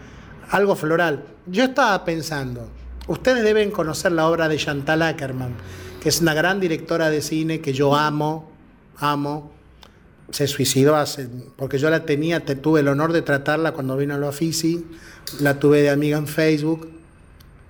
Algo 0.50 0.76
floral. 0.76 1.26
Yo 1.46 1.66
estaba 1.66 2.06
pensando, 2.06 2.70
ustedes 3.08 3.44
deben 3.44 3.70
conocer 3.70 4.14
la 4.14 4.28
obra 4.28 4.48
de 4.48 4.58
Chantal 4.58 5.02
Ackerman, 5.02 5.56
que 6.02 6.10
es 6.10 6.22
una 6.22 6.34
gran 6.34 6.60
directora 6.60 7.10
de 7.10 7.22
cine 7.22 7.60
que 7.60 7.74
yo 7.74 7.96
amo, 7.96 8.50
amo. 8.98 9.52
Se 10.32 10.48
suicidó 10.48 10.96
hace, 10.96 11.28
porque 11.56 11.78
yo 11.80 11.90
la 11.90 12.06
tenía, 12.06 12.46
te, 12.46 12.56
tuve 12.56 12.82
el 12.82 12.88
honor 12.88 13.14
de 13.14 13.22
tratarla 13.22 13.72
cuando 13.72 13.98
vino 13.98 14.14
a 14.16 14.18
la 14.18 14.28
Ofici, 14.30 14.86
la 15.40 15.60
tuve 15.60 15.82
de 15.82 15.90
amiga 15.90 16.18
en 16.18 16.28
Facebook 16.28 16.90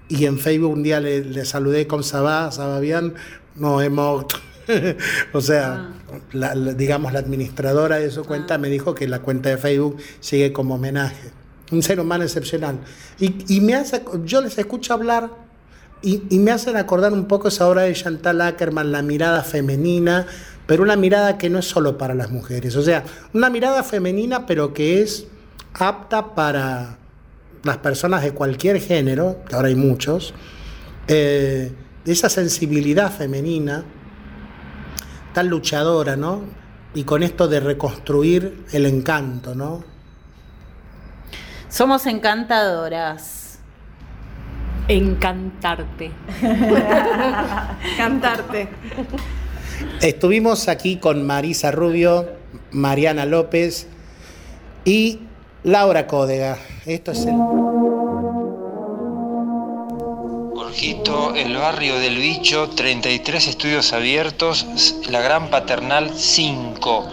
y 0.09 0.25
en 0.25 0.37
Facebook 0.39 0.71
un 0.73 0.83
día 0.83 0.99
le, 0.99 1.23
le 1.23 1.45
saludé 1.45 1.87
con 1.87 2.03
Sabá, 2.03 2.51
Sabá 2.51 2.79
bien, 2.79 3.13
no 3.55 3.81
hemos... 3.81 4.25
o 5.33 5.41
sea, 5.41 5.93
la- 6.31 6.53
la- 6.55 6.73
digamos, 6.73 7.11
la 7.13 7.19
administradora 7.19 7.97
de 7.97 8.11
su 8.11 8.23
cuenta 8.23 8.57
me 8.57 8.69
dijo 8.69 8.93
que 8.93 9.07
la 9.07 9.19
cuenta 9.19 9.49
de 9.49 9.57
Facebook 9.57 9.97
sigue 10.19 10.51
como 10.53 10.75
homenaje. 10.75 11.31
Un 11.71 11.81
ser 11.83 11.99
humano 11.99 12.23
excepcional. 12.23 12.79
Y, 13.19 13.35
y 13.47 13.61
me 13.61 13.75
hace, 13.75 14.03
yo 14.25 14.41
les 14.41 14.57
escucho 14.57 14.93
hablar 14.93 15.29
y, 16.01 16.23
y 16.29 16.39
me 16.39 16.51
hacen 16.51 16.77
acordar 16.77 17.13
un 17.13 17.25
poco 17.27 17.47
esa 17.49 17.67
obra 17.67 17.83
de 17.83 17.93
Chantal 17.93 18.41
Ackerman, 18.41 18.91
la 18.91 19.01
mirada 19.01 19.43
femenina, 19.43 20.25
pero 20.69 20.83
una 20.83 20.95
mirada 20.95 21.39
que 21.39 21.49
no 21.49 21.57
es 21.57 21.65
solo 21.65 21.97
para 21.97 22.13
las 22.13 22.29
mujeres. 22.29 22.75
O 22.75 22.83
sea, 22.83 23.03
una 23.33 23.49
mirada 23.49 23.81
femenina, 23.81 24.45
pero 24.45 24.71
que 24.71 25.01
es 25.01 25.25
apta 25.73 26.35
para 26.35 26.99
las 27.63 27.77
personas 27.77 28.21
de 28.21 28.33
cualquier 28.33 28.79
género, 28.79 29.37
que 29.49 29.55
ahora 29.55 29.69
hay 29.69 29.75
muchos, 29.75 30.35
eh, 31.07 31.71
de 32.05 32.11
esa 32.11 32.29
sensibilidad 32.29 33.11
femenina 33.11 33.83
tan 35.33 35.49
luchadora, 35.49 36.15
¿no? 36.15 36.43
Y 36.93 37.03
con 37.03 37.23
esto 37.23 37.47
de 37.47 37.61
reconstruir 37.61 38.63
el 38.71 38.85
encanto, 38.85 39.55
¿no? 39.55 39.83
Somos 41.67 42.05
encantadoras. 42.05 43.57
Encantarte. 44.87 46.11
Cantarte. 47.97 48.69
Estuvimos 50.01 50.69
aquí 50.69 50.95
con 50.95 51.27
Marisa 51.27 51.71
Rubio, 51.71 52.25
Mariana 52.71 53.25
López 53.25 53.87
y 54.85 55.19
Laura 55.63 56.07
Códega. 56.07 56.57
Esto 56.85 57.11
es 57.11 57.25
el... 57.25 57.35
Jorgito, 60.55 61.35
el 61.35 61.57
barrio 61.57 61.99
del 61.99 62.15
bicho, 62.15 62.69
33 62.69 63.49
estudios 63.49 63.91
abiertos, 63.91 64.95
la 65.09 65.19
Gran 65.19 65.49
Paternal 65.49 66.11
5. 66.15 67.05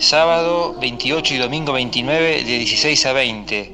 Sábado 0.00 0.76
28 0.80 1.34
y 1.34 1.36
domingo 1.36 1.74
29 1.74 2.42
de 2.42 2.58
16 2.58 3.04
a 3.04 3.12
20. 3.12 3.72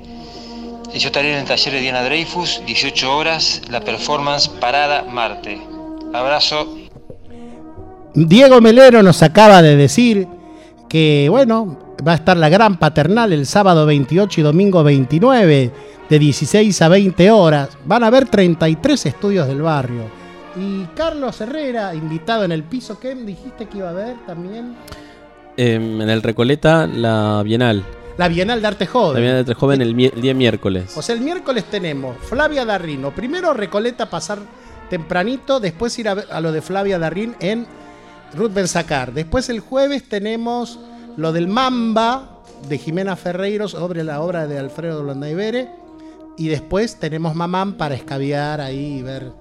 Y 0.93 0.99
yo 0.99 1.07
estaré 1.07 1.33
en 1.33 1.39
el 1.39 1.45
taller 1.45 1.75
de 1.75 1.81
Diana 1.81 2.03
Dreyfus, 2.03 2.63
18 2.67 3.17
horas, 3.17 3.63
la 3.71 3.81
performance 3.81 4.49
Parada 4.49 5.05
Marte. 5.05 5.61
Abrazo. 6.13 6.84
Diego 8.15 8.61
Melero 8.61 9.03
nos 9.03 9.25
acaba 9.25 9.61
de 9.61 9.77
decir 9.77 10.29
que, 10.89 11.27
bueno, 11.29 11.97
va 12.07 12.13
a 12.13 12.15
estar 12.15 12.37
la 12.37 12.49
gran 12.49 12.79
paternal 12.79 13.33
el 13.33 13.45
sábado 13.45 13.87
28 13.87 14.41
y 14.41 14.45
domingo 14.45 14.85
29, 14.85 15.71
de 16.09 16.19
16 16.19 16.83
a 16.83 16.89
20 16.89 17.31
horas. 17.33 17.71
Van 17.85 18.05
a 18.05 18.07
haber 18.07 18.29
33 18.29 19.07
estudios 19.07 19.49
del 19.49 19.63
barrio. 19.63 20.05
Y 20.57 20.85
Carlos 20.95 21.41
Herrera, 21.41 21.93
invitado 21.93 22.45
en 22.45 22.53
el 22.53 22.63
piso, 22.63 23.01
¿qué 23.01 23.17
dijiste 23.17 23.67
que 23.67 23.79
iba 23.79 23.89
a 23.89 23.91
haber 23.91 24.15
también? 24.27 24.77
Em, 25.57 26.01
en 26.01 26.09
el 26.09 26.23
Recoleta, 26.23 26.87
la 26.87 27.43
Bienal. 27.43 27.83
La 28.17 28.29
Bienal 28.29 28.61
de 28.61 28.69
Arte 28.69 28.87
Joven. 28.87 29.15
La 29.15 29.21
Bienal 29.21 29.45
de 29.45 29.51
Arte 29.51 29.55
Joven 29.55 29.83
el, 29.83 29.97
día 29.97 30.35
miércoles. 30.35 30.97
O 30.97 31.03
sea, 31.03 31.17
el 31.17 31.21
miércoles 31.21 31.65
tenemos 31.65 32.17
Flavia 32.19 32.65
Darrino. 32.65 33.13
Primero 33.13 33.53
Recoleta 33.55 34.09
pasar 34.09 34.39
tempranito, 34.89 35.59
después 35.59 35.99
ir 35.99 36.09
a, 36.09 36.13
a 36.13 36.41
lo 36.41 36.53
de 36.53 36.63
Flavia 36.63 37.01
Darrín 37.01 37.35
en 37.41 37.67
Ruth 38.35 38.53
Benzacar. 38.53 39.13
Después 39.13 39.49
el 39.49 39.61
jueves 39.61 40.09
tenemos 40.09 40.79
lo 41.17 41.33
del 41.33 41.49
Mamba 41.49 42.43
de 42.69 42.79
Jimena 42.79 43.17
Ferreiro 43.17 43.69
sobre 43.69 44.05
la 44.05 44.21
obra 44.21 44.47
de 44.47 44.59
Alfredo 44.59 45.03
Blondaibere. 45.03 45.71
Y 46.37 46.49
después 46.49 46.97
tenemos 46.97 47.35
Mamán 47.35 47.75
para 47.75 47.95
escabiar 47.95 48.61
ahí 48.61 48.99
y 48.99 49.03
ver 49.03 49.33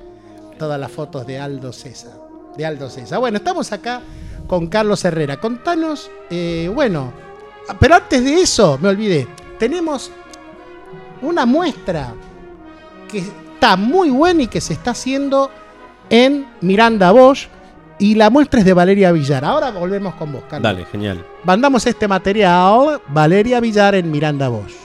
todas 0.59 0.79
las 0.79 0.91
fotos 0.91 1.25
de 1.25 1.39
Aldo 1.39 1.73
César. 1.73 2.13
De 2.55 2.65
Aldo. 2.65 2.87
Bueno, 3.19 3.37
estamos 3.37 3.71
acá 3.71 4.01
con 4.47 4.67
Carlos 4.67 5.03
Herrera. 5.03 5.37
Contanos, 5.37 6.11
eh, 6.29 6.69
bueno, 6.73 7.11
pero 7.79 7.95
antes 7.95 8.23
de 8.23 8.41
eso, 8.41 8.77
me 8.79 8.89
olvidé, 8.89 9.27
tenemos 9.57 10.11
una 11.21 11.45
muestra 11.45 12.13
que 13.09 13.19
está 13.19 13.75
muy 13.75 14.09
buena 14.09 14.43
y 14.43 14.47
que 14.47 14.61
se 14.61 14.73
está 14.73 14.91
haciendo 14.91 15.49
en 16.09 16.45
Miranda 16.61 17.11
Bosch. 17.11 17.47
Y 17.99 18.15
la 18.15 18.29
muestra 18.29 18.59
es 18.59 18.65
de 18.65 18.73
Valeria 18.73 19.11
Villar. 19.11 19.45
Ahora 19.45 19.71
volvemos 19.71 20.15
con 20.15 20.31
vos, 20.31 20.43
Carlos. 20.49 20.63
Dale, 20.63 20.85
genial. 20.85 21.23
Mandamos 21.43 21.85
este 21.85 22.07
material, 22.07 23.01
Valeria 23.07 23.59
Villar 23.59 23.95
en 23.95 24.09
Miranda 24.11 24.49
Bosch. 24.49 24.83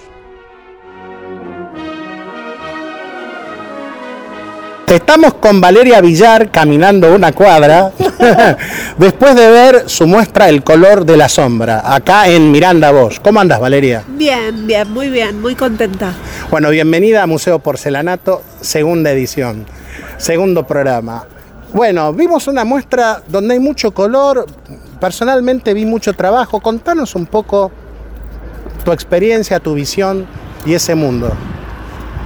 Estamos 4.88 5.34
con 5.34 5.60
Valeria 5.60 6.00
Villar 6.00 6.50
caminando 6.50 7.14
una 7.14 7.32
cuadra 7.32 7.92
después 8.98 9.34
de 9.34 9.50
ver 9.50 9.82
su 9.86 10.06
muestra 10.06 10.48
El 10.48 10.62
color 10.62 11.04
de 11.04 11.14
la 11.14 11.28
sombra, 11.28 11.82
acá 11.94 12.26
en 12.28 12.50
Miranda 12.50 12.90
Bosch. 12.90 13.20
¿Cómo 13.20 13.38
andas, 13.38 13.60
Valeria? 13.60 14.02
Bien, 14.08 14.66
bien, 14.66 14.90
muy 14.90 15.10
bien, 15.10 15.42
muy 15.42 15.54
contenta. 15.54 16.14
Bueno, 16.50 16.70
bienvenida 16.70 17.22
a 17.22 17.26
Museo 17.26 17.58
Porcelanato, 17.58 18.42
segunda 18.62 19.10
edición, 19.10 19.66
segundo 20.16 20.66
programa. 20.66 21.26
Bueno, 21.72 22.12
vimos 22.14 22.48
una 22.48 22.64
muestra 22.64 23.22
donde 23.28 23.54
hay 23.54 23.60
mucho 23.60 23.92
color, 23.92 24.46
personalmente 25.00 25.74
vi 25.74 25.84
mucho 25.84 26.14
trabajo. 26.14 26.60
Contanos 26.60 27.14
un 27.14 27.26
poco 27.26 27.70
tu 28.84 28.92
experiencia, 28.92 29.60
tu 29.60 29.74
visión 29.74 30.26
y 30.64 30.74
ese 30.74 30.94
mundo. 30.94 31.30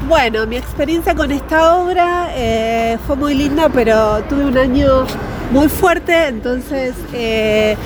Bueno, 0.08 0.46
mi 0.46 0.56
experiencia 0.56 1.14
con 1.14 1.32
esta 1.32 1.76
obra 1.76 2.28
eh, 2.34 2.98
fue 3.06 3.16
muy 3.16 3.34
linda, 3.34 3.68
pero 3.68 4.22
tuve 4.28 4.44
un 4.44 4.58
año 4.58 5.06
muy 5.50 5.68
fuerte, 5.68 6.28
entonces 6.28 6.94
eh, 7.12 7.76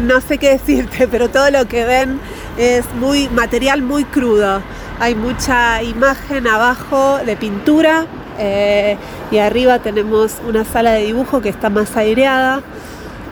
no 0.00 0.20
sé 0.20 0.38
qué 0.38 0.50
decirte, 0.50 1.06
pero 1.06 1.28
todo 1.28 1.50
lo 1.50 1.66
que 1.68 1.84
ven 1.84 2.18
es 2.56 2.84
muy 2.94 3.28
material 3.28 3.82
muy 3.82 4.04
crudo. 4.04 4.62
Hay 5.00 5.14
mucha 5.14 5.82
imagen 5.82 6.46
abajo 6.46 7.18
de 7.24 7.36
pintura 7.36 8.06
eh, 8.40 8.96
y 9.30 9.38
arriba 9.38 9.78
tenemos 9.78 10.32
una 10.48 10.64
sala 10.64 10.92
de 10.92 11.04
dibujo 11.04 11.40
que 11.40 11.50
está 11.50 11.68
más 11.70 11.96
aireada. 11.96 12.62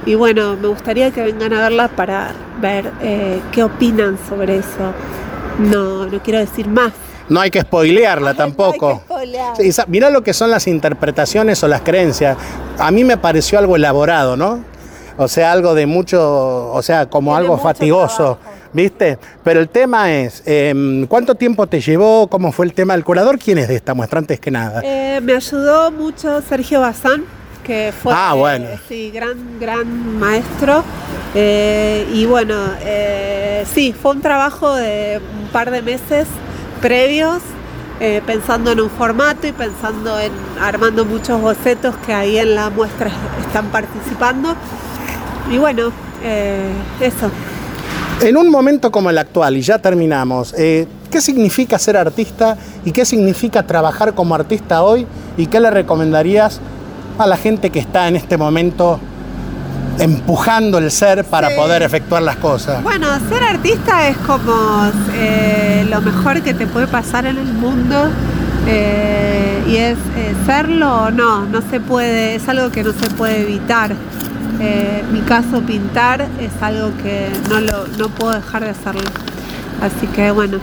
Y 0.06 0.14
bueno, 0.14 0.56
me 0.56 0.68
gustaría 0.68 1.10
que 1.10 1.22
vengan 1.22 1.52
a 1.54 1.60
verla 1.62 1.88
para 1.88 2.32
ver 2.60 2.92
eh, 3.02 3.40
qué 3.52 3.64
opinan 3.64 4.18
sobre 4.28 4.58
eso. 4.58 4.92
No, 5.58 6.06
no 6.06 6.22
quiero 6.22 6.38
decir 6.38 6.68
más. 6.68 6.92
No 7.28 7.40
hay 7.40 7.50
que 7.50 7.60
spoilearla 7.60 8.34
tampoco. 8.34 9.02
Sí, 9.58 9.70
mirá 9.88 10.08
lo 10.08 10.22
que 10.22 10.32
son 10.32 10.50
las 10.50 10.66
interpretaciones 10.66 11.62
o 11.62 11.68
las 11.68 11.82
creencias. 11.82 12.36
A 12.78 12.90
mí 12.90 13.04
me 13.04 13.18
pareció 13.18 13.58
algo 13.58 13.76
elaborado, 13.76 14.36
¿no? 14.36 14.64
O 15.18 15.28
sea, 15.28 15.52
algo 15.52 15.74
de 15.74 15.86
mucho, 15.86 16.72
o 16.72 16.80
sea, 16.80 17.06
como 17.06 17.34
algo 17.34 17.58
fatigoso, 17.58 18.38
¿viste? 18.72 19.18
Pero 19.44 19.60
el 19.60 19.68
tema 19.68 20.12
es, 20.12 20.42
em, 20.46 21.06
¿cuánto 21.06 21.34
tiempo 21.34 21.66
te 21.66 21.80
llevó? 21.80 22.26
¿Cómo 22.28 22.52
fue 22.52 22.66
el 22.66 22.72
tema 22.72 22.94
del 22.94 23.04
curador? 23.04 23.38
¿Quién 23.38 23.58
es 23.58 23.68
de 23.68 23.76
esta 23.76 23.94
muestra 23.94 24.18
antes 24.18 24.40
que 24.40 24.50
nada? 24.50 24.82
Eh, 24.84 25.20
me 25.22 25.34
ayudó 25.34 25.90
mucho 25.90 26.42
Sergio 26.42 26.80
Bazán, 26.80 27.24
que 27.64 27.92
fue 28.02 28.12
Ah, 28.14 28.34
eh, 28.56 28.78
sí, 28.88 29.10
gran, 29.10 29.58
gran 29.60 30.18
maestro. 30.18 30.84
Eh, 31.34 32.06
y 32.12 32.24
bueno, 32.26 32.54
sí, 33.72 33.94
fue 34.00 34.12
un 34.12 34.20
trabajo 34.20 34.74
de 34.74 35.20
un 35.40 35.48
par 35.48 35.70
de 35.70 35.82
meses 35.82 36.26
previos, 36.80 37.42
pensando 38.26 38.70
en 38.70 38.80
un 38.80 38.90
formato 38.90 39.46
y 39.48 39.52
pensando 39.52 40.20
en 40.20 40.30
armando 40.60 41.04
muchos 41.04 41.40
bocetos 41.40 41.96
que 42.06 42.14
ahí 42.14 42.38
en 42.38 42.54
la 42.54 42.70
muestra 42.70 43.10
están 43.44 43.66
participando. 43.66 44.54
Y 45.50 45.58
bueno, 45.58 45.90
eso. 47.00 47.30
En 48.20 48.36
un 48.36 48.50
momento 48.50 48.90
como 48.90 49.10
el 49.10 49.18
actual, 49.18 49.56
y 49.56 49.62
ya 49.62 49.78
terminamos, 49.78 50.52
eh, 50.58 50.86
¿qué 51.10 51.20
significa 51.20 51.78
ser 51.78 51.96
artista 51.96 52.56
y 52.84 52.90
qué 52.90 53.04
significa 53.04 53.62
trabajar 53.62 54.12
como 54.14 54.34
artista 54.34 54.82
hoy? 54.82 55.06
¿Y 55.36 55.46
qué 55.46 55.60
le 55.60 55.70
recomendarías 55.70 56.60
a 57.16 57.26
la 57.28 57.36
gente 57.36 57.70
que 57.70 57.78
está 57.78 58.08
en 58.08 58.16
este 58.16 58.36
momento 58.36 58.98
empujando 60.00 60.78
el 60.78 60.90
ser 60.90 61.24
para 61.24 61.50
Sí. 61.50 61.54
poder 61.56 61.82
efectuar 61.82 62.22
las 62.22 62.36
cosas? 62.36 62.82
Bueno, 62.82 63.06
ser 63.28 63.44
artista 63.44 64.08
es 64.08 64.16
como 64.18 64.52
eh, 65.14 65.86
lo 65.88 66.00
mejor 66.00 66.42
que 66.42 66.54
te 66.54 66.66
puede 66.66 66.88
pasar 66.88 67.24
en 67.26 67.38
el 67.38 67.52
mundo. 67.54 68.08
eh, 68.70 69.62
y 69.66 69.76
es 69.76 69.96
eh, 70.16 70.34
serlo 70.44 71.04
o 71.04 71.10
no, 71.10 71.46
no 71.46 71.62
se 71.70 71.80
puede, 71.80 72.34
es 72.34 72.46
algo 72.50 72.70
que 72.70 72.82
no 72.84 72.92
se 72.92 73.08
puede 73.10 73.40
evitar. 73.40 73.94
Eh, 74.60 75.04
mi 75.12 75.20
caso, 75.20 75.62
pintar 75.62 76.22
es 76.40 76.50
algo 76.62 76.90
que 77.02 77.28
no, 77.48 77.60
lo, 77.60 77.86
no 77.98 78.08
puedo 78.08 78.32
dejar 78.32 78.64
de 78.64 78.70
hacerlo. 78.70 79.02
Así 79.80 80.06
que 80.08 80.30
bueno, 80.32 80.58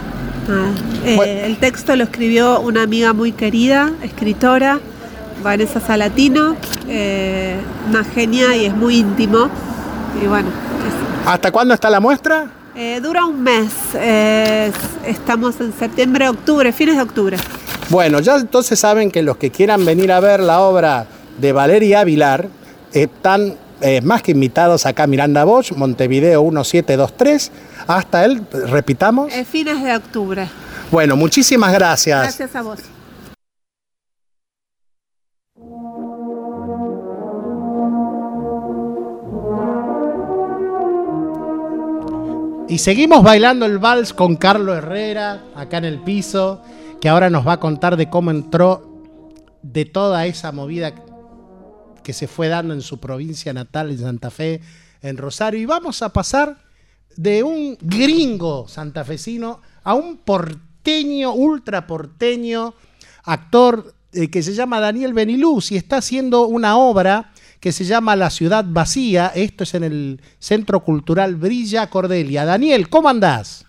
nada. 0.48 0.68
Eh, 1.06 1.16
Bueno. 1.16 1.32
el 1.32 1.58
texto 1.58 1.96
lo 1.96 2.04
escribió 2.04 2.60
una 2.60 2.84
amiga 2.84 3.14
muy 3.14 3.32
querida, 3.32 3.92
escritora, 4.04 4.80
Vanessa 5.44 5.80
Salatino, 5.80 6.56
eh, 6.90 7.56
una 7.90 8.04
genia 8.04 8.56
y 8.56 8.66
es 8.66 8.76
muy 8.76 8.98
íntimo. 8.98 9.48
Y 10.22 10.28
bueno, 10.28 10.50
eso. 10.50 11.30
¿Hasta 11.32 11.52
cuándo 11.52 11.74
está 11.74 11.90
la 11.90 12.00
muestra? 12.00 12.48
Eh, 12.76 13.00
dura 13.02 13.26
un 13.26 13.42
mes. 13.42 13.72
eh, 13.96 14.72
estamos 15.06 15.60
en 15.62 15.72
septiembre, 15.72 16.28
octubre, 16.28 16.72
fines 16.74 16.98
de 16.98 17.02
octubre. 17.02 17.38
Bueno, 17.90 18.20
ya 18.20 18.36
entonces 18.36 18.78
saben 18.78 19.12
que 19.12 19.22
los 19.24 19.38
que 19.38 19.52
quieran 19.52 19.86
venir 19.86 20.12
a 20.12 20.20
ver 20.20 20.42
la 20.42 20.60
obra 20.60 21.06
de 21.40 21.52
Valeria 21.54 22.02
Avilar 22.02 22.48
están 22.92 23.56
eh, 23.82 24.02
más 24.02 24.22
que 24.22 24.32
invitados 24.32 24.86
acá 24.86 25.04
a 25.04 25.08
Miranda 25.08 25.44
Bosch, 25.44 25.72
Montevideo 25.74 26.42
1723, 26.44 27.52
hasta 27.88 28.26
el, 28.26 28.46
repitamos. 28.52 29.34
Eh, 29.34 29.46
fines 29.46 29.82
de 29.84 29.96
octubre. 29.96 30.48
Bueno, 30.92 31.16
muchísimas 31.16 31.74
gracias. 31.74 32.22
Gracias 32.22 32.56
a 32.56 32.62
vos. 32.62 32.80
Y 42.68 42.80
seguimos 42.80 43.24
bailando 43.24 43.66
el 43.66 43.78
vals 43.78 44.12
con 44.14 44.36
Carlos 44.36 44.78
Herrera, 44.78 45.44
acá 45.56 45.78
en 45.78 45.86
el 45.86 46.00
piso, 46.00 46.62
que 47.00 47.08
ahora 47.08 47.30
nos 47.30 47.48
va 47.48 47.54
a 47.54 47.60
contar 47.60 47.96
de 47.96 48.10
cómo 48.10 48.32
entró 48.32 49.04
de 49.62 49.86
toda 49.86 50.26
esa 50.26 50.52
movida 50.52 50.94
que 52.06 52.14
se 52.14 52.28
fue 52.28 52.48
dando 52.48 52.76
en 52.76 52.84
su 52.84 53.00
provincia 53.00 53.52
natal, 53.52 53.90
en 53.90 53.98
Santa 53.98 54.30
Fe, 54.30 54.62
en 55.02 55.18
Rosario. 55.18 55.60
Y 55.60 55.66
vamos 55.66 56.04
a 56.04 56.14
pasar 56.14 56.58
de 57.18 57.42
un 57.42 57.78
gringo 57.82 58.68
santafesino 58.68 59.60
a 59.84 59.96
un 59.96 60.18
porteño, 60.18 61.34
ultra 61.34 61.88
porteño, 61.88 62.76
actor 63.24 63.96
eh, 64.14 64.30
que 64.30 64.44
se 64.44 64.54
llama 64.54 64.80
Daniel 64.80 65.14
Beniluz 65.14 65.72
y 65.72 65.78
está 65.78 65.98
haciendo 65.98 66.46
una 66.46 66.78
obra 66.78 67.32
que 67.60 67.72
se 67.72 67.86
llama 67.86 68.16
La 68.16 68.30
Ciudad 68.30 68.64
Vacía. 68.68 69.32
Esto 69.34 69.64
es 69.64 69.74
en 69.74 69.84
el 69.84 70.22
Centro 70.38 70.82
Cultural 70.82 71.36
Brilla 71.36 71.88
Cordelia. 71.90 72.46
Daniel, 72.46 72.88
¿cómo 72.88 73.10
andás? 73.10 73.66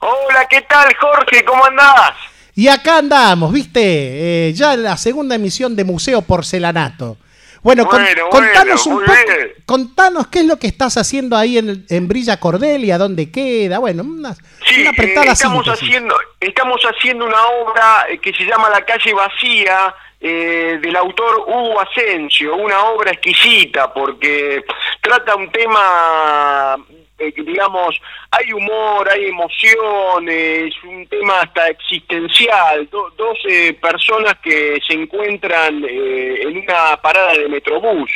Hola, 0.00 0.44
¿qué 0.50 0.62
tal, 0.62 0.92
Jorge? 1.00 1.44
¿Cómo 1.44 1.64
andás? 1.64 2.14
Y 2.56 2.66
acá 2.66 2.98
andamos, 2.98 3.52
viste, 3.52 4.48
Eh, 4.48 4.52
ya 4.54 4.74
en 4.74 4.82
la 4.82 4.96
segunda 4.96 5.36
emisión 5.36 5.76
de 5.76 5.84
Museo 5.84 6.22
Porcelanato. 6.22 7.18
Bueno, 7.66 7.84
con- 7.88 8.00
Bueno, 8.00 8.28
contanos 8.30 8.86
un 8.86 9.00
poco, 9.00 9.12
bien. 9.12 9.52
contanos 9.66 10.28
qué 10.28 10.38
es 10.38 10.44
lo 10.44 10.56
que 10.56 10.68
estás 10.68 10.96
haciendo 10.98 11.36
ahí 11.36 11.58
en, 11.58 11.84
en 11.88 12.06
Brilla 12.06 12.38
Cordelia, 12.38 12.96
dónde 12.96 13.32
queda, 13.32 13.80
bueno, 13.80 14.04
una, 14.04 14.34
Sí, 14.64 14.82
una 14.82 14.90
eh, 14.90 14.92
apretada 14.94 15.32
estamos 15.32 15.64
síntesis. 15.64 15.88
haciendo 15.88 16.14
estamos 16.38 16.80
haciendo 16.82 17.24
una 17.24 17.44
obra 17.48 18.06
eh, 18.08 18.18
que 18.18 18.32
se 18.34 18.44
llama 18.44 18.70
La 18.70 18.84
calle 18.84 19.12
vacía 19.12 19.92
eh, 20.20 20.78
del 20.80 20.94
autor 20.94 21.40
Hugo 21.48 21.80
Asensio, 21.80 22.54
una 22.54 22.84
obra 22.84 23.10
exquisita 23.10 23.92
porque 23.92 24.64
trata 25.02 25.34
un 25.34 25.50
tema 25.50 26.76
eh, 27.18 27.32
digamos 27.36 28.00
hay 28.30 28.52
humor, 28.52 29.08
hay 29.08 29.26
emoción, 29.26 30.28
eh, 30.28 30.66
es 30.68 30.84
un 30.84 31.06
tema 31.06 31.40
hasta 31.40 31.68
existencial, 31.68 32.88
Do- 32.90 33.10
dos 33.16 33.38
eh, 33.48 33.72
personas 33.80 34.34
que 34.42 34.78
se 34.86 34.94
encuentran 34.94 35.84
eh, 35.88 36.42
en 36.42 36.58
una 36.58 36.96
parada 37.00 37.32
de 37.34 37.48
metrobús. 37.48 38.10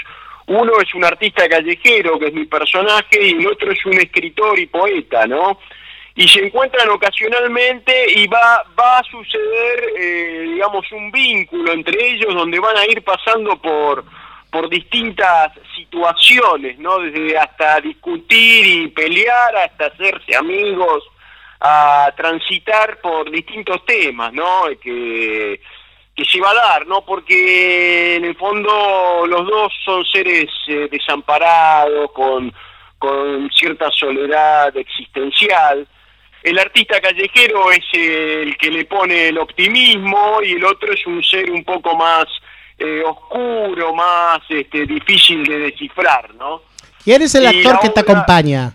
Uno 0.47 0.81
es 0.81 0.93
un 0.95 1.05
artista 1.05 1.49
callejero, 1.49 2.19
que 2.19 2.27
es 2.27 2.35
mi 2.35 2.45
personaje, 2.45 3.23
y 3.23 3.31
el 3.39 3.47
otro 3.47 3.71
es 3.71 3.85
un 3.87 3.95
escritor 3.95 4.59
y 4.59 4.67
poeta, 4.67 5.27
¿no? 5.27 5.59
y 6.17 6.27
se 6.29 6.45
encuentran 6.45 6.89
ocasionalmente 6.91 8.13
y 8.15 8.27
va, 8.27 8.65
va 8.79 8.99
a 8.99 9.03
suceder, 9.05 9.85
eh, 9.97 10.41
digamos, 10.55 10.91
un 10.93 11.11
vínculo 11.11 11.73
entre 11.73 12.05
ellos 12.11 12.35
donde 12.35 12.59
van 12.59 12.77
a 12.77 12.85
ir 12.85 13.03
pasando 13.03 13.57
por, 13.57 14.05
por 14.51 14.69
distintas 14.69 15.53
situaciones, 15.77 16.79
¿no? 16.79 16.99
Desde 16.99 17.39
hasta 17.39 17.81
discutir 17.81 18.67
y 18.67 18.89
pelear, 18.89 19.57
hasta 19.57 19.87
hacerse 19.87 20.37
amigos, 20.37 21.05
a 21.61 22.13
transitar 22.17 23.01
por 23.01 23.31
distintos 23.31 23.85
temas, 23.85 24.33
¿no? 24.33 24.65
Que, 24.83 25.61
que 26.17 26.25
se 26.25 26.41
va 26.41 26.51
a 26.51 26.55
dar, 26.55 26.87
¿no? 26.87 27.05
Porque 27.05 28.17
en 28.17 28.25
el 28.25 28.37
fondo 28.37 29.25
los 29.27 29.47
dos 29.47 29.73
son 29.85 30.05
seres 30.05 30.51
eh, 30.67 30.89
desamparados, 30.91 32.11
con, 32.13 32.53
con 32.99 33.51
cierta 33.51 33.91
soledad 33.91 34.77
existencial. 34.77 35.87
El 36.43 36.59
artista 36.59 37.01
callejero 37.01 37.71
es 37.71 37.85
el 37.93 38.57
que 38.57 38.71
le 38.71 38.87
pone 38.87 39.29
el 39.29 39.39
optimismo 39.39 40.41
y 40.43 40.53
el 40.53 40.65
otro 40.65 40.93
es 40.93 41.07
un 41.07 41.23
ser 41.23 41.51
un 41.51 41.65
poco 41.65 41.95
más 41.95 42.27
eh, 42.81 43.03
oscuro, 43.05 43.95
más 43.95 44.41
este, 44.49 44.87
difícil 44.87 45.45
de 45.45 45.59
descifrar, 45.59 46.35
¿no? 46.35 46.63
¿Quién 47.05 47.23
es 47.23 47.35
el 47.35 47.45
Y 47.45 47.47
actor 47.47 47.79
que 47.81 47.91
te 47.91 48.01
acompaña? 48.01 48.73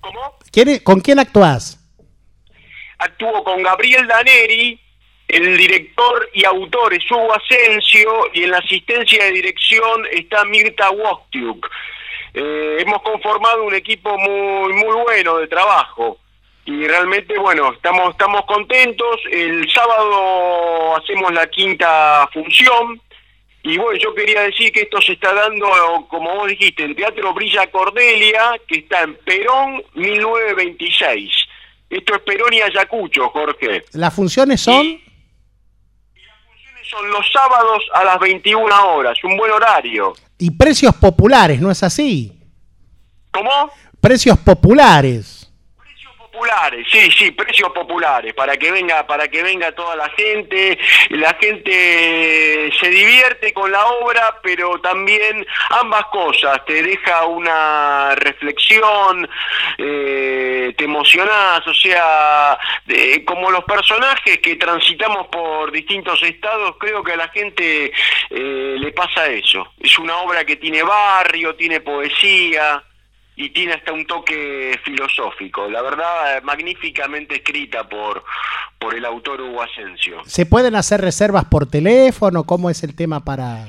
¿Cómo? 0.00 0.36
¿Quién 0.50 0.68
es- 0.68 0.82
¿Con 0.82 1.00
quién 1.00 1.18
actúas? 1.18 1.78
Actuó 2.98 3.42
con 3.42 3.62
Gabriel 3.62 4.06
Daneri, 4.06 4.78
el 5.28 5.56
director 5.56 6.28
y 6.34 6.44
autor 6.44 6.94
es 6.94 7.10
Hugo 7.10 7.32
Asensio 7.34 8.12
y 8.34 8.44
en 8.44 8.50
la 8.50 8.58
asistencia 8.58 9.24
de 9.24 9.32
dirección 9.32 10.06
está 10.12 10.44
Mirta 10.44 10.90
Wostiuk. 10.90 11.68
Eh, 12.34 12.76
hemos 12.80 13.02
conformado 13.02 13.64
un 13.64 13.74
equipo 13.74 14.16
muy 14.18 14.72
muy 14.74 14.96
bueno 15.02 15.38
de 15.38 15.48
trabajo 15.48 16.18
y 16.64 16.86
realmente 16.86 17.36
bueno 17.38 17.72
estamos 17.72 18.10
estamos 18.10 18.42
contentos. 18.46 19.20
El 19.30 19.68
sábado 19.70 20.96
hacemos 20.96 21.32
la 21.32 21.46
quinta 21.48 22.28
función 22.32 23.00
y 23.62 23.78
bueno 23.78 23.98
yo 23.98 24.14
quería 24.14 24.42
decir 24.42 24.72
que 24.72 24.82
esto 24.82 25.00
se 25.00 25.12
está 25.12 25.32
dando 25.32 25.66
como 26.08 26.34
vos 26.34 26.48
dijiste 26.48 26.84
en 26.84 26.96
Teatro 26.96 27.32
Brilla 27.32 27.70
Cordelia 27.70 28.60
que 28.66 28.80
está 28.80 29.02
en 29.02 29.14
Perón 29.16 29.82
1926. 29.94 31.30
Esto 31.88 32.14
es 32.14 32.22
Perón 32.22 32.54
y 32.54 32.60
Ayacucho, 32.62 33.28
Jorge. 33.28 33.84
¿Las 33.92 34.14
funciones 34.14 34.62
son? 34.62 34.98
Son 36.90 37.10
los 37.10 37.30
sábados 37.30 37.82
a 37.94 38.04
las 38.04 38.18
21 38.18 38.94
horas, 38.94 39.18
un 39.24 39.36
buen 39.36 39.50
horario. 39.50 40.14
Y 40.38 40.50
precios 40.50 40.94
populares, 40.94 41.60
¿no 41.60 41.70
es 41.70 41.82
así? 41.82 42.32
¿Cómo? 43.30 43.70
Precios 44.00 44.38
populares. 44.38 45.41
Populares, 46.32 46.86
sí, 46.90 47.10
sí, 47.10 47.30
precios 47.32 47.70
populares, 47.72 48.32
para 48.32 48.56
que 48.56 48.70
venga, 48.72 49.06
para 49.06 49.28
que 49.28 49.42
venga 49.42 49.70
toda 49.72 49.94
la 49.96 50.08
gente, 50.10 50.78
la 51.10 51.34
gente 51.34 52.72
se 52.80 52.88
divierte 52.88 53.52
con 53.52 53.70
la 53.70 53.84
obra, 53.86 54.38
pero 54.42 54.80
también 54.80 55.46
ambas 55.68 56.06
cosas, 56.06 56.64
te 56.64 56.82
deja 56.82 57.26
una 57.26 58.14
reflexión, 58.14 59.28
eh, 59.76 60.72
te 60.76 60.84
emocionás, 60.84 61.66
o 61.66 61.74
sea, 61.74 62.58
de- 62.86 63.22
como 63.26 63.50
los 63.50 63.64
personajes 63.64 64.38
que 64.38 64.56
transitamos 64.56 65.26
por 65.26 65.70
distintos 65.70 66.22
estados, 66.22 66.76
creo 66.80 67.02
que 67.04 67.12
a 67.12 67.16
la 67.16 67.28
gente 67.28 67.92
eh, 68.30 68.76
le 68.78 68.92
pasa 68.92 69.26
eso. 69.26 69.74
Es 69.78 69.98
una 69.98 70.16
obra 70.16 70.46
que 70.46 70.56
tiene 70.56 70.82
barrio, 70.82 71.54
tiene 71.56 71.80
poesía 71.80 72.82
y 73.36 73.50
tiene 73.50 73.72
hasta 73.74 73.92
un 73.92 74.06
toque 74.06 74.78
filosófico. 74.84 75.68
La 75.68 75.80
verdad, 75.82 76.42
magníficamente 76.42 77.36
escrita 77.36 77.88
por, 77.88 78.24
por 78.78 78.94
el 78.94 79.04
autor 79.04 79.40
Hugo 79.40 79.62
Asensio. 79.62 80.20
¿Se 80.24 80.44
pueden 80.46 80.74
hacer 80.76 81.00
reservas 81.00 81.44
por 81.46 81.66
teléfono? 81.66 82.44
¿Cómo 82.44 82.68
es 82.70 82.82
el 82.82 82.94
tema 82.94 83.24
para...? 83.24 83.64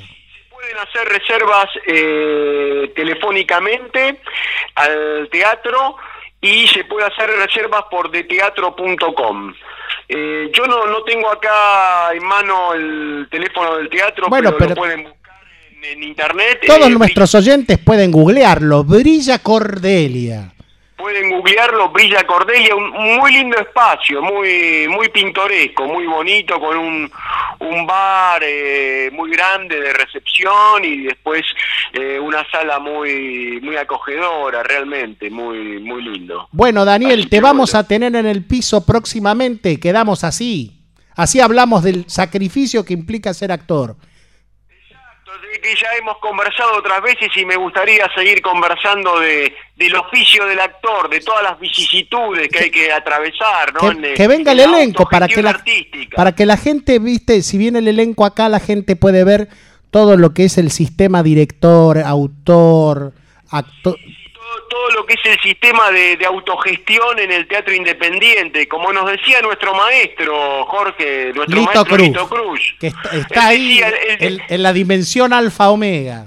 Pueden 0.49 0.77
hacer 0.77 1.07
reservas 1.09 1.67
eh, 1.87 2.91
telefónicamente 2.95 4.21
al 4.75 5.27
teatro 5.31 5.97
y 6.39 6.67
se 6.67 6.83
puede 6.85 7.05
hacer 7.07 7.29
reservas 7.31 7.83
por 7.89 8.09
deteatro.com. 8.11 9.53
Eh, 10.09 10.49
yo 10.53 10.65
no, 10.67 10.85
no 10.87 11.03
tengo 11.03 11.29
acá 11.29 12.13
en 12.13 12.23
mano 12.25 12.73
el 12.73 13.27
teléfono 13.31 13.77
del 13.77 13.89
teatro, 13.89 14.27
Bueno, 14.29 14.49
pero, 14.51 14.57
pero- 14.57 14.69
lo 14.69 14.75
pueden 14.75 15.03
buscar 15.03 15.22
en, 15.83 15.97
en 15.97 16.03
internet. 16.03 16.59
Todos 16.65 16.87
Eh, 16.87 16.91
nuestros 16.91 17.35
oyentes 17.35 17.77
pueden 17.79 18.11
googlearlo. 18.11 18.83
Brilla 18.83 19.39
Cordelia. 19.39 20.49
Pueden 20.95 21.31
googlearlo, 21.31 21.89
Brilla 21.89 22.23
Cordelia, 22.25 22.73
un 22.75 22.85
un 22.95 23.17
muy 23.17 23.33
lindo 23.33 23.57
espacio, 23.59 24.21
muy 24.21 24.87
muy 24.87 25.09
pintoresco, 25.09 25.85
muy 25.85 26.05
bonito, 26.05 26.57
con 26.61 26.77
un, 26.77 27.11
un 27.59 27.85
bar 27.85 28.41
eh, 28.41 29.09
muy 29.11 29.29
grande 29.31 29.81
de 29.81 29.91
recepción 29.91 30.85
y 30.85 31.01
después 31.01 31.41
eh, 31.91 32.17
una 32.17 32.49
sala 32.49 32.79
muy 32.79 33.59
muy 33.61 33.75
acogedora, 33.75 34.63
realmente, 34.63 35.29
muy 35.29 35.79
muy 35.79 36.03
lindo. 36.03 36.47
Bueno, 36.53 36.85
Daniel, 36.85 37.27
te 37.27 37.41
vamos 37.41 37.75
a 37.75 37.85
tener 37.85 38.15
en 38.15 38.25
el 38.25 38.45
piso 38.45 38.85
próximamente. 38.85 39.81
Quedamos 39.81 40.23
así. 40.23 40.79
Así 41.17 41.41
hablamos 41.41 41.83
del 41.83 42.05
sacrificio 42.07 42.85
que 42.85 42.93
implica 42.93 43.33
ser 43.33 43.51
actor. 43.51 43.97
Que 45.61 45.75
ya 45.75 45.87
hemos 45.97 46.17
conversado 46.17 46.77
otras 46.77 47.01
veces 47.01 47.29
y 47.35 47.45
me 47.45 47.55
gustaría 47.55 48.09
seguir 48.15 48.41
conversando 48.41 49.19
de 49.19 49.53
del 49.75 49.95
oficio 49.95 50.45
del 50.45 50.59
actor, 50.59 51.09
de 51.09 51.19
todas 51.19 51.43
las 51.43 51.59
vicisitudes 51.59 52.47
que 52.49 52.65
hay 52.65 52.69
que 52.71 52.91
atravesar, 52.91 53.73
¿no? 53.73 53.79
Que, 53.79 54.09
En, 54.09 54.15
que 54.15 54.27
venga 54.27 54.51
el 54.51 54.57
la 54.57 54.63
elenco 54.65 55.07
para 55.09 55.27
que 55.27 55.41
la, 55.41 55.63
para 56.15 56.35
que 56.35 56.45
la 56.45 56.57
gente, 56.57 56.99
viste, 56.99 57.41
si 57.41 57.57
viene 57.57 57.79
el 57.79 57.87
elenco 57.87 58.25
acá, 58.25 58.49
la 58.49 58.59
gente 58.59 58.95
puede 58.95 59.23
ver 59.23 59.49
todo 59.89 60.15
lo 60.15 60.33
que 60.33 60.45
es 60.45 60.57
el 60.57 60.71
sistema 60.71 61.23
director, 61.23 61.99
autor, 61.99 63.13
actor. 63.49 63.97
Todo 64.73 64.89
lo 64.95 65.05
que 65.05 65.13
es 65.13 65.19
el 65.25 65.39
sistema 65.41 65.91
de, 65.91 66.17
de 66.17 66.25
autogestión 66.25 67.19
en 67.19 67.31
el 67.31 67.47
teatro 67.47 67.73
independiente, 67.75 68.67
como 68.67 68.91
nos 68.91 69.09
decía 69.11 69.39
nuestro 69.41 69.75
maestro 69.75 70.65
Jorge, 70.65 71.31
nuestro 71.35 71.59
Lito 71.59 71.65
maestro 71.73 71.85
Cruz, 71.95 72.07
Lito 72.07 72.27
Cruz. 72.29 72.75
que 72.79 72.87
está, 72.87 73.47
ahí 73.47 73.81
en, 74.19 74.63
la 74.63 74.73
dimensión 74.73 75.31
alfa 75.31 75.69
omega. 75.69 76.25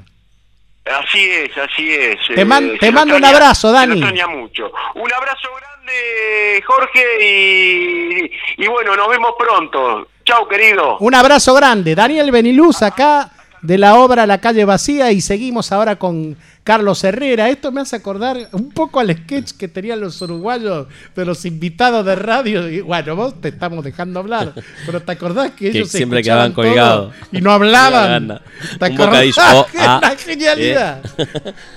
Así 0.84 1.28
es, 1.28 1.50
así 1.58 1.90
es. 1.92 2.18
Te 2.32 2.44
man- 2.44 2.70
se 2.74 2.78
te 2.78 2.92
mando 2.92 3.16
un 3.16 3.24
abrazo, 3.24 3.72
Dani. 3.72 4.00
mucho. 4.28 4.70
Un 4.94 5.12
abrazo 5.12 5.48
grande, 5.58 6.62
Jorge, 6.64 7.02
y, 7.24 8.62
y 8.62 8.66
bueno, 8.68 8.94
nos 8.94 9.08
vemos 9.08 9.32
pronto. 9.36 10.06
Chau, 10.24 10.46
querido. 10.46 10.98
Un 10.98 11.14
abrazo 11.16 11.52
grande. 11.54 11.96
Daniel 11.96 12.30
Beniluz 12.30 12.82
acá 12.82 13.30
de 13.62 13.78
la 13.78 13.96
obra 13.96 14.26
La 14.26 14.40
calle 14.40 14.64
vacía 14.64 15.10
y 15.10 15.20
seguimos 15.20 15.72
ahora 15.72 15.96
con 15.96 16.36
Carlos 16.66 17.02
Herrera. 17.04 17.48
Esto 17.48 17.70
me 17.70 17.80
hace 17.80 17.94
acordar 17.94 18.48
un 18.50 18.70
poco 18.70 18.98
al 18.98 19.16
sketch 19.16 19.52
que 19.52 19.68
tenían 19.68 20.00
los 20.00 20.20
uruguayos 20.20 20.88
de 21.14 21.24
los 21.24 21.44
invitados 21.44 22.04
de 22.04 22.16
radio. 22.16 22.68
Y, 22.68 22.80
bueno, 22.80 23.14
vos 23.14 23.40
te 23.40 23.50
estamos 23.50 23.84
dejando 23.84 24.18
hablar, 24.18 24.52
pero 24.84 25.00
¿te 25.00 25.12
acordás 25.12 25.52
que 25.52 25.70
Que 25.70 25.78
ellos 25.78 25.90
siempre 25.90 26.24
quedaban 26.24 26.52
colgados. 26.52 27.14
y 27.30 27.40
no 27.40 27.52
hablaban? 27.52 28.40
¿Te 28.80 28.84
acordás? 28.84 29.26
Oh, 29.54 29.64
ah, 29.78 30.00
¡Qué 30.10 30.16
genialidad! 30.32 31.02
eh. 31.18 31.28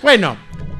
Bueno, 0.01 0.35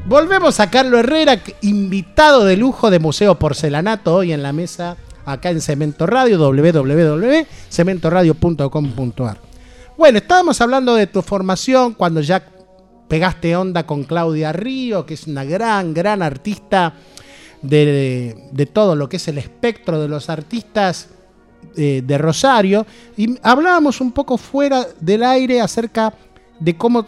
volvemos 0.06 0.60
a 0.60 0.72
Carlos 0.72 1.02
Herrera, 1.02 1.40
invitado 1.61 2.45
de 2.45 2.57
lujo 2.57 2.90
de 2.90 2.98
Museo 2.98 3.38
Porcelanato, 3.38 4.15
hoy 4.15 4.34
en 4.34 4.41
la 4.41 4.53
mesa 4.53 4.98
acá 5.23 5.52
en 5.52 5.61
Cemento 5.61 6.07
Radio, 6.07 6.40
www.cementoradio.com.ar. 6.40 9.38
Bueno, 9.95 10.18
estábamos 10.18 10.60
hablando 10.61 10.95
de 10.95 11.06
tu 11.06 11.22
formación 11.22 11.94
cuando 11.94 12.22
ya 12.22 12.44
pegaste 13.10 13.56
onda 13.57 13.86
con 13.86 14.06
Claudia 14.06 14.53
Río, 14.53 15.06
que 15.06 15.15
es 15.15 15.27
una 15.27 15.44
gran, 15.44 15.94
gran 15.94 16.22
artista 16.22 16.94
de, 17.61 18.48
de 18.53 18.65
todo 18.65 18.95
lo 18.95 19.10
que 19.10 19.18
es 19.18 19.27
el 19.27 19.38
espectro 19.38 19.99
de 19.99 20.07
los 20.07 20.30
artistas 20.30 21.10
eh, 21.76 22.02
de 22.06 22.18
Rosario. 22.18 22.86
Y 23.18 23.38
hablábamos 23.44 23.99
un 23.99 24.11
poco 24.11 24.38
fuera 24.38 24.86
del 24.99 25.23
aire 25.23 25.60
acerca 25.60 26.14
de 26.60 26.77
cómo 26.77 27.06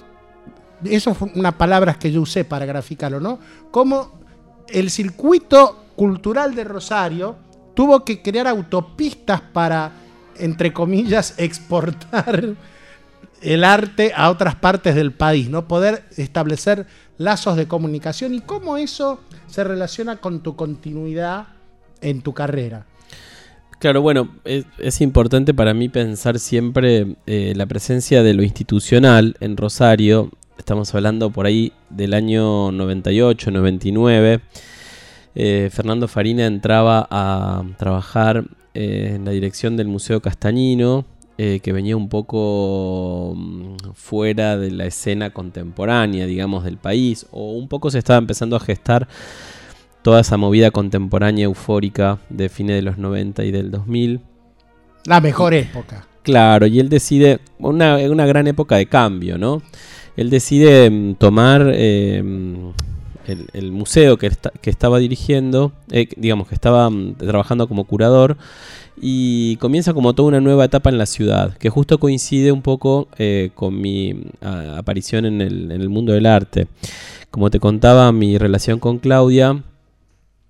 eso 0.84 1.14
fue 1.14 1.32
una 1.36 1.58
palabra 1.58 1.94
que 1.94 2.12
yo 2.12 2.22
usé 2.22 2.44
para 2.46 2.66
graficarlo, 2.66 3.20
¿no? 3.20 3.40
Cómo 3.70 4.12
el 4.68 4.90
circuito 4.90 5.86
cultural 5.96 6.56
de 6.56 6.64
Rosario 6.64 7.36
tuvo 7.74 8.04
que 8.04 8.22
crear 8.22 8.48
autopistas 8.48 9.42
para, 9.42 9.92
entre 10.38 10.74
comillas, 10.74 11.34
exportar 11.38 12.56
el 13.42 13.64
arte 13.64 14.14
a 14.16 14.30
otras 14.30 14.56
partes 14.56 14.96
del 14.96 15.12
país, 15.12 15.50
¿no? 15.50 15.68
Poder 15.68 16.04
establecer 16.18 16.86
lazos 17.18 17.56
de 17.56 17.68
comunicación 17.68 18.34
y 18.34 18.42
cómo 18.42 18.78
eso 18.78 19.20
se 19.48 19.64
relaciona 19.64 20.18
con 20.18 20.42
tu 20.42 20.56
continuidad 20.56 21.48
en 22.02 22.22
tu 22.22 22.34
carrera. 22.34 22.86
Claro, 23.80 24.04
bueno, 24.04 24.30
es, 24.46 25.02
importante 25.02 25.56
para 25.56 25.74
mí 25.74 25.90
pensar 25.90 26.38
siempre 26.38 27.16
eh, 27.26 27.54
la 27.56 27.66
presencia 27.66 28.22
de 28.22 28.36
lo 28.36 28.44
institucional 28.44 29.36
en 29.40 29.58
Rosario. 29.58 30.30
Estamos 30.60 30.94
hablando 30.94 31.32
por 31.32 31.48
ahí 31.48 31.74
del 31.90 32.14
año 32.14 32.72
98, 32.72 33.50
99. 33.50 34.42
Eh, 35.34 35.70
Fernando 35.72 36.08
Farina 36.08 36.46
entraba 36.46 37.08
a 37.10 37.64
trabajar 37.80 38.46
eh, 38.76 39.14
en 39.16 39.26
la 39.26 39.32
dirección 39.32 39.76
del 39.78 39.88
Museo 39.88 40.22
Castañino, 40.22 41.06
eh, 41.44 41.60
que 41.60 41.74
venía 41.74 41.98
un 41.98 42.08
poco 42.08 43.34
mm, 43.36 43.76
fuera 43.96 44.58
de 44.58 44.70
la 44.70 44.86
escena 44.86 45.32
contemporánea, 45.32 46.28
digamos, 46.28 46.64
del 46.64 46.78
país, 46.78 47.26
o 47.32 47.54
un 47.54 47.68
poco 47.68 47.90
se 47.90 47.98
estaba 47.98 48.20
empezando 48.20 48.56
a 48.56 48.60
gestar 48.60 49.08
toda 50.04 50.22
esa 50.22 50.38
movida 50.38 50.70
contemporánea 50.70 51.46
eufórica 51.46 52.20
de 52.30 52.48
fines 52.50 52.76
de 52.76 52.84
los 52.84 53.00
90 53.00 53.44
y 53.44 53.50
del 53.52 53.72
2000. 53.72 54.20
La 55.06 55.20
mejor 55.20 55.56
época. 55.56 56.06
Claro, 56.22 56.68
y 56.68 56.80
él 56.80 56.90
decide, 56.90 57.40
una, 57.58 57.98
una 57.98 58.28
gran 58.28 58.46
época 58.46 58.76
de 58.76 58.86
cambio, 58.86 59.40
¿no? 59.40 59.64
Él 60.16 60.30
decide 60.30 60.92
mm, 60.92 61.16
tomar 61.16 61.72
eh, 61.74 62.24
el, 63.26 63.48
el 63.54 63.72
museo 63.72 64.18
que, 64.18 64.28
esta- 64.28 64.52
que 64.62 64.70
estaba 64.70 65.00
dirigiendo, 65.00 65.72
eh, 65.90 66.08
digamos 66.18 66.48
que 66.48 66.54
estaba 66.54 66.88
mm, 66.92 67.16
trabajando 67.16 67.68
como 67.68 67.86
curador, 67.86 68.38
y 68.98 69.56
comienza 69.58 69.94
como 69.94 70.14
toda 70.14 70.30
una 70.30 70.42
nueva 70.42 70.66
etapa 70.66 70.90
en 70.90 70.98
la 70.98 71.06
ciudad, 71.06 71.58
que 71.58 71.70
justo 71.70 72.00
coincide 72.00 72.52
un 72.52 72.62
poco 72.62 73.08
eh, 73.18 73.52
con 73.56 73.80
mi 73.80 74.16
aparición 74.42 75.26
en 75.26 75.42
el, 75.42 75.72
en 75.72 75.82
el 75.82 75.90
mundo 75.90 76.14
del 76.14 76.26
arte. 76.26 76.68
Como 77.30 77.50
te 77.50 77.60
contaba, 77.60 78.12
mi 78.12 78.38
relación 78.38 78.80
con 78.80 79.00
Claudia 79.00 79.64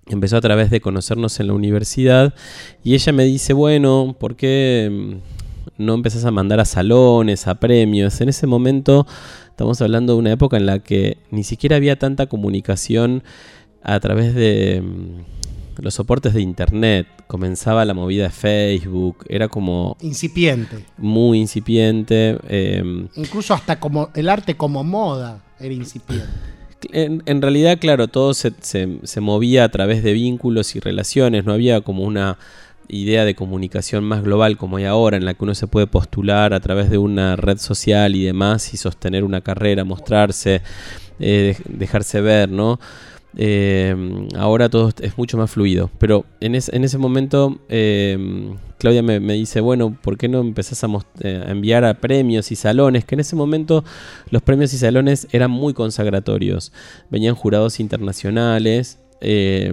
empezó 0.06 0.36
a 0.36 0.40
través 0.40 0.70
de 0.70 0.80
conocernos 0.80 1.38
en 1.40 1.46
la 1.48 1.52
universidad 1.52 2.34
y 2.82 2.94
ella 2.94 3.12
me 3.12 3.24
dice, 3.24 3.52
bueno, 3.52 4.16
¿por 4.18 4.36
qué 4.36 4.90
mm, 4.90 5.82
no 5.84 5.94
empezás 5.94 6.24
a 6.24 6.30
mandar 6.30 6.60
a 6.60 6.64
salones, 6.64 7.46
a 7.46 7.54
premios? 7.56 8.20
En 8.20 8.28
ese 8.28 8.46
momento 8.46 9.06
estamos 9.48 9.80
hablando 9.80 10.14
de 10.14 10.18
una 10.18 10.32
época 10.32 10.56
en 10.56 10.66
la 10.66 10.80
que 10.80 11.18
ni 11.30 11.44
siquiera 11.44 11.76
había 11.76 11.98
tanta 11.98 12.26
comunicación 12.26 13.22
a 13.82 14.00
través 14.00 14.34
de 14.34 14.82
mm, 14.82 15.41
los 15.78 15.94
soportes 15.94 16.34
de 16.34 16.40
internet. 16.42 17.06
Comenzaba 17.26 17.84
la 17.84 17.94
movida 17.94 18.24
de 18.24 18.30
Facebook, 18.30 19.24
era 19.28 19.48
como 19.48 19.96
Incipiente. 20.00 20.84
muy 20.98 21.38
incipiente. 21.38 22.38
em, 22.48 23.08
Incluso 23.16 23.54
hasta 23.54 23.78
como 23.80 24.10
el 24.14 24.28
arte 24.28 24.56
como 24.56 24.84
moda 24.84 25.42
era 25.58 25.72
incipiente. 25.74 26.26
En, 26.92 27.22
en 27.26 27.40
realidad, 27.40 27.78
claro, 27.80 28.08
todo 28.08 28.34
se, 28.34 28.52
se- 28.60 28.98
se 29.04 29.20
movía 29.20 29.64
a 29.64 29.68
través 29.70 30.02
de 30.02 30.12
vínculos 30.12 30.74
y 30.74 30.80
relaciones, 30.80 31.44
no 31.44 31.52
había 31.52 31.80
como 31.80 32.02
una 32.02 32.38
idea 32.88 33.24
de 33.24 33.34
comunicación 33.36 34.02
más 34.04 34.22
global 34.24 34.56
como 34.56 34.76
hay 34.76 34.84
ahora, 34.84 35.16
en 35.16 35.24
la 35.24 35.34
que 35.34 35.44
uno 35.44 35.54
se 35.54 35.68
puede 35.68 35.86
postular 35.86 36.52
a 36.52 36.60
través 36.60 36.90
de 36.90 36.98
una 36.98 37.36
red 37.36 37.58
social 37.58 38.16
y 38.16 38.24
demás 38.24 38.74
y 38.74 38.76
sostener 38.76 39.22
una 39.24 39.40
carrera, 39.40 39.84
mostrarse, 39.84 40.60
eh, 41.20 41.54
dej- 41.56 41.64
dejarse 41.78 42.20
ver, 42.20 42.50
¿no? 42.50 42.80
Eh, 43.36 43.96
ahora 44.36 44.68
todo 44.68 44.90
es 45.00 45.16
mucho 45.16 45.38
más 45.38 45.50
fluido, 45.50 45.90
pero 45.98 46.26
en, 46.40 46.54
es- 46.54 46.68
en 46.68 46.84
ese 46.84 46.98
momento 46.98 47.58
eh, 47.68 48.54
Claudia 48.78 49.02
me, 49.02 49.20
dice, 49.34 49.60
bueno, 49.60 49.96
¿por 50.02 50.18
qué 50.18 50.28
no 50.28 50.40
empezás 50.40 50.82
eh, 51.20 51.44
a 51.46 51.50
enviar 51.50 51.84
a 51.84 51.94
premios 51.94 52.50
y 52.52 52.56
salones? 52.56 53.04
Que 53.04 53.14
en 53.14 53.20
ese 53.20 53.36
momento 53.36 53.84
los 54.30 54.42
premios 54.42 54.74
y 54.74 54.78
salones 54.78 55.28
eran 55.32 55.50
muy 55.50 55.72
consagratorios. 55.72 56.72
Venían 57.10 57.34
jurados 57.34 57.80
internacionales, 57.80 58.98
eh, 59.24 59.70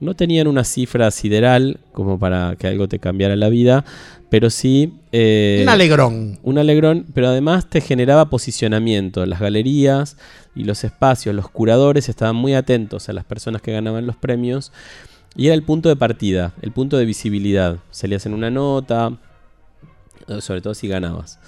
no 0.00 0.14
tenían 0.14 0.48
una 0.48 0.64
cifra 0.64 1.10
sideral 1.12 1.78
como 1.92 2.18
para 2.18 2.56
que 2.56 2.66
algo 2.66 2.88
te 2.88 2.98
cambiara 2.98 3.36
la 3.36 3.48
vida, 3.48 3.84
pero 4.28 4.50
sí... 4.50 4.92
eh, 5.12 5.60
Un 5.62 5.68
alegrón. 5.68 6.38
Un 6.42 6.58
alegrón, 6.58 7.06
pero 7.14 7.28
además 7.28 7.70
te 7.70 7.80
generaba 7.80 8.28
posicionamiento. 8.28 9.24
Las 9.24 9.38
galerías 9.38 10.16
y 10.56 10.64
los 10.64 10.82
espacios, 10.82 11.34
los 11.34 11.48
curadores 11.48 12.08
estaban 12.08 12.34
muy 12.34 12.54
atentos 12.54 13.08
a 13.08 13.12
las 13.12 13.24
personas 13.24 13.62
que 13.62 13.72
ganaban 13.72 14.04
los 14.04 14.16
premios. 14.16 14.72
Y 15.36 15.46
era 15.46 15.54
el 15.54 15.62
punto 15.62 15.88
de 15.88 15.96
partida, 15.96 16.52
el 16.60 16.72
punto 16.72 16.96
de 16.96 17.04
visibilidad. 17.04 17.78
Salías 17.92 18.26
en 18.26 18.34
una 18.34 18.50
nota, 18.50 19.16
eh, 20.28 20.40
sobre 20.40 20.60
todo 20.60 20.74
si 20.74 20.88
ganabas. 20.88 21.38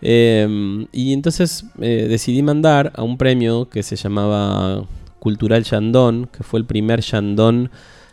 Eh, 0.00 0.86
y 0.92 1.12
entonces 1.12 1.66
eh, 1.80 2.06
decidí 2.08 2.42
mandar 2.42 2.92
a 2.94 3.02
un 3.02 3.18
premio 3.18 3.68
que 3.68 3.82
se 3.82 3.96
llamaba 3.96 4.86
Cultural 5.24 5.64
Yandón, 5.64 6.28
que 6.30 6.44
fue 6.44 6.60
el 6.60 6.66
primer 6.66 7.00
Yandón 7.00 7.70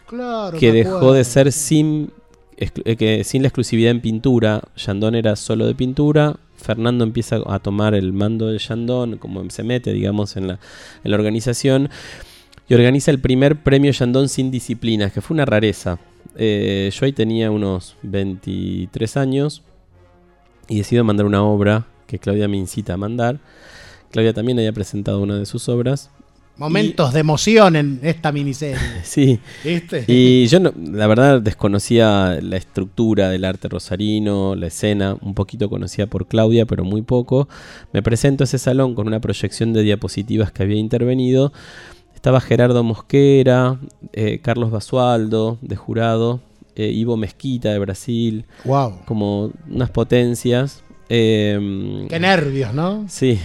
Claro, 0.08 0.58
que 0.58 0.72
dejó 0.72 0.96
acuerdo. 0.96 1.14
de 1.16 1.24
ser 1.26 1.52
sin, 1.52 2.14
eh, 2.56 2.96
que, 2.96 3.26
sin 3.26 3.42
la 3.42 3.50
exclusividad 3.50 3.92
en 3.92 4.00
pintura. 4.00 4.62
Yandón 4.78 5.16
era 5.16 5.36
solo 5.36 5.68
de 5.68 5.76
pintura. 5.76 6.38
Fernando 6.56 7.04
empieza 7.04 7.42
a 7.46 7.60
tomar 7.60 7.96
el 7.96 8.14
mando 8.14 8.48
de 8.48 8.60
Yandón, 8.60 9.18
como 9.18 9.50
se 9.50 9.64
mete, 9.64 9.92
digamos, 9.92 10.38
en 10.38 10.48
la, 10.48 10.54
en 11.04 11.12
la 11.12 11.18
organización. 11.18 11.90
Y 12.70 12.74
organiza 12.74 13.12
el 13.12 13.20
primer 13.20 13.62
premio 13.62 13.92
Yandón 13.92 14.30
sin 14.30 14.50
disciplinas, 14.50 15.12
que 15.12 15.20
fue 15.20 15.36
una 15.36 15.44
rareza. 15.44 16.00
Eh, 16.38 16.90
yo 16.94 17.06
ahí 17.06 17.12
tenía 17.12 17.52
unos 17.52 17.98
23 18.04 19.18
años 19.18 19.64
y 20.70 20.78
decido 20.78 21.04
mandar 21.04 21.26
una 21.26 21.44
obra 21.44 21.88
que 22.08 22.20
Claudia 22.20 22.48
me 22.48 22.56
incita 22.56 22.94
a 22.94 22.98
mandar. 22.98 23.40
Claudia 24.12 24.34
también 24.34 24.58
había 24.60 24.72
presentado 24.72 25.20
una 25.20 25.38
de 25.38 25.46
sus 25.46 25.68
obras. 25.68 26.12
Momentos 26.57 27.11
de 27.14 27.19
emoción 27.22 27.76
en 27.76 27.99
esta 28.03 28.32
miniserie. 28.32 28.78
Sí. 29.03 29.40
¿Viste? 29.64 30.03
Y 30.07 30.45
yo, 30.48 30.60
no- 30.60 30.73
la 30.94 31.07
verdad, 31.07 31.41
desconocía 31.41 32.38
la 32.41 32.57
estructura 32.57 33.30
del 33.30 33.45
arte 33.45 33.68
rosarino, 33.68 34.56
la 34.56 34.68
escena, 34.68 35.18
un 35.22 35.34
poquito 35.34 35.69
conocía 35.69 36.06
por 36.07 36.28
Claudia, 36.28 36.65
pero 36.65 36.84
muy 36.84 37.02
poco. 37.02 37.49
Me 37.94 38.03
presento 38.03 38.44
a 38.44 38.45
ese 38.45 38.60
salón 38.60 38.94
con 38.95 39.07
una 39.07 39.19
proyección 39.19 39.73
de 39.73 39.82
diapositivas 39.82 40.52
que 40.52 40.64
había 40.64 40.78
intervenido. 40.78 41.52
Estaba 42.14 42.40
Gerardo 42.41 42.84
Mosquera, 42.84 43.80
eh, 44.14 44.40
Carlos 44.44 44.69
Basualdo, 44.69 45.57
de 45.61 45.76
jurado, 45.76 46.41
eh, 46.76 46.91
Ivo 46.91 47.18
Mezquita, 47.18 47.72
de 47.72 47.80
Brasil. 47.80 48.45
Wow. 48.65 48.99
Como 49.06 49.52
unas 49.68 49.90
potencias. 49.90 50.84
Eh, 51.10 52.06
Qué 52.07 52.19
nervios, 52.19 52.73
¿no? 52.76 53.06
Sí. 53.10 53.40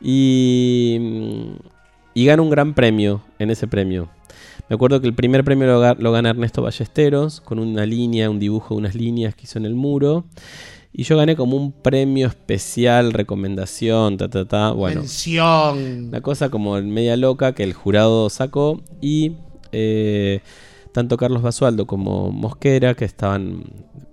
Y, 0.00 0.98
y 2.16 2.24
gana 2.24 2.40
un 2.40 2.48
gran 2.48 2.72
premio 2.72 3.20
en 3.38 3.50
ese 3.50 3.68
premio. 3.68 4.08
Me 4.70 4.74
acuerdo 4.74 5.02
que 5.02 5.06
el 5.06 5.12
primer 5.12 5.44
premio 5.44 5.66
lo, 5.66 5.94
lo 5.96 6.12
gana 6.12 6.30
Ernesto 6.30 6.62
Ballesteros, 6.62 7.42
con 7.42 7.58
una 7.58 7.84
línea, 7.84 8.30
un 8.30 8.38
dibujo 8.38 8.74
unas 8.74 8.94
líneas 8.94 9.34
que 9.34 9.44
hizo 9.44 9.58
en 9.58 9.66
el 9.66 9.74
muro. 9.74 10.24
Y 10.94 11.02
yo 11.02 11.18
gané 11.18 11.36
como 11.36 11.58
un 11.58 11.72
premio 11.72 12.26
especial, 12.26 13.12
recomendación, 13.12 14.16
ta, 14.16 14.30
ta, 14.30 14.46
ta. 14.46 14.70
Bueno, 14.70 15.00
Mención. 15.00 16.06
una 16.08 16.22
cosa 16.22 16.48
como 16.48 16.80
media 16.80 17.18
loca 17.18 17.52
que 17.52 17.64
el 17.64 17.74
jurado 17.74 18.30
sacó. 18.30 18.80
Y 19.02 19.32
eh, 19.72 20.40
tanto 20.92 21.18
Carlos 21.18 21.42
Basualdo 21.42 21.86
como 21.86 22.32
Mosquera, 22.32 22.94
que 22.94 23.04
estaban 23.04 23.64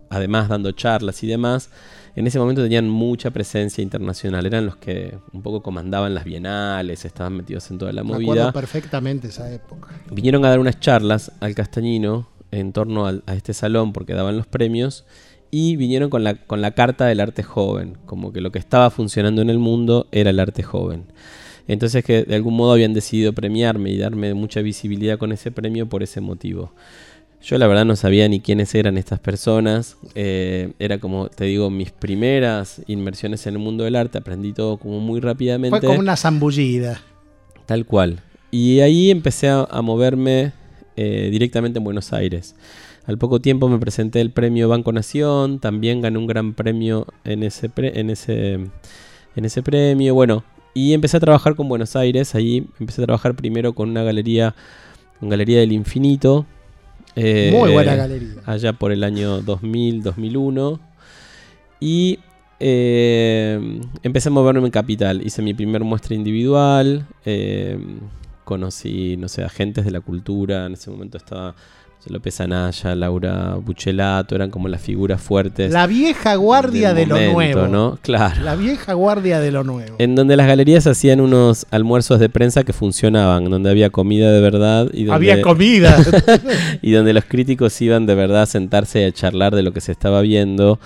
además 0.10 0.50
dando 0.50 0.74
charlas 0.74 1.24
y 1.24 1.28
demás, 1.28 1.70
en 2.16 2.28
ese 2.28 2.38
momento 2.40 2.62
tenían 2.62 2.90
mucha 2.90 3.32
presencia 3.32 3.82
internacional. 3.82 4.46
Eran 4.46 4.66
los 4.66 4.76
que 4.76 5.18
un 5.32 5.42
poco 5.42 5.62
comandaban 5.64 6.14
las 6.14 6.24
bienales, 6.26 7.06
estaban 7.06 7.34
metidos 7.34 7.70
en 7.72 7.78
toda 7.80 7.92
la 7.92 8.04
Me 8.04 8.12
acuerdo 8.14 8.28
movida. 8.32 8.52
perfectamente 8.52 9.28
esa 9.30 9.52
época. 9.52 9.90
Vinieron 10.12 10.46
a 10.46 10.50
dar 10.50 10.60
unas 10.60 10.80
charlas 10.80 11.32
al 11.40 11.56
Castañino 11.56 12.28
en 12.52 12.72
torno 12.74 13.08
al- 13.08 13.24
a 13.26 13.34
este 13.36 13.54
salón 13.54 13.94
porque 13.94 14.14
daban 14.14 14.38
los 14.38 14.46
premios 14.48 15.06
y 15.50 15.76
vinieron 15.76 16.10
con 16.10 16.24
la, 16.24 16.36
con 16.36 16.62
la 16.62 16.72
carta 16.72 17.06
del 17.06 17.20
arte 17.20 17.42
joven, 17.44 17.98
como 18.06 18.32
que 18.34 18.42
lo 18.42 18.52
que 18.52 18.60
estaba 18.60 18.90
funcionando 18.90 19.42
en 19.42 19.50
el 19.50 19.60
mundo 19.60 20.08
era 20.12 20.30
el 20.32 20.40
arte 20.40 20.62
joven. 20.64 21.06
Entonces 21.68 22.04
que 22.04 22.24
de 22.24 22.36
algún 22.36 22.56
modo 22.56 22.74
habían 22.74 22.94
decidido 22.94 23.34
premiarme 23.34 23.90
y 23.92 23.98
darme 23.98 24.34
mucha 24.34 24.62
visibilidad 24.62 25.18
con 25.18 25.32
ese 25.32 25.50
premio 25.52 25.88
por 25.88 26.04
ese 26.04 26.22
motivo. 26.22 26.74
Yo 27.44 27.58
la 27.58 27.68
verdad 27.68 27.84
no 27.84 27.98
sabía 27.98 28.28
ni 28.30 28.40
quiénes 28.40 28.74
eran 28.74 28.98
estas 28.98 29.20
personas. 29.20 29.98
eh, 30.16 30.72
era 30.80 30.98
como, 31.00 31.28
te 31.28 31.44
digo, 31.44 31.70
mis 31.70 31.92
primeras 31.92 32.82
inmersiones 32.88 33.46
en 33.48 33.56
el 33.56 33.60
mundo 33.60 33.84
del 33.84 33.98
arte. 33.98 34.18
Aprendí 34.18 34.54
todo 34.54 34.78
como 34.78 35.02
muy 35.02 35.20
rápidamente. 35.20 35.78
Fue 35.78 35.86
como 35.88 36.00
una 36.00 36.16
zambullida. 36.16 37.02
Tal 37.66 37.86
cual. 37.86 38.22
Y 38.50 38.80
ahí 38.80 39.12
empecé 39.12 39.50
a, 39.50 39.68
a 39.70 39.82
moverme 39.82 40.54
eh, 40.96 41.28
directamente 41.32 41.80
en 41.80 41.84
Buenos 41.84 42.14
Aires. 42.14 42.56
Al 43.06 43.18
poco 43.18 43.42
tiempo 43.42 43.68
me 43.68 43.78
presenté 43.78 44.22
el 44.22 44.32
premio 44.32 44.70
Banco 44.70 44.94
Nación, 44.94 45.60
también 45.60 46.00
gané 46.00 46.18
un 46.18 46.28
gran 46.28 46.54
premio 46.54 47.08
en 47.26 47.44
ese, 47.44 47.68
pre- 47.68 48.00
en 48.00 48.10
ese, 48.10 48.54
en 48.54 49.46
ese 49.46 49.62
premio. 49.62 50.14
Bueno, 50.14 50.46
y 50.74 50.94
empecé 50.94 51.18
a 51.18 51.20
trabajar 51.20 51.56
con 51.56 51.68
Buenos 51.68 51.98
Aires. 51.98 52.36
Ahí 52.36 52.66
empecé 52.80 53.02
a 53.02 53.06
trabajar 53.06 53.36
primero 53.36 53.74
con 53.74 53.90
una 53.90 54.04
galería, 54.04 54.56
con 55.20 55.28
Galería 55.28 55.60
del 55.60 55.74
Infinito. 55.74 56.46
Eh, 57.16 57.52
Muy 57.54 57.72
buena 57.72 57.96
galería. 57.96 58.36
Allá 58.46 58.74
por 58.74 58.92
el 58.92 59.04
año 59.04 59.42
2000, 59.42 60.04
2001. 60.04 60.80
Y 61.80 62.20
eh, 62.60 63.82
empecé 64.04 64.30
a 64.30 64.32
moverme 64.32 64.66
en 64.66 64.72
Capital. 64.72 65.22
Hice 65.26 65.42
mi 65.42 65.54
primer 65.54 65.84
muestra 65.84 66.16
individual. 66.16 67.06
eh, 67.26 67.78
conocí, 68.44 69.18
no 69.18 69.30
sé, 69.30 69.44
agentes 69.44 69.86
de 69.86 69.92
la 69.92 70.02
cultura. 70.02 70.66
En 70.66 70.74
ese 70.74 70.90
momento 70.92 71.18
estaba 71.18 71.56
López 72.08 72.42
Anaya, 72.42 72.96
Laura 72.96 73.56
Buchelato. 73.56 74.36
Eran 74.36 74.50
como 74.50 74.68
las 74.68 74.82
figuras 74.82 75.22
fuertes. 75.22 75.72
La 75.72 75.88
vieja 75.88 76.36
guardia 76.36 76.94
de 76.94 77.06
lo 77.06 77.18
nuevo. 77.18 77.68
¿no? 77.68 77.98
Claro. 78.02 78.42
La 78.44 78.56
vieja 78.56 78.94
guardia 78.94 79.40
de 79.40 79.52
lo 79.52 79.64
nuevo. 79.64 79.96
En 80.00 80.16
donde 80.16 80.36
las 80.36 80.48
galerías 80.48 80.88
hacían 80.88 81.22
unos 81.22 81.66
almuerzos 81.72 82.20
de 82.20 82.30
prensa 82.30 82.64
que 82.64 82.74
funcionaban, 82.74 83.46
donde 83.50 83.70
había 83.70 83.90
comida 83.90 84.32
de 84.32 84.42
verdad 84.42 84.88
y 84.92 85.06
donde, 85.06 85.32
Había 85.32 85.42
comida. 85.42 85.98
y 86.82 86.92
donde 86.92 87.14
los 87.14 87.26
críticos 87.26 87.80
iban 87.82 88.06
de 88.06 88.16
verdad 88.16 88.44
a 88.44 88.48
sentarse 88.48 89.02
y 89.02 89.06
a 89.06 89.12
charlar 89.12 89.56
de 89.56 89.64
lo 89.64 89.72
que 89.72 89.82
se 89.82 89.92
estaba 89.92 90.22
viendo. 90.22 90.80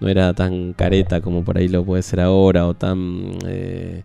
No 0.00 0.08
era 0.08 0.34
tan 0.34 0.72
careta 0.72 1.20
como 1.20 1.44
por 1.44 1.58
ahí 1.58 1.68
lo 1.68 1.84
puede 1.84 2.02
ser 2.02 2.20
ahora 2.20 2.66
o 2.66 2.74
tan 2.74 3.38
eh, 3.46 4.02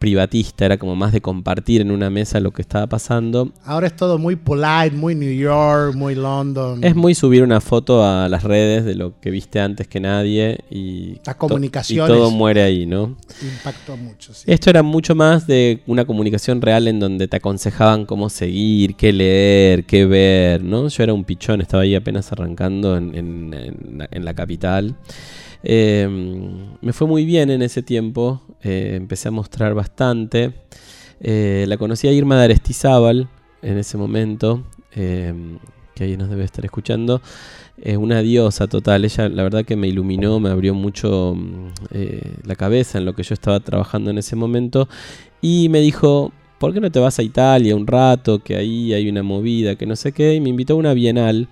privatista, 0.00 0.64
era 0.64 0.78
como 0.78 0.96
más 0.96 1.12
de 1.12 1.20
compartir 1.20 1.82
en 1.82 1.90
una 1.92 2.08
mesa 2.10 2.40
lo 2.40 2.52
que 2.52 2.62
estaba 2.62 2.86
pasando. 2.88 3.52
Ahora 3.64 3.86
es 3.86 3.94
todo 3.94 4.18
muy 4.18 4.34
polite, 4.34 4.92
muy 4.96 5.14
New 5.14 5.32
York, 5.32 5.94
muy 5.94 6.14
London. 6.14 6.82
Es 6.82 6.96
muy 6.96 7.14
subir 7.14 7.42
una 7.44 7.60
foto 7.60 8.02
a 8.04 8.26
las 8.28 8.42
redes 8.42 8.84
de 8.86 8.94
lo 8.94 9.20
que 9.20 9.30
viste 9.30 9.60
antes 9.60 9.86
que 9.86 10.00
nadie 10.00 10.58
y, 10.70 11.16
Las 11.26 11.36
to- 11.36 11.46
comunicaciones. 11.46 12.10
y 12.10 12.18
todo 12.18 12.30
muere 12.30 12.62
ahí, 12.62 12.86
¿no? 12.86 13.14
Impactó 13.42 13.96
mucho. 13.98 14.32
sí. 14.34 14.44
Esto 14.50 14.70
era 14.70 14.82
mucho 14.82 15.14
más 15.14 15.46
de 15.46 15.82
una 15.86 16.06
comunicación 16.06 16.62
real 16.62 16.88
en 16.88 16.98
donde 16.98 17.28
te 17.28 17.36
aconsejaban 17.36 18.06
cómo 18.06 18.30
seguir, 18.30 18.96
qué 18.96 19.12
leer, 19.12 19.84
qué 19.84 20.06
ver, 20.06 20.64
¿no? 20.64 20.88
Yo 20.88 21.02
era 21.02 21.12
un 21.12 21.24
pichón, 21.24 21.60
estaba 21.60 21.82
ahí 21.82 21.94
apenas 21.94 22.32
arrancando 22.32 22.96
en, 22.96 23.14
en- 23.14 23.54
en 23.54 23.98
la- 23.98 24.08
en 24.10 24.24
la 24.24 24.32
capital. 24.34 24.96
Eh, 25.62 26.08
me 26.80 26.92
fue 26.92 27.06
muy 27.06 27.24
bien 27.24 27.50
en 27.50 27.62
ese 27.62 27.82
tiempo, 27.82 28.40
eh, 28.62 28.94
empecé 28.96 29.28
a 29.28 29.30
mostrar 29.30 29.74
bastante. 29.74 30.54
Eh, 31.20 31.64
la 31.68 31.76
conocí 31.76 32.08
a 32.08 32.12
Irma 32.12 32.38
de 32.38 32.44
Arestizábal 32.44 33.28
en 33.62 33.78
ese 33.78 33.98
momento, 33.98 34.64
eh, 34.94 35.34
que 35.94 36.04
ahí 36.04 36.16
nos 36.16 36.30
debe 36.30 36.44
estar 36.44 36.64
escuchando. 36.64 37.20
Eh, 37.82 37.96
una 37.96 38.20
diosa 38.20 38.66
total, 38.66 39.04
ella 39.06 39.28
la 39.30 39.42
verdad 39.42 39.64
que 39.64 39.76
me 39.76 39.88
iluminó, 39.88 40.38
me 40.38 40.50
abrió 40.50 40.74
mucho 40.74 41.34
mm, 41.34 41.66
eh, 41.92 42.34
la 42.44 42.54
cabeza 42.54 42.98
en 42.98 43.06
lo 43.06 43.14
que 43.14 43.22
yo 43.22 43.32
estaba 43.32 43.60
trabajando 43.60 44.10
en 44.10 44.18
ese 44.18 44.36
momento 44.36 44.86
y 45.40 45.68
me 45.70 45.80
dijo, 45.80 46.30
¿por 46.58 46.74
qué 46.74 46.80
no 46.80 46.90
te 46.90 46.98
vas 46.98 47.18
a 47.18 47.22
Italia 47.22 47.74
un 47.74 47.86
rato? 47.86 48.40
Que 48.40 48.56
ahí 48.56 48.92
hay 48.92 49.08
una 49.08 49.22
movida, 49.22 49.76
que 49.76 49.86
no 49.86 49.96
sé 49.96 50.12
qué, 50.12 50.34
y 50.34 50.40
me 50.40 50.50
invitó 50.50 50.74
a 50.74 50.76
una 50.76 50.92
bienal 50.92 51.48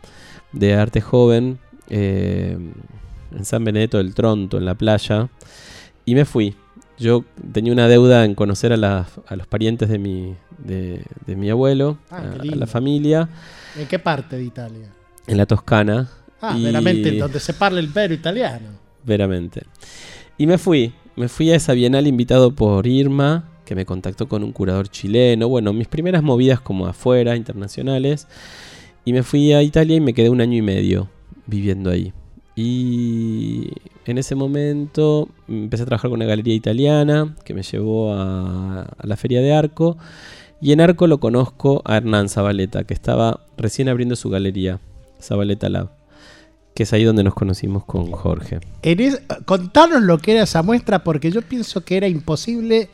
de 0.52 0.74
arte 0.74 1.01
joven 1.01 1.59
eh, 1.89 2.59
en 3.36 3.44
San 3.44 3.64
Benedetto 3.64 3.98
del 3.98 4.14
Tronto, 4.14 4.59
en 4.59 4.64
la 4.64 4.74
playa, 4.74 5.28
y 6.05 6.14
me 6.14 6.24
fui. 6.24 6.55
Yo 6.98 7.24
tenía 7.52 7.72
una 7.72 7.86
deuda 7.86 8.24
en 8.24 8.34
conocer 8.34 8.72
a, 8.72 8.76
las- 8.76 9.20
a 9.26 9.36
los 9.36 9.46
parientes 9.46 9.88
de 9.88 9.98
mi, 9.98 10.34
de, 10.59 11.02
de 11.26 11.36
mi 11.36 11.48
abuelo, 11.50 11.98
Ah, 12.10 12.16
a- 12.38 12.42
a, 12.42 12.56
la 12.56 12.66
familia, 12.66 13.28
¿En 13.78 13.86
qué 13.86 13.98
parte 13.98 14.36
de 14.36 14.44
Italia? 14.44 14.88
en 15.26 15.36
la 15.36 15.46
Toscana. 15.46 16.09
Ah, 16.40 16.56
y- 16.59 16.64
veramente, 16.64 17.16
donde 17.18 17.38
se 17.40 17.52
parla 17.55 17.78
el 17.80 17.88
pero 17.88 18.14
italiano. 18.14 18.66
Veramente. 19.05 19.62
Y 20.38 20.46
me 20.46 20.59
fui, 20.59 20.92
me 21.16 21.28
fui 21.28 21.50
a 21.50 21.56
esa 21.56 21.72
bienal 21.72 22.06
invitado 22.06 22.52
por 22.55 22.86
Irma, 22.86 23.48
que 23.64 23.74
me 23.74 23.84
contactó 23.84 24.28
con 24.28 24.42
un 24.42 24.52
curador 24.52 24.88
chileno. 24.88 25.48
Bueno, 25.48 25.72
mis 25.72 25.86
primeras 25.88 26.22
movidas 26.22 26.60
como 26.60 26.86
afuera, 26.86 27.36
internacionales. 27.36 28.26
Y 29.05 29.12
me 29.12 29.22
fui 29.22 29.52
a 29.52 29.62
Italia 29.62 29.96
y 29.96 30.00
me 30.00 30.14
quedé 30.14 30.30
un 30.30 30.40
año 30.40 30.56
y 30.56 30.62
medio 30.62 31.09
viviendo 31.46 31.90
ahí. 31.90 32.12
Y 32.60 33.70
en 34.05 34.18
ese 34.18 34.35
momento 34.35 35.28
empecé 35.47 35.85
a 35.85 35.86
trabajar 35.86 36.10
con 36.10 36.18
una 36.18 36.26
galería 36.26 36.55
italiana 36.55 37.36
que 37.44 37.55
me 37.55 37.62
llevó 37.62 38.12
a, 38.12 38.97
la 39.01 39.16
Feria 39.16 39.40
de 39.40 39.52
Arco. 39.52 39.97
Y 40.60 40.72
en 40.72 40.80
Arco 40.80 41.06
lo 41.06 41.20
conozco 41.20 41.82
a 41.85 41.98
Hernán 41.98 42.28
Zabaleta, 42.28 42.82
que 42.82 42.94
estaba 42.94 43.43
recién 43.56 43.89
abriendo 43.89 44.16
su 44.16 44.28
galería, 44.28 44.80
Zabaleta 45.22 45.68
Lab, 45.68 45.90
que 46.74 46.82
es 46.82 46.93
ahí 46.93 47.05
donde 47.05 47.22
nos 47.22 47.35
conocimos 47.35 47.85
con 47.85 48.10
Jorge. 48.10 48.59
Contanos 49.44 50.02
lo 50.02 50.18
que 50.18 50.32
era 50.32 50.43
esa 50.43 50.64
muestra, 50.64 51.05
porque 51.05 51.30
yo 51.30 51.43
pienso 51.43 51.85
que 51.85 51.97
era 51.97 52.09
imposible 52.09 52.90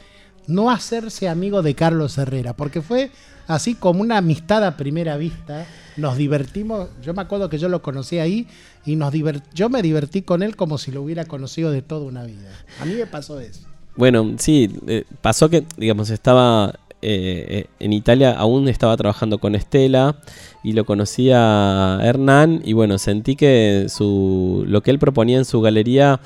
no 0.46 0.70
hacerse 0.70 1.28
amigo 1.28 1.62
de 1.62 1.74
Carlos 1.74 2.18
Herrera, 2.18 2.54
porque 2.54 2.82
fue 2.82 3.10
así 3.46 3.74
como 3.74 4.00
una 4.00 4.18
amistad 4.18 4.64
a 4.64 4.76
primera 4.76 5.16
vista. 5.16 5.66
Nos 5.96 6.16
divertimos, 6.16 6.88
yo 7.02 7.14
me 7.14 7.22
acuerdo 7.22 7.48
que 7.48 7.58
yo 7.58 7.68
lo 7.68 7.82
conocí 7.82 8.18
ahí 8.18 8.48
y 8.84 8.96
nos 8.96 9.12
yo 9.54 9.68
me 9.68 9.82
divertí 9.82 10.22
con 10.22 10.42
él 10.42 10.56
como 10.56 10.78
si 10.78 10.90
lo 10.90 11.02
hubiera 11.02 11.24
conocido 11.24 11.70
de 11.70 11.82
toda 11.82 12.06
una 12.06 12.24
vida. 12.24 12.50
A 12.80 12.84
mí 12.84 12.94
me 12.94 13.06
pasó 13.06 13.38
eso. 13.40 13.60
Bueno, 13.96 14.34
sí, 14.38 14.70
eh, 14.88 15.04
pasó 15.20 15.48
que, 15.48 15.64
digamos, 15.76 16.10
estaba 16.10 16.74
eh, 17.06 17.44
eh, 17.48 17.66
en 17.80 17.92
Italia, 17.92 18.32
aún 18.32 18.66
estaba 18.66 18.96
trabajando 18.96 19.38
con 19.38 19.54
Estela 19.54 20.16
y 20.62 20.72
lo 20.72 20.86
conocí 20.86 21.30
a 21.32 22.00
Hernán 22.02 22.62
y 22.64 22.72
bueno, 22.72 22.96
sentí 22.96 23.36
que 23.36 23.86
su, 23.88 24.64
lo 24.66 24.82
que 24.82 24.90
él 24.90 24.98
proponía 24.98 25.36
en 25.36 25.44
su 25.44 25.60
galería 25.60 26.20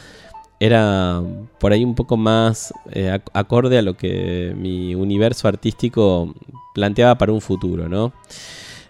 era 0.60 1.22
por 1.60 1.72
ahí 1.72 1.84
un 1.84 1.94
poco 1.94 2.16
más 2.16 2.72
eh, 2.90 3.10
ac- 3.12 3.30
acorde 3.32 3.78
a 3.78 3.82
lo 3.82 3.96
que 3.96 4.54
mi 4.56 4.94
universo 4.94 5.48
artístico 5.48 6.34
planteaba 6.74 7.16
para 7.16 7.32
un 7.32 7.40
futuro, 7.40 7.88
¿no? 7.88 8.12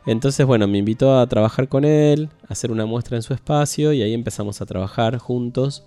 Entonces, 0.06 0.46
bueno, 0.46 0.66
me 0.66 0.78
invitó 0.78 1.18
a 1.18 1.26
trabajar 1.26 1.68
con 1.68 1.84
él, 1.84 2.30
a 2.48 2.52
hacer 2.54 2.70
una 2.70 2.86
muestra 2.86 3.16
en 3.16 3.22
su 3.22 3.34
espacio 3.34 3.92
y 3.92 4.00
ahí 4.00 4.14
empezamos 4.14 4.62
a 4.62 4.66
trabajar 4.66 5.18
juntos. 5.18 5.84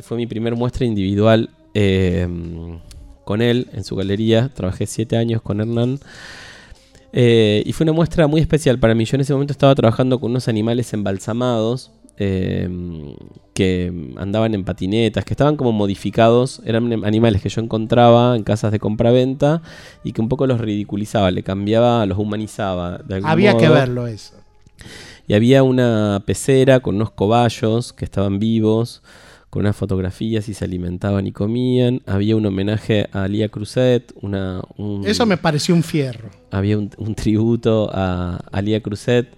Fue 0.00 0.16
mi 0.16 0.26
primer 0.26 0.56
muestra 0.56 0.86
individual 0.86 1.50
eh, 1.74 2.26
con 3.24 3.42
él 3.42 3.68
en 3.74 3.84
su 3.84 3.96
galería. 3.96 4.48
Trabajé 4.54 4.86
siete 4.86 5.18
años 5.18 5.42
con 5.42 5.60
Hernán. 5.60 6.00
Eh, 7.12 7.62
y 7.66 7.72
fue 7.72 7.84
una 7.84 7.92
muestra 7.92 8.26
muy 8.26 8.40
especial 8.40 8.78
para 8.78 8.94
mí. 8.94 9.04
Yo 9.04 9.16
en 9.16 9.20
ese 9.20 9.34
momento 9.34 9.52
estaba 9.52 9.74
trabajando 9.74 10.18
con 10.18 10.30
unos 10.30 10.48
animales 10.48 10.94
embalsamados 10.94 11.90
eh, 12.18 12.68
que 13.54 13.92
andaban 14.16 14.54
en 14.54 14.64
patinetas, 14.64 15.24
que 15.24 15.32
estaban 15.34 15.56
como 15.56 15.72
modificados. 15.72 16.60
Eran 16.64 17.04
animales 17.04 17.42
que 17.42 17.48
yo 17.48 17.60
encontraba 17.60 18.36
en 18.36 18.42
casas 18.44 18.72
de 18.72 18.78
compraventa 18.78 19.62
y 20.04 20.12
que 20.12 20.20
un 20.20 20.28
poco 20.28 20.46
los 20.46 20.60
ridiculizaba, 20.60 21.30
le 21.30 21.42
cambiaba, 21.42 22.04
los 22.06 22.18
humanizaba. 22.18 22.98
de 22.98 23.16
algún 23.16 23.30
Había 23.30 23.56
que 23.56 23.68
verlo 23.68 24.06
eso. 24.06 24.34
Y 25.26 25.34
había 25.34 25.62
una 25.62 26.22
pecera 26.24 26.80
con 26.80 26.96
unos 26.96 27.10
cobayos 27.10 27.92
que 27.92 28.04
estaban 28.04 28.38
vivos, 28.38 29.02
con 29.50 29.60
unas 29.60 29.76
fotografías 29.76 30.48
y 30.48 30.54
se 30.54 30.64
alimentaban 30.64 31.26
y 31.26 31.32
comían. 31.32 32.00
Había 32.06 32.36
un 32.36 32.46
homenaje 32.46 33.08
a 33.12 33.26
Lía 33.28 33.48
Cruzet, 33.48 34.12
una, 34.22 34.62
un- 34.76 35.06
Eso 35.06 35.26
me 35.26 35.36
pareció 35.36 35.74
un 35.74 35.82
fierro. 35.82 36.30
había 36.50 36.78
un, 36.78 36.90
un 36.96 37.14
tributo 37.14 37.90
a, 37.92 38.36
a 38.52 38.62
Lía 38.62 38.80
Cruzet. 38.82 39.28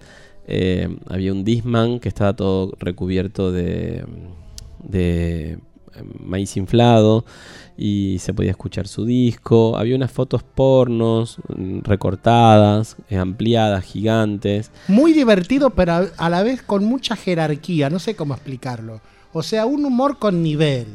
Eh, 0.53 0.89
había 1.07 1.31
un 1.31 1.43
Disman 1.43 1.99
que 1.99 2.09
estaba 2.09 2.35
todo 2.35 2.73
recubierto 2.79 3.51
de, 3.51 4.03
de 4.83 5.51
eh, 5.53 5.59
maíz 6.19 6.57
inflado 6.57 7.25
y 7.77 8.17
se 8.19 8.33
podía 8.33 8.51
escuchar 8.51 8.87
su 8.87 9.05
disco. 9.05 9.77
Había 9.77 9.95
unas 9.95 10.11
fotos 10.11 10.43
pornos 10.43 11.37
mm, 11.55 11.79
recortadas, 11.83 12.97
eh, 13.09 13.17
ampliadas, 13.17 13.83
gigantes. 13.85 14.71
Muy 14.87 15.13
divertido, 15.13 15.69
pero 15.71 15.93
a- 15.93 16.07
a 16.17 16.29
la 16.29 16.43
vez 16.43 16.61
con 16.61 16.83
mucha 16.85 17.15
jerarquía, 17.15 17.89
no 17.89 17.99
sé 17.99 18.15
cómo 18.15 18.33
explicarlo. 18.33 19.01
O 19.33 19.43
sea, 19.43 19.65
un 19.65 19.85
humor 19.85 20.19
con 20.19 20.43
nivel. 20.43 20.85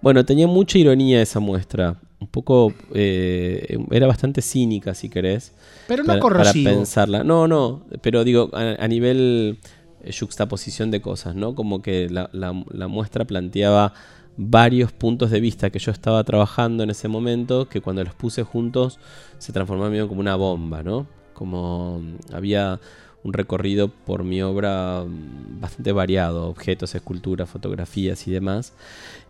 Bueno, 0.00 0.24
tenía 0.24 0.46
mucha 0.46 0.78
ironía 0.78 1.20
esa 1.20 1.40
muestra. 1.40 1.96
Un 2.20 2.26
poco. 2.28 2.72
eh, 2.94 3.78
era 3.90 4.06
bastante 4.06 4.42
cínica, 4.42 4.94
si 4.94 5.08
querés. 5.08 5.52
Pero 5.88 6.02
no 6.02 6.08
para, 6.08 6.20
corrosivo. 6.20 6.64
Para 6.64 6.76
pensarla. 6.76 7.24
No, 7.24 7.48
no. 7.48 7.82
Pero 8.02 8.24
digo, 8.24 8.50
a, 8.52 8.76
a 8.78 8.88
nivel 8.88 9.58
eh, 10.04 10.12
juxtaposición 10.18 10.90
de 10.90 11.00
cosas, 11.00 11.34
¿no? 11.34 11.54
Como 11.54 11.80
que 11.82 12.08
la, 12.10 12.28
la- 12.32 12.64
la 12.72 12.88
muestra 12.88 13.24
planteaba 13.24 13.94
varios 14.36 14.92
puntos 14.92 15.30
de 15.30 15.40
vista 15.40 15.70
que 15.70 15.78
yo 15.78 15.90
estaba 15.92 16.22
trabajando 16.24 16.82
en 16.84 16.90
ese 16.90 17.08
momento, 17.08 17.68
que 17.68 17.80
cuando 17.80 18.04
los 18.04 18.14
puse 18.14 18.42
juntos 18.42 18.98
se 19.38 19.52
transformaron 19.52 20.06
como 20.08 20.20
una 20.20 20.36
bomba, 20.36 20.82
¿no? 20.82 21.06
Como 21.34 22.00
mm, 22.00 22.34
había 22.34 22.80
un 23.22 23.32
recorrido 23.34 23.88
por 23.88 24.24
mi 24.24 24.40
obra 24.42 25.04
mm, 25.06 25.60
bastante 25.60 25.92
variado, 25.92 26.46
objetos, 26.48 26.94
esculturas, 26.94 27.48
fotografías 27.50 28.26
y 28.26 28.30
demás. 28.30 28.72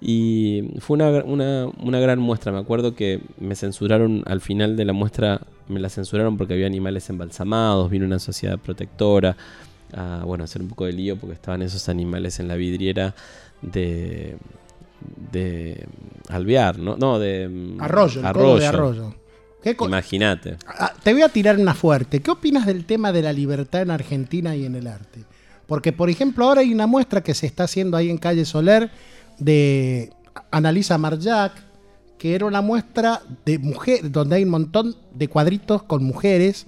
Y 0.00 0.70
fue 0.78 0.94
una, 0.94 1.08
una- 1.24 1.66
una 1.82 1.98
gran 2.00 2.18
muestra. 2.20 2.52
Me 2.52 2.58
acuerdo 2.58 2.94
que 2.94 3.20
me 3.38 3.54
censuraron 3.56 4.22
al 4.26 4.40
final 4.40 4.76
de 4.76 4.84
la 4.84 4.92
muestra, 4.92 5.40
me 5.68 5.80
la 5.80 5.88
censuraron 5.88 6.36
porque 6.36 6.54
había 6.54 6.66
animales 6.66 7.10
embalsamados, 7.10 7.90
vino 7.90 8.06
una 8.06 8.18
sociedad 8.20 8.58
protectora 8.58 9.36
a 9.92 10.22
bueno, 10.24 10.44
hacer 10.44 10.62
un 10.62 10.68
poco 10.68 10.84
de 10.86 10.92
lío 10.92 11.16
porque 11.16 11.34
estaban 11.34 11.62
esos 11.62 11.88
animales 11.88 12.38
en 12.38 12.46
la 12.46 12.54
vidriera 12.54 13.12
de, 13.60 14.36
de 15.32 15.84
Alvear, 16.28 16.78
¿no? 16.78 16.96
No, 16.96 17.18
de 17.18 17.48
mm, 17.48 17.80
Arroyo, 17.82 18.20
el 18.20 18.26
codo 18.32 18.58
de 18.58 18.66
Arroyo. 18.66 19.14
¿Qué 19.62 19.76
co- 19.76 19.86
Imagínate. 19.86 20.56
Ah, 20.66 20.92
Te 21.02 21.12
voy 21.12 21.22
a 21.22 21.28
tirar 21.28 21.58
una 21.58 21.74
fuerte. 21.74 22.20
¿Qué 22.20 22.30
opinas 22.30 22.66
del 22.66 22.84
tema 22.86 23.12
de 23.12 23.22
la 23.22 23.32
libertad 23.32 23.82
en 23.82 23.90
Argentina 23.90 24.56
y 24.56 24.64
en 24.64 24.74
el 24.74 24.86
arte? 24.86 25.24
Porque, 25.66 25.92
por 25.92 26.08
ejemplo, 26.10 26.46
ahora 26.46 26.62
hay 26.62 26.72
una 26.72 26.86
muestra 26.86 27.22
que 27.22 27.34
se 27.34 27.46
está 27.46 27.64
haciendo 27.64 27.96
ahí 27.96 28.10
en 28.10 28.18
Calle 28.18 28.44
Soler 28.44 28.90
de 29.38 30.12
Analisa 30.50 30.98
Marjac, 30.98 31.52
que 32.18 32.34
era 32.34 32.46
una 32.46 32.60
muestra 32.60 33.22
de 33.44 33.58
mujer, 33.58 34.10
donde 34.10 34.36
hay 34.36 34.44
un 34.44 34.50
montón 34.50 34.96
de 35.14 35.28
cuadritos 35.28 35.82
con 35.84 36.02
mujeres 36.04 36.66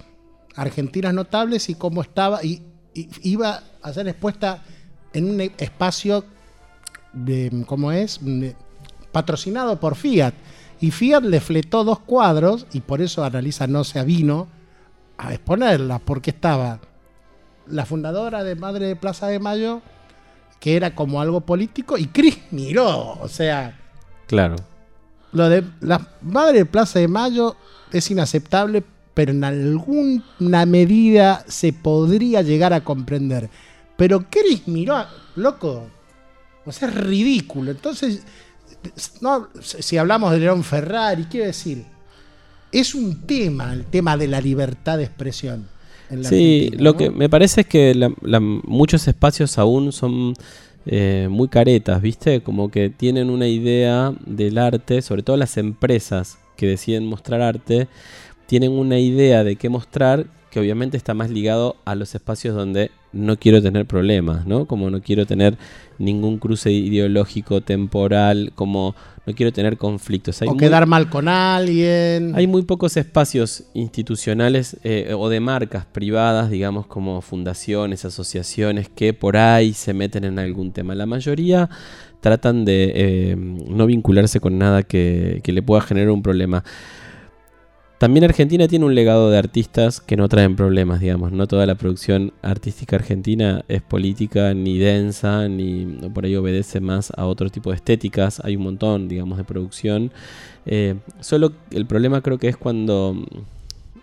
argentinas 0.55 1.13
notables 1.13 1.69
y 1.69 1.75
cómo 1.75 2.01
estaba, 2.01 2.43
y, 2.43 2.61
y 2.93 3.09
iba 3.23 3.63
a 3.81 3.93
ser 3.93 4.07
expuesta 4.07 4.63
en 5.13 5.29
un 5.29 5.41
e- 5.41 5.51
espacio 5.57 6.23
de, 7.11 7.63
¿cómo 7.67 7.91
es? 7.91 8.19
De- 8.21 8.55
patrocinado 9.11 9.79
por 9.79 9.95
Fiat. 9.95 10.33
Y 10.79 10.91
Fiat 10.91 11.21
le 11.23 11.39
fletó 11.39 11.83
dos 11.83 11.99
cuadros 11.99 12.65
y 12.73 12.81
por 12.81 13.01
eso 13.01 13.23
Analisa 13.23 13.67
no 13.67 13.83
se 13.83 13.99
avino 13.99 14.47
a 15.17 15.33
exponerlas, 15.33 16.01
porque 16.03 16.31
estaba 16.31 16.79
la 17.67 17.85
fundadora 17.85 18.43
de 18.43 18.55
Madre 18.55 18.87
de 18.87 18.95
Plaza 18.95 19.27
de 19.27 19.39
Mayo, 19.39 19.81
que 20.59 20.75
era 20.75 20.95
como 20.95 21.21
algo 21.21 21.41
político, 21.41 21.97
y 21.97 22.07
Cris 22.07 22.37
miró, 22.51 23.17
o 23.21 23.27
sea, 23.27 23.79
Claro. 24.27 24.55
lo 25.31 25.47
de 25.49 25.63
la 25.81 26.05
Madre 26.21 26.59
de 26.59 26.65
Plaza 26.65 26.99
de 26.99 27.07
Mayo 27.07 27.55
es 27.91 28.09
inaceptable, 28.11 28.83
pero 29.13 29.31
en 29.31 29.43
alguna 29.43 30.65
medida 30.65 31.43
se 31.47 31.71
podría 31.73 32.41
llegar 32.41 32.73
a 32.73 32.83
comprender. 32.83 33.49
Pero 33.95 34.25
Cris 34.29 34.67
miró, 34.67 34.95
a- 34.97 35.09
loco, 35.35 35.85
o 36.65 36.71
sea, 36.71 36.87
es 36.89 36.95
ridículo. 36.95 37.71
Entonces, 37.71 38.23
no, 39.21 39.47
si 39.61 39.97
hablamos 39.97 40.31
de 40.31 40.39
León 40.39 40.63
Ferrari, 40.63 41.25
quiero 41.25 41.47
decir, 41.47 41.83
es 42.71 42.95
un 42.95 43.21
tema, 43.27 43.73
el 43.73 43.85
tema 43.85 44.17
de 44.17 44.27
la 44.27 44.41
libertad 44.41 44.97
de 44.97 45.03
expresión. 45.05 45.67
en 46.09 46.21
la 46.21 46.29
Sí, 46.29 46.65
Argentina, 46.65 46.83
lo 46.83 46.91
¿no? 46.91 46.97
que 46.97 47.09
me 47.09 47.29
parece 47.29 47.61
es 47.61 47.67
que 47.67 47.95
la- 47.95 48.11
la- 48.21 48.39
muchos 48.39 49.07
espacios 49.07 49.57
aún 49.57 49.91
son 49.91 50.33
eh, 50.85 51.27
muy 51.31 51.47
caretas, 51.47 52.01
¿viste? 52.01 52.41
Como 52.41 52.69
que 52.69 52.89
tienen 52.89 53.29
una 53.29 53.47
idea 53.47 54.13
del 54.25 54.57
arte, 54.57 55.01
sobre 55.01 55.23
todo 55.23 55.37
las 55.37 55.55
empresas 55.57 56.37
que 56.57 56.67
deciden 56.67 57.05
mostrar 57.05 57.41
arte, 57.41 57.87
tienen 58.47 58.73
una 58.73 58.99
idea 58.99 59.45
de 59.45 59.55
qué 59.55 59.69
mostrar 59.69 60.25
que 60.53 60.59
obviamente 60.59 60.97
está 60.97 61.15
más 61.15 61.31
ligado 61.31 61.77
a 61.83 61.95
los 61.95 62.13
espacios 62.13 62.53
donde 62.55 62.91
no 63.11 63.37
quiero 63.37 63.59
tener 63.59 63.87
problemas, 63.87 64.45
¿no? 64.45 64.65
Como 64.67 64.91
no 64.91 65.01
quiero 65.01 65.25
tener 65.25 65.57
ningún 65.97 66.37
cruce 66.37 66.71
ideológico, 66.71 67.61
temporal, 67.61 68.51
como 68.53 68.93
no 69.25 69.33
quiero 69.33 69.51
tener 69.51 69.77
conflictos. 69.77 70.43
Hay 70.43 70.49
o 70.49 70.51
muy- 70.51 70.59
quedar 70.59 70.85
mal 70.85 71.09
con 71.09 71.27
alguien. 71.27 72.33
hay 72.35 72.45
muy 72.45 72.61
pocos 72.61 72.97
espacios 72.97 73.63
institucionales 73.73 74.77
eh, 74.83 75.15
o 75.17 75.27
de 75.29 75.39
marcas 75.39 75.85
privadas, 75.87 76.51
digamos, 76.51 76.85
como 76.85 77.21
fundaciones, 77.21 78.05
asociaciones, 78.05 78.89
que 78.89 79.11
por 79.13 79.37
ahí 79.37 79.73
se 79.73 79.93
meten 79.95 80.23
en 80.23 80.37
algún 80.37 80.71
tema. 80.71 80.93
La 80.93 81.07
mayoría 81.07 81.67
tratan 82.21 82.63
de 82.63 82.91
eh, 82.95 83.35
no 83.35 83.87
vincularse 83.87 84.39
con 84.39 84.59
nada 84.59 84.83
que, 84.83 85.41
que 85.43 85.51
le 85.51 85.63
pueda 85.63 85.81
generar 85.81 86.11
un 86.11 86.21
problema. 86.21 86.63
También 88.03 88.25
Argentina 88.25 88.67
tiene 88.67 88.83
un 88.83 88.95
legado 88.95 89.29
de 89.31 89.37
artistas 89.37 90.01
que 90.01 90.17
no 90.17 90.27
traen 90.27 90.57
problemas, 90.57 90.99
digamos. 90.99 91.31
No 91.31 91.47
toda 91.47 91.65
la 91.65 91.75
producción 91.75 92.33
artística 92.41 92.97
argentina 92.97 93.63
es 93.69 93.81
política, 93.81 94.53
ni 94.53 94.77
densa, 94.77 95.47
ni 95.47 95.85
por 96.13 96.25
ahí 96.25 96.35
obedece 96.35 96.81
más 96.81 97.13
a 97.15 97.25
otro 97.25 97.49
tipo 97.49 97.69
de 97.69 97.77
estéticas. 97.77 98.41
Hay 98.43 98.57
un 98.57 98.63
montón, 98.63 99.07
digamos, 99.07 99.37
de 99.37 99.45
producción. 99.45 100.11
Eh, 100.65 100.95
solo 101.21 101.53
el 101.71 101.85
problema 101.85 102.19
creo 102.19 102.37
que 102.39 102.49
es 102.49 102.57
cuando 102.57 103.15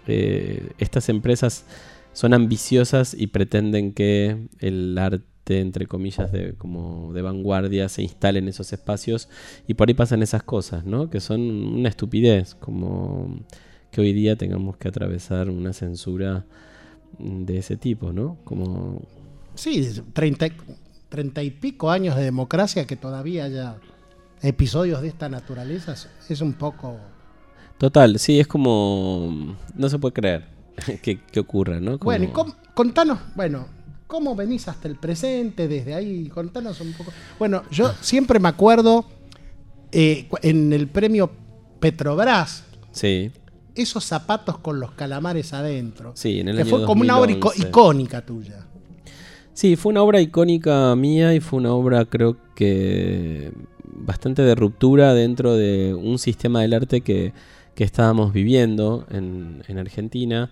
eh, 0.07 0.71
estas 0.79 1.11
empresas 1.11 1.67
son 2.15 2.33
ambiciosas 2.33 3.13
y 3.13 3.27
pretenden 3.27 3.93
que 3.93 4.49
el 4.61 4.97
arte, 4.97 5.61
entre 5.61 5.87
comillas, 5.87 6.33
de, 6.33 6.55
como 6.55 7.13
de 7.13 7.21
vanguardia 7.21 7.91
se 7.91 8.01
instale 8.01 8.39
en 8.39 8.49
esos 8.49 8.73
espacios 8.73 9.29
y 9.69 9.75
por 9.75 9.89
ahí 9.89 9.95
pasan 9.95 10.23
esas 10.23 10.43
cosas, 10.43 10.87
¿no? 10.87 11.11
Que 11.11 11.21
son 11.21 11.43
una 11.43 11.91
estupidez, 11.91 12.55
como 12.55 13.45
que 13.91 14.01
hoy 14.01 14.13
día 14.13 14.37
tengamos 14.37 14.77
que 14.77 14.89
atravesar 14.89 15.51
una 15.51 15.73
censura 15.73 16.45
de 17.19 17.59
ese 17.59 17.77
tipo, 17.77 18.13
¿no? 18.13 18.37
Como 18.45 19.03
Sí, 19.55 19.87
30, 20.13 20.47
y- 20.47 20.53
30 21.09 21.43
y 21.43 21.51
pico 21.51 21.91
años 21.91 22.17
de 22.17 22.23
democracia 22.23 22.87
que 22.87 22.97
todavía 22.97 23.45
haya 23.45 23.77
episodios 24.43 25.03
de 25.03 25.09
esta 25.09 25.29
naturaleza 25.29 25.95
es- 26.29 26.41
un 26.41 26.53
poco... 26.55 26.99
Total, 27.79 28.19
sí, 28.19 28.39
es 28.39 28.47
como... 28.47 29.57
No 29.75 29.89
se 29.89 29.99
puede 29.99 30.13
creer 30.15 30.45
que, 31.03 31.21
que 31.25 31.41
ocurra, 31.41 31.81
¿no? 31.81 31.99
Como- 31.99 32.05
Bueno, 32.11 32.25
y 32.27 32.73
contanos, 32.75 33.19
bueno, 33.35 33.67
¿cómo 34.07 34.35
venís 34.37 34.69
hasta 34.69 34.87
el 34.89 34.97
presente 34.97 35.67
desde 35.67 35.95
ahí? 35.95 36.29
Contanos 36.29 36.81
un 36.81 36.93
poco. 36.93 37.11
Bueno, 37.39 37.63
yo 37.71 37.93
siempre 38.01 38.39
me 38.39 38.49
acuerdo 38.49 39.05
eh, 39.93 40.29
en 40.43 40.73
el 40.73 40.87
premio 40.89 41.31
Petrobras, 41.81 42.65
Sí, 42.93 43.31
esos 43.75 44.05
zapatos 44.05 44.59
con 44.59 44.81
los 44.81 44.93
calamares 44.93 45.53
adentro. 45.53 46.13
sí, 46.15 46.41
en 46.41 46.49
el 46.49 46.57
que 46.57 46.63
año 46.63 46.71
fue 46.71 46.85
como 46.85 47.03
una 47.03 47.19
obra 47.19 47.33
ico- 47.33 47.49
2011. 47.53 47.69
icónica 47.69 48.25
tuya. 48.27 48.67
Sí, 49.53 49.77
fue 49.77 49.91
una 49.91 50.03
obra 50.03 50.21
icónica 50.21 50.95
mía 50.97 51.35
y 51.35 51.41
fue 51.41 51.59
una 51.59 51.73
obra 51.73 52.05
creo 52.07 52.37
que 52.55 53.53
bastante 53.85 54.43
de 54.43 54.55
ruptura 54.55 55.13
dentro 55.15 55.55
de 55.55 55.93
un 55.95 56.19
sistema 56.19 56.63
del 56.63 56.73
arte 56.73 57.01
que, 57.03 57.33
que 57.75 57.85
estábamos 57.85 58.33
viviendo 58.33 59.07
en, 59.11 59.63
en 59.69 59.79
Argentina. 59.79 60.51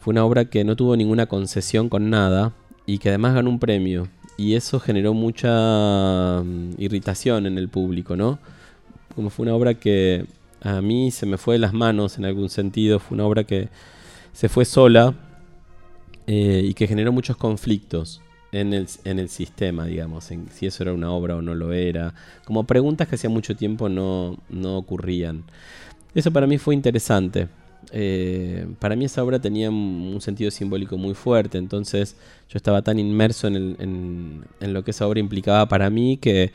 Fue 0.00 0.12
una 0.12 0.24
obra 0.24 0.46
que 0.46 0.64
no 0.64 0.76
tuvo 0.76 0.96
ninguna 0.96 1.26
concesión 1.26 1.88
con 1.88 2.10
nada 2.10 2.52
y 2.86 2.98
que 2.98 3.08
además 3.10 3.34
ganó 3.34 3.48
un 3.50 3.58
premio. 3.58 4.08
Y 4.36 4.54
eso 4.54 4.80
generó 4.80 5.12
mucha 5.14 6.42
mm, 6.42 6.72
irritación 6.78 7.46
en 7.46 7.58
el 7.58 7.68
público, 7.68 8.16
¿no? 8.16 8.38
Como 9.14 9.28
fue 9.30 9.44
una 9.44 9.54
obra 9.54 9.74
que 9.74 10.24
a 10.62 10.80
mí 10.82 11.10
se 11.10 11.26
me 11.26 11.38
fue 11.38 11.54
de 11.54 11.58
las 11.60 11.72
manos 11.72 12.18
en 12.18 12.24
algún 12.24 12.48
sentido, 12.50 12.98
fue 13.00 13.14
una 13.16 13.26
obra 13.26 13.44
que 13.44 13.68
se 14.32 14.48
fue 14.48 14.64
sola 14.64 15.14
eh, 16.26 16.62
y 16.64 16.74
que 16.74 16.86
generó 16.86 17.12
muchos 17.12 17.36
conflictos 17.36 18.20
en 18.52 18.72
el, 18.72 18.86
en 19.04 19.18
el 19.18 19.28
sistema, 19.28 19.86
digamos, 19.86 20.30
si 20.52 20.66
eso 20.66 20.82
era 20.82 20.92
una 20.92 21.10
obra 21.12 21.36
o 21.36 21.42
no 21.42 21.54
lo 21.54 21.72
era, 21.72 22.14
como 22.44 22.64
preguntas 22.64 23.08
que 23.08 23.14
hacía 23.14 23.30
mucho 23.30 23.54
tiempo 23.56 23.88
no, 23.88 24.38
no 24.48 24.76
ocurrían. 24.76 25.44
Eso 26.14 26.32
para 26.32 26.46
mí 26.46 26.58
fue 26.58 26.74
interesante. 26.74 27.48
Eh, 27.92 28.66
para 28.80 28.96
mí 28.96 29.06
esa 29.06 29.24
obra 29.24 29.40
tenía 29.40 29.70
un 29.70 30.18
sentido 30.20 30.50
simbólico 30.50 30.98
muy 30.98 31.14
fuerte, 31.14 31.58
entonces 31.58 32.16
yo 32.50 32.56
estaba 32.58 32.82
tan 32.82 32.98
inmerso 32.98 33.48
en, 33.48 33.56
en- 33.80 34.44
en 34.60 34.72
lo 34.74 34.84
que 34.84 34.92
esa 34.92 35.06
obra 35.08 35.20
implicaba 35.20 35.66
para 35.68 35.90
mí 35.90 36.16
que 36.18 36.52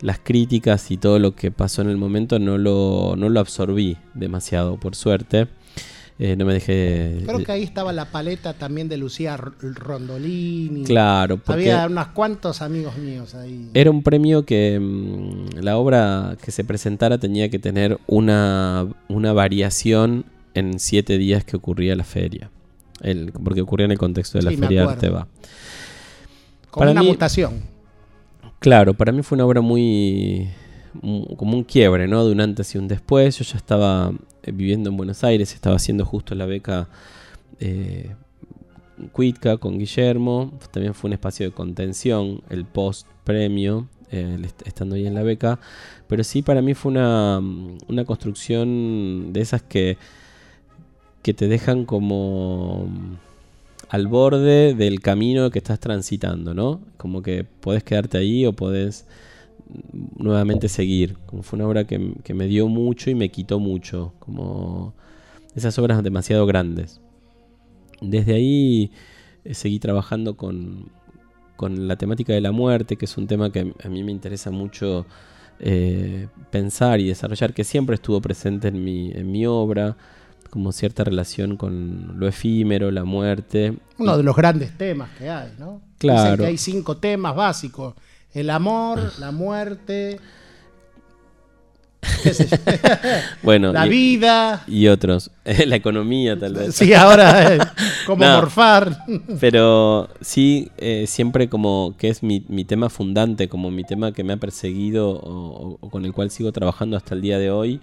las 0.00 0.18
críticas 0.18 0.90
y 0.90 0.96
todo 0.96 1.18
lo 1.18 1.34
que 1.34 1.50
pasó 1.50 1.82
en 1.82 1.88
el 1.90 1.96
momento 1.96 2.38
no 2.38 2.58
lo, 2.58 3.14
no 3.16 3.28
lo 3.28 3.40
absorbí 3.40 3.96
demasiado, 4.14 4.78
por 4.78 4.94
suerte. 4.94 5.48
Eh, 6.18 6.34
no 6.34 6.46
me 6.46 6.54
dejé... 6.54 7.22
Creo 7.26 7.44
que 7.44 7.52
ahí 7.52 7.62
estaba 7.62 7.92
la 7.92 8.06
paleta 8.10 8.54
también 8.54 8.88
de 8.88 8.96
Lucía 8.96 9.36
Rondolini. 9.36 10.84
Claro, 10.84 11.36
porque- 11.36 11.70
Había 11.72 11.86
unos 11.86 12.08
cuantos 12.08 12.62
amigos 12.62 12.96
míos 12.96 13.34
ahí. 13.34 13.68
Era 13.74 13.90
un 13.90 14.02
premio 14.02 14.44
que 14.46 14.78
mm, 14.80 15.58
la 15.60 15.76
obra 15.76 16.36
que 16.42 16.50
se 16.52 16.64
presentara 16.64 17.18
tenía 17.18 17.50
que 17.50 17.58
tener 17.58 17.98
una, 18.06 18.86
una 19.08 19.32
variación 19.34 20.24
en 20.54 20.78
siete 20.78 21.18
días 21.18 21.44
que 21.44 21.56
ocurría 21.58 21.94
la 21.96 22.04
feria. 22.04 22.50
El- 23.02 23.32
porque 23.32 23.60
ocurría 23.60 23.84
en 23.84 23.92
el 23.92 23.98
contexto 23.98 24.38
de 24.38 24.44
la 24.44 24.50
Sí, 24.52 24.56
feria 24.56 24.80
de 24.80 24.84
acuerdo. 24.92 25.06
arte 25.06 25.10
va. 25.10 25.28
Con 26.70 26.80
para 26.80 26.92
una 26.92 27.02
mí- 27.02 27.08
mutación. 27.08 27.60
Claro, 28.58 28.94
para 28.94 29.12
mí 29.12 29.22
fue 29.22 29.36
una 29.36 29.46
obra 29.46 29.60
muy. 29.60 30.48
mu- 31.02 31.36
como 31.36 31.56
un 31.56 31.64
quiebre, 31.64 32.08
¿no? 32.08 32.24
De 32.24 32.32
un 32.32 32.40
antes 32.40 32.74
y 32.74 32.78
un 32.78 32.88
después. 32.88 33.38
Yo 33.38 33.44
ya 33.44 33.56
estaba 33.56 34.12
eh, 34.42 34.52
viviendo 34.52 34.90
en 34.90 34.96
Buenos 34.96 35.22
Aires, 35.24 35.52
estaba 35.54 35.76
haciendo 35.76 36.04
justo 36.04 36.34
la 36.34 36.46
beca 36.46 36.88
eh, 37.60 38.14
Cuitca 39.12 39.58
con 39.58 39.78
Guillermo. 39.78 40.52
También 40.72 40.94
fue 40.94 41.08
un 41.08 41.14
espacio 41.14 41.46
de 41.46 41.52
contención, 41.52 42.40
el 42.50 42.64
post-premio, 42.64 43.88
eh, 44.10 44.38
estando 44.64 44.96
ahí 44.96 45.06
en 45.06 45.14
la 45.14 45.22
beca. 45.22 45.58
Pero 46.08 46.24
sí, 46.24 46.42
para 46.42 46.62
mí 46.62 46.74
fue 46.74 46.92
una, 46.92 47.40
una 47.88 48.04
construcción 48.04 49.32
de 49.32 49.40
esas 49.42 49.62
que, 49.62 49.98
que 51.22 51.34
te 51.34 51.48
dejan 51.48 51.84
como 51.84 52.88
al 53.88 54.08
borde 54.08 54.74
del 54.74 55.00
camino 55.00 55.50
que 55.50 55.58
estás 55.58 55.78
transitando, 55.80 56.54
¿no? 56.54 56.80
Como 56.96 57.22
que 57.22 57.44
podés 57.44 57.84
quedarte 57.84 58.18
ahí 58.18 58.44
o 58.46 58.52
podés 58.52 59.06
mm, 59.68 60.22
nuevamente 60.22 60.68
seguir. 60.68 61.16
Como 61.26 61.42
fue 61.42 61.58
una 61.58 61.68
obra 61.68 61.84
que, 61.86 61.98
me 62.34 62.46
dio 62.46 62.68
mucho 62.68 63.10
y 63.10 63.14
me 63.14 63.30
quitó 63.30 63.58
mucho. 63.60 64.12
Como 64.18 64.94
esas 65.54 65.78
obras 65.78 66.02
demasiado 66.02 66.46
grandes. 66.46 67.00
Desde 68.00 68.34
ahí 68.34 68.90
eh, 69.44 69.54
seguí 69.54 69.78
trabajando 69.78 70.36
con, 70.36 70.90
la 71.58 71.96
temática 71.96 72.32
de 72.34 72.40
la 72.40 72.52
muerte, 72.52 72.96
que 72.96 73.06
es 73.06 73.16
un 73.16 73.26
tema 73.26 73.50
que 73.50 73.72
a 73.82 73.88
mí 73.88 74.04
me 74.04 74.12
interesa 74.12 74.50
mucho 74.50 75.06
eh, 75.58 76.28
pensar 76.50 77.00
y 77.00 77.08
desarrollar, 77.08 77.54
que 77.54 77.64
siempre 77.64 77.94
estuvo 77.94 78.20
presente 78.20 78.68
en 78.68 78.84
mi 78.84 79.46
obra, 79.46 79.96
como 80.48 80.72
cierta 80.72 81.04
relación 81.04 81.56
con 81.56 82.18
lo 82.18 82.26
efímero, 82.28 82.90
la 82.90 83.04
muerte. 83.04 83.74
Uno 83.98 84.16
de 84.16 84.22
los 84.22 84.36
grandes 84.36 84.76
temas 84.76 85.10
que 85.18 85.28
hay, 85.30 85.52
¿no? 85.58 85.80
Claro. 85.98 86.22
Dicen 86.22 86.38
que 86.38 86.46
hay 86.46 86.58
cinco 86.58 86.96
temas 86.96 87.34
básicos. 87.34 87.94
El 88.32 88.50
amor, 88.50 89.12
la 89.18 89.30
muerte, 89.32 90.20
qué 92.22 92.34
sé 92.34 92.48
yo. 92.48 92.56
Bueno, 93.42 93.72
la 93.72 93.86
y- 93.86 93.90
vida. 93.90 94.62
Y 94.66 94.88
otros. 94.88 95.30
la 95.66 95.76
economía, 95.76 96.38
tal 96.38 96.54
vez. 96.54 96.74
Sí, 96.74 96.92
ahora 96.92 97.54
eh, 97.54 97.58
cómo 98.06 98.24
No, 98.24 98.36
morfar. 98.40 99.04
Pero 99.40 100.08
sí, 100.20 100.70
eh, 100.76 101.04
siempre 101.06 101.48
como 101.48 101.94
que 101.98 102.08
es 102.08 102.22
mi, 102.22 102.44
mi 102.48 102.64
tema 102.64 102.90
fundante, 102.90 103.48
como 103.48 103.70
mi 103.70 103.84
tema 103.84 104.12
que 104.12 104.22
me 104.24 104.34
ha 104.34 104.36
perseguido 104.36 105.08
o 105.10 105.78
con 105.90 106.04
el 106.04 106.12
cual 106.12 106.30
sigo 106.30 106.52
trabajando 106.52 106.96
hasta 106.96 107.14
el 107.14 107.22
día 107.22 107.38
de 107.38 107.50
hoy. 107.50 107.80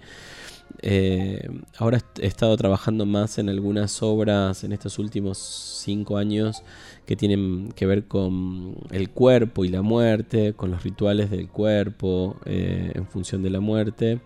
Eh, 0.86 1.48
ahora 1.78 2.00
he 2.20 2.26
estado 2.26 2.54
trabajando 2.58 3.06
más 3.06 3.38
en 3.38 3.48
algunas 3.48 4.02
obras 4.02 4.64
en 4.64 4.72
estos 4.72 4.98
últimos 4.98 5.38
cinco 5.38 6.18
años 6.18 6.62
que 7.06 7.16
tienen 7.16 7.72
que 7.74 7.86
ver 7.86 8.04
con 8.04 8.74
el 8.90 9.08
cuerpo 9.08 9.64
y 9.64 9.68
la 9.68 9.80
muerte, 9.80 10.52
con 10.52 10.70
los 10.70 10.82
rituales 10.82 11.30
del 11.30 11.48
cuerpo 11.48 12.36
eh, 12.44 12.92
en 12.94 13.06
función 13.06 13.42
de 13.42 13.48
la 13.48 13.60
muerte. 13.60 14.20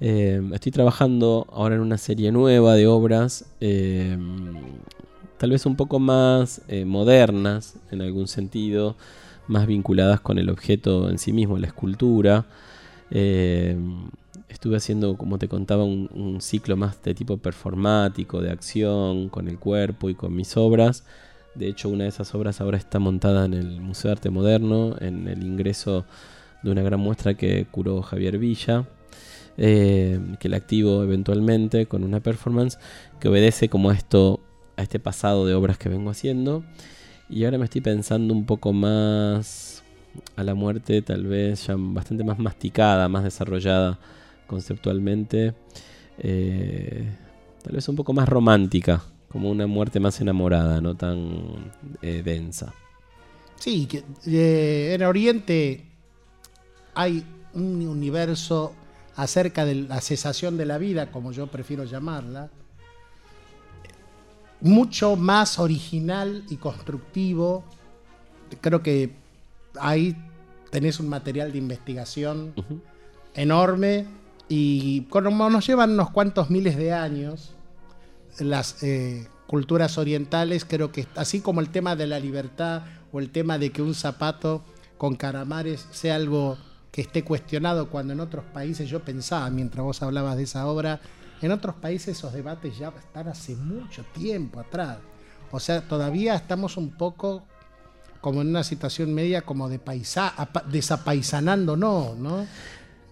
Eh, 0.00 0.40
estoy 0.54 0.72
trabajando 0.72 1.46
ahora 1.52 1.74
en 1.74 1.82
una 1.82 1.98
serie 1.98 2.32
nueva 2.32 2.76
de 2.76 2.86
obras, 2.86 3.44
tal 5.36 5.50
vez 5.50 5.66
un 5.66 5.76
poco 5.76 5.98
más 5.98 6.62
modernas 6.86 7.76
en 7.90 8.00
algún 8.00 8.26
sentido, 8.26 8.96
más 9.48 9.66
vinculadas 9.66 10.20
con 10.20 10.38
el 10.38 10.48
objeto 10.48 11.10
en 11.10 11.18
sí 11.18 11.34
mismo, 11.34 11.58
la 11.58 11.66
escultura. 11.66 12.46
Estuve 14.54 14.76
haciendo, 14.76 15.16
como 15.16 15.36
te 15.36 15.48
contaba, 15.48 15.82
un, 15.82 16.38
ciclo 16.40 16.76
más 16.76 17.02
de 17.02 17.12
tipo 17.12 17.38
performático, 17.38 18.40
de 18.40 18.52
acción, 18.52 19.28
con 19.28 19.48
el 19.48 19.58
cuerpo 19.58 20.10
y 20.10 20.14
con 20.14 20.34
mis 20.34 20.56
obras. 20.56 21.04
De 21.56 21.66
hecho, 21.66 21.88
una 21.88 22.04
de 22.04 22.10
esas 22.10 22.32
obras 22.36 22.60
ahora 22.60 22.78
está 22.78 23.00
montada 23.00 23.46
en 23.46 23.54
el 23.54 23.80
Museo 23.80 24.10
de 24.10 24.12
Arte 24.12 24.30
Moderno, 24.30 24.94
en 25.00 25.26
el 25.26 25.42
ingreso 25.42 26.06
de 26.62 26.70
una 26.70 26.82
gran 26.82 27.00
muestra 27.00 27.34
que 27.34 27.66
curó 27.68 28.00
Javier 28.00 28.38
Villa, 28.38 28.86
eh, 29.58 30.20
que 30.38 30.48
la 30.48 30.56
activo 30.56 31.02
eventualmente 31.02 31.86
con 31.86 32.04
una 32.04 32.20
performance 32.20 32.78
que 33.18 33.28
obedece 33.28 33.68
como 33.68 33.90
esto, 33.90 34.38
a 34.76 34.82
este 34.82 35.00
pasado 35.00 35.46
de 35.46 35.54
obras 35.54 35.78
que 35.78 35.88
vengo 35.88 36.10
haciendo. 36.10 36.62
Y 37.28 37.44
ahora 37.44 37.58
me 37.58 37.64
estoy 37.64 37.80
pensando 37.80 38.32
un 38.32 38.46
poco 38.46 38.72
más 38.72 39.82
a 40.36 40.44
la 40.44 40.54
muerte, 40.54 41.02
tal 41.02 41.26
vez 41.26 41.66
ya 41.66 41.74
bastante 41.76 42.22
más 42.22 42.38
masticada, 42.38 43.08
más 43.08 43.24
desarrollada 43.24 43.98
conceptualmente, 44.46 45.54
eh, 46.18 47.08
tal 47.62 47.74
vez 47.74 47.88
un 47.88 47.96
poco 47.96 48.12
más 48.12 48.28
romántica, 48.28 49.02
como 49.28 49.50
una 49.50 49.66
muerte 49.66 50.00
más 50.00 50.20
enamorada, 50.20 50.80
no 50.80 50.94
tan 50.96 51.72
eh, 52.02 52.22
densa. 52.24 52.72
Sí, 53.56 53.86
que 53.86 54.04
eh, 54.26 54.94
en 54.94 55.02
Oriente 55.02 55.84
hay 56.94 57.24
un 57.54 57.86
universo 57.86 58.74
acerca 59.16 59.64
de 59.64 59.74
la 59.74 60.00
cesación 60.00 60.56
de 60.56 60.66
la 60.66 60.78
vida, 60.78 61.10
como 61.10 61.32
yo 61.32 61.46
prefiero 61.46 61.84
llamarla, 61.84 62.50
mucho 64.60 65.16
más 65.16 65.58
original 65.58 66.44
y 66.48 66.56
constructivo. 66.56 67.64
Creo 68.60 68.82
que 68.82 69.14
ahí 69.80 70.16
tenés 70.70 71.00
un 71.00 71.08
material 71.08 71.52
de 71.52 71.58
investigación 71.58 72.54
enorme 73.34 74.06
y 74.48 75.02
como 75.02 75.48
nos 75.50 75.66
llevan 75.66 75.92
unos 75.92 76.10
cuantos 76.10 76.50
miles 76.50 76.76
de 76.76 76.92
años, 76.92 77.52
las 78.38 78.82
eh, 78.82 79.28
culturas 79.46 79.96
orientales, 79.98 80.64
creo 80.64 80.92
que 80.92 81.06
así 81.16 81.40
como 81.40 81.60
el 81.60 81.70
tema 81.70 81.96
de 81.96 82.06
la 82.06 82.18
libertad 82.18 82.82
o 83.12 83.20
el 83.20 83.30
tema 83.30 83.58
de 83.58 83.70
que 83.70 83.82
un 83.82 83.94
zapato 83.94 84.62
con 84.98 85.14
caramares 85.16 85.86
sea 85.92 86.16
algo 86.16 86.58
que 86.90 87.00
esté 87.00 87.24
cuestionado 87.24 87.90
cuando 87.90 88.12
en 88.12 88.20
otros 88.20 88.44
países, 88.52 88.88
yo 88.88 89.00
pensaba 89.04 89.48
mientras 89.50 89.84
vos 89.84 90.02
hablabas 90.02 90.36
de 90.36 90.44
esa 90.44 90.66
obra, 90.66 91.00
en 91.42 91.50
otros 91.50 91.74
países 91.76 92.16
esos 92.16 92.32
debates 92.32 92.78
ya 92.78 92.88
están 92.88 93.28
hace 93.28 93.56
mucho 93.56 94.04
tiempo 94.14 94.60
atrás. 94.60 94.98
O 95.50 95.60
sea, 95.60 95.82
todavía 95.82 96.34
estamos 96.34 96.76
un 96.76 96.90
poco 96.90 97.44
como 98.20 98.40
en 98.42 98.48
una 98.48 98.64
situación 98.64 99.12
media 99.12 99.42
como 99.42 99.68
de 99.68 99.78
paisa, 99.78 100.32
apa- 100.36 100.64
desapaisanándonos, 100.70 102.16
¿no? 102.16 102.46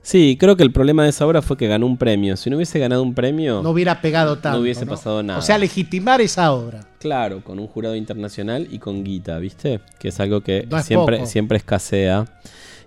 Sí, 0.02 0.36
creo 0.38 0.56
que 0.56 0.64
el 0.64 0.72
problema 0.72 1.04
de 1.04 1.10
esa 1.10 1.24
obra 1.26 1.42
fue 1.42 1.56
que 1.56 1.68
ganó 1.68 1.86
un 1.86 1.96
premio. 1.96 2.36
Si 2.36 2.50
no 2.50 2.56
hubiese 2.56 2.78
ganado 2.80 3.02
un 3.04 3.14
premio, 3.14 3.62
No 3.62 3.70
hubiera 3.70 4.00
pegado 4.00 4.36
tanto. 4.38 4.56
no 4.58 4.62
hubiese 4.62 4.84
¿no? 4.84 4.90
pasado 4.90 5.22
nada. 5.22 5.38
O 5.38 5.42
sea, 5.42 5.58
legitimar 5.58 6.20
esa 6.20 6.52
obra. 6.52 6.88
Claro, 6.98 7.42
con 7.44 7.58
un 7.60 7.68
jurado 7.68 7.94
internacional 7.94 8.66
y 8.70 8.78
con 8.80 9.04
guita, 9.04 9.38
¿viste? 9.38 9.80
Que 10.00 10.08
es 10.08 10.18
algo 10.20 10.40
que 10.40 10.66
No 10.68 10.78
es 10.78 10.86
siempre, 10.86 11.18
poco. 11.18 11.28
siempre 11.28 11.56
escasea. 11.58 12.24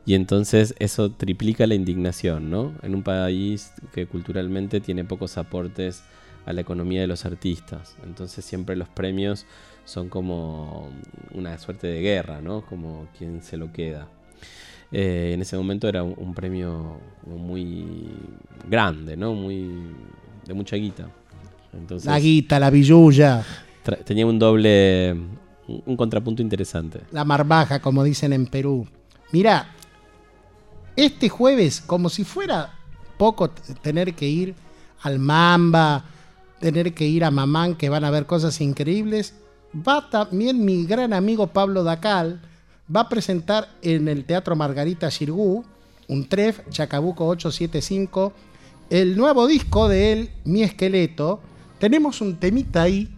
Y 0.06 0.14
entonces 0.14 0.76
eso 0.78 1.10
triplica 1.12 1.66
la 1.66 1.74
indignación, 1.76 2.50
¿no? 2.52 2.74
En 2.84 2.94
un 2.94 3.02
país 3.02 3.72
que 3.94 4.06
culturalmente 4.08 4.82
tiene 4.82 5.04
pocos 5.06 5.38
aportes 5.38 6.04
a 6.46 6.54
la 6.54 6.62
economía 6.62 7.02
de 7.02 7.08
los 7.08 7.26
artistas. 7.26 7.96
Entonces 8.04 8.44
siempre 8.46 8.76
los 8.76 8.88
premios 8.90 9.46
son 9.86 10.10
como 10.10 10.90
una 11.34 11.58
suerte 11.58 11.88
de 11.88 12.02
guerra, 12.02 12.42
¿no? 12.42 12.62
Como 12.66 13.08
quien 13.18 13.42
se 13.42 13.58
lo 13.58 13.72
queda. 13.72 14.08
Eh, 14.98 15.34
en 15.34 15.42
ese 15.42 15.58
momento 15.58 15.88
era 15.90 16.04
un, 16.04 16.14
un 16.18 16.34
premio 16.34 16.98
muy 17.26 17.86
grande, 18.70 19.18
¿no? 19.18 19.34
Muy 19.34 19.70
de 20.46 20.54
mucha 20.54 20.76
guita. 20.78 21.10
Entonces, 21.74 22.06
La 22.08 22.18
guita, 22.20 22.60
la 22.60 22.70
billulla, 22.70 23.44
tenía 24.06 24.26
un 24.26 24.40
doble, 24.40 25.12
un, 25.68 25.84
un 25.86 25.98
contrapunto 25.98 26.42
interesante. 26.42 27.02
la 27.12 27.26
marbaja, 27.26 27.82
como 27.82 28.04
dicen 28.04 28.32
en 28.32 28.46
Perú. 28.48 28.88
Mira, 29.34 29.68
este 30.96 31.28
jueves, 31.28 31.82
como 31.82 32.08
si 32.10 32.24
fuera 32.24 32.74
poco 33.18 33.50
tener 33.82 34.14
que 34.14 34.28
ir 34.30 34.56
al 35.02 35.20
Mamba, 35.20 36.06
tener 36.62 36.94
que 36.94 37.06
ir 37.06 37.26
a 37.26 37.32
Mamán, 37.32 37.76
que 37.76 37.90
van 37.90 38.06
a 38.06 38.12
ver 38.12 38.26
cosas 38.26 38.62
increíbles, 38.62 39.36
va 39.76 40.10
también 40.10 40.64
mi 40.64 40.86
gran 40.86 41.12
amigo 41.12 41.48
Pablo 41.48 41.84
Dacal, 41.84 42.40
va 42.94 43.02
a 43.02 43.10
presentar 43.10 43.70
en 43.82 44.08
el 44.08 44.26
Teatro 44.26 44.56
Margarita 44.56 45.10
Xirgú, 45.10 45.64
un 46.08 46.30
TREF, 46.30 46.70
Chacabuco 46.70 47.28
875, 47.28 48.34
el 48.90 49.18
nuevo 49.18 49.48
disco 49.48 49.88
de 49.88 50.12
él, 50.14 50.32
Mi 50.44 50.62
Esqueleto. 50.62 51.40
Tenemos 51.80 52.22
un 52.22 52.38
temita 52.38 52.84
ahí 52.84 53.16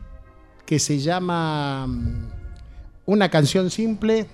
que 0.65 0.80
se 0.80 0.99
llama 0.99 1.85
mm, 1.88 2.31
Una 3.06 3.30
canción 3.30 3.69
simple, 3.69 4.27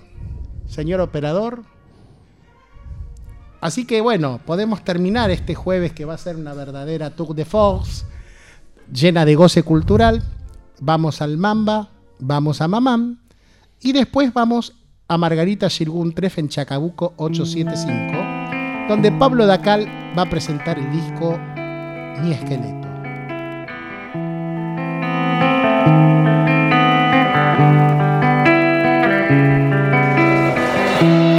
señor 0.66 1.00
operador. 1.00 1.62
Así 3.60 3.86
que 3.86 4.00
bueno, 4.00 4.40
podemos 4.44 4.84
terminar 4.84 5.30
este 5.30 5.54
jueves 5.54 5.92
que 5.92 6.04
va 6.04 6.14
a 6.14 6.18
ser 6.18 6.36
una 6.36 6.54
verdadera 6.54 7.10
tour 7.10 7.34
de 7.34 7.44
force, 7.44 8.04
llena 8.92 9.24
de 9.24 9.34
goce 9.34 9.62
cultural. 9.62 10.22
Vamos 10.80 11.22
al 11.22 11.38
Mamba, 11.38 11.90
vamos 12.18 12.60
a 12.60 12.68
Mamam 12.68 13.20
y 13.80 13.92
después 13.92 14.32
vamos 14.32 14.74
a 15.06 15.18
Margarita 15.18 15.68
Shirgun 15.68 16.12
Tref 16.12 16.38
en 16.38 16.48
Chacabuco 16.48 17.12
875, 17.16 18.88
donde 18.88 19.12
Pablo 19.12 19.46
Dacal 19.46 19.86
va 20.16 20.22
a 20.22 20.30
presentar 20.30 20.78
el 20.78 20.90
disco 20.90 21.38
Mi 22.22 22.32
Esqueleto. 22.32 22.88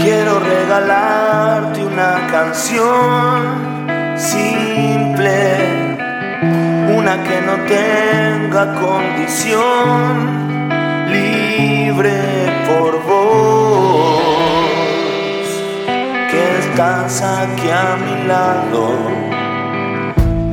Quiero 0.04 0.40
regalarte 0.40 1.84
una 1.86 2.28
canción 2.30 3.76
simple, 4.16 5.58
una 6.96 7.24
que 7.24 7.42
no 7.42 7.56
tenga 7.66 8.76
condición, 8.80 10.46
libre 11.10 12.46
por 12.68 13.04
vos, 13.04 13.55
estás 16.76 17.22
aquí 17.22 17.70
a 17.70 17.96
mi 17.96 18.28
lado. 18.28 18.84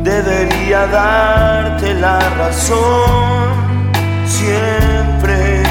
Debería 0.05 0.87
darte 0.87 1.95
la 1.95 2.21
razón 2.39 3.93
siempre 4.25 5.63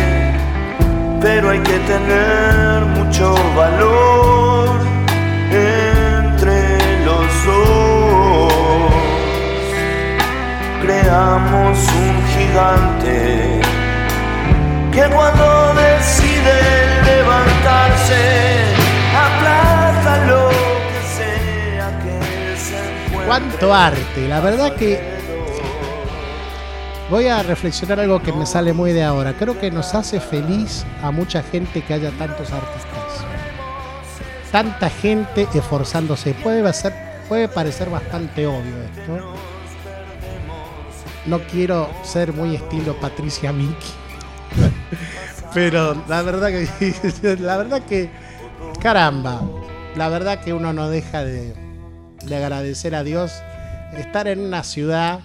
pero 1.21 1.51
hay 1.51 1.59
que 1.59 1.77
tener 1.91 2.81
mucho 2.97 3.33
valor 3.55 4.69
entre 5.51 7.05
los 7.05 7.27
dos. 7.45 8.53
Creamos 10.81 11.77
un 12.03 12.15
gigante 12.33 13.61
que 14.91 15.03
cuando 15.15 15.73
decide 15.75 16.57
levantarse 17.05 18.60
aplaza 20.11 20.27
lo 20.27 20.49
que 20.49 20.55
sea. 22.57 23.25
cuánto 23.25 23.73
arte. 23.73 24.27
La 24.27 24.39
verdad 24.39 24.75
que 24.75 24.99
voy 27.09 27.27
a 27.27 27.41
reflexionar 27.43 27.99
algo 27.99 28.21
que 28.21 28.33
me 28.33 28.45
sale 28.45 28.73
muy 28.73 28.93
de 28.93 29.03
ahora. 29.03 29.33
Creo 29.33 29.59
que 29.59 29.71
nos 29.71 29.95
hace 29.95 30.19
feliz 30.19 30.85
a 31.01 31.09
mucha 31.11 31.41
gente 31.43 31.83
que 31.83 31.93
haya 31.93 32.11
tantos 32.11 32.51
artistas. 32.51 32.91
Tanta 34.51 34.89
gente 34.89 35.47
esforzándose. 35.53 36.33
Puede, 36.33 36.73
ser, 36.73 36.93
puede 37.27 37.47
parecer 37.47 37.89
bastante 37.89 38.45
obvio 38.45 38.83
esto. 38.83 39.33
No 41.25 41.39
quiero 41.39 41.89
ser 42.03 42.33
muy 42.33 42.55
estilo 42.55 42.99
Patricia 42.99 43.53
Miki. 43.53 43.93
Pero 45.53 45.95
la 46.07 46.21
verdad 46.21 46.49
que 46.49 47.37
la 47.39 47.57
verdad 47.57 47.81
que 47.83 48.09
caramba, 48.81 49.41
la 49.95 50.09
verdad 50.09 50.39
que 50.39 50.53
uno 50.53 50.73
no 50.73 50.89
deja 50.89 51.23
de, 51.23 51.53
de 52.25 52.35
agradecer 52.35 52.95
a 52.95 53.03
Dios 53.03 53.31
estar 53.97 54.27
en 54.27 54.39
una 54.39 54.63
ciudad. 54.63 55.19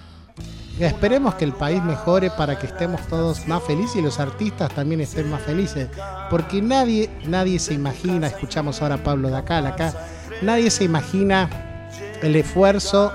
Esperemos 0.79 1.37
que 1.37 1.45
el 1.45 1.53
país 1.53 1.83
mejore 1.83 2.31
para 2.31 2.59
que 2.59 2.67
estemos 2.67 3.01
todos 3.09 3.47
más 3.49 3.63
felices 3.63 3.97
y 3.97 4.03
los 4.03 4.21
artistas 4.21 4.71
también 4.75 5.01
estén 5.01 5.31
más 5.31 5.43
felices. 5.43 5.89
Porque 6.31 6.61
nadie, 6.61 7.09
nadie 7.27 7.59
se 7.59 7.75
imagina, 7.75 8.27
escuchamos 8.27 8.83
ahora 8.83 8.97
a 8.97 9.03
Pablo 9.03 9.29
de 9.31 9.37
acá, 9.37 9.95
nadie 10.43 10.71
se 10.71 10.85
imagina 10.85 11.49
el 12.23 12.37
esfuerzo 12.37 13.13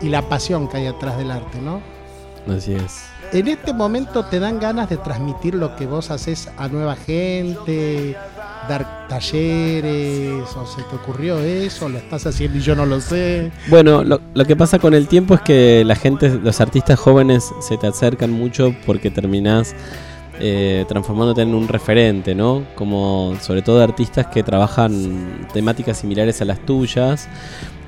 y 0.00 0.08
la 0.08 0.28
pasión 0.28 0.68
que 0.68 0.76
hay 0.76 0.86
atrás 0.86 1.18
del 1.18 1.30
arte, 1.30 1.60
¿no? 1.60 1.80
Así 2.54 2.74
es. 2.74 3.06
En 3.32 3.48
este 3.48 3.72
momento 3.72 4.24
te 4.26 4.38
dan 4.38 4.60
ganas 4.60 4.88
de 4.88 4.98
transmitir 4.98 5.56
lo 5.56 5.74
que 5.74 5.86
vos 5.86 6.12
haces 6.12 6.48
a 6.56 6.68
nueva 6.68 6.94
gente, 6.94 8.16
dar 8.68 9.08
talleres, 9.08 10.56
o 10.56 10.66
se 10.66 10.82
te 10.82 10.96
ocurrió 10.96 11.38
eso, 11.38 11.88
lo 11.88 11.98
estás 11.98 12.26
haciendo 12.26 12.58
y 12.58 12.60
yo 12.60 12.74
no 12.74 12.86
lo 12.86 13.00
sé. 13.00 13.50
Bueno, 13.68 14.04
lo, 14.04 14.44
que 14.44 14.56
pasa 14.56 14.78
con 14.78 14.94
el 14.94 15.08
tiempo 15.08 15.34
es 15.34 15.40
que 15.40 15.84
la 15.84 15.96
gente, 15.96 16.28
los 16.42 16.60
artistas 16.60 16.98
jóvenes 16.98 17.52
se 17.60 17.76
te 17.76 17.86
acercan 17.86 18.30
mucho 18.30 18.74
porque 18.84 19.10
terminás 19.10 19.74
eh, 20.38 20.84
transformándote 20.88 21.42
en 21.42 21.54
un 21.54 21.66
referente, 21.66 22.34
¿no? 22.34 22.64
Como 22.74 23.34
sobre 23.40 23.62
todo 23.62 23.82
artistas 23.82 24.26
que 24.26 24.42
trabajan 24.42 25.46
temáticas 25.52 25.98
similares 25.98 26.42
a 26.42 26.44
las 26.44 26.60
tuyas. 26.66 27.28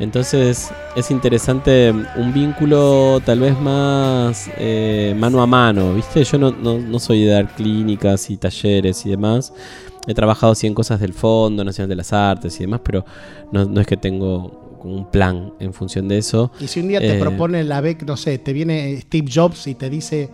Entonces 0.01 0.71
es 0.95 1.11
interesante 1.11 1.93
un 2.17 2.33
vínculo 2.33 3.21
tal 3.25 3.41
vez 3.41 3.59
más 3.59 4.49
eh, 4.57 5.15
mano 5.19 5.43
a 5.43 5.47
mano, 5.47 5.93
¿viste? 5.95 6.23
Yo 6.25 6.39
no, 6.39 6.53
no 6.53 6.99
soy 7.01 7.25
de 7.25 7.33
dar 7.33 7.49
clínicas 7.55 8.31
y 8.31 8.37
talleres 8.37 9.05
y 9.05 9.11
demás. 9.11 9.53
He 10.07 10.15
trabajado 10.15 10.55
sí 10.55 10.67
en 10.67 10.75
cosas 10.75 11.01
del 11.01 11.13
Fondo 11.13 11.65
Nacional 11.65 11.89
de 11.89 11.97
las 11.97 12.13
Artes 12.13 12.57
y 12.57 12.61
demás, 12.61 12.81
pero 12.83 13.05
no, 13.53 13.81
es 13.81 13.87
que 13.87 13.97
tengo 13.97 14.79
un 14.83 15.11
plan 15.11 15.53
en 15.59 15.73
función 15.73 16.09
de 16.09 16.19
eso. 16.19 16.53
Y 16.61 16.69
si 16.69 16.81
un 16.81 16.89
día 16.89 17.01
te 17.01 17.17
eh, 17.17 17.21
propone 17.21 17.65
la 17.65 17.81
BEC, 17.81 18.05
no 18.05 18.17
sé, 18.17 18.39
te 18.39 18.53
viene 18.53 19.01
Steve 19.03 19.29
Jobs 19.33 19.67
y 19.67 19.75
te 19.75 19.91
dice, 19.91 20.31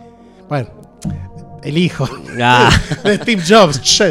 bueno, 0.47 0.69
el 1.65 1.77
hijo 1.77 2.07
ah. 2.39 2.69
de 3.03 3.17
Steve 3.17 3.41
Jobs. 3.45 4.03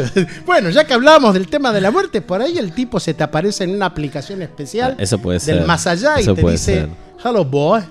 bueno, 0.45 0.69
ya 0.69 0.83
que 0.85 0.93
hablamos 0.93 1.33
del 1.33 1.47
tema 1.47 1.71
de 1.71 1.81
la 1.81 1.89
muerte, 1.89 2.21
por 2.21 2.41
ahí 2.41 2.57
el 2.57 2.73
tipo 2.73 2.99
se 2.99 3.13
te 3.13 3.23
aparece 3.23 3.63
en 3.63 3.71
una 3.71 3.85
aplicación 3.85 4.41
especial 4.41 4.95
eso 4.99 5.17
puede 5.19 5.39
ser. 5.39 5.55
del 5.55 5.65
más 5.65 5.87
allá 5.87 6.19
y 6.19 6.25
te 6.25 6.51
dice, 6.51 6.87
hello 7.23 7.45
boy, 7.45 7.81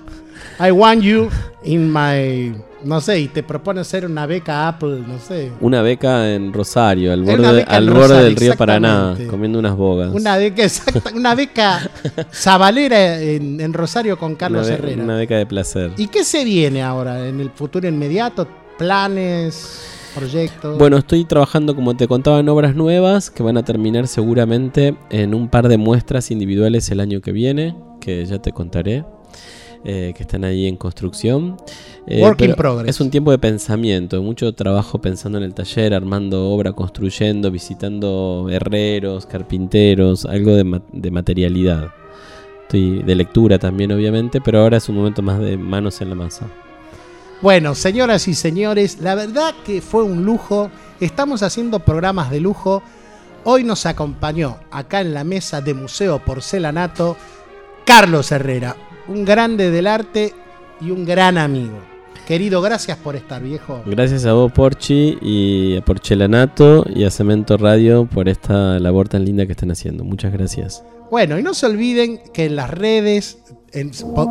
I 0.59 0.71
want 0.71 1.01
you 1.01 1.29
in 1.63 1.91
my 1.91 2.55
no 2.85 3.01
sé, 3.01 3.19
y 3.19 3.27
te 3.27 3.43
propone 3.43 3.81
hacer 3.81 4.05
una 4.05 4.25
beca 4.25 4.67
Apple, 4.67 5.01
no 5.07 5.19
sé. 5.19 5.51
Una 5.59 5.81
beca 5.81 6.33
en 6.33 6.53
Rosario, 6.53 7.11
al 7.11 7.23
borde, 7.23 7.63
al 7.63 7.89
borde 7.89 8.23
del 8.23 8.35
río 8.35 8.55
Paraná, 8.55 9.15
comiendo 9.29 9.57
unas 9.57 9.75
bogas. 9.75 10.13
Una 10.13 10.37
beca, 10.37 10.63
exacta, 10.63 11.11
una 11.13 11.33
beca 11.33 11.89
sabalera 12.31 13.19
en, 13.19 13.73
Rosario 13.73 14.17
con 14.17 14.35
Carlos 14.35 14.69
Herrera. 14.69 15.03
Una 15.03 15.17
beca 15.17 15.35
de 15.35 15.45
placer. 15.45 15.91
¿Y 15.97 16.07
qué 16.07 16.23
se 16.23 16.45
viene 16.45 16.83
ahora 16.83 17.27
en 17.27 17.39
el 17.39 17.49
futuro 17.49 17.87
inmediato? 17.87 18.47
¿Planes? 18.77 19.91
¿Proyectos? 20.13 20.77
Bueno, 20.77 20.97
estoy 20.97 21.25
trabajando, 21.25 21.75
como 21.75 21.97
te 21.97 22.07
contaba, 22.07 22.39
en 22.39 22.47
obras 22.47 22.75
nuevas 22.75 23.29
que 23.29 23.43
van 23.43 23.57
a 23.57 23.63
terminar 23.63 24.07
seguramente 24.07 24.95
en 25.09 25.33
un 25.33 25.49
par 25.49 25.67
de 25.67 25.77
muestras 25.77 26.31
individuales 26.31 26.89
el 26.89 27.01
año 27.01 27.19
que 27.19 27.33
viene, 27.33 27.75
que 27.99 28.25
ya 28.25 28.39
te 28.39 28.53
contaré. 28.53 29.03
Eh, 29.87 30.13
que 30.17 30.23
están 30.23 30.43
ahí 30.43 30.67
en 30.67 30.77
construcción. 30.77 31.57
Eh, 32.07 32.19
Work 32.23 32.41
in 32.41 32.55
progress. 32.55 32.89
Es 32.89 32.99
un 33.01 33.11
tiempo 33.11 33.29
de 33.29 33.37
pensamiento, 33.37 34.19
mucho 34.23 34.51
trabajo 34.55 34.99
pensando 34.99 35.37
en 35.37 35.43
el 35.43 35.53
taller, 35.53 35.93
armando 35.93 36.49
obra, 36.49 36.73
construyendo, 36.73 37.51
visitando 37.51 38.47
herreros, 38.49 39.27
carpinteros, 39.27 40.25
algo 40.25 40.55
de, 40.55 40.81
de 40.91 41.11
materialidad. 41.11 41.89
Estoy 42.63 43.03
de 43.03 43.13
lectura 43.13 43.59
también, 43.59 43.91
obviamente, 43.91 44.41
pero 44.41 44.61
ahora 44.61 44.77
es 44.77 44.89
un 44.89 44.95
momento 44.95 45.21
más 45.21 45.39
de 45.39 45.55
manos 45.55 46.01
en 46.01 46.09
la 46.09 46.15
masa. 46.15 46.47
Bueno, 47.43 47.75
señoras 47.75 48.27
y 48.27 48.33
señores, 48.33 49.01
la 49.01 49.13
verdad 49.13 49.53
que 49.63 49.81
fue 49.81 50.01
un 50.01 50.25
lujo. 50.25 50.71
Estamos 50.99 51.43
haciendo 51.43 51.77
programas 51.77 52.31
de 52.31 52.39
lujo. 52.39 52.81
Hoy 53.43 53.63
nos 53.63 53.85
acompañó 53.85 54.57
acá 54.71 55.01
en 55.01 55.13
la 55.13 55.23
mesa 55.23 55.61
de 55.61 55.75
Museo 55.75 56.17
Porcelanato 56.25 57.17
Carlos 57.85 58.31
Herrera, 58.31 58.75
un 59.07 59.25
grande 59.25 59.71
del 59.71 59.87
arte 59.87 60.33
y 60.81 60.91
un 60.91 61.05
gran 61.05 61.37
amigo. 61.37 61.77
Querido, 62.27 62.59
gracias 62.61 62.97
por 62.97 63.15
estar, 63.15 63.41
viejo. 63.41 63.83
Gracias 63.85 64.25
a 64.25 64.33
vos, 64.33 64.51
Porchi, 64.51 65.17
y 65.21 65.77
a 65.77 65.85
Porcelanato 65.85 66.83
y 66.93 67.03
a 67.03 67.11
Cemento 67.11 67.55
Radio 67.55 68.05
por 68.05 68.27
esta 68.27 68.79
labor 68.79 69.07
tan 69.07 69.23
linda 69.23 69.45
que 69.45 69.51
están 69.51 69.69
haciendo. 69.69 70.03
Muchas 70.03 70.33
gracias. 70.33 70.83
Bueno, 71.11 71.37
y 71.37 71.43
no 71.43 71.53
se 71.53 71.67
olviden 71.67 72.19
que 72.33 72.45
en 72.45 72.55
las 72.55 72.71
redes 72.71 73.37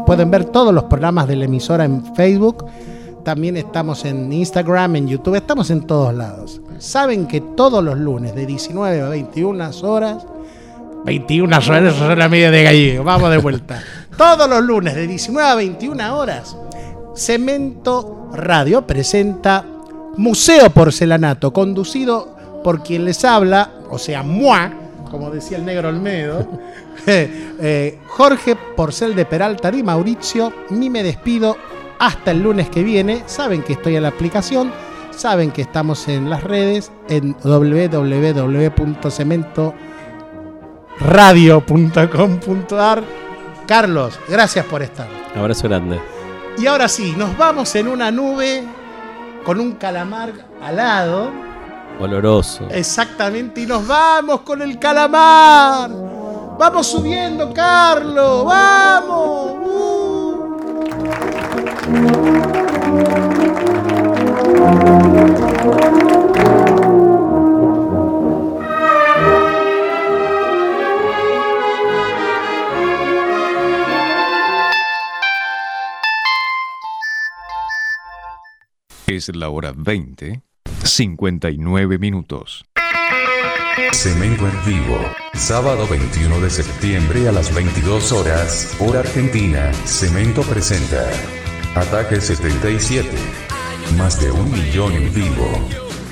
pueden 0.06 0.30
ver 0.30 0.46
todos 0.46 0.74
los 0.74 0.84
programas 0.84 1.28
de 1.28 1.36
la 1.36 1.44
emisora 1.44 1.84
en 1.84 2.14
Facebook. 2.16 2.66
También 3.24 3.56
estamos 3.56 4.04
en 4.04 4.32
Instagram, 4.32 4.96
en 4.96 5.08
YouTube, 5.08 5.36
estamos 5.36 5.70
en 5.70 5.86
todos 5.86 6.12
lados. 6.12 6.60
Saben 6.78 7.28
que 7.28 7.40
todos 7.40 7.82
los 7.82 7.96
lunes 7.96 8.34
de 8.34 8.44
19 8.44 9.02
a 9.02 9.08
21 9.08 9.70
horas 9.82 10.26
21 11.04 11.56
horas, 11.56 11.94
son 11.94 12.18
la 12.18 12.28
media 12.28 12.50
de 12.50 12.62
gallego. 12.62 13.04
Vamos 13.04 13.30
de 13.30 13.38
vuelta. 13.38 13.82
Todos 14.16 14.48
los 14.48 14.62
lunes 14.62 14.94
de 14.94 15.06
19 15.06 15.48
a 15.48 15.54
21 15.56 16.18
horas, 16.18 16.56
Cemento 17.16 18.28
Radio 18.32 18.86
presenta 18.86 19.64
Museo 20.16 20.70
Porcelanato, 20.70 21.52
conducido 21.52 22.34
por 22.62 22.82
quien 22.82 23.04
les 23.04 23.24
habla, 23.24 23.70
o 23.90 23.98
sea, 23.98 24.22
moi, 24.22 24.70
como 25.10 25.30
decía 25.30 25.58
el 25.58 25.64
negro 25.64 25.88
Olmedo, 25.88 26.46
eh, 27.06 27.98
Jorge 28.08 28.56
Porcel 28.76 29.14
de 29.14 29.24
Peralta 29.24 29.70
y 29.74 29.82
Mauricio. 29.82 30.52
Ni 30.70 30.90
me 30.90 31.02
despido 31.02 31.56
hasta 31.98 32.30
el 32.30 32.42
lunes 32.42 32.68
que 32.70 32.82
viene. 32.82 33.22
Saben 33.26 33.62
que 33.62 33.74
estoy 33.74 33.96
en 33.96 34.02
la 34.02 34.08
aplicación, 34.08 34.72
saben 35.10 35.50
que 35.50 35.62
estamos 35.62 36.08
en 36.08 36.30
las 36.30 36.44
redes, 36.44 36.92
en 37.08 37.36
www.cemento 37.42 39.74
radio.com.ar. 41.00 43.23
Carlos, 43.66 44.18
gracias 44.28 44.64
por 44.66 44.82
estar. 44.82 45.08
Abrazo 45.34 45.68
grande. 45.68 46.00
Y 46.58 46.66
ahora 46.66 46.88
sí, 46.88 47.14
nos 47.16 47.36
vamos 47.36 47.74
en 47.74 47.88
una 47.88 48.10
nube 48.10 48.64
con 49.44 49.58
un 49.60 49.72
calamar 49.72 50.32
alado. 50.62 51.30
Oloroso. 51.98 52.68
Exactamente, 52.70 53.62
y 53.62 53.66
nos 53.66 53.86
vamos 53.86 54.40
con 54.40 54.62
el 54.62 54.78
calamar. 54.78 55.90
Vamos 56.58 56.86
subiendo, 56.86 57.52
Carlos. 57.52 58.44
Vamos. 58.44 59.54
Es 79.14 79.28
la 79.32 79.48
hora 79.48 79.72
20, 79.76 80.42
59 80.82 81.98
minutos. 81.98 82.64
Cemento 83.92 84.48
en 84.48 84.64
vivo. 84.66 84.98
Sábado 85.34 85.86
21 85.86 86.40
de 86.40 86.50
septiembre 86.50 87.28
a 87.28 87.32
las 87.32 87.54
22 87.54 88.10
horas, 88.10 88.76
hora 88.80 88.98
argentina. 89.00 89.72
Cemento 89.84 90.42
presenta 90.42 91.08
Ataque 91.76 92.20
77. 92.20 93.08
Más 93.96 94.20
de 94.20 94.32
un 94.32 94.50
millón 94.50 94.94
en 94.94 95.14
vivo. 95.14 95.48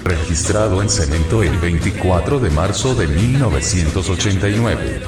Registrado 0.05 0.81
en 0.81 0.89
Cemento 0.89 1.43
el 1.43 1.59
24 1.59 2.39
de 2.39 2.51
marzo 2.51 2.95
de 2.95 3.09
1989. 3.09 5.03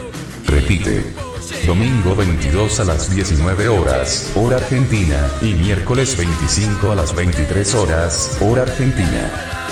Repite. 0.47 1.34
Domingo 1.67 2.15
22 2.17 2.81
a 2.81 2.85
las 2.85 3.11
19 3.15 3.69
horas, 3.69 4.33
hora 4.35 4.57
argentina, 4.57 5.31
y 5.43 5.55
miércoles 5.55 6.17
25 6.17 6.93
a 6.93 6.95
las 6.95 7.15
23 7.15 7.75
horas, 7.75 8.39
hora 8.41 8.63
argentina. 8.63 9.64